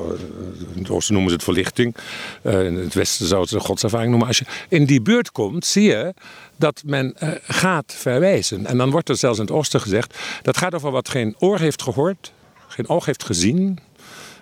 in 0.74 0.82
het 0.82 0.90
Oosten 0.90 1.14
noemen 1.14 1.30
ze 1.30 1.36
het 1.36 1.44
verlichting, 1.44 1.96
in 2.42 2.76
het 2.76 2.94
Westen 2.94 3.26
zou 3.26 3.40
het 3.40 3.50
de 3.50 3.60
godservaring 3.60 4.10
noemen. 4.10 4.28
Als 4.28 4.38
je 4.38 4.44
in 4.68 4.84
die 4.84 5.00
buurt 5.00 5.32
komt, 5.32 5.66
zie 5.66 5.82
je 5.82 6.14
dat 6.56 6.82
men 6.86 7.14
gaat 7.42 7.94
verwijzen. 7.96 8.66
En 8.66 8.76
dan 8.76 8.90
wordt 8.90 9.08
er 9.08 9.16
zelfs 9.16 9.38
in 9.38 9.44
het 9.44 9.54
Oosten 9.54 9.80
gezegd, 9.80 10.18
dat 10.42 10.56
gaat 10.56 10.74
over 10.74 10.90
wat 10.90 11.08
geen 11.08 11.34
oor 11.38 11.58
heeft 11.58 11.82
gehoord 11.82 12.32
geen 12.72 12.88
oog 12.88 13.04
heeft 13.04 13.24
gezien. 13.24 13.78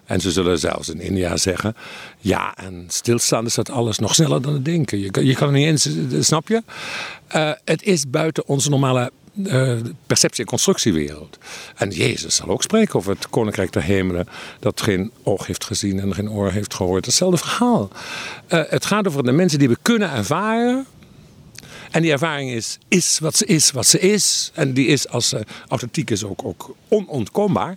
En 0.05 0.21
ze 0.21 0.31
zullen 0.31 0.59
zelfs 0.59 0.89
in 0.89 1.01
India 1.01 1.37
zeggen: 1.37 1.77
ja, 2.19 2.57
en 2.57 2.85
stilstaan 2.89 3.47
is 3.47 3.55
dat 3.55 3.71
alles 3.71 3.99
nog 3.99 4.15
sneller 4.15 4.43
dan 4.43 4.53
het 4.53 4.65
denken. 4.65 4.99
Je 4.99 5.27
je 5.27 5.35
kan 5.35 5.53
niet 5.53 5.67
eens, 5.67 5.89
snap 6.27 6.49
je? 6.49 6.63
Het 7.65 7.83
is 7.83 8.11
buiten 8.11 8.47
onze 8.47 8.71
normale 8.71 9.13
uh, 9.35 9.79
perceptie- 10.07 10.43
en 10.43 10.49
constructiewereld. 10.49 11.39
En 11.77 11.91
Jezus 11.91 12.35
zal 12.35 12.49
ook 12.49 12.63
spreken 12.63 12.95
over 12.95 13.15
het 13.15 13.29
koninkrijk 13.29 13.73
der 13.73 13.83
hemelen, 13.83 14.29
dat 14.61 14.81
geen 14.81 15.13
oog 15.23 15.47
heeft 15.47 15.65
gezien 15.65 16.01
en 16.01 16.15
geen 16.15 16.31
oor 16.31 16.51
heeft 16.51 16.75
gehoord. 16.75 17.07
Hetzelfde 17.07 17.39
verhaal. 17.39 17.89
Uh, 18.49 18.63
het 18.69 18.87
gaat 18.87 19.07
over 19.07 19.25
de 19.25 19.33
mensen 19.33 19.59
die 19.59 19.69
we 19.69 19.79
kunnen 19.83 20.11
ervaren. 20.11 20.87
En 21.91 22.03
die 22.03 22.13
ervaring 22.13 22.51
is, 22.51 22.79
is 22.89 23.19
wat 23.19 23.37
ze 23.37 23.47
is, 23.47 23.71
wat 23.71 23.87
ze 23.87 23.99
is. 23.99 24.51
En 24.55 24.73
die 24.73 24.87
is, 24.87 25.09
als 25.09 25.29
ze 25.29 25.45
authentiek 25.69 26.11
is, 26.11 26.25
ook, 26.25 26.45
ook 26.45 26.75
onontkoombaar. 26.89 27.77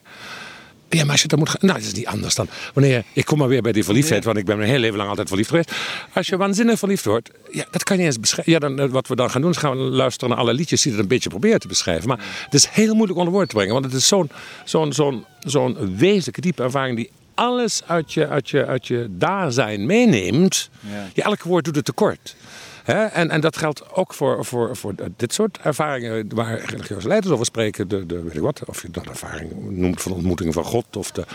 Ja, 0.94 1.04
maar 1.04 1.12
als 1.12 1.22
je 1.22 1.28
dat 1.28 1.40
moet 1.40 1.50
gaan. 1.50 1.60
Nou, 1.62 1.80
dat 1.80 1.88
is 1.88 1.94
niet 1.94 2.06
anders 2.06 2.36
dan 2.36 2.48
wanneer. 2.74 3.04
Ik 3.14 3.26
kom 3.26 3.38
maar 3.38 3.48
weer 3.48 3.62
bij 3.62 3.72
die 3.72 3.84
verliefdheid, 3.84 4.24
want 4.24 4.38
ik 4.38 4.46
ben 4.46 4.58
mijn 4.58 4.70
hele 4.70 4.82
leven 4.82 4.98
lang 4.98 5.10
altijd 5.10 5.28
verliefd 5.28 5.50
geweest. 5.50 5.72
Als 6.14 6.28
je 6.28 6.38
waanzinnig 6.38 6.80
verliefd 6.80 7.06
wordt, 7.06 7.32
ja, 7.52 7.66
dat 7.72 7.84
kan 7.84 7.98
je 7.98 8.04
eens 8.04 8.20
beschrijven. 8.20 8.54
Ja, 8.54 8.60
dan, 8.60 8.90
wat 8.90 9.08
we 9.08 9.16
dan 9.16 9.30
gaan 9.30 9.42
doen, 9.42 9.52
is 9.52 9.58
gaan 9.58 9.78
we 9.78 9.84
luisteren 9.84 10.30
naar 10.30 10.40
alle 10.40 10.54
liedjes 10.54 10.82
die 10.82 10.92
het 10.92 11.02
een 11.02 11.08
beetje 11.08 11.30
proberen 11.30 11.60
te 11.60 11.68
beschrijven. 11.68 12.08
Maar 12.08 12.20
het 12.44 12.54
is 12.54 12.68
heel 12.68 12.94
moeilijk 12.94 13.20
onder 13.20 13.34
woord 13.34 13.50
te 13.50 13.56
brengen, 13.56 13.74
want 13.74 13.86
het 13.86 13.94
is 13.94 14.08
zo'n 14.08 14.30
zo'n 14.66 14.94
zo'n 14.94 15.26
zo'n 15.40 15.96
wezenlijke, 15.98 16.42
diepe 16.42 16.64
ervaring 16.64 16.98
die 16.98 17.10
alles 17.34 17.82
uit 17.86 18.14
je, 18.14 18.28
uit 18.28 18.50
je, 18.50 18.66
uit 18.66 18.88
je 18.88 19.08
daar 19.10 19.52
zijn 19.52 19.86
meeneemt. 19.86 20.70
Ja. 20.80 21.10
Je, 21.14 21.24
elk 21.24 21.44
woord 21.44 21.66
doet 21.66 21.76
het 21.76 21.86
tekort. 21.86 22.36
En, 22.84 23.30
en 23.30 23.42
dat 23.42 23.58
geldt 23.58 23.94
ook 23.94 24.14
voor, 24.14 24.46
voor, 24.46 24.76
voor 24.76 24.94
dit 25.18 25.34
soort 25.34 25.58
ervaringen 25.58 26.36
waar 26.36 26.60
religieuze 26.66 27.08
leiders 27.08 27.34
over 27.34 27.46
spreken. 27.46 27.88
De, 27.88 28.06
de, 28.06 28.24
weet 28.24 28.36
ik 28.36 28.42
wat, 28.42 28.62
of 28.66 28.82
je 28.82 28.90
dat 28.92 29.06
ervaring 29.06 29.52
noemt 29.70 30.02
van 30.02 30.12
ontmoetingen 30.12 30.54
van 30.54 30.64
God 30.64 30.98
of 30.98 31.12
de, 31.12 31.26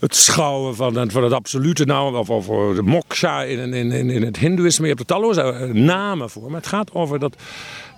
het 0.00 0.16
schouwen 0.16 0.76
van, 0.76 1.10
van 1.10 1.22
het 1.22 1.32
absolute 1.32 1.84
nou, 1.84 2.16
of 2.16 2.30
over 2.30 2.74
de 2.74 2.82
moksha 2.82 3.42
in, 3.42 3.74
in, 3.74 3.92
in, 3.92 4.10
in 4.10 4.22
het 4.22 4.38
hindoeïsme. 4.38 4.82
Je 4.82 4.94
hebt 4.94 5.00
er 5.00 5.16
talloze 5.16 5.70
namen 5.72 6.30
voor. 6.30 6.50
Maar 6.50 6.60
het 6.60 6.66
gaat 6.66 6.92
over 6.92 7.18
dat, 7.18 7.36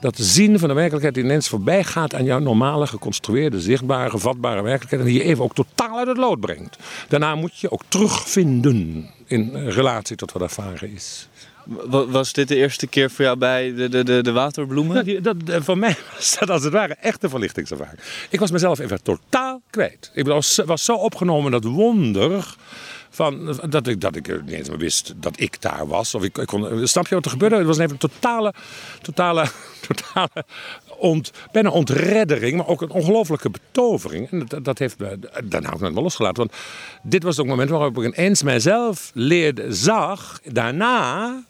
dat 0.01 0.17
zien 0.17 0.59
van 0.59 0.69
de 0.69 0.75
werkelijkheid 0.75 1.15
die 1.15 1.25
ineens 1.25 1.49
voorbij 1.49 1.85
gaat 1.85 2.15
aan 2.15 2.25
jouw 2.25 2.39
normale, 2.39 2.87
geconstrueerde, 2.87 3.61
zichtbare, 3.61 4.11
gevatbare 4.11 4.63
werkelijkheid. 4.63 5.03
En 5.03 5.09
die 5.09 5.19
je 5.19 5.25
even 5.25 5.45
ook 5.45 5.55
totaal 5.55 5.99
uit 5.99 6.09
het 6.09 6.17
lood 6.17 6.41
brengt. 6.41 6.79
Daarna 7.09 7.35
moet 7.35 7.59
je 7.59 7.71
ook 7.71 7.83
terugvinden 7.89 9.11
in 9.27 9.69
relatie 9.69 10.17
tot 10.17 10.33
wat 10.33 10.43
ervaren 10.43 10.95
is. 10.95 11.29
Was 12.09 12.33
dit 12.33 12.49
de 12.49 12.57
eerste 12.57 12.87
keer 12.87 13.11
voor 13.11 13.25
jou 13.25 13.37
bij 13.37 13.75
de, 13.75 13.89
de, 13.89 14.05
de, 14.05 14.23
de 14.23 14.33
waterbloemen? 14.33 14.97
Ja, 14.97 15.03
die, 15.03 15.21
dat, 15.21 15.37
voor 15.65 15.79
mij 15.79 15.97
was 16.15 16.37
dat 16.39 16.51
als 16.51 16.65
het 16.65 16.73
ware 16.73 16.95
echt 16.95 17.23
een 17.23 17.31
verlichtingservaring. 17.31 17.99
Ik 18.31 18.41
was 18.41 18.51
mezelf 18.51 18.79
even 18.79 19.03
totaal 19.03 19.63
kwijt. 19.71 20.11
Ik 20.15 20.27
was, 20.27 20.61
was 20.67 20.85
zo 20.85 20.95
opgenomen 20.95 21.51
dat 21.51 21.65
wonder 21.65 22.57
van, 23.15 23.59
dat, 23.69 23.87
ik, 23.87 24.01
dat 24.01 24.17
ik 24.17 24.43
niet 24.43 24.53
eens 24.53 24.69
meer 24.69 24.79
wist 24.79 25.15
dat 25.17 25.41
ik 25.41 25.63
daar 25.63 25.87
was. 25.87 26.15
Of 26.15 26.23
ik, 26.23 26.39
ik 26.39 26.47
kon, 26.47 26.89
snap 26.89 27.07
je 27.07 27.15
wat 27.15 27.25
er 27.25 27.31
gebeurde? 27.31 27.57
Het 27.57 27.67
was 27.67 27.79
even 27.79 27.91
een 27.91 27.99
totale, 27.99 28.55
totale, 29.03 29.47
totale 29.89 30.45
ont, 30.99 31.31
bijna 31.53 31.71
ontreddering, 31.71 32.57
maar 32.57 32.67
ook 32.67 32.83
een 32.83 32.91
ongelofelijke 32.91 33.51
betovering. 33.51 34.31
En 34.31 34.47
dat, 34.47 34.65
dat 34.65 34.79
heeft 34.79 34.99
me, 34.99 35.19
daarna 35.45 35.73
ook 35.73 35.81
nooit 35.81 35.95
meer 35.95 36.03
losgelaten. 36.03 36.37
Want 36.37 36.53
dit 37.03 37.23
was 37.23 37.37
het 37.37 37.47
moment 37.47 37.71
waarop 37.71 37.99
ik 37.99 38.17
ineens 38.17 38.43
mijzelf 38.43 39.11
leerde, 39.15 39.73
zag, 39.73 40.41
daarna 40.45 41.43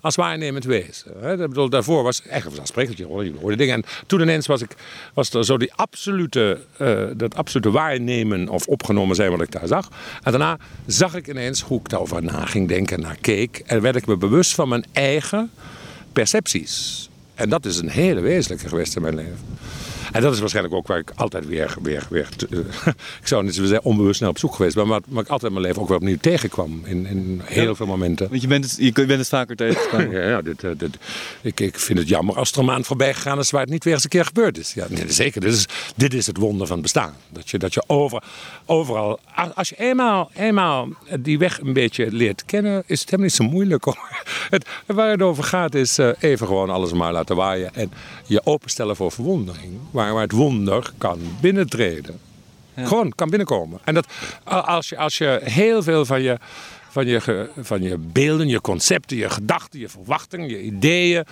als 0.00 0.14
waarnemend 0.14 0.64
wezen. 0.64 1.12
Hè. 1.20 1.36
Bedoel, 1.36 1.68
daarvoor 1.68 2.02
was 2.02 2.22
echt 2.22 2.36
een 2.36 2.42
vanzelfsprekend, 2.42 2.98
je 2.98 3.06
hoorde 3.40 3.56
dingen. 3.56 3.74
En 3.74 3.84
toen 4.06 4.20
ineens 4.20 4.46
was, 4.46 4.62
ik, 4.62 4.70
was 5.14 5.30
er 5.30 5.44
zo 5.44 5.56
die 5.56 5.72
absolute, 5.74 6.58
uh, 6.78 7.04
dat 7.16 7.34
absolute 7.34 7.70
waarnemen 7.70 8.48
of 8.48 8.66
opgenomen 8.66 9.16
zijn 9.16 9.30
wat 9.30 9.40
ik 9.40 9.50
daar 9.50 9.66
zag. 9.66 9.88
En 10.22 10.30
daarna 10.30 10.58
zag 10.86 11.14
ik 11.14 11.28
ineens 11.28 11.60
hoe 11.60 11.80
ik 11.80 11.88
daarover 11.88 12.22
na 12.22 12.46
ging 12.46 12.68
denken, 12.68 13.00
naar 13.00 13.16
keek. 13.20 13.62
En 13.66 13.80
werd 13.80 13.96
ik 13.96 14.06
me 14.06 14.16
bewust 14.16 14.54
van 14.54 14.68
mijn 14.68 14.84
eigen 14.92 15.50
percepties. 16.12 17.08
En 17.34 17.48
dat 17.48 17.64
is 17.64 17.78
een 17.78 17.90
hele 17.90 18.20
wezenlijke 18.20 18.68
geweest 18.68 18.96
in 18.96 19.02
mijn 19.02 19.14
leven. 19.14 19.38
En 20.12 20.22
dat 20.22 20.32
is 20.32 20.40
waarschijnlijk 20.40 20.74
ook 20.74 20.86
waar 20.86 20.98
ik 20.98 21.12
altijd 21.14 21.46
weer, 21.46 21.76
weer, 21.82 22.06
weer 22.10 22.28
ik 23.20 23.26
zou 23.26 23.44
niet 23.44 23.54
zeggen 23.54 23.82
onbewust 23.82 24.16
snel 24.16 24.30
op 24.30 24.38
zoek 24.38 24.54
geweest 24.54 24.76
maar 24.76 24.86
waar 24.86 25.22
ik 25.22 25.28
altijd 25.28 25.42
in 25.42 25.52
mijn 25.52 25.64
leven 25.66 25.82
ook 25.82 25.88
weer 25.88 25.96
opnieuw 25.96 26.16
tegenkwam 26.20 26.82
in, 26.84 27.06
in 27.06 27.40
heel 27.44 27.74
veel 27.74 27.86
momenten. 27.86 28.28
Want 28.28 28.42
je 28.42 28.48
bent 28.48 28.64
het, 28.64 28.76
je 28.78 28.92
bent 28.92 29.10
het 29.10 29.28
vaker 29.28 29.56
tegengekomen. 29.56 30.10
ja, 30.20 30.28
ja 30.28 30.42
dit, 30.42 30.60
dit, 30.60 30.98
ik, 31.40 31.60
ik 31.60 31.78
vind 31.78 31.98
het 31.98 32.08
jammer 32.08 32.36
als 32.36 32.52
er 32.52 32.58
een 32.58 32.64
maand 32.64 32.86
voorbij 32.86 33.14
gegaan 33.14 33.38
is 33.38 33.50
waar 33.50 33.60
het 33.60 33.70
niet 33.70 33.84
weer 33.84 33.94
eens 33.94 34.04
een 34.04 34.08
keer 34.08 34.24
gebeurd 34.24 34.58
is. 34.58 34.72
Ja, 34.74 34.86
nee, 34.88 35.12
zeker. 35.12 35.40
Dit 35.40 35.52
is, 35.52 35.66
dit 35.96 36.14
is 36.14 36.26
het 36.26 36.36
wonder 36.36 36.66
van 36.66 36.76
het 36.76 36.82
bestaan. 36.82 37.14
Dat 37.28 37.50
je, 37.50 37.58
dat 37.58 37.74
je 37.74 37.82
over, 37.86 38.22
overal, 38.66 39.20
als 39.54 39.68
je 39.68 39.76
eenmaal, 39.78 40.30
eenmaal 40.34 40.88
die 41.20 41.38
weg 41.38 41.60
een 41.60 41.72
beetje 41.72 42.12
leert 42.12 42.44
kennen, 42.44 42.82
is 42.86 43.00
het 43.00 43.10
helemaal 43.10 43.30
niet 43.30 43.40
zo 43.40 43.44
moeilijk. 43.44 43.84
Hoor. 43.84 43.98
Het, 44.50 44.68
waar 44.86 45.10
het 45.10 45.22
over 45.22 45.44
gaat 45.44 45.74
is 45.74 45.98
uh, 45.98 46.08
even 46.18 46.46
gewoon 46.46 46.70
alles 46.70 46.92
maar 46.92 47.12
laten 47.12 47.36
waaien 47.36 47.74
en 47.74 47.92
je 48.26 48.40
openstellen 48.44 48.96
voor 48.96 49.12
verwondering 49.12 49.78
waar, 49.98 50.12
waar 50.12 50.22
het 50.22 50.32
wonder 50.32 50.92
kan 50.98 51.20
binnentreden. 51.40 52.18
Ja. 52.74 52.86
Gewoon 52.86 53.12
kan 53.14 53.28
binnenkomen. 53.28 53.78
En 53.84 53.94
dat, 53.94 54.06
als, 54.44 54.88
je, 54.88 54.96
als 54.96 55.18
je 55.18 55.40
heel 55.42 55.82
veel 55.82 56.04
van 56.04 56.22
je, 56.22 56.38
van, 56.88 57.06
je, 57.06 57.48
van 57.60 57.82
je 57.82 57.98
beelden, 57.98 58.48
je 58.48 58.60
concepten, 58.60 59.16
je 59.16 59.30
gedachten, 59.30 59.80
je 59.80 59.88
verwachtingen, 59.88 60.48
je 60.48 60.62
ideeën. 60.62 61.24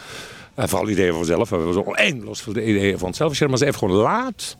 En 0.55 0.68
vooral 0.68 0.88
ideeën 0.88 1.10
van 1.10 1.18
onszelf. 1.18 1.48
We 1.48 1.56
hebben 1.56 1.74
zo 1.74 1.93
eindeloos 1.93 2.43
veel 2.43 2.56
ideeën 2.56 2.98
van 2.98 3.09
onszelf. 3.09 3.28
Als 3.28 3.38
je 3.38 3.44
er 3.44 3.51
maar 3.51 3.60
eens 3.60 3.68
even 3.68 3.88
gewoon 3.88 4.02
laat 4.02 4.56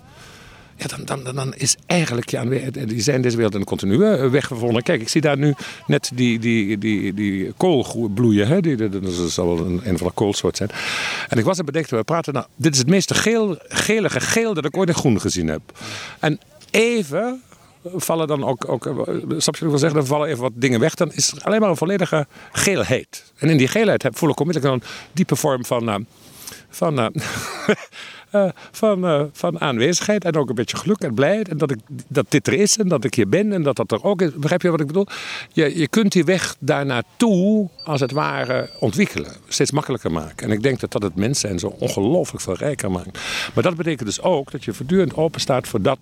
ja, 0.76 0.86
dan, 1.04 1.22
dan, 1.24 1.34
dan 1.34 1.54
is 1.54 1.76
eigenlijk, 1.86 2.30
ja, 2.30 2.44
die 2.70 3.00
zijn 3.00 3.22
deze 3.22 3.36
wereld 3.36 3.54
een 3.54 3.64
continue 3.64 4.16
eh, 4.16 4.30
weggevonden. 4.30 4.82
Kijk, 4.82 5.00
ik 5.00 5.08
zie 5.08 5.20
daar 5.20 5.38
nu 5.38 5.54
net 5.86 6.10
die, 6.14 6.38
die, 6.38 6.78
die, 6.78 7.14
die 7.14 7.52
kool 7.56 8.10
bloeien. 8.14 8.46
Hè? 8.46 8.60
Die, 8.60 8.88
dat 8.88 9.12
zal 9.28 9.46
wel 9.46 9.66
een, 9.66 9.80
een 9.84 9.98
van 9.98 10.06
de 10.06 10.12
koolsoort 10.12 10.56
zijn. 10.56 10.70
En 11.28 11.38
ik 11.38 11.44
was 11.44 11.58
er 11.58 11.64
bedenkt, 11.64 11.90
we 11.90 12.04
praten, 12.04 12.32
nou, 12.32 12.46
dit 12.56 12.72
is 12.72 12.78
het 12.78 12.88
meeste 12.88 13.14
geel, 13.14 13.56
gelige 13.68 14.20
geel 14.20 14.54
dat 14.54 14.64
ik 14.64 14.76
ooit 14.76 14.88
in 14.88 14.94
groen 14.94 15.20
gezien 15.20 15.48
heb. 15.48 15.62
En 16.20 16.40
even 16.70 17.42
vallen 17.94 18.26
dan 18.26 18.44
ook, 18.44 18.68
ook 18.68 18.84
snap 19.38 19.56
je 19.56 19.64
wat 19.64 19.74
ik 19.74 19.80
zeggen, 19.80 19.98
dan 19.98 20.06
vallen 20.06 20.28
even 20.28 20.42
wat 20.42 20.52
dingen 20.54 20.80
weg. 20.80 20.94
Dan 20.94 21.12
is 21.12 21.32
er 21.32 21.42
alleen 21.42 21.60
maar 21.60 21.70
een 21.70 21.76
volledige 21.76 22.26
geelheid. 22.52 23.32
En 23.36 23.48
in 23.48 23.56
die 23.56 23.68
geelheid 23.68 24.08
voel 24.10 24.30
ik 24.30 24.40
onmiddellijk 24.40 24.74
een 24.74 24.88
diepe 25.12 25.36
vorm 25.36 25.64
van... 25.64 25.88
Uh, 25.88 25.94
van 26.68 26.94
uh, 28.44 28.50
van, 28.70 29.04
uh, 29.04 29.22
van 29.32 29.60
aanwezigheid 29.60 30.24
en 30.24 30.36
ook 30.36 30.48
een 30.48 30.54
beetje 30.54 30.76
geluk 30.76 30.98
en 30.98 31.14
blijheid. 31.14 31.48
En 31.48 31.58
dat, 31.58 31.70
ik, 31.70 31.78
dat 32.08 32.26
dit 32.28 32.46
er 32.46 32.52
is 32.52 32.78
en 32.78 32.88
dat 32.88 33.04
ik 33.04 33.14
hier 33.14 33.28
ben 33.28 33.52
en 33.52 33.62
dat 33.62 33.76
dat 33.76 33.92
er 33.92 34.04
ook 34.04 34.22
is. 34.22 34.32
Begrijp 34.34 34.62
je 34.62 34.70
wat 34.70 34.80
ik 34.80 34.86
bedoel? 34.86 35.06
Je, 35.52 35.78
je 35.78 35.88
kunt 35.88 36.12
die 36.12 36.24
weg 36.24 36.56
daar 36.58 36.86
naartoe, 36.86 37.68
als 37.84 38.00
het 38.00 38.12
ware, 38.12 38.70
ontwikkelen. 38.80 39.32
Steeds 39.48 39.70
makkelijker 39.70 40.12
maken. 40.12 40.46
En 40.46 40.52
ik 40.52 40.62
denk 40.62 40.80
dat 40.80 40.92
dat 40.92 41.02
het 41.02 41.14
mens 41.14 41.40
zijn 41.40 41.58
zo 41.58 41.74
ongelooflijk 41.78 42.42
veel 42.42 42.56
rijker 42.56 42.90
maakt. 42.90 43.18
Maar 43.54 43.62
dat 43.62 43.76
betekent 43.76 44.08
dus 44.08 44.20
ook 44.20 44.50
dat 44.50 44.64
je 44.64 44.72
voortdurend 44.72 45.16
open 45.16 45.40
staat 45.40 45.68
voor 45.68 45.82
dat 45.82 45.98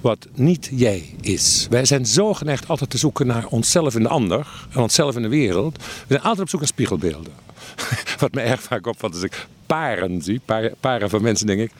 wat 0.00 0.26
niet 0.34 0.68
jij 0.72 1.14
is. 1.20 1.66
Wij 1.70 1.84
zijn 1.84 2.06
zo 2.06 2.34
geneigd 2.34 2.68
altijd 2.68 2.90
te 2.90 2.98
zoeken 2.98 3.26
naar 3.26 3.46
onszelf 3.46 3.94
in 3.94 4.02
de 4.02 4.08
ander 4.08 4.66
en 4.70 4.80
onszelf 4.80 5.16
in 5.16 5.22
de 5.22 5.28
wereld. 5.28 5.76
We 5.76 6.04
zijn 6.08 6.20
altijd 6.20 6.40
op 6.40 6.48
zoek 6.48 6.60
naar 6.60 6.68
spiegelbeelden. 6.68 7.32
Wat 8.20 8.32
me 8.32 8.40
erg 8.40 8.62
vaak 8.62 8.86
opvalt 8.86 9.14
als 9.14 9.22
ik 9.22 9.46
paren 9.66 10.22
zie, 10.22 10.40
paren, 10.44 10.74
paren 10.80 11.10
van 11.10 11.22
mensen, 11.22 11.46
denk 11.46 11.60
ik 11.60 11.72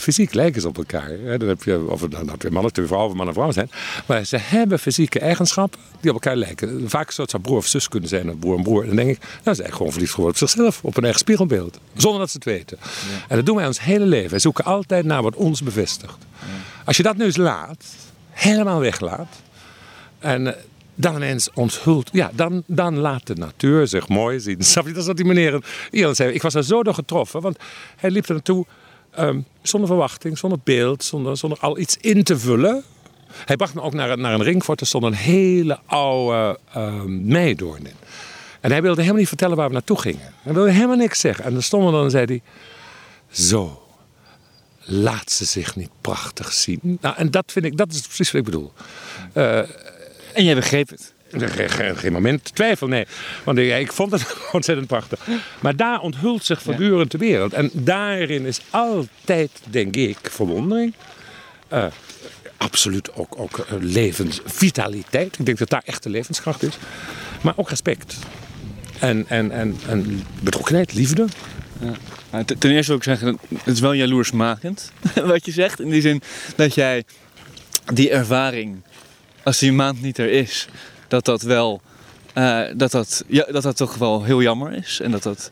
fysiek 0.00 0.34
lijken 0.34 0.60
ze 0.60 0.68
op 0.68 0.76
elkaar. 0.76 1.38
Dan 1.38 1.48
heb 1.48 1.62
je, 1.62 1.90
of 1.90 2.08
nou 2.08 2.38
twee 2.38 2.52
mannen, 2.52 2.72
twee 2.72 2.86
vrouwen, 2.86 3.10
of 3.10 3.16
man 3.16 3.26
en 3.28 3.34
vrouw 3.34 3.50
zijn. 3.50 3.70
Maar 4.06 4.24
ze 4.24 4.36
hebben 4.40 4.78
fysieke 4.78 5.18
eigenschappen 5.18 5.80
die 6.00 6.10
op 6.10 6.16
elkaar 6.16 6.36
lijken. 6.36 6.90
Vaak 6.90 7.10
zou 7.10 7.22
het 7.22 7.30
zou 7.30 7.42
broer 7.42 7.56
of 7.56 7.66
zus 7.66 7.88
kunnen 7.88 8.08
zijn, 8.08 8.30
of 8.30 8.38
broer 8.38 8.56
en 8.56 8.62
broer. 8.62 8.80
En 8.80 8.86
dan 8.86 8.96
denk 8.96 9.08
ik, 9.08 9.18
nou, 9.20 9.56
ze 9.56 9.62
zijn 9.62 9.72
gewoon 9.72 9.92
verliefd 9.92 10.14
geworden 10.14 10.42
op 10.42 10.48
zichzelf, 10.48 10.80
op 10.82 10.96
een 10.96 11.02
eigen 11.02 11.20
spiegelbeeld. 11.20 11.78
Zonder 11.94 12.20
dat 12.20 12.30
ze 12.30 12.36
het 12.36 12.44
weten. 12.44 12.78
En 13.28 13.36
dat 13.36 13.46
doen 13.46 13.56
wij 13.56 13.66
ons 13.66 13.80
hele 13.80 14.06
leven. 14.06 14.30
Wij 14.30 14.38
zoeken 14.38 14.64
altijd 14.64 15.04
naar 15.04 15.22
wat 15.22 15.34
ons 15.34 15.62
bevestigt. 15.62 16.18
Als 16.84 16.96
je 16.96 17.02
dat 17.02 17.16
nu 17.16 17.24
eens 17.24 17.36
laat, 17.36 17.84
helemaal 18.30 18.80
weglaat. 18.80 19.42
En 20.18 20.46
eh, 20.46 20.62
dan 20.94 21.16
ineens 21.16 21.50
onthult. 21.54 22.08
Ja, 22.12 22.30
dan, 22.34 22.62
dan 22.66 22.98
laat 22.98 23.26
de 23.26 23.34
natuur 23.34 23.86
zich 23.86 24.08
mooi 24.08 24.40
zien. 24.40 24.62
Snap 24.64 24.86
je? 24.86 24.92
Dat 24.92 25.00
is 25.00 25.06
wat 25.06 25.16
die 25.16 25.26
meneer 25.26 25.64
hier 25.90 26.14
zei. 26.14 26.32
Ik 26.32 26.42
was 26.42 26.54
er 26.54 26.64
zo 26.64 26.82
door 26.82 26.94
getroffen, 26.94 27.40
want 27.40 27.58
hij 27.96 28.10
liep 28.10 28.26
er 28.26 28.32
naartoe 28.32 28.66
um, 29.22 29.44
zonder 29.62 29.88
verwachting, 29.88 30.38
zonder 30.38 30.58
beeld, 30.64 31.04
zonder, 31.04 31.36
zonder 31.36 31.58
al 31.58 31.78
iets 31.78 31.96
in 31.96 32.22
te 32.22 32.38
vullen. 32.38 32.82
Hij 33.44 33.56
bracht 33.56 33.74
me 33.74 33.80
ook 33.80 33.94
naar, 33.94 34.18
naar 34.18 34.34
een 34.34 34.42
ringvoort. 34.42 34.80
Er 34.80 34.86
stond 34.86 35.04
een 35.04 35.14
hele 35.14 35.78
oude 35.86 36.58
uh, 36.76 37.02
meidoorn 37.04 37.86
in. 37.86 37.94
En 38.60 38.70
hij 38.70 38.82
wilde 38.82 39.00
helemaal 39.00 39.20
niet 39.20 39.28
vertellen 39.28 39.56
waar 39.56 39.66
we 39.66 39.72
naartoe 39.72 40.00
gingen. 40.00 40.34
Hij 40.42 40.52
wilde 40.52 40.70
helemaal 40.70 40.96
niks 40.96 41.20
zeggen. 41.20 41.44
En 41.44 41.52
dan 41.52 41.62
stonden 41.62 41.92
dan 41.92 42.04
en 42.04 42.10
zei 42.10 42.24
hij... 42.24 42.42
Zo, 43.30 43.82
laat 44.84 45.30
ze 45.30 45.44
zich 45.44 45.76
niet 45.76 45.90
prachtig 46.00 46.52
zien. 46.52 46.98
Nou, 47.00 47.16
en 47.16 47.30
dat 47.30 47.52
vind 47.52 47.64
ik, 47.64 47.76
dat 47.76 47.92
is 47.92 48.00
precies 48.00 48.30
wat 48.30 48.40
ik 48.40 48.46
bedoel. 48.46 48.72
Uh, 49.34 49.58
en 50.32 50.44
jij 50.44 50.54
begreep 50.54 50.88
het? 50.88 51.12
Geen, 51.30 51.96
geen 51.96 52.12
moment 52.12 52.54
twijfel, 52.54 52.86
nee. 52.86 53.06
Want 53.44 53.58
ik 53.58 53.92
vond 53.92 54.12
het 54.12 54.36
ontzettend 54.52 54.86
prachtig. 54.88 55.26
Maar 55.60 55.76
daar 55.76 56.00
onthult 56.00 56.44
zich 56.44 56.62
voortdurend 56.62 57.10
de 57.10 57.18
wereld. 57.18 57.52
En 57.52 57.70
daarin 57.72 58.46
is 58.46 58.60
altijd, 58.70 59.50
denk 59.64 59.96
ik, 59.96 60.18
verwondering. 60.22 60.94
Uh, 61.72 61.84
absoluut 62.56 63.14
ook, 63.14 63.38
ook 63.38 63.58
eh, 63.58 63.74
levensvitaliteit. 63.80 65.38
Ik 65.38 65.46
denk 65.46 65.58
dat 65.58 65.70
daar 65.70 65.82
echt 65.84 66.02
de 66.02 66.10
levenskracht 66.10 66.62
is. 66.62 66.78
Maar 67.40 67.54
ook 67.56 67.68
respect. 67.68 68.16
En, 68.98 69.24
en, 69.28 69.50
en, 69.50 69.76
en 69.86 70.24
betrokkenheid, 70.40 70.94
liefde. 70.94 71.26
Ja. 71.80 72.44
Ten 72.44 72.70
eerste 72.70 72.86
wil 72.86 72.96
ik 72.96 73.02
zeggen, 73.02 73.38
het 73.64 73.74
is 73.74 73.80
wel 73.80 73.92
jaloersmakend 73.92 74.92
wat 75.24 75.44
je 75.44 75.52
zegt. 75.52 75.80
In 75.80 75.90
die 75.90 76.00
zin 76.00 76.22
dat 76.56 76.74
jij 76.74 77.04
die 77.92 78.10
ervaring, 78.10 78.82
als 79.42 79.58
die 79.58 79.72
maand 79.72 80.02
niet 80.02 80.18
er 80.18 80.30
is, 80.30 80.68
dat 81.10 81.24
dat 81.24 81.42
wel, 81.42 81.80
uh, 82.34 82.60
dat, 82.76 82.90
dat, 82.90 83.24
ja, 83.26 83.46
dat 83.50 83.62
dat 83.62 83.76
toch 83.76 83.96
wel 83.96 84.24
heel 84.24 84.42
jammer 84.42 84.72
is. 84.72 85.00
En 85.00 85.10
dat 85.10 85.22
dat 85.22 85.50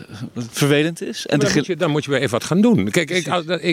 uh, 0.00 0.44
vervelend 0.50 1.02
is. 1.02 1.26
En 1.26 1.38
dan, 1.38 1.52
moet 1.54 1.66
je, 1.66 1.76
dan 1.76 1.90
moet 1.90 2.04
je 2.04 2.10
weer 2.10 2.20
even 2.20 2.30
wat 2.30 2.44
gaan 2.44 2.60
doen. 2.60 2.90
Kijk, 2.90 3.10
ik, 3.10 3.26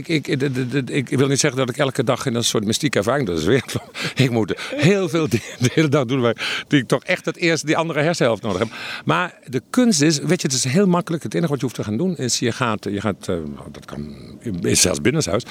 ik, 0.08 0.28
ik, 0.28 1.10
ik, 1.10 1.18
wil 1.18 1.28
niet 1.28 1.40
zeggen 1.40 1.60
dat 1.60 1.70
ik 1.70 1.78
elke 1.78 2.04
dag 2.04 2.26
in 2.26 2.36
een 2.36 2.44
soort 2.44 2.66
mystieke 2.66 2.98
ervaring, 2.98 3.28
dat 3.28 3.38
is 3.38 3.46
weer 3.46 3.64
Ik 4.16 4.32
moet 4.32 4.54
heel 4.76 5.10
veel 5.10 5.30
de 5.30 5.40
hele 5.60 5.88
dag 5.88 6.06
doen 6.06 6.22
waar, 6.22 6.66
die 6.68 6.80
ik 6.80 6.88
toch 6.88 7.04
echt 7.04 7.26
het 7.26 7.38
eerste, 7.38 7.66
die 7.66 7.78
andere 7.78 8.02
hersenhelft 8.02 8.42
nodig 8.42 8.60
heb. 8.60 8.70
Maar 9.06 9.40
de 9.46 9.62
kunst 9.70 10.02
is, 10.02 10.20
weet 10.20 10.42
je, 10.42 10.48
het 10.48 10.56
is 10.56 10.64
heel 10.64 10.88
makkelijk. 10.88 11.24
Het 11.24 11.34
enige 11.34 11.50
wat 11.50 11.60
je 11.60 11.66
hoeft 11.66 11.78
te 11.78 11.84
gaan 11.84 11.98
doen 11.98 12.18
is, 12.18 12.40
je 12.40 12.52
gaat, 12.52 12.84
je 12.84 13.02
gaat 13.02 13.28
uh, 13.30 13.36
dat 13.72 13.86
kan, 13.86 14.16
is 14.62 14.82
zelfs 14.82 15.02
binnenshuis. 15.02 15.44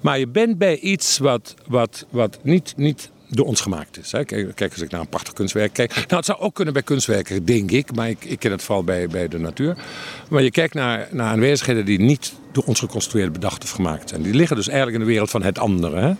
Maar 0.00 0.18
je 0.18 0.28
bent 0.28 0.58
bij 0.58 0.78
iets 0.78 1.18
wat, 1.18 1.54
wat, 1.66 2.06
wat 2.10 2.38
niet, 2.42 2.72
niet 2.76 3.10
door 3.30 3.46
ons 3.46 3.60
gemaakt 3.60 3.98
is. 3.98 4.12
Hè. 4.12 4.24
Kijk, 4.24 4.54
kijk, 4.54 4.72
als 4.72 4.82
ik 4.82 4.90
naar 4.90 5.00
een 5.00 5.08
prachtig 5.08 5.32
kunstwerk 5.32 5.72
kijk. 5.72 5.94
Nou, 5.94 6.06
het 6.08 6.24
zou 6.24 6.38
ook 6.38 6.54
kunnen 6.54 6.74
bij 6.74 6.82
kunstwerken, 6.82 7.44
denk 7.44 7.70
ik. 7.70 7.94
Maar 7.94 8.08
ik, 8.08 8.24
ik 8.24 8.38
ken 8.38 8.50
het 8.50 8.62
vooral 8.62 8.84
bij, 8.84 9.08
bij 9.08 9.28
de 9.28 9.38
natuur. 9.38 9.76
Maar 10.30 10.42
je 10.42 10.50
kijkt 10.50 10.74
naar, 10.74 11.08
naar 11.10 11.26
aanwezigheden 11.26 11.84
die 11.84 12.00
niet 12.00 12.32
door 12.52 12.64
ons 12.64 12.78
geconstrueerd, 12.78 13.32
bedacht 13.32 13.62
of 13.62 13.70
gemaakt 13.70 14.08
zijn. 14.08 14.22
Die 14.22 14.34
liggen 14.34 14.56
dus 14.56 14.68
eigenlijk 14.68 14.98
in 14.98 15.04
de 15.04 15.10
wereld 15.10 15.30
van 15.30 15.42
het 15.42 15.58
andere. 15.58 16.00
Hè. 16.00 16.12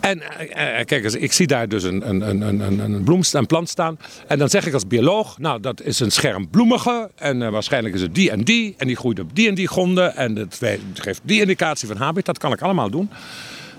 En 0.00 0.22
eh, 0.22 0.84
kijk 0.84 1.04
eens, 1.04 1.14
ik 1.14 1.32
zie 1.32 1.46
daar 1.46 1.68
dus 1.68 1.82
een, 1.82 2.08
een, 2.08 2.20
een, 2.28 2.60
een, 2.60 2.78
een, 2.78 3.04
bloem, 3.04 3.20
een 3.32 3.46
plant 3.46 3.68
staan. 3.68 3.98
En 4.26 4.38
dan 4.38 4.48
zeg 4.48 4.66
ik 4.66 4.74
als 4.74 4.86
bioloog, 4.86 5.38
nou 5.38 5.60
dat 5.60 5.82
is 5.82 6.00
een 6.00 6.10
scherm 6.10 6.48
bloemige. 6.50 7.10
En 7.16 7.40
uh, 7.40 7.48
waarschijnlijk 7.48 7.94
is 7.94 8.00
het 8.00 8.14
die 8.14 8.30
en 8.30 8.44
die. 8.44 8.74
En 8.78 8.86
die 8.86 8.96
groeit 8.96 9.20
op 9.20 9.34
die 9.34 9.48
en 9.48 9.54
die 9.54 9.68
gronden. 9.68 10.16
En 10.16 10.34
dat 10.34 10.60
geeft 10.94 11.20
die 11.22 11.40
indicatie 11.40 11.88
van 11.88 11.96
habitat. 11.96 12.24
Dat 12.24 12.38
kan 12.38 12.52
ik 12.52 12.60
allemaal 12.60 12.90
doen. 12.90 13.10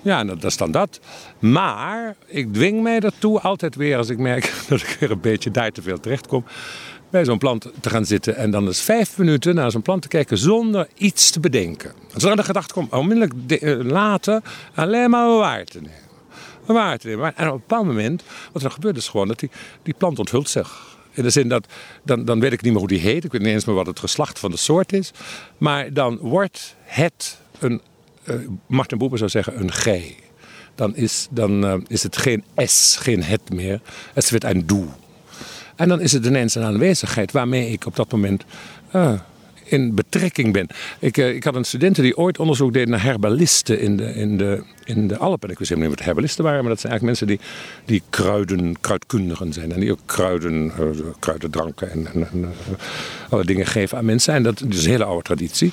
Ja, 0.01 0.23
dat, 0.23 0.43
is 0.43 0.57
dan 0.57 0.71
dat. 0.71 0.99
Maar 1.39 2.15
ik 2.25 2.53
dwing 2.53 2.83
mij 2.83 2.99
ertoe 2.99 3.39
altijd 3.39 3.75
weer 3.75 3.97
als 3.97 4.09
ik 4.09 4.17
merk 4.17 4.53
dat 4.69 4.81
ik 4.81 4.97
weer 4.99 5.11
een 5.11 5.21
beetje 5.21 5.51
daar 5.51 5.71
te 5.71 5.81
veel 5.81 5.99
terecht 5.99 6.27
kom. 6.27 6.45
Bij 7.09 7.25
zo'n 7.25 7.37
plant 7.37 7.71
te 7.79 7.89
gaan 7.89 8.05
zitten 8.05 8.35
en 8.35 8.51
dan 8.51 8.65
eens 8.65 8.81
vijf 8.81 9.17
minuten 9.17 9.55
naar 9.55 9.71
zo'n 9.71 9.81
plant 9.81 10.01
te 10.01 10.07
kijken 10.07 10.37
zonder 10.37 10.87
iets 10.97 11.31
te 11.31 11.39
bedenken. 11.39 11.91
Er 12.17 12.35
de 12.35 12.43
gedachte 12.43 12.73
komt, 12.73 12.91
onmiddellijk 12.91 13.33
eh, 13.61 13.79
laten 13.79 14.43
alleen 14.75 15.09
maar 15.09 15.27
waar 15.27 15.65
te 15.65 15.81
nemen. 15.81 16.01
En 17.35 17.47
op 17.47 17.53
een 17.53 17.59
bepaald 17.59 17.85
moment, 17.85 18.23
wat 18.51 18.63
er 18.63 18.71
gebeurt 18.71 18.97
is 18.97 19.07
gewoon 19.07 19.27
dat 19.27 19.39
die, 19.39 19.49
die 19.83 19.93
plant 19.97 20.19
onthult 20.19 20.49
zich. 20.49 20.89
In 21.11 21.23
de 21.23 21.29
zin 21.29 21.47
dat, 21.47 21.67
dan, 22.03 22.25
dan 22.25 22.39
weet 22.39 22.53
ik 22.53 22.61
niet 22.61 22.71
meer 22.71 22.79
hoe 22.79 22.89
die 22.89 22.99
heet. 22.99 23.23
Ik 23.23 23.31
weet 23.31 23.41
niet 23.41 23.53
eens 23.53 23.65
meer 23.65 23.75
wat 23.75 23.85
het 23.85 23.99
geslacht 23.99 24.39
van 24.39 24.51
de 24.51 24.57
soort 24.57 24.93
is. 24.93 25.11
Maar 25.57 25.93
dan 25.93 26.17
wordt 26.17 26.75
het 26.83 27.39
een 27.59 27.81
Martin 28.67 28.97
Boeber 28.97 29.17
zou 29.17 29.29
zeggen 29.29 29.59
een 29.59 29.71
G. 29.71 29.87
Dan 30.75 30.95
is, 30.95 31.27
dan, 31.31 31.65
uh, 31.65 31.73
is 31.87 32.03
het 32.03 32.17
geen 32.17 32.43
S, 32.55 32.97
geen 32.99 33.23
het 33.23 33.53
meer. 33.53 33.81
Het 34.13 34.29
wordt 34.29 34.45
een 34.45 34.67
doe. 34.67 34.87
En 35.75 35.87
dan 35.87 36.01
is 36.01 36.11
het 36.11 36.25
ineens 36.25 36.55
een 36.55 36.63
aanwezigheid 36.63 37.31
waarmee 37.31 37.71
ik 37.71 37.85
op 37.85 37.95
dat 37.95 38.11
moment 38.11 38.43
uh, 38.95 39.19
in 39.71 39.95
betrekking 39.95 40.53
ben. 40.53 40.67
Ik, 40.99 41.17
uh, 41.17 41.35
ik 41.35 41.43
had 41.43 41.55
een 41.55 41.63
studenten 41.63 42.03
die 42.03 42.17
ooit 42.17 42.39
onderzoek 42.39 42.73
deed 42.73 42.87
naar 42.87 43.03
herbalisten 43.03 43.79
in 43.79 43.97
de, 43.97 44.13
in 44.13 44.37
de, 44.37 44.63
in 44.83 45.07
de 45.07 45.17
Alpen. 45.17 45.49
Ik 45.49 45.57
wist 45.57 45.69
helemaal 45.69 45.89
niet 45.89 45.99
wat 45.99 46.07
herbalisten 46.07 46.43
waren, 46.43 46.59
maar 46.59 46.69
dat 46.69 46.79
zijn 46.79 46.91
eigenlijk 46.91 47.19
mensen 47.19 47.37
die, 47.37 47.47
die 47.85 48.01
kruiden, 48.09 48.79
kruidkundigen 48.81 49.53
zijn. 49.53 49.71
En 49.71 49.79
die 49.79 49.91
ook 49.91 49.99
kruiden, 50.05 50.71
uh, 50.79 50.87
kruidendranken 51.19 51.91
en, 51.91 52.07
en, 52.13 52.27
uh, 52.33 52.47
alle 53.29 53.45
dingen 53.45 53.65
geven 53.65 53.97
aan 53.97 54.05
mensen. 54.05 54.33
En 54.33 54.43
dat, 54.43 54.61
is 54.69 54.83
een 54.83 54.91
hele 54.91 55.03
oude 55.03 55.23
traditie. 55.23 55.71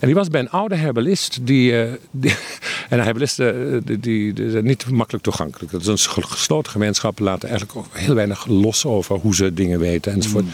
En 0.00 0.06
die 0.06 0.14
was 0.14 0.28
bij 0.28 0.40
een 0.40 0.50
oude 0.50 0.74
herbalist 0.74 1.38
die... 1.42 1.72
en 2.88 3.00
herbalisten 3.00 3.82
die, 3.84 4.32
die, 4.32 4.50
zijn 4.50 4.64
niet 4.64 4.90
makkelijk 4.90 5.24
toegankelijk. 5.24 5.72
Dat 5.72 5.80
is 5.80 5.88
een 6.16 6.24
gesloten 6.24 6.72
gemeenschap. 6.72 7.18
laten 7.18 7.48
eigenlijk 7.48 7.88
heel 7.92 8.14
weinig 8.14 8.46
los 8.46 8.84
over 8.84 9.16
hoe 9.16 9.34
ze 9.34 9.54
dingen 9.54 9.78
weten 9.78 10.12
enzovoort. 10.12 10.44
Mm. 10.44 10.52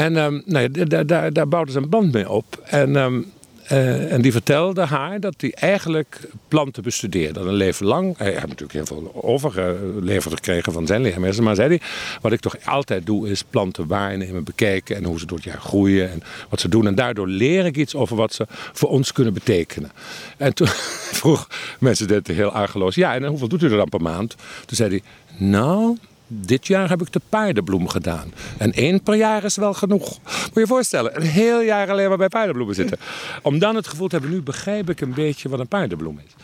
En 0.00 0.42
nou, 0.46 0.70
daar, 0.70 1.06
daar, 1.06 1.32
daar 1.32 1.48
bouwde 1.48 1.72
ze 1.72 1.78
een 1.78 1.88
band 1.88 2.12
mee 2.12 2.30
op. 2.30 2.62
En, 2.64 2.96
um, 2.96 3.26
uh, 3.72 4.12
en 4.12 4.22
die 4.22 4.32
vertelde 4.32 4.84
haar 4.84 5.20
dat 5.20 5.34
hij 5.36 5.52
eigenlijk 5.54 6.20
planten 6.48 6.82
bestudeerde. 6.82 7.40
Een 7.40 7.52
leven 7.52 7.86
lang. 7.86 8.18
Hij 8.18 8.32
had 8.32 8.48
natuurlijk 8.48 8.72
heel 8.72 8.86
veel 8.86 9.10
overgeleverd 9.14 10.34
gekregen 10.34 10.72
van 10.72 10.86
zijn 10.86 11.02
leermeester. 11.02 11.44
Maar 11.44 11.54
zei 11.54 11.68
hij, 11.68 11.80
wat 12.20 12.32
ik 12.32 12.40
toch 12.40 12.56
altijd 12.64 13.06
doe 13.06 13.30
is 13.30 13.44
planten 13.44 13.86
waarnemen, 13.86 14.44
bekijken. 14.44 14.96
En 14.96 15.04
hoe 15.04 15.18
ze 15.18 15.26
door 15.26 15.36
het 15.36 15.46
jaar 15.46 15.60
groeien 15.60 16.10
en 16.10 16.22
wat 16.48 16.60
ze 16.60 16.68
doen. 16.68 16.86
En 16.86 16.94
daardoor 16.94 17.28
leer 17.28 17.66
ik 17.66 17.76
iets 17.76 17.94
over 17.94 18.16
wat 18.16 18.34
ze 18.34 18.46
voor 18.72 18.88
ons 18.88 19.12
kunnen 19.12 19.34
betekenen. 19.34 19.90
En 20.36 20.54
toen 20.54 20.68
vroeg 21.20 21.48
mensen 21.78 22.08
dit 22.08 22.26
heel 22.26 22.50
argeloos. 22.50 22.94
Ja, 22.94 23.14
en 23.14 23.24
hoeveel 23.24 23.48
doet 23.48 23.62
u 23.62 23.70
er 23.70 23.76
dan 23.76 23.88
per 23.88 24.02
maand? 24.02 24.36
Toen 24.66 24.76
zei 24.76 24.90
hij, 24.90 25.02
nou 25.48 25.96
dit 26.32 26.66
jaar 26.66 26.88
heb 26.88 27.00
ik 27.00 27.12
de 27.12 27.20
paardenbloem 27.28 27.88
gedaan. 27.88 28.32
En 28.58 28.72
één 28.72 29.02
per 29.02 29.14
jaar 29.14 29.44
is 29.44 29.56
wel 29.56 29.74
genoeg. 29.74 30.18
Moet 30.22 30.50
je 30.54 30.60
je 30.60 30.66
voorstellen, 30.66 31.16
een 31.16 31.26
heel 31.26 31.60
jaar 31.60 31.90
alleen 31.90 32.08
maar 32.08 32.18
bij 32.18 32.28
paardenbloemen 32.28 32.74
zitten. 32.74 32.98
Om 33.42 33.58
dan 33.58 33.76
het 33.76 33.88
gevoel 33.88 34.08
te 34.08 34.16
hebben, 34.16 34.34
nu 34.34 34.42
begrijp 34.42 34.90
ik 34.90 35.00
een 35.00 35.14
beetje 35.14 35.48
wat 35.48 35.60
een 35.60 35.68
paardenbloem 35.68 36.20
is. 36.26 36.34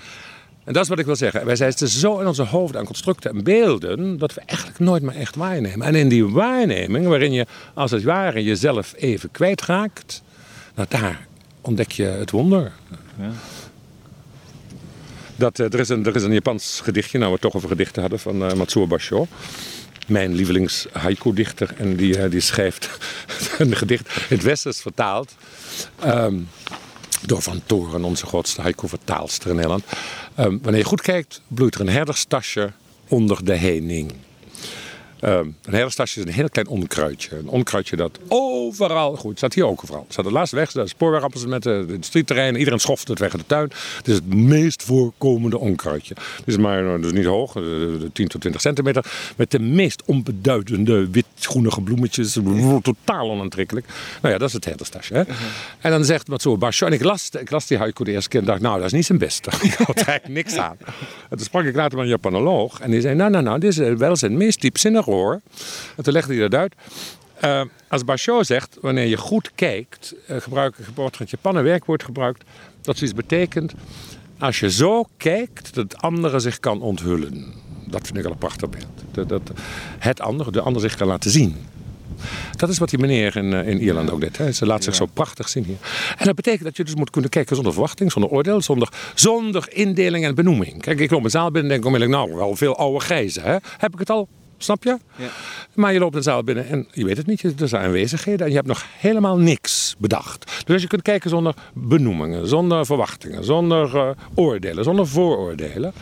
En 0.65 0.73
dat 0.73 0.83
is 0.83 0.89
wat 0.89 0.99
ik 0.99 1.07
wil 1.07 1.17
zeggen. 1.17 1.45
Wij 1.45 1.57
zitten 1.57 1.89
zo 1.89 2.19
in 2.19 2.27
onze 2.27 2.43
hoofden 2.43 2.81
aan 2.81 2.87
constructen 2.87 3.31
en 3.31 3.45
beelden 3.45 4.19
dat 4.19 4.35
we 4.35 4.41
eigenlijk 4.47 4.79
nooit 4.79 5.03
meer 5.03 5.17
echt 5.17 5.37
waarnemen. 5.37 5.87
En 5.87 5.95
in 5.95 6.09
die 6.09 6.27
waarneming, 6.27 7.07
waarin 7.07 7.33
je 7.33 7.47
als 7.75 7.91
het 7.91 8.03
ware 8.03 8.45
jezelf 8.45 8.95
even 8.97 9.31
kwijtraakt, 9.31 10.23
nou 10.75 10.89
daar 10.91 11.27
ontdek 11.61 11.91
je 11.91 12.05
het 12.05 12.31
wonder. 12.31 12.73
Ja. 13.19 13.31
Dat, 15.37 15.59
uh, 15.59 15.73
er, 15.73 15.81
is 15.81 15.89
een, 15.89 16.07
er 16.07 16.17
is 16.17 16.23
een 16.23 16.33
Japans 16.33 16.81
gedichtje, 16.85 17.19
nou 17.19 17.31
we 17.31 17.39
het 17.41 17.45
toch 17.45 17.57
over 17.57 17.69
gedichten 17.69 18.01
hadden, 18.01 18.21
van 18.21 18.43
uh, 18.43 18.53
Matsuo 18.53 18.87
Basho 18.87 19.27
mijn 20.07 20.35
lievelings 20.35 20.87
haiku-dichter. 20.93 21.75
En 21.77 21.97
die, 21.97 22.19
uh, 22.19 22.31
die 22.31 22.41
schrijft 22.41 22.91
een 23.59 23.77
gedicht 23.77 24.29
het 24.29 24.43
Westers 24.43 24.81
vertaald. 24.81 25.35
Um, 26.05 26.49
door 27.23 27.43
Van 27.43 27.63
Toren, 27.67 28.05
onze 28.05 28.27
grootste 28.27 28.61
haiku-vertaalster 28.61 29.51
in 29.51 29.55
Nederland. 29.55 29.85
Um, 30.39 30.59
wanneer 30.63 30.81
je 30.81 30.87
goed 30.87 31.03
kijkt, 31.03 31.41
bloeit 31.49 31.75
er 31.75 31.81
een 31.81 31.89
herderstasje 31.89 32.73
onder 33.09 33.45
de 33.45 33.55
heining. 33.55 34.13
Uh, 35.21 35.39
een 35.65 35.75
herfstasje 35.75 36.21
is 36.21 36.27
een 36.27 36.33
heel 36.33 36.49
klein 36.49 36.69
onkruidje. 36.69 37.37
Een 37.37 37.49
onkruidje 37.49 37.97
dat 37.97 38.19
overal. 38.29 39.19
Het 39.29 39.39
staat 39.39 39.55
hier 39.55 39.67
ook 39.67 39.83
overal. 39.83 40.03
Het 40.03 40.13
staat 40.13 40.25
de 40.25 40.33
laatste 40.33 40.57
weg, 40.57 40.73
de 40.73 40.89
spoorwegappels 40.89 41.47
met 41.47 41.63
de, 41.63 41.85
de 41.89 41.97
streetterreinen. 42.01 42.59
Iedereen 42.59 42.81
schoft 42.81 43.09
het 43.09 43.19
weg 43.19 43.33
in 43.33 43.39
de 43.39 43.47
tuin. 43.47 43.71
Het 43.97 44.09
is 44.09 44.15
het 44.15 44.35
meest 44.35 44.83
voorkomende 44.83 45.59
onkruidje. 45.59 46.15
Het 46.37 46.47
is 46.47 46.57
maar 46.57 47.01
dus 47.01 47.13
niet 47.13 47.25
hoog, 47.25 47.53
de 47.53 48.11
10 48.13 48.29
tot 48.29 48.41
20 48.41 48.61
centimeter. 48.61 49.05
Met 49.37 49.51
de 49.51 49.59
meest 49.59 50.03
onbeduidende 50.05 51.11
wit-groenige 51.11 51.81
bloemetjes. 51.81 52.39
Totaal 52.83 53.31
onaantrekkelijk. 53.31 53.87
Nou 54.23 54.35
ja, 54.35 54.39
dat 54.39 54.49
is 54.49 54.55
het 54.55 54.65
herfstasje. 54.65 55.15
Hè? 55.15 55.23
En 55.81 55.91
dan 55.91 56.05
zegt 56.05 56.29
zo 56.37 56.57
Basho, 56.57 56.87
en 56.87 56.93
ik 56.93 57.03
las, 57.03 57.31
ik 57.41 57.51
las 57.51 57.67
die 57.67 57.79
haiku 57.79 58.05
de 58.05 58.11
eerste 58.11 58.29
keer 58.29 58.41
en 58.41 58.47
dacht, 58.47 58.61
nou, 58.61 58.77
dat 58.77 58.87
is 58.87 58.93
niet 58.93 59.07
zijn 59.07 59.19
beste. 59.19 59.51
ik 59.63 59.73
had 59.73 59.97
eigenlijk 59.97 60.29
niks 60.29 60.57
aan. 60.57 60.77
En 61.31 61.37
toen 61.37 61.47
sprak 61.47 61.65
ik 61.65 61.75
later 61.75 61.97
met 61.97 62.05
een 62.05 62.11
Japanoloog 62.11 62.81
en 62.81 62.91
die 62.91 63.01
zei, 63.01 63.15
nou, 63.15 63.31
nou, 63.31 63.45
nou, 63.45 63.59
dit 63.59 63.71
is 63.71 63.79
wel 63.99 64.17
zijn 64.17 64.37
meest 64.37 64.61
diepzinnig 64.61 65.06
hoor. 65.13 65.41
En 65.97 66.03
toen 66.03 66.13
legde 66.13 66.35
hij 66.35 66.49
dat 66.49 66.61
uit. 66.61 66.75
Uh, 67.45 67.71
als 67.89 68.05
Basho 68.05 68.43
zegt, 68.43 68.79
wanneer 68.81 69.07
je 69.07 69.17
goed 69.17 69.51
kijkt, 69.55 70.15
uh, 70.31 70.37
gebruik, 70.37 70.77
wordt 70.95 71.19
het 71.19 71.31
Japan 71.31 71.57
een 71.57 71.65
werkwoord 71.65 72.03
gebruikt, 72.03 72.45
dat 72.83 72.97
zoiets 72.97 73.17
betekent, 73.17 73.73
als 74.39 74.61
je 74.61 74.71
zo 74.71 75.05
kijkt, 75.17 75.75
dat 75.75 75.93
het 75.93 76.03
andere 76.03 76.39
zich 76.39 76.61
kan 76.61 76.83
onthullen. 76.83 77.55
Dat 77.87 78.07
vind 78.07 78.19
ik 78.19 78.25
al 78.25 78.31
een 78.31 78.39
prachtig 78.39 78.71
beeld. 78.71 78.87
Dat, 79.13 79.29
dat 79.29 79.53
het 79.99 80.21
andere, 80.21 80.51
de 80.51 80.61
ander 80.61 80.83
zich 80.83 80.95
kan 80.95 81.07
laten 81.07 81.31
zien. 81.31 81.57
Dat 82.57 82.69
is 82.69 82.79
wat 82.79 82.91
die 82.91 82.99
meneer 82.99 83.37
in, 83.37 83.53
in 83.53 83.81
Ierland 83.81 84.11
ook 84.11 84.21
deed. 84.21 84.37
Hè. 84.37 84.53
Ze 84.53 84.67
laat 84.67 84.85
zich 84.85 84.95
zo 84.95 85.07
prachtig 85.07 85.49
zien 85.49 85.65
hier. 85.65 85.77
En 86.19 86.27
dat 86.27 86.35
betekent 86.35 86.65
dat 86.65 86.77
je 86.77 86.85
dus 86.85 86.95
moet 86.95 87.11
kunnen 87.11 87.31
kijken 87.31 87.55
zonder 87.55 87.73
verwachting, 87.73 88.13
zonder 88.13 88.31
oordeel, 88.31 88.63
zonder, 88.63 88.89
zonder 89.15 89.69
indeling 89.73 90.25
en 90.25 90.35
benoeming. 90.35 90.83
Kijk, 90.83 91.01
ik 91.01 91.11
loop 91.11 91.25
een 91.25 91.31
zaal 91.31 91.51
binnen 91.51 91.63
en 91.63 91.69
denk 91.69 91.85
onmiddellijk, 91.85 92.27
nou, 92.27 92.39
wel 92.39 92.57
veel 92.57 92.77
oude 92.77 93.01
grijzen. 93.01 93.43
Hè? 93.43 93.57
Heb 93.77 93.93
ik 93.93 93.99
het 93.99 94.11
al? 94.11 94.29
Snap 94.59 94.85
je? 94.85 94.99
Ja. 95.17 95.29
Maar 95.75 95.93
je 95.93 95.99
loopt 95.99 96.15
een 96.15 96.23
zaal 96.23 96.45
binnen 96.45 96.69
en 96.69 96.87
je 96.93 97.05
weet 97.05 97.17
het 97.17 97.27
niet. 97.27 97.61
Er 97.61 97.69
zijn 97.69 97.85
aanwezigheden 97.85 98.41
en 98.41 98.49
je 98.49 98.57
hebt 98.57 98.69
nog 98.69 98.85
helemaal 98.99 99.39
niks 99.39 99.95
bedacht. 99.99 100.45
Dus 100.65 100.73
als 100.73 100.83
je 100.83 100.89
kunt 100.89 101.03
kijken 101.03 101.31
zonder 101.31 101.55
benoemingen, 101.75 102.49
zonder 102.49 102.87
verwachtingen, 102.87 103.45
zonder 103.45 103.95
uh, 103.95 104.09
oordelen, 104.35 104.85
zonder 104.85 105.07
vooroordelen. 105.07 105.93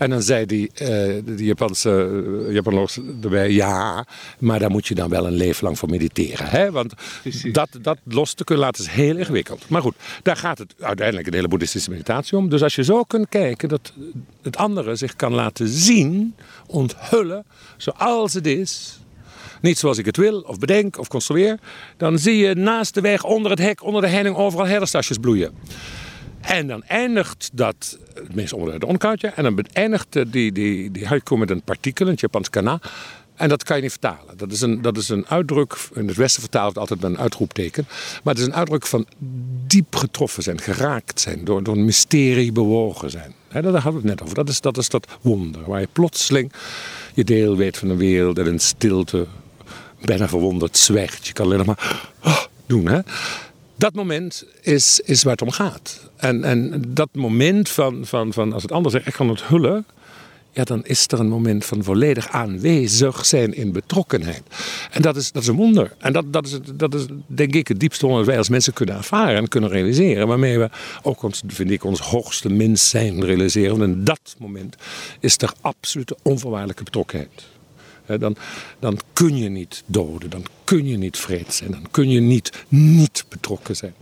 En 0.00 0.10
dan 0.10 0.22
zei 0.22 0.46
die, 0.46 0.70
uh, 0.82 1.22
die 1.24 1.46
Japanse 1.46 2.10
uh, 2.48 2.54
Japanoloog 2.54 2.96
erbij, 3.22 3.50
ja, 3.50 4.06
maar 4.38 4.58
daar 4.58 4.70
moet 4.70 4.86
je 4.86 4.94
dan 4.94 5.08
wel 5.08 5.26
een 5.26 5.32
leven 5.32 5.64
lang 5.64 5.78
voor 5.78 5.88
mediteren. 5.88 6.46
Hè? 6.46 6.70
Want 6.70 6.94
dat, 7.52 7.68
dat 7.82 7.98
los 8.04 8.34
te 8.34 8.44
kunnen 8.44 8.64
laten 8.64 8.84
is 8.84 8.90
heel 8.90 9.16
ingewikkeld. 9.16 9.68
Maar 9.68 9.82
goed, 9.82 9.94
daar 10.22 10.36
gaat 10.36 10.58
het 10.58 10.74
uiteindelijk 10.80 11.26
een 11.26 11.34
hele 11.34 11.48
boeddhistische 11.48 11.90
meditatie 11.90 12.38
om. 12.38 12.48
Dus 12.48 12.62
als 12.62 12.74
je 12.74 12.84
zo 12.84 13.02
kunt 13.02 13.28
kijken 13.28 13.68
dat 13.68 13.92
het 14.42 14.56
andere 14.56 14.96
zich 14.96 15.16
kan 15.16 15.32
laten 15.32 15.68
zien, 15.68 16.34
onthullen, 16.66 17.44
zoals 17.76 18.34
het 18.34 18.46
is, 18.46 18.98
niet 19.60 19.78
zoals 19.78 19.98
ik 19.98 20.06
het 20.06 20.16
wil, 20.16 20.40
of 20.40 20.58
bedenk, 20.58 20.98
of 20.98 21.08
construeer, 21.08 21.58
dan 21.96 22.18
zie 22.18 22.36
je 22.36 22.54
naast 22.54 22.94
de 22.94 23.00
weg, 23.00 23.24
onder 23.24 23.50
het 23.50 23.60
hek, 23.60 23.84
onder 23.84 24.02
de 24.02 24.08
heining, 24.08 24.36
overal 24.36 24.66
herderstasjes 24.66 25.18
bloeien. 25.18 25.52
En 26.40 26.66
dan 26.66 26.82
eindigt 26.82 27.50
dat, 27.52 27.98
het 28.14 28.34
meest 28.34 28.52
onder 28.52 28.74
het 28.74 28.84
onkruidje, 28.84 29.28
en 29.28 29.42
dan 29.42 29.66
eindigt 29.72 30.32
die, 30.32 30.52
die, 30.52 30.90
die 30.90 31.06
haiku 31.06 31.36
met 31.36 31.50
een 31.50 31.62
partikel, 31.62 32.08
een 32.08 32.14
Japans 32.16 32.50
kana. 32.50 32.80
En 33.34 33.48
dat 33.48 33.62
kan 33.62 33.76
je 33.76 33.82
niet 33.82 33.90
vertalen. 33.90 34.36
Dat 34.36 34.52
is, 34.52 34.60
een, 34.60 34.82
dat 34.82 34.96
is 34.96 35.08
een 35.08 35.26
uitdruk, 35.28 35.76
in 35.94 36.08
het 36.08 36.16
Westen 36.16 36.40
vertaalt 36.40 36.68
het 36.68 36.78
altijd 36.78 37.00
met 37.00 37.10
een 37.10 37.18
uitroepteken. 37.18 37.84
Maar 37.88 38.34
het 38.34 38.42
is 38.42 38.48
een 38.48 38.54
uitdruk 38.54 38.86
van 38.86 39.06
diep 39.66 39.96
getroffen 39.96 40.42
zijn, 40.42 40.60
geraakt 40.60 41.20
zijn, 41.20 41.44
door, 41.44 41.62
door 41.62 41.76
een 41.76 41.84
mysterie 41.84 42.52
bewogen 42.52 43.10
zijn. 43.10 43.34
He, 43.48 43.62
daar 43.62 43.72
hadden 43.72 44.02
we 44.02 44.08
het 44.08 44.18
net 44.18 44.22
over. 44.22 44.34
Dat 44.34 44.48
is, 44.48 44.60
dat 44.60 44.76
is 44.76 44.88
dat 44.88 45.06
wonder, 45.20 45.64
waar 45.66 45.80
je 45.80 45.88
plotseling 45.92 46.52
je 47.14 47.24
deel 47.24 47.56
weet 47.56 47.76
van 47.76 47.88
de 47.88 47.96
wereld 47.96 48.38
en 48.38 48.46
in 48.46 48.58
stilte 48.58 49.26
bijna 50.04 50.28
verwonderd 50.28 50.76
zwijgt. 50.76 51.26
Je 51.26 51.32
kan 51.32 51.44
alleen 51.44 51.58
nog 51.58 51.66
maar 51.66 52.10
oh, 52.24 52.42
doen. 52.66 52.86
Hè? 52.86 53.00
Dat 53.80 53.94
moment 53.94 54.44
is, 54.60 55.00
is 55.04 55.22
waar 55.22 55.32
het 55.32 55.42
om 55.42 55.50
gaat. 55.50 56.10
En, 56.16 56.44
en 56.44 56.82
dat 56.88 57.08
moment 57.12 57.68
van, 57.68 58.06
van, 58.06 58.32
van 58.32 58.52
als 58.52 58.62
het 58.62 58.72
anders 58.72 58.94
echt 58.94 59.16
kan 59.16 59.28
onthullen, 59.28 59.86
ja, 60.52 60.64
dan 60.64 60.84
is 60.84 61.06
er 61.06 61.20
een 61.20 61.28
moment 61.28 61.64
van 61.64 61.84
volledig 61.84 62.28
aanwezig 62.28 63.26
zijn 63.26 63.54
in 63.54 63.72
betrokkenheid. 63.72 64.42
En 64.90 65.02
dat 65.02 65.16
is, 65.16 65.32
dat 65.32 65.42
is 65.42 65.48
een 65.48 65.56
wonder. 65.56 65.92
En 65.98 66.12
dat, 66.12 66.32
dat, 66.32 66.46
is, 66.46 66.58
dat 66.74 66.94
is 66.94 67.06
denk 67.26 67.54
ik 67.54 67.68
het 67.68 67.80
diepste 67.80 68.06
dat 68.06 68.26
wij 68.26 68.38
als 68.38 68.48
mensen 68.48 68.72
kunnen 68.72 68.96
ervaren 68.96 69.36
en 69.36 69.48
kunnen 69.48 69.70
realiseren. 69.70 70.26
Waarmee 70.26 70.58
we 70.58 70.70
ook, 71.02 71.22
ons, 71.22 71.42
vind 71.46 71.70
ik, 71.70 71.84
ons 71.84 72.00
hoogste 72.00 72.48
mens 72.48 72.88
zijn 72.88 73.24
realiseren. 73.24 73.78
Want 73.78 73.92
in 73.92 74.04
dat 74.04 74.34
moment 74.38 74.76
is 75.20 75.36
er 75.36 75.52
absolute 75.60 76.16
onvoorwaardelijke 76.22 76.84
betrokkenheid. 76.84 77.42
Dan, 78.18 78.36
dan 78.78 78.98
kun 79.12 79.36
je 79.36 79.48
niet 79.48 79.82
doden, 79.86 80.30
dan 80.30 80.44
kun 80.64 80.86
je 80.86 80.96
niet 80.96 81.16
vreed 81.16 81.54
zijn, 81.54 81.70
dan 81.70 81.86
kun 81.90 82.10
je 82.10 82.20
niet 82.20 82.64
niet 82.68 83.24
betrokken 83.28 83.76
zijn. 83.76 83.94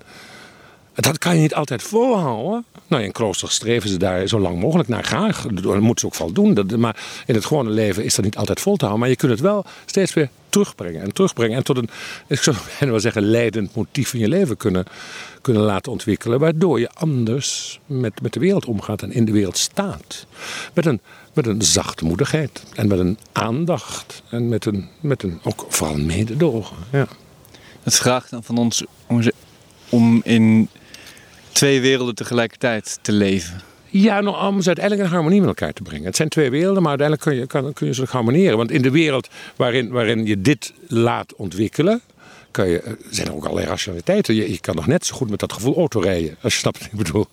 Dat 0.94 1.18
kan 1.18 1.34
je 1.34 1.40
niet 1.40 1.54
altijd 1.54 1.82
volhouden. 1.82 2.64
Nou, 2.86 3.02
in 3.02 3.12
kloosters 3.12 3.54
streven 3.54 3.88
ze 3.88 3.96
daar 3.96 4.26
zo 4.26 4.40
lang 4.40 4.60
mogelijk 4.60 4.88
naar 4.88 5.04
graag. 5.04 5.42
Dat 5.42 5.80
moeten 5.80 5.98
ze 5.98 6.06
ook 6.06 6.34
wel 6.34 6.54
doen. 6.54 6.80
maar 6.80 6.96
in 7.26 7.34
het 7.34 7.44
gewone 7.44 7.70
leven 7.70 8.04
is 8.04 8.14
dat 8.14 8.24
niet 8.24 8.36
altijd 8.36 8.60
vol 8.60 8.76
te 8.76 8.84
houden. 8.84 9.00
Maar 9.00 9.08
je 9.08 9.16
kunt 9.16 9.32
het 9.32 9.40
wel 9.40 9.64
steeds 9.86 10.14
weer 10.14 10.28
terugbrengen 10.48 11.02
en 11.02 11.12
terugbrengen. 11.12 11.56
En 11.56 11.64
tot 11.64 11.76
een, 11.76 11.88
ik 12.26 12.42
zou 12.42 12.56
wel 12.80 13.00
zeggen, 13.00 13.22
leidend 13.22 13.74
motief 13.74 14.14
in 14.14 14.20
je 14.20 14.28
leven 14.28 14.56
kunnen, 14.56 14.84
kunnen 15.40 15.62
laten 15.62 15.92
ontwikkelen. 15.92 16.38
Waardoor 16.38 16.80
je 16.80 16.90
anders 16.94 17.80
met, 17.86 18.22
met 18.22 18.32
de 18.32 18.40
wereld 18.40 18.64
omgaat 18.64 19.02
en 19.02 19.12
in 19.12 19.24
de 19.24 19.32
wereld 19.32 19.58
staat. 19.58 20.26
Met 20.74 20.86
een, 20.86 21.00
met 21.38 21.46
een 21.46 21.62
zachtmoedigheid 21.62 22.62
en 22.74 22.88
met 22.88 22.98
een 22.98 23.18
aandacht. 23.32 24.22
En 24.30 24.48
met 24.48 24.64
een, 24.64 24.88
met 25.00 25.22
een 25.22 25.40
ook 25.42 25.66
vooral 25.68 25.96
mededogen. 25.96 26.76
Ja. 26.92 27.06
Het 27.82 27.94
vraagt 27.94 28.30
dan 28.30 28.44
van 28.44 28.58
ons 28.58 28.84
om 29.88 30.20
in 30.24 30.68
twee 31.52 31.80
werelden 31.80 32.14
tegelijkertijd 32.14 32.98
te 33.02 33.12
leven. 33.12 33.60
Ja, 33.90 34.20
nou, 34.20 34.46
om 34.46 34.60
ze 34.60 34.66
uiteindelijk 34.66 35.06
in 35.06 35.14
harmonie 35.14 35.40
met 35.40 35.48
elkaar 35.48 35.72
te 35.72 35.82
brengen. 35.82 36.04
Het 36.04 36.16
zijn 36.16 36.28
twee 36.28 36.50
werelden, 36.50 36.82
maar 36.82 36.98
uiteindelijk 36.98 37.28
kun 37.28 37.38
je, 37.38 37.46
kan, 37.46 37.72
kun 37.72 37.86
je 37.86 37.94
ze 37.94 38.04
harmoniëren. 38.08 38.56
Want 38.56 38.70
in 38.70 38.82
de 38.82 38.90
wereld 38.90 39.28
waarin, 39.56 39.88
waarin 39.90 40.26
je 40.26 40.40
dit 40.40 40.72
laat 40.86 41.34
ontwikkelen, 41.34 42.00
kan 42.58 42.68
je, 42.68 42.80
eh, 42.80 42.92
zijn 43.10 43.26
er 43.26 43.34
ook 43.34 43.44
allerlei 43.44 43.66
rationaliteiten. 43.66 44.34
Je, 44.34 44.60
kan 44.60 44.74
nog 44.74 44.86
net 44.86 45.06
zo 45.06 45.16
goed 45.16 45.30
met 45.30 45.40
dat 45.40 45.52
gevoel 45.52 45.76
autorijden, 45.76 46.36
als 46.40 46.52
je 46.52 46.58
snapt 46.58 46.78
wat 46.78 46.88
ik 46.92 46.98
bedoel. 46.98 47.26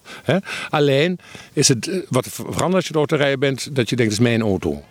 Alleen 0.70 1.20
is 1.54 1.68
het, 1.68 1.88
eh, 1.88 1.98
wat 2.10 2.28
verandert 2.28 2.74
als 2.74 2.86
je 2.86 2.92
de 2.92 2.98
autorijden 2.98 3.40
bent, 3.40 3.76
dat 3.76 3.90
je 3.90 3.96
denkt, 3.96 4.12
het 4.12 4.22
is 4.22 4.28
mijn 4.28 4.42
auto. 4.42 4.84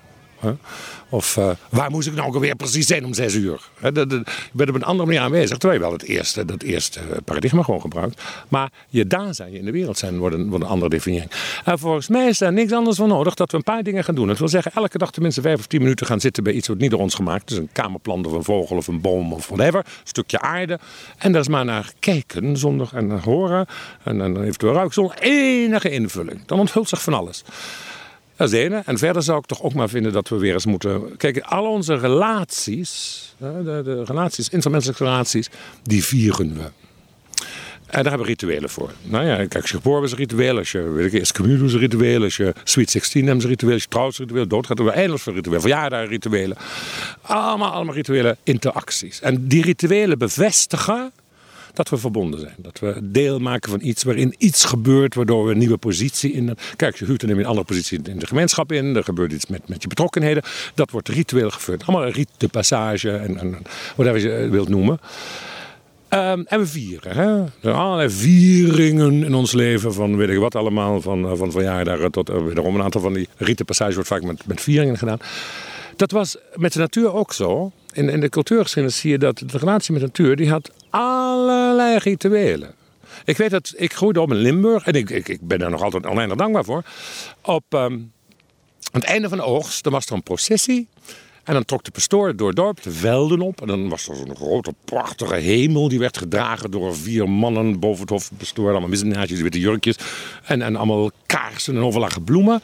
Of 1.08 1.36
uh, 1.36 1.50
waar 1.68 1.90
moest 1.90 2.08
ik 2.08 2.14
nou 2.14 2.38
weer 2.38 2.56
precies 2.56 2.86
zijn 2.86 3.04
om 3.04 3.14
zes 3.14 3.34
uur? 3.34 3.60
He, 3.80 3.92
de, 3.92 4.06
de, 4.06 4.22
je 4.24 4.50
bent 4.52 4.68
op 4.68 4.74
een 4.74 4.82
andere 4.82 5.06
manier 5.06 5.22
aanwezig. 5.22 5.58
Terwijl 5.58 5.80
je 5.80 5.86
wel 5.86 5.96
het 5.98 6.02
eerste, 6.02 6.44
dat 6.44 6.62
eerste 6.62 7.00
paradigma 7.24 7.62
gewoon 7.62 7.80
gebruikt. 7.80 8.22
Maar 8.48 8.70
je 8.88 9.06
daar 9.06 9.34
zijn, 9.34 9.52
je 9.52 9.58
in 9.58 9.64
de 9.64 9.70
wereld 9.70 9.98
zijn, 9.98 10.18
wordt 10.18 10.36
een, 10.36 10.62
andere 10.62 10.90
definiëring. 10.90 11.30
En 11.64 11.78
volgens 11.78 12.08
mij 12.08 12.28
is 12.28 12.38
daar 12.38 12.52
niks 12.52 12.72
anders 12.72 12.96
voor 12.96 13.08
nodig 13.08 13.34
dat 13.34 13.50
we 13.50 13.56
een 13.56 13.62
paar 13.62 13.82
dingen 13.82 14.04
gaan 14.04 14.14
doen. 14.14 14.28
Het 14.28 14.38
wil 14.38 14.48
zeggen, 14.48 14.72
elke 14.74 14.98
dag 14.98 15.10
tenminste 15.10 15.40
vijf 15.40 15.58
of 15.58 15.66
tien 15.66 15.80
minuten 15.80 16.06
gaan 16.06 16.20
zitten 16.20 16.44
bij 16.44 16.52
iets 16.52 16.68
wat 16.68 16.78
niet 16.78 16.90
door 16.90 17.00
ons 17.00 17.14
gemaakt 17.14 17.50
is. 17.50 17.56
Een 17.56 17.68
kamerplant 17.72 18.26
of 18.26 18.32
een 18.32 18.44
vogel 18.44 18.76
of 18.76 18.86
een 18.86 19.00
boom 19.00 19.32
of 19.32 19.48
whatever. 19.48 19.80
Een 19.80 19.90
stukje 20.04 20.40
aarde. 20.40 20.78
En 21.18 21.32
daar 21.32 21.40
eens 21.40 21.48
maar 21.48 21.64
naar 21.64 21.92
kijken 21.98 22.56
zonder 22.56 22.88
en 22.94 23.20
horen. 23.20 23.66
En, 24.02 24.20
en 24.20 24.42
eventueel 24.42 24.72
ruiken 24.72 24.94
zonder 24.94 25.18
enige 25.18 25.90
invulling. 25.90 26.46
Dan 26.46 26.58
onthult 26.58 26.88
zich 26.88 27.02
van 27.02 27.14
alles. 27.14 27.44
Dat 28.36 28.47
is 28.47 28.52
de 28.52 28.59
ene. 28.59 28.82
En 28.86 28.98
verder 28.98 29.23
zou 29.23 29.39
ik 29.39 29.47
toch 29.47 29.62
ook 29.62 29.74
maar 29.74 29.89
vinden 29.89 30.12
dat 30.12 30.28
we 30.28 30.36
weer 30.36 30.52
eens 30.52 30.66
moeten... 30.66 31.16
Kijk, 31.16 31.39
al 31.39 31.65
onze 31.65 31.94
relaties, 31.94 33.35
de, 33.39 33.81
de 33.85 34.05
relaties, 34.05 34.48
intermenselijke 34.48 35.05
relaties, 35.05 35.51
die 35.82 36.05
vieren 36.05 36.55
we. 36.55 36.70
En 37.86 38.02
daar 38.02 38.12
hebben 38.12 38.20
we 38.20 38.27
rituelen 38.27 38.70
voor. 38.70 38.93
Nou 39.02 39.27
ja, 39.27 39.36
kijk, 39.36 39.56
als 39.56 39.70
je 39.70 39.77
geboren 39.77 40.02
is 40.05 40.11
een 40.11 40.16
ritueel. 40.16 40.59
Als 40.59 40.73
je, 40.73 40.82
weet 40.82 41.06
ik, 41.06 41.12
eerst 41.12 41.32
communie 41.32 41.65
is 41.65 41.73
een 41.73 41.78
ritueel. 41.78 42.23
Als 42.23 42.36
je 42.36 42.55
Sweet 42.65 42.90
16 42.90 43.24
neemt 43.24 43.43
een 43.43 43.48
ritueel. 43.48 43.78
Als 43.90 44.16
je 44.16 44.23
een 44.23 44.28
ritueel. 44.28 44.47
Doodgaat 44.47 44.78
er 44.78 44.89
eindeloos 44.89 45.23
voor 45.23 45.32
ritueel. 45.32 45.61
Verjaardagen 45.61 46.09
rituelen. 46.09 46.56
Allemaal, 47.23 47.73
allemaal 47.73 47.94
rituele 47.94 48.36
interacties. 48.43 49.20
En 49.20 49.48
die 49.48 49.62
rituelen 49.62 50.19
bevestigen 50.19 51.12
dat 51.74 51.88
we 51.88 51.96
verbonden 51.96 52.40
zijn. 52.40 52.55
Dat 52.56 52.78
we 52.78 52.98
deel 53.02 53.38
maken 53.38 53.70
van 53.70 53.80
iets 53.82 54.02
waarin 54.02 54.34
iets 54.38 54.64
gebeurt 54.64 55.14
waardoor 55.14 55.44
we 55.44 55.52
een 55.52 55.59
nieuwe 55.59 55.76
positie 55.76 56.32
in. 56.32 56.56
Kijk, 56.76 56.96
je 56.96 57.05
huurt, 57.05 57.20
je 57.20 57.28
een 57.28 57.46
andere 57.46 57.66
positie 57.66 58.01
in 58.02 58.18
de 58.18 58.26
gemeenschap 58.26 58.72
in. 58.72 58.96
Er 58.96 59.05
gebeurt 59.05 59.32
iets 59.32 59.46
met, 59.46 59.68
met 59.68 59.82
je 59.82 59.88
betrokkenheden. 59.88 60.42
Dat 60.74 60.90
wordt 60.90 61.09
ritueel 61.09 61.51
gevoerd. 61.51 61.86
Allemaal 61.86 62.06
een 62.06 62.12
rite 62.12 62.32
de 62.36 62.48
passage 62.48 63.10
en, 63.10 63.38
en 63.38 63.62
whatever 63.96 64.20
je 64.20 64.48
wilt 64.48 64.68
noemen. 64.68 64.98
Um, 66.10 66.44
en 66.46 66.59
we 66.59 66.66
vieren. 66.66 67.16
Hè? 67.16 67.42
Er 67.42 67.51
zijn 67.60 67.74
allerlei 67.74 68.10
vieringen 68.10 69.24
in 69.24 69.34
ons 69.34 69.52
leven. 69.52 69.94
Van 69.94 70.16
weet 70.16 70.28
ik 70.28 70.38
wat 70.38 70.55
allemaal. 70.55 71.01
Van, 71.01 71.24
eh, 71.24 71.36
van 71.36 71.51
verjaardagen 71.51 72.10
tot 72.10 72.30
uh, 72.30 72.36
een 72.55 72.82
aantal 72.82 73.01
van 73.01 73.12
die 73.12 73.28
rietenpassages 73.36 73.94
wordt 73.94 74.09
vaak 74.09 74.22
met, 74.22 74.46
met 74.46 74.60
vieringen 74.60 74.98
gedaan. 74.98 75.18
Dat 75.96 76.10
was 76.10 76.36
met 76.55 76.72
de 76.72 76.78
natuur 76.78 77.12
ook 77.12 77.32
zo. 77.32 77.72
In, 77.94 78.08
in 78.08 78.20
de 78.20 78.28
cultuurgeschiedenis 78.28 78.98
zie 78.98 79.10
je 79.10 79.18
dat 79.18 79.38
de 79.38 79.58
relatie 79.58 79.92
met 79.92 80.02
natuur... 80.02 80.36
die 80.36 80.50
had 80.50 80.70
allerlei 80.90 81.98
rituelen. 81.98 82.74
Ik 83.24 83.36
weet 83.36 83.50
dat 83.50 83.74
ik 83.76 83.92
groeide 83.92 84.20
op 84.20 84.30
in 84.30 84.36
Limburg. 84.36 84.84
En 84.86 84.92
ik, 84.92 85.10
ik, 85.10 85.28
ik 85.28 85.40
ben 85.40 85.58
daar 85.58 85.70
nog 85.70 85.82
altijd 85.82 86.06
oneindig 86.06 86.36
dankbaar 86.36 86.64
voor. 86.64 86.82
Op 87.42 87.64
um, 87.68 88.12
het 88.92 89.04
einde 89.04 89.28
van 89.28 89.38
de 89.38 89.44
oogst 89.44 89.82
dan 89.82 89.92
was 89.92 90.06
er 90.06 90.12
een 90.12 90.22
processie. 90.22 90.88
En 91.44 91.54
dan 91.54 91.64
trok 91.64 91.84
de 91.84 91.90
pastoor 91.90 92.36
door 92.36 92.48
het 92.48 92.56
dorp 92.56 92.82
de 92.82 92.92
velden 92.92 93.40
op. 93.40 93.60
En 93.60 93.66
dan 93.66 93.88
was 93.88 94.08
er 94.08 94.16
zo'n 94.16 94.36
grote, 94.36 94.74
prachtige 94.84 95.34
hemel. 95.34 95.88
Die 95.88 95.98
werd 95.98 96.18
gedragen 96.18 96.70
door 96.70 96.96
vier 96.96 97.28
mannen 97.28 97.80
boven 97.80 98.00
het 98.00 98.10
hof. 98.10 98.30
Pastoor, 98.36 98.70
allemaal 98.70 98.88
missionaries, 98.88 99.40
witte 99.40 99.60
jurkjes. 99.60 99.96
En, 100.44 100.62
en 100.62 100.76
allemaal 100.76 101.10
kaarsen 101.26 101.76
en 101.76 101.82
overal 101.82 102.08
bloemen. 102.24 102.62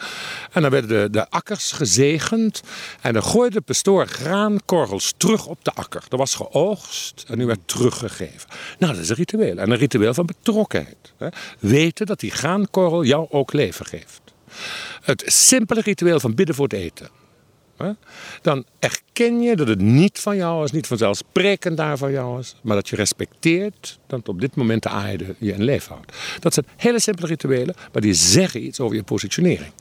En 0.52 0.62
dan 0.62 0.70
werden 0.70 1.02
de, 1.02 1.10
de 1.10 1.30
akkers 1.30 1.72
gezegend. 1.72 2.62
En 3.00 3.12
dan 3.12 3.22
gooide 3.22 3.54
de 3.54 3.60
pastoor 3.60 4.06
graankorrels 4.06 5.14
terug 5.16 5.46
op 5.46 5.64
de 5.64 5.72
akker. 5.72 6.02
Dat 6.08 6.18
was 6.18 6.34
geoogst 6.34 7.24
en 7.28 7.38
nu 7.38 7.46
werd 7.46 7.60
teruggegeven. 7.64 8.48
Nou, 8.78 8.92
dat 8.92 9.02
is 9.02 9.08
een 9.08 9.16
ritueel. 9.16 9.56
En 9.56 9.70
een 9.70 9.78
ritueel 9.78 10.14
van 10.14 10.26
betrokkenheid. 10.26 11.12
Weten 11.58 12.06
dat 12.06 12.20
die 12.20 12.30
graankorrel 12.30 13.04
jou 13.04 13.26
ook 13.30 13.52
leven 13.52 13.86
geeft. 13.86 14.20
Het 15.00 15.22
simpele 15.26 15.80
ritueel 15.80 16.20
van 16.20 16.34
bidden 16.34 16.54
voor 16.54 16.64
het 16.64 16.74
eten 16.74 17.19
dan 18.42 18.64
erken 18.78 19.40
je 19.40 19.56
dat 19.56 19.68
het 19.68 19.80
niet 19.80 20.18
van 20.18 20.36
jou 20.36 20.64
is, 20.64 20.70
niet 20.70 20.86
vanzelfsprekend 20.86 21.76
daar 21.76 21.98
van 21.98 22.12
jou 22.12 22.38
is, 22.38 22.56
maar 22.62 22.76
dat 22.76 22.88
je 22.88 22.96
respecteert 22.96 23.98
dat 24.10 24.28
op 24.28 24.40
dit 24.40 24.54
moment 24.54 24.82
de 24.82 24.88
aarde 24.88 25.34
je 25.38 25.52
in 25.52 25.64
leven 25.64 25.92
houdt. 25.92 26.12
Dat 26.40 26.54
zijn 26.54 26.66
hele 26.76 27.00
simpele 27.00 27.26
rituelen, 27.26 27.74
maar 27.92 28.02
die 28.02 28.14
zeggen 28.14 28.64
iets 28.64 28.80
over 28.80 28.96
je 28.96 29.02
positionering. 29.02 29.72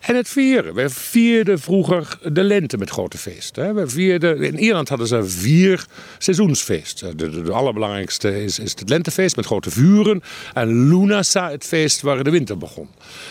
En 0.00 0.16
het 0.16 0.28
vieren. 0.28 0.74
We 0.74 0.90
vierden 0.90 1.58
vroeger 1.58 2.18
de 2.32 2.42
lente 2.42 2.78
met 2.78 2.90
grote 2.90 3.18
feesten. 3.18 3.74
We 3.74 3.88
vierden, 3.88 4.42
in 4.42 4.58
Ierland 4.58 4.88
hadden 4.88 5.06
ze 5.06 5.24
vier 5.24 5.86
seizoensfeesten. 6.18 7.16
De, 7.16 7.52
allerbelangrijkste 7.52 8.42
is, 8.42 8.58
is 8.58 8.70
het 8.70 8.88
lentefeest 8.88 9.36
met 9.36 9.46
grote 9.46 9.70
vuren. 9.70 10.22
En 10.54 10.88
Lunasa, 10.88 11.50
het 11.50 11.64
feest 11.64 12.00
waar 12.00 12.24
de 12.24 12.30
winter 12.30 12.58
begon. 12.58 12.88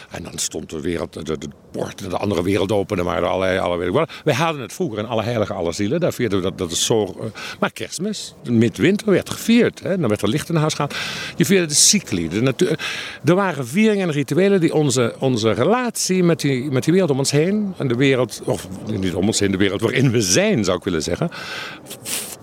En 0.09 0.23
dan 0.23 0.37
stond 0.37 0.69
de 0.69 0.81
wereld, 0.81 1.13
de, 1.13 1.37
de 1.37 1.47
de 1.95 2.17
andere 2.17 2.43
wereld 2.43 2.71
open. 2.71 2.97
En 2.97 3.05
waren 3.05 3.29
allerlei, 3.29 3.59
allerlei, 3.59 4.05
wij 4.23 4.33
hadden 4.33 4.61
het 4.61 4.73
vroeger 4.73 4.99
in 4.99 5.05
alle 5.05 5.23
heilige, 5.23 5.53
alle 5.53 5.71
zielen. 5.71 5.99
Daar 5.99 6.13
vierden 6.13 6.37
we 6.37 6.43
dat, 6.43 6.57
dat 6.57 6.71
is 6.71 6.85
zo. 6.85 7.03
Uh, 7.03 7.23
maar 7.59 7.71
kerstmis, 7.71 8.35
midwinter 8.43 9.11
werd 9.11 9.29
gevierd. 9.29 9.79
Hè. 9.83 9.97
Dan 9.97 10.07
werd 10.07 10.18
er 10.21 10.29
licht 10.29 10.49
in 10.49 10.55
huis 10.55 10.73
gehaald. 10.73 10.95
Je 11.35 11.45
vierde 11.45 11.65
de 11.65 11.73
cycli. 11.73 12.29
De 12.29 12.41
natuur. 12.41 12.79
Er 13.25 13.35
waren 13.35 13.67
vieringen 13.67 14.07
en 14.07 14.13
rituelen 14.13 14.59
die 14.59 14.73
onze, 14.73 15.15
onze 15.19 15.51
relatie 15.51 16.23
met 16.23 16.39
die, 16.39 16.71
met 16.71 16.83
die 16.83 16.93
wereld 16.93 17.11
om 17.11 17.17
ons 17.17 17.31
heen. 17.31 17.73
En 17.77 17.87
de 17.87 17.95
wereld, 17.95 18.41
of 18.45 18.67
niet 18.85 19.13
om 19.13 19.27
ons 19.27 19.39
heen, 19.39 19.51
de 19.51 19.57
wereld 19.57 19.81
waarin 19.81 20.11
we 20.11 20.21
zijn, 20.21 20.63
zou 20.63 20.77
ik 20.77 20.83
willen 20.83 21.03
zeggen. 21.03 21.29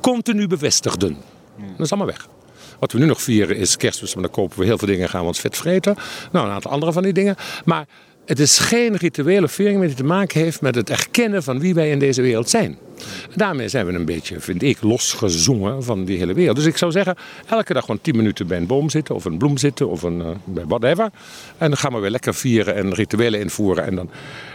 Continu 0.00 0.46
bevestigden. 0.46 1.16
Dat 1.56 1.86
is 1.86 1.90
allemaal 1.90 2.14
weg. 2.14 2.28
Wat 2.78 2.92
we 2.92 2.98
nu 2.98 3.06
nog 3.06 3.22
vieren 3.22 3.56
is 3.56 3.76
kerstmis, 3.76 4.14
maar 4.14 4.22
dan 4.22 4.32
kopen 4.32 4.58
we 4.58 4.64
heel 4.64 4.78
veel 4.78 4.88
dingen 4.88 5.02
en 5.02 5.08
gaan 5.08 5.20
we 5.20 5.26
ons 5.26 5.40
vet 5.40 5.56
vreten. 5.56 5.96
Nou, 6.32 6.46
een 6.46 6.52
aantal 6.52 6.70
andere 6.70 6.92
van 6.92 7.02
die 7.02 7.12
dingen. 7.12 7.36
Maar 7.64 7.86
het 8.26 8.38
is 8.38 8.58
geen 8.58 8.96
rituele 8.96 9.48
viering 9.48 9.80
die 9.80 9.94
te 9.94 10.04
maken 10.04 10.40
heeft 10.40 10.60
met 10.60 10.74
het 10.74 10.90
erkennen 10.90 11.42
van 11.42 11.58
wie 11.58 11.74
wij 11.74 11.90
in 11.90 11.98
deze 11.98 12.22
wereld 12.22 12.48
zijn. 12.48 12.78
Daarmee 13.34 13.68
zijn 13.68 13.86
we 13.86 13.92
een 13.92 14.04
beetje, 14.04 14.40
vind 14.40 14.62
ik, 14.62 14.82
losgezongen 14.82 15.84
van 15.84 16.04
die 16.04 16.18
hele 16.18 16.34
wereld. 16.34 16.56
Dus 16.56 16.66
ik 16.66 16.76
zou 16.76 16.92
zeggen, 16.92 17.16
elke 17.46 17.72
dag 17.72 17.84
gewoon 17.84 18.00
tien 18.00 18.16
minuten 18.16 18.46
bij 18.46 18.56
een 18.56 18.66
boom 18.66 18.90
zitten 18.90 19.14
of 19.14 19.24
een 19.24 19.38
bloem 19.38 19.58
zitten 19.58 19.88
of 19.88 20.02
een, 20.02 20.18
uh, 20.18 20.26
bij 20.44 20.64
whatever. 20.66 21.10
En 21.58 21.68
dan 21.68 21.76
gaan 21.76 21.92
we 21.92 21.98
weer 21.98 22.10
lekker 22.10 22.34
vieren 22.34 22.74
en 22.74 22.94
rituelen 22.94 23.40
invoeren. 23.40 23.84
En 23.84 23.94
dan, 23.94 24.10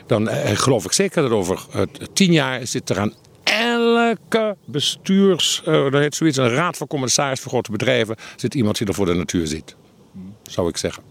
dan 0.06 0.30
eh, 0.30 0.58
geloof 0.58 0.86
ik 0.86 0.92
zeker 0.92 1.22
dat 1.22 1.32
over 1.32 1.66
tien 2.14 2.32
jaar 2.32 2.68
zit 2.68 2.90
er 2.90 3.00
aan 3.00 3.14
elke 3.44 4.56
bestuurs, 4.66 5.62
uh, 5.68 5.92
heet 5.92 6.16
zoiets, 6.16 6.38
een 6.38 6.50
raad 6.50 6.78
van 6.78 6.88
commissaris 6.88 7.40
voor 7.40 7.52
grote 7.52 7.72
bedrijven, 7.72 8.16
zit 8.36 8.56
iemand 8.56 8.78
die 8.78 8.88
er 8.88 8.94
voor 8.94 9.06
de 9.06 9.14
natuur 9.14 9.48
zit. 9.48 9.76
Zou 10.44 10.70
ik 10.70 10.78
zeggen. 10.78 11.04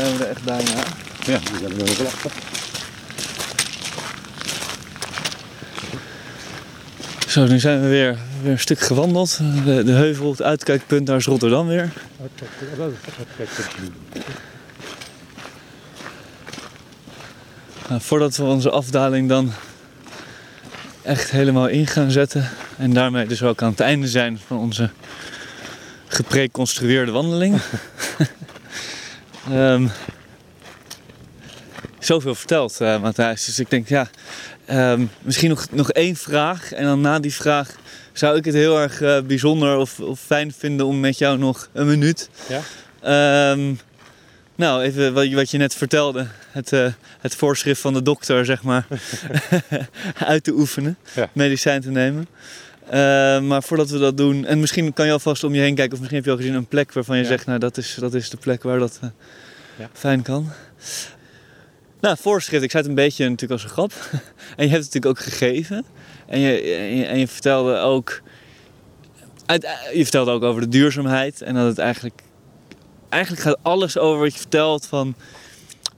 Zijn 0.00 0.16
we 0.16 0.24
er 0.24 0.30
echt 0.30 0.44
bijna. 0.44 0.82
Ja, 1.24 1.38
we 1.38 1.58
zijn 1.58 1.70
er 1.70 1.96
wel 1.96 2.06
achter. 2.06 2.30
Zo, 7.28 7.46
nu 7.46 7.58
zijn 7.58 7.80
we 7.80 7.88
weer, 7.88 8.16
weer 8.42 8.52
een 8.52 8.58
stuk 8.58 8.80
gewandeld. 8.80 9.38
De, 9.64 9.82
de 9.84 9.92
heuvel, 9.92 10.30
het 10.30 10.42
uitkijkpunt, 10.42 11.06
daar 11.06 11.16
is 11.16 11.26
Rotterdam 11.26 11.66
weer. 11.66 11.92
Nou, 17.88 18.00
voordat 18.00 18.36
we 18.36 18.42
onze 18.42 18.70
afdaling 18.70 19.28
dan 19.28 19.52
echt 21.02 21.30
helemaal 21.30 21.68
in 21.68 21.86
gaan 21.86 22.10
zetten 22.10 22.48
en 22.76 22.92
daarmee 22.92 23.26
dus 23.26 23.42
ook 23.42 23.62
aan 23.62 23.70
het 23.70 23.80
einde 23.80 24.08
zijn 24.08 24.38
van 24.46 24.58
onze 24.58 24.90
gepreconstrueerde 26.06 27.12
wandeling. 27.12 27.60
um, 29.50 29.90
zoveel 31.98 32.34
verteld, 32.34 32.80
uh, 32.80 33.00
Matthijs. 33.00 33.44
Dus 33.44 33.58
ik 33.58 33.70
denk, 33.70 33.88
ja, 33.88 34.08
um, 34.70 35.10
misschien 35.22 35.48
nog, 35.48 35.66
nog 35.70 35.90
één 35.92 36.16
vraag. 36.16 36.72
En 36.72 36.84
dan 36.84 37.00
na 37.00 37.18
die 37.18 37.34
vraag 37.34 37.76
zou 38.12 38.36
ik 38.36 38.44
het 38.44 38.54
heel 38.54 38.80
erg 38.80 39.00
uh, 39.00 39.20
bijzonder 39.20 39.76
of, 39.76 40.00
of, 40.00 40.20
fijn 40.20 40.52
vinden 40.52 40.86
om 40.86 41.00
met 41.00 41.18
jou 41.18 41.38
nog 41.38 41.68
een 41.72 41.86
minuut. 41.86 42.30
Ja? 42.48 43.50
Um, 43.52 43.78
nou, 44.54 44.82
even 44.82 45.12
wat 45.12 45.28
je, 45.28 45.34
wat 45.34 45.50
je 45.50 45.58
net 45.58 45.74
vertelde. 45.74 46.26
Het, 46.50 46.72
uh, 46.72 46.86
het 47.20 47.34
voorschrift 47.34 47.80
van 47.80 47.92
de 47.92 48.02
dokter, 48.02 48.44
zeg 48.44 48.62
maar. 48.62 48.86
uit 50.18 50.44
te 50.44 50.52
oefenen. 50.52 50.96
Ja. 51.14 51.28
Medicijn 51.32 51.80
te 51.80 51.90
nemen. 51.90 52.26
Uh, 52.90 53.40
maar 53.40 53.62
voordat 53.62 53.90
we 53.90 53.98
dat 53.98 54.16
doen, 54.16 54.44
en 54.44 54.60
misschien 54.60 54.92
kan 54.92 55.06
je 55.06 55.12
alvast 55.12 55.44
om 55.44 55.54
je 55.54 55.60
heen 55.60 55.74
kijken, 55.74 55.92
of 55.92 55.98
misschien 55.98 56.16
heb 56.16 56.24
je 56.24 56.30
al 56.30 56.36
gezien 56.36 56.54
een 56.54 56.66
plek 56.66 56.92
waarvan 56.92 57.16
je 57.16 57.22
ja. 57.22 57.28
zegt, 57.28 57.46
nou 57.46 57.58
dat 57.58 57.76
is, 57.76 57.96
dat 58.00 58.14
is 58.14 58.30
de 58.30 58.36
plek 58.36 58.62
waar 58.62 58.78
dat 58.78 59.00
ja. 59.78 59.90
fijn 59.92 60.22
kan. 60.22 60.48
Nou, 62.00 62.16
voorschrift, 62.20 62.64
ik 62.64 62.70
zei 62.70 62.82
het 62.82 62.92
een 62.92 62.98
beetje 62.98 63.28
natuurlijk 63.28 63.52
als 63.52 63.62
een 63.62 63.76
grap. 63.76 63.92
en 64.56 64.64
je 64.64 64.70
hebt 64.70 64.84
het 64.84 64.94
natuurlijk 64.94 65.06
ook 65.06 65.18
gegeven. 65.18 65.84
En 66.26 66.40
je, 66.40 66.60
en 66.60 66.96
je, 66.96 67.04
en 67.04 67.18
je 67.18 67.28
vertelde 67.28 67.78
ook, 67.78 68.22
uit, 69.46 69.68
je 69.94 70.02
vertelde 70.02 70.30
ook 70.30 70.42
over 70.42 70.60
de 70.60 70.68
duurzaamheid 70.68 71.42
en 71.42 71.54
dat 71.54 71.66
het 71.66 71.78
eigenlijk, 71.78 72.20
eigenlijk 73.08 73.42
gaat 73.42 73.58
alles 73.62 73.98
over 73.98 74.20
wat 74.20 74.32
je 74.32 74.38
vertelt 74.38 74.86
van, 74.86 75.14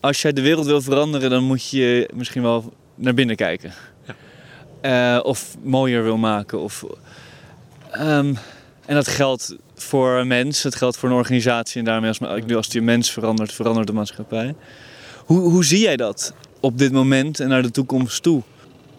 als 0.00 0.22
jij 0.22 0.32
de 0.32 0.42
wereld 0.42 0.66
wil 0.66 0.82
veranderen, 0.82 1.30
dan 1.30 1.44
moet 1.44 1.70
je 1.70 2.08
misschien 2.14 2.42
wel 2.42 2.72
naar 2.94 3.14
binnen 3.14 3.36
kijken. 3.36 3.72
Uh, 4.82 5.20
of 5.22 5.56
mooier 5.62 6.02
wil 6.02 6.16
maken. 6.16 6.60
Of, 6.60 6.84
um, 7.96 8.38
en 8.86 8.94
dat 8.94 9.08
geldt 9.08 9.56
voor 9.74 10.18
een 10.18 10.26
mens, 10.26 10.62
het 10.62 10.74
geldt 10.74 10.96
voor 10.96 11.08
een 11.08 11.14
organisatie. 11.14 11.78
En 11.78 11.84
daarmee, 11.84 12.08
als, 12.08 12.18
ik 12.18 12.52
als 12.52 12.68
die 12.68 12.82
mens 12.82 13.10
verandert, 13.10 13.52
verandert 13.52 13.86
de 13.86 13.92
maatschappij. 13.92 14.54
Hoe, 15.24 15.40
hoe 15.40 15.64
zie 15.64 15.80
jij 15.80 15.96
dat 15.96 16.34
op 16.60 16.78
dit 16.78 16.92
moment 16.92 17.40
en 17.40 17.48
naar 17.48 17.62
de 17.62 17.70
toekomst 17.70 18.22
toe? 18.22 18.42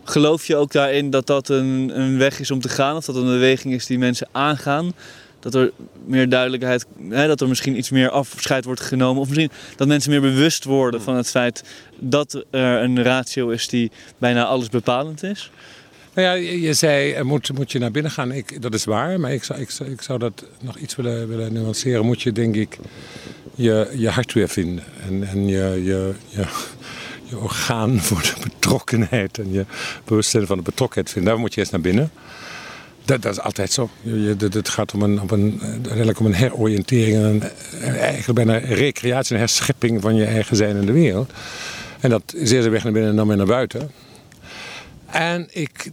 Geloof 0.03 0.47
je 0.47 0.55
ook 0.55 0.72
daarin 0.72 1.10
dat 1.10 1.27
dat 1.27 1.49
een, 1.49 1.91
een 1.99 2.18
weg 2.18 2.39
is 2.39 2.51
om 2.51 2.61
te 2.61 2.69
gaan? 2.69 2.95
Of 2.95 3.05
dat 3.05 3.15
een 3.15 3.26
beweging 3.26 3.73
is 3.73 3.85
die 3.85 3.97
mensen 3.97 4.27
aangaan? 4.31 4.93
Dat 5.39 5.55
er 5.55 5.72
meer 6.05 6.30
duidelijkheid, 6.30 6.85
hè, 7.10 7.27
dat 7.27 7.41
er 7.41 7.47
misschien 7.47 7.77
iets 7.77 7.89
meer 7.89 8.10
afscheid 8.10 8.65
wordt 8.65 8.81
genomen. 8.81 9.22
Of 9.22 9.27
misschien 9.27 9.51
dat 9.76 9.88
mensen 9.88 10.11
meer 10.11 10.22
bewust 10.22 10.64
worden 10.64 11.01
van 11.01 11.15
het 11.15 11.30
feit 11.30 11.64
dat 11.99 12.45
er 12.49 12.81
een 12.81 13.03
ratio 13.03 13.49
is 13.49 13.68
die 13.68 13.91
bijna 14.18 14.45
alles 14.45 14.69
bepalend 14.69 15.23
is. 15.23 15.51
Nou 16.14 16.27
ja, 16.27 16.34
je 16.53 16.73
zei, 16.73 17.23
moet, 17.23 17.53
moet 17.53 17.72
je 17.72 17.80
naar 17.80 17.91
binnen 17.91 18.11
gaan? 18.11 18.31
Ik, 18.31 18.61
dat 18.61 18.73
is 18.73 18.85
waar, 18.85 19.19
maar 19.19 19.34
ik 19.34 19.44
zou, 19.44 19.60
ik, 19.60 19.69
ik 19.85 20.02
zou 20.02 20.19
dat 20.19 20.45
nog 20.61 20.77
iets 20.77 20.95
willen, 20.95 21.27
willen 21.27 21.53
nuanceren. 21.53 22.06
Moet 22.06 22.22
je, 22.22 22.31
denk 22.31 22.56
ik, 22.56 22.77
je, 23.56 23.91
je 23.95 24.10
hart 24.10 24.34
weer 24.34 24.49
vinden. 24.49 24.84
En, 25.07 25.27
en 25.27 25.48
je, 25.48 25.81
je, 25.84 26.14
je, 26.30 27.38
orgaan 27.38 27.99
voor 28.07 28.22
de 28.22 28.34
betrokkenheid 28.44 29.38
en 29.38 29.52
je 29.52 29.65
bewustzijn 30.06 30.45
van 30.45 30.57
de 30.57 30.64
betrokkenheid 30.64 31.10
vinden. 31.14 31.31
Daar 31.31 31.41
moet 31.41 31.53
je 31.53 31.60
eerst 31.60 31.72
naar 31.72 31.81
binnen. 31.81 32.11
Dat, 33.06 33.22
dat 33.22 33.31
is 33.31 33.40
altijd 33.40 33.72
zo. 33.72 33.90
Het 34.38 34.69
gaat 34.69 34.94
om 34.94 35.02
een, 35.02 35.22
om 35.22 35.30
een, 35.30 35.60
uiteindelijk 35.61 36.19
om 36.19 36.26
een 36.26 36.34
heroriëntering 36.34 37.15
en 37.15 37.41
eigenlijk 37.81 38.34
bijna 38.34 38.57
recreatie, 38.57 39.34
een 39.34 39.40
herschepping 39.40 40.02
van 40.02 40.15
je 40.15 40.26
eigen 40.26 40.56
zijn 40.56 40.76
in 40.76 40.85
de 40.85 40.91
wereld. 40.91 41.31
En 41.99 42.10
dat 42.10 42.34
is 42.35 42.52
eerst 42.52 42.69
weg 42.69 42.84
naar 42.84 42.91
binnen 42.91 43.11
en 43.11 43.15
dan 43.15 43.27
weer 43.27 43.38
naar 43.38 43.45
buiten. 43.45 43.91
En 45.06 45.48
ik 45.52 45.91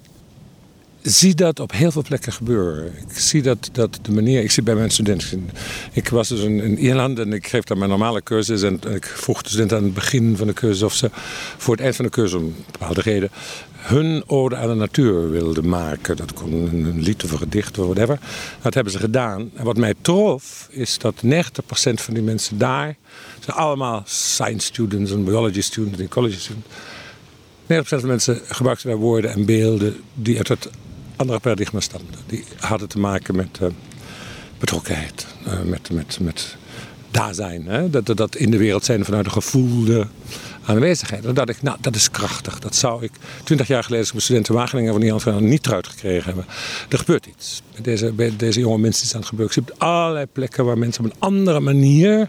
zie 1.02 1.34
dat 1.34 1.60
op 1.60 1.72
heel 1.72 1.90
veel 1.90 2.02
plekken 2.02 2.32
gebeuren. 2.32 2.86
Ik 2.86 3.18
zie 3.18 3.42
dat, 3.42 3.68
dat 3.72 3.98
de 4.02 4.12
manier. 4.12 4.42
Ik 4.42 4.50
zie 4.50 4.62
bij 4.62 4.74
mijn 4.74 4.90
studenten. 4.90 5.50
Ik 5.92 6.08
was 6.08 6.28
dus 6.28 6.40
in, 6.40 6.78
Ierland 6.78 7.18
en 7.18 7.32
ik 7.32 7.46
geef 7.46 7.64
daar 7.64 7.78
mijn 7.78 7.90
normale 7.90 8.22
cursus. 8.22 8.62
En 8.62 8.80
ik 8.94 9.06
vroeg 9.06 9.42
de 9.42 9.48
studenten 9.48 9.76
aan 9.76 9.84
het 9.84 9.94
begin 9.94 10.36
van 10.36 10.46
de 10.46 10.52
cursus 10.52 10.82
of 10.82 10.94
ze 10.94 11.10
voor 11.56 11.74
het 11.74 11.82
eind 11.82 11.96
van 11.96 12.04
de 12.04 12.10
cursus, 12.10 12.38
om 12.40 12.54
bepaalde 12.72 13.00
reden, 13.00 13.30
hun 13.72 14.22
ode 14.26 14.56
aan 14.56 14.68
de 14.68 14.74
natuur 14.74 15.30
wilden 15.30 15.68
maken. 15.68 16.16
Dat 16.16 16.32
kon 16.32 16.52
een 16.52 17.00
lied 17.00 17.24
of 17.24 17.32
een 17.32 17.38
gedicht 17.38 17.78
of 17.78 17.84
whatever. 17.84 18.18
Dat 18.62 18.74
hebben 18.74 18.92
ze 18.92 18.98
gedaan. 18.98 19.50
En 19.54 19.64
wat 19.64 19.76
mij 19.76 19.94
trof, 20.00 20.68
is 20.70 20.98
dat 20.98 21.14
90% 21.24 21.28
van 21.94 22.14
die 22.14 22.22
mensen 22.22 22.58
daar 22.58 22.96
zijn 23.40 23.56
allemaal 23.56 24.02
science 24.06 24.66
students 24.66 25.10
en 25.10 25.24
biology 25.24 25.60
students 25.60 25.98
en 25.98 26.04
ecology 26.04 26.38
students. 26.38 26.66
90% 27.70 27.82
van 27.82 27.98
de 27.98 28.06
mensen 28.06 28.40
gebruikten 28.44 28.88
daar 28.88 28.98
woorden 28.98 29.30
en 29.30 29.44
beelden 29.44 29.96
die 30.14 30.36
uit 30.36 30.48
het 30.48 30.68
andere 31.20 31.38
paradigma 31.38 31.80
stamden. 31.80 32.14
Die 32.26 32.44
hadden 32.58 32.88
te 32.88 32.98
maken 32.98 33.36
met, 33.36 33.58
uh, 33.62 33.68
betrokkenheid. 34.58 35.26
Uh, 35.46 35.60
met, 35.62 35.90
met, 35.90 36.18
met 36.20 36.56
daar 37.10 37.34
zijn. 37.34 37.66
Hè? 37.66 37.90
Dat, 37.90 38.06
dat 38.06 38.36
in 38.36 38.50
de 38.50 38.56
wereld 38.56 38.84
zijn 38.84 39.04
vanuit 39.04 39.26
een 39.26 39.32
gevoelde 39.32 40.06
aanwezigheid. 40.64 41.24
En 41.24 41.34
dat 41.34 41.48
ik, 41.48 41.62
nou, 41.62 41.76
dat 41.80 41.94
is 41.94 42.10
krachtig. 42.10 42.58
Dat 42.58 42.74
zou 42.74 43.04
ik 43.04 43.12
twintig 43.44 43.66
jaar 43.66 43.82
geleden 43.82 43.98
als 43.98 44.06
ik 44.06 44.12
mijn 44.12 44.24
studenten 44.24 44.54
Wageningen 44.54 45.20
van 45.20 45.38
die 45.38 45.48
niet 45.48 45.66
eruit 45.66 45.86
gekregen 45.86 46.24
hebben. 46.24 46.44
Er 46.88 46.98
gebeurt 46.98 47.26
iets. 47.26 47.62
Bij 47.72 47.82
deze, 47.82 48.36
deze 48.36 48.60
jonge 48.60 48.78
mensen 48.78 49.04
is 49.04 49.14
aan 49.14 49.20
het 49.20 49.28
gebeuren. 49.28 49.54
Je 49.54 49.62
ziet 49.66 49.78
allerlei 49.78 50.26
plekken 50.26 50.64
waar 50.64 50.78
mensen 50.78 51.04
op 51.04 51.10
een 51.10 51.18
andere 51.18 51.60
manier 51.60 52.28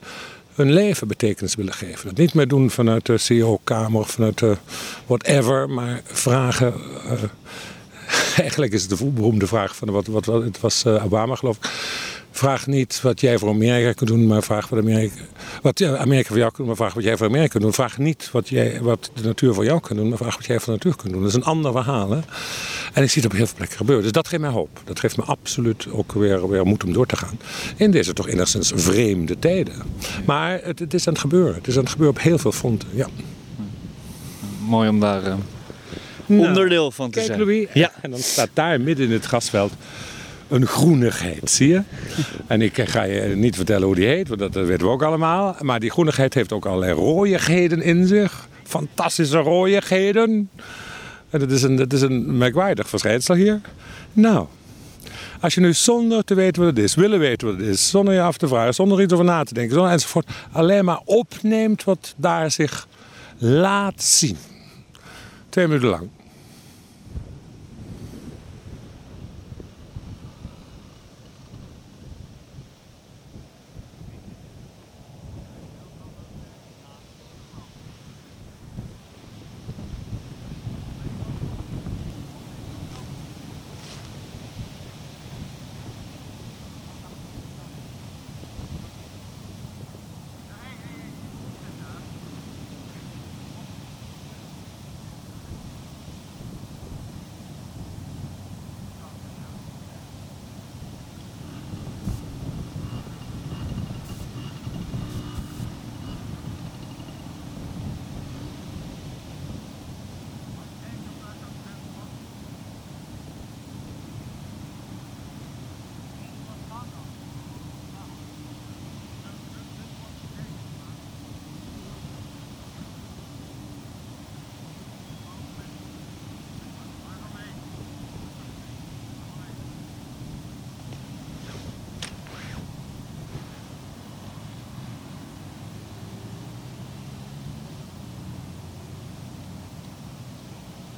hun 0.53 0.73
leven 0.73 1.07
betekenis 1.07 1.55
willen 1.55 1.73
geven. 1.73 2.07
Dat 2.07 2.18
niet 2.18 2.34
meer 2.34 2.47
doen 2.47 2.69
vanuit 2.69 3.05
de 3.05 3.18
CEO-kamer 3.18 3.99
of 3.99 4.11
vanuit 4.11 4.38
de 4.38 4.57
whatever, 5.05 5.69
maar 5.69 6.01
vragen. 6.05 6.73
Uh, 7.05 7.11
eigenlijk 8.38 8.73
is 8.73 8.81
het 8.81 8.99
de 8.99 9.05
beroemde 9.05 9.47
vraag 9.47 9.75
van 9.75 9.91
wat, 9.91 10.07
wat, 10.07 10.25
wat 10.25 10.43
het 10.43 10.59
was 10.59 10.83
uh, 10.85 11.05
Obama 11.05 11.35
geloof 11.35 11.57
ik. 11.57 11.69
Vraag 12.33 12.67
niet 12.67 13.01
wat 13.01 13.21
jij 13.21 13.38
voor 13.38 13.49
Amerika 13.49 13.93
kunt 13.93 14.09
doen, 14.09 14.27
maar 14.27 14.43
vraag 14.43 14.69
wat 14.69 14.79
Amerika, 14.79 15.21
wat 15.61 15.83
Amerika 15.83 16.27
voor 16.27 16.38
jou 16.38 16.51
kunt 16.51 16.57
doen, 16.57 16.67
maar 16.67 16.75
vraag 16.75 16.93
wat 16.93 17.03
jij 17.03 17.17
voor 17.17 17.27
Amerika 17.27 17.49
kunt 17.49 17.63
doen. 17.63 17.73
Vraag 17.73 17.97
niet 17.97 18.29
wat, 18.31 18.49
jij, 18.49 18.81
wat 18.81 19.11
de 19.13 19.23
natuur 19.23 19.53
voor 19.53 19.65
jou 19.65 19.79
kan 19.79 19.95
doen, 19.95 20.09
maar 20.09 20.17
vraag 20.17 20.35
wat 20.35 20.45
jij 20.45 20.59
voor 20.59 20.65
de 20.65 20.71
natuur 20.71 20.95
kunt 20.95 21.13
doen. 21.13 21.21
Dat 21.21 21.29
is 21.29 21.35
een 21.35 21.43
ander 21.43 21.71
verhaal. 21.71 22.11
Hè? 22.11 22.19
En 22.93 23.03
ik 23.03 23.09
zie 23.09 23.21
het 23.21 23.31
op 23.31 23.38
heel 23.38 23.47
veel 23.47 23.55
plekken 23.55 23.77
gebeuren. 23.77 24.03
Dus 24.03 24.11
dat 24.11 24.27
geeft 24.27 24.41
mij 24.41 24.51
hoop. 24.51 24.81
Dat 24.83 24.99
geeft 24.99 25.17
me 25.17 25.23
absoluut 25.23 25.88
ook 25.91 26.11
weer, 26.11 26.49
weer 26.49 26.65
moed 26.65 26.83
om 26.83 26.93
door 26.93 27.05
te 27.05 27.17
gaan. 27.17 27.39
In 27.75 27.91
deze 27.91 28.13
toch 28.13 28.27
enigszins 28.27 28.71
vreemde 28.75 29.39
tijden. 29.39 29.73
Maar 30.25 30.59
het, 30.63 30.79
het 30.79 30.93
is 30.93 31.07
aan 31.07 31.13
het 31.13 31.21
gebeuren. 31.21 31.53
Het 31.53 31.67
is 31.67 31.75
aan 31.75 31.83
het 31.83 31.91
gebeuren 31.91 32.17
op 32.17 32.23
heel 32.23 32.38
veel 32.38 32.51
fronten. 32.51 32.88
Ja. 32.93 33.07
Mooi 34.65 34.89
om 34.89 34.99
daar 34.99 35.27
uh, 35.27 35.33
nou, 36.36 36.48
onderdeel 36.48 36.91
van 36.91 37.10
te 37.10 37.18
kijk, 37.18 37.26
zijn. 37.26 37.40
Louis, 37.40 37.68
ja. 37.74 37.91
En 38.02 38.12
dan 38.12 38.20
staat 38.20 38.49
daar 38.53 38.82
midden 38.82 39.06
in 39.06 39.12
het 39.12 39.26
grasveld 39.26 39.74
een 40.48 40.66
groenigheid, 40.66 41.49
zie 41.49 41.68
je? 41.68 41.82
En 42.48 42.62
ik 42.62 42.90
ga 42.90 43.03
je 43.03 43.22
niet 43.36 43.56
vertellen 43.56 43.86
hoe 43.86 43.95
die 43.95 44.08
heet, 44.08 44.28
want 44.28 44.40
dat 44.40 44.53
weten 44.53 44.86
we 44.86 44.91
ook 44.91 45.03
allemaal. 45.03 45.56
Maar 45.60 45.80
die 45.80 45.91
groenigheid 45.91 46.34
heeft 46.34 46.52
ook 46.52 46.66
allerlei 46.66 46.94
rooiigheden 46.94 47.82
in 47.82 48.08
zich. 48.08 48.48
Fantastische 48.64 49.38
rooiigheden. 49.38 50.49
En 51.30 51.40
dat 51.40 51.52
is 51.52 51.64
een, 51.64 51.76
dat 51.76 51.94
is 51.94 52.02
een 52.02 52.38
merkwaardig 52.38 52.90
verschijnsel 52.90 53.36
hier. 53.36 53.62
Nou, 54.14 54.48
als 55.40 55.53
je 55.53 55.62
nu 55.62 55.74
zonder 55.74 56.24
te 56.24 56.34
weten 56.34 56.64
wat 56.64 56.76
het 56.76 56.86
is, 56.86 56.95
willen 56.95 57.20
weten 57.20 57.48
wat 57.48 57.58
het 57.58 57.68
is, 57.68 57.90
zonder 57.90 58.14
je 58.14 58.22
af 58.22 58.38
te 58.38 58.48
vragen, 58.48 58.74
zonder 58.74 59.02
iets 59.02 59.14
over 59.14 59.26
na 59.26 59.44
te 59.44 59.53
denken, 59.53 59.74
zonder 59.74 59.91
enzovoort, 59.91 60.30
alleen 60.52 60.86
maar 60.86 61.02
opneemt 61.06 61.84
wat 61.84 62.14
daar 62.18 62.52
zich 62.52 62.88
laat 63.38 64.03
zien. 64.03 64.38
Twee 65.49 65.68
minuten 65.68 65.90
lang. 65.90 66.10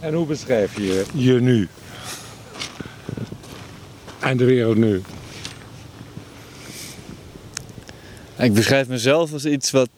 En 0.04 0.14
hoe 0.14 0.26
beschrijf 0.26 0.78
je 0.78 1.06
je 1.14 1.34
nu? 1.34 1.68
En 4.20 4.38
de 4.38 4.46
wereld 4.46 4.78
nu? 4.78 5.02
Ik 8.38 8.54
beschrijf 8.54 8.88
mezelf 8.88 9.34
als 9.34 9.46
iets 9.46 9.72
wat 9.72 9.90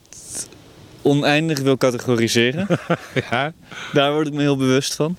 oneindig 1.01 1.59
wil 1.59 1.77
categoriseren. 1.77 2.67
ja. 3.29 3.53
Daar 3.93 4.13
word 4.13 4.27
ik 4.27 4.33
me 4.33 4.41
heel 4.41 4.57
bewust 4.57 4.95
van. 4.95 5.17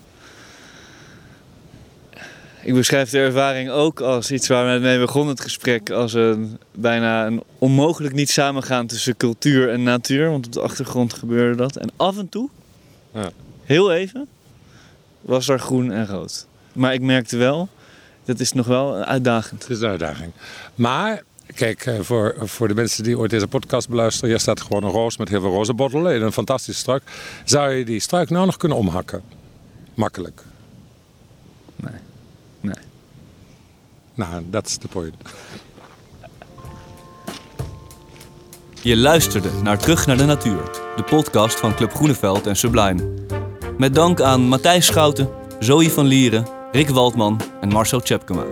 Ik 2.63 2.75
beschrijf 2.75 3.11
de 3.11 3.19
ervaring 3.19 3.71
ook 3.71 4.01
als 4.01 4.31
iets 4.31 4.49
waar 4.49 4.75
we 4.75 4.81
mee 4.81 4.99
begonnen 4.99 5.35
het 5.35 5.43
gesprek. 5.43 5.91
Als 5.91 6.13
een 6.13 6.59
bijna 6.75 7.27
een 7.27 7.43
onmogelijk 7.59 8.15
niet 8.15 8.31
samengaan 8.31 8.87
tussen 8.87 9.17
cultuur 9.17 9.71
en 9.71 9.83
natuur. 9.83 10.31
Want 10.31 10.47
op 10.47 10.53
de 10.53 10.61
achtergrond 10.61 11.13
gebeurde 11.15 11.57
dat. 11.57 11.77
En 11.77 11.91
af 11.97 12.19
en 12.19 12.29
toe, 12.29 12.49
Ja. 13.15 13.31
heel 13.65 13.93
even, 13.93 14.29
was 15.27 15.49
er 15.49 15.59
groen 15.59 15.93
en 15.93 16.07
rood. 16.07 16.47
Maar 16.73 16.95
ik 16.95 17.01
merkte 17.01 17.37
wel, 17.37 17.69
dat 18.25 18.41
is 18.41 18.53
nog 18.53 18.67
wel 18.67 18.95
uitdagend. 18.95 19.63
Het 19.63 19.71
is 19.71 19.81
een 19.81 19.89
uitdaging. 19.89 20.33
Maar, 20.75 21.23
kijk, 21.55 21.87
eh, 21.87 22.01
voor, 22.01 22.35
voor 22.39 22.69
de 22.69 22.75
mensen 22.75 23.05
die 23.05 23.19
ooit 23.19 23.31
deze 23.31 23.47
podcast 23.47 23.89
beluisteren... 23.89 24.31
hier 24.31 24.41
staat 24.41 24.61
gewoon 24.61 24.85
een 24.85 24.91
roos 24.91 25.17
met 25.17 25.29
heel 25.29 25.41
veel 25.41 25.51
rozenbottelen 25.51 26.15
in 26.15 26.23
een 26.23 26.33
fantastische 26.33 26.81
struik. 26.81 27.03
Zou 27.45 27.73
je 27.73 27.85
die 27.85 28.01
struik 28.01 28.31
nou 28.31 28.47
nog 28.47 28.57
kunnen 28.57 28.79
omhakken? 28.79 29.23
Makkelijk. 29.95 30.43
Nee. 31.77 32.01
Nee. 32.61 32.85
Nou, 34.15 34.45
dat 34.51 34.67
is 34.67 34.79
de 34.79 34.89
point. 34.89 35.15
Je 38.83 38.97
luisterde 38.97 39.51
naar 39.63 39.79
Terug 39.79 40.07
naar 40.07 40.17
de 40.17 40.25
Natuur, 40.25 40.71
de 40.97 41.03
podcast 41.03 41.59
van 41.59 41.75
Club 41.75 41.93
Groeneveld 41.95 42.47
en 42.47 42.57
Sublime. 42.57 43.36
Met 43.79 43.95
dank 43.95 44.21
aan 44.21 44.41
Matthijs 44.41 44.87
Schouten, 44.87 45.29
Zoe 45.59 45.91
van 45.91 46.07
Lieren, 46.07 46.47
Rick 46.73 46.89
Waldman 46.89 47.41
en 47.61 47.69
Marcel 47.69 48.01
Tjepkema. 48.01 48.45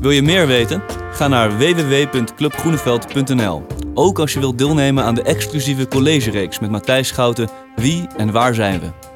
Wil 0.00 0.10
je 0.10 0.22
meer 0.22 0.46
weten? 0.46 0.82
Ga 1.12 1.28
naar 1.28 1.58
www.clubgroeneveld.nl. 1.58 3.62
Ook 3.94 4.18
als 4.18 4.32
je 4.32 4.40
wilt 4.40 4.58
deelnemen 4.58 5.04
aan 5.04 5.14
de 5.14 5.22
exclusieve 5.22 5.88
collegereeks 5.88 6.58
met 6.58 6.70
Matthijs 6.70 7.08
Schouten 7.08 7.48
Wie 7.76 8.06
en 8.16 8.32
waar 8.32 8.54
zijn 8.54 8.80
we? 8.80 9.11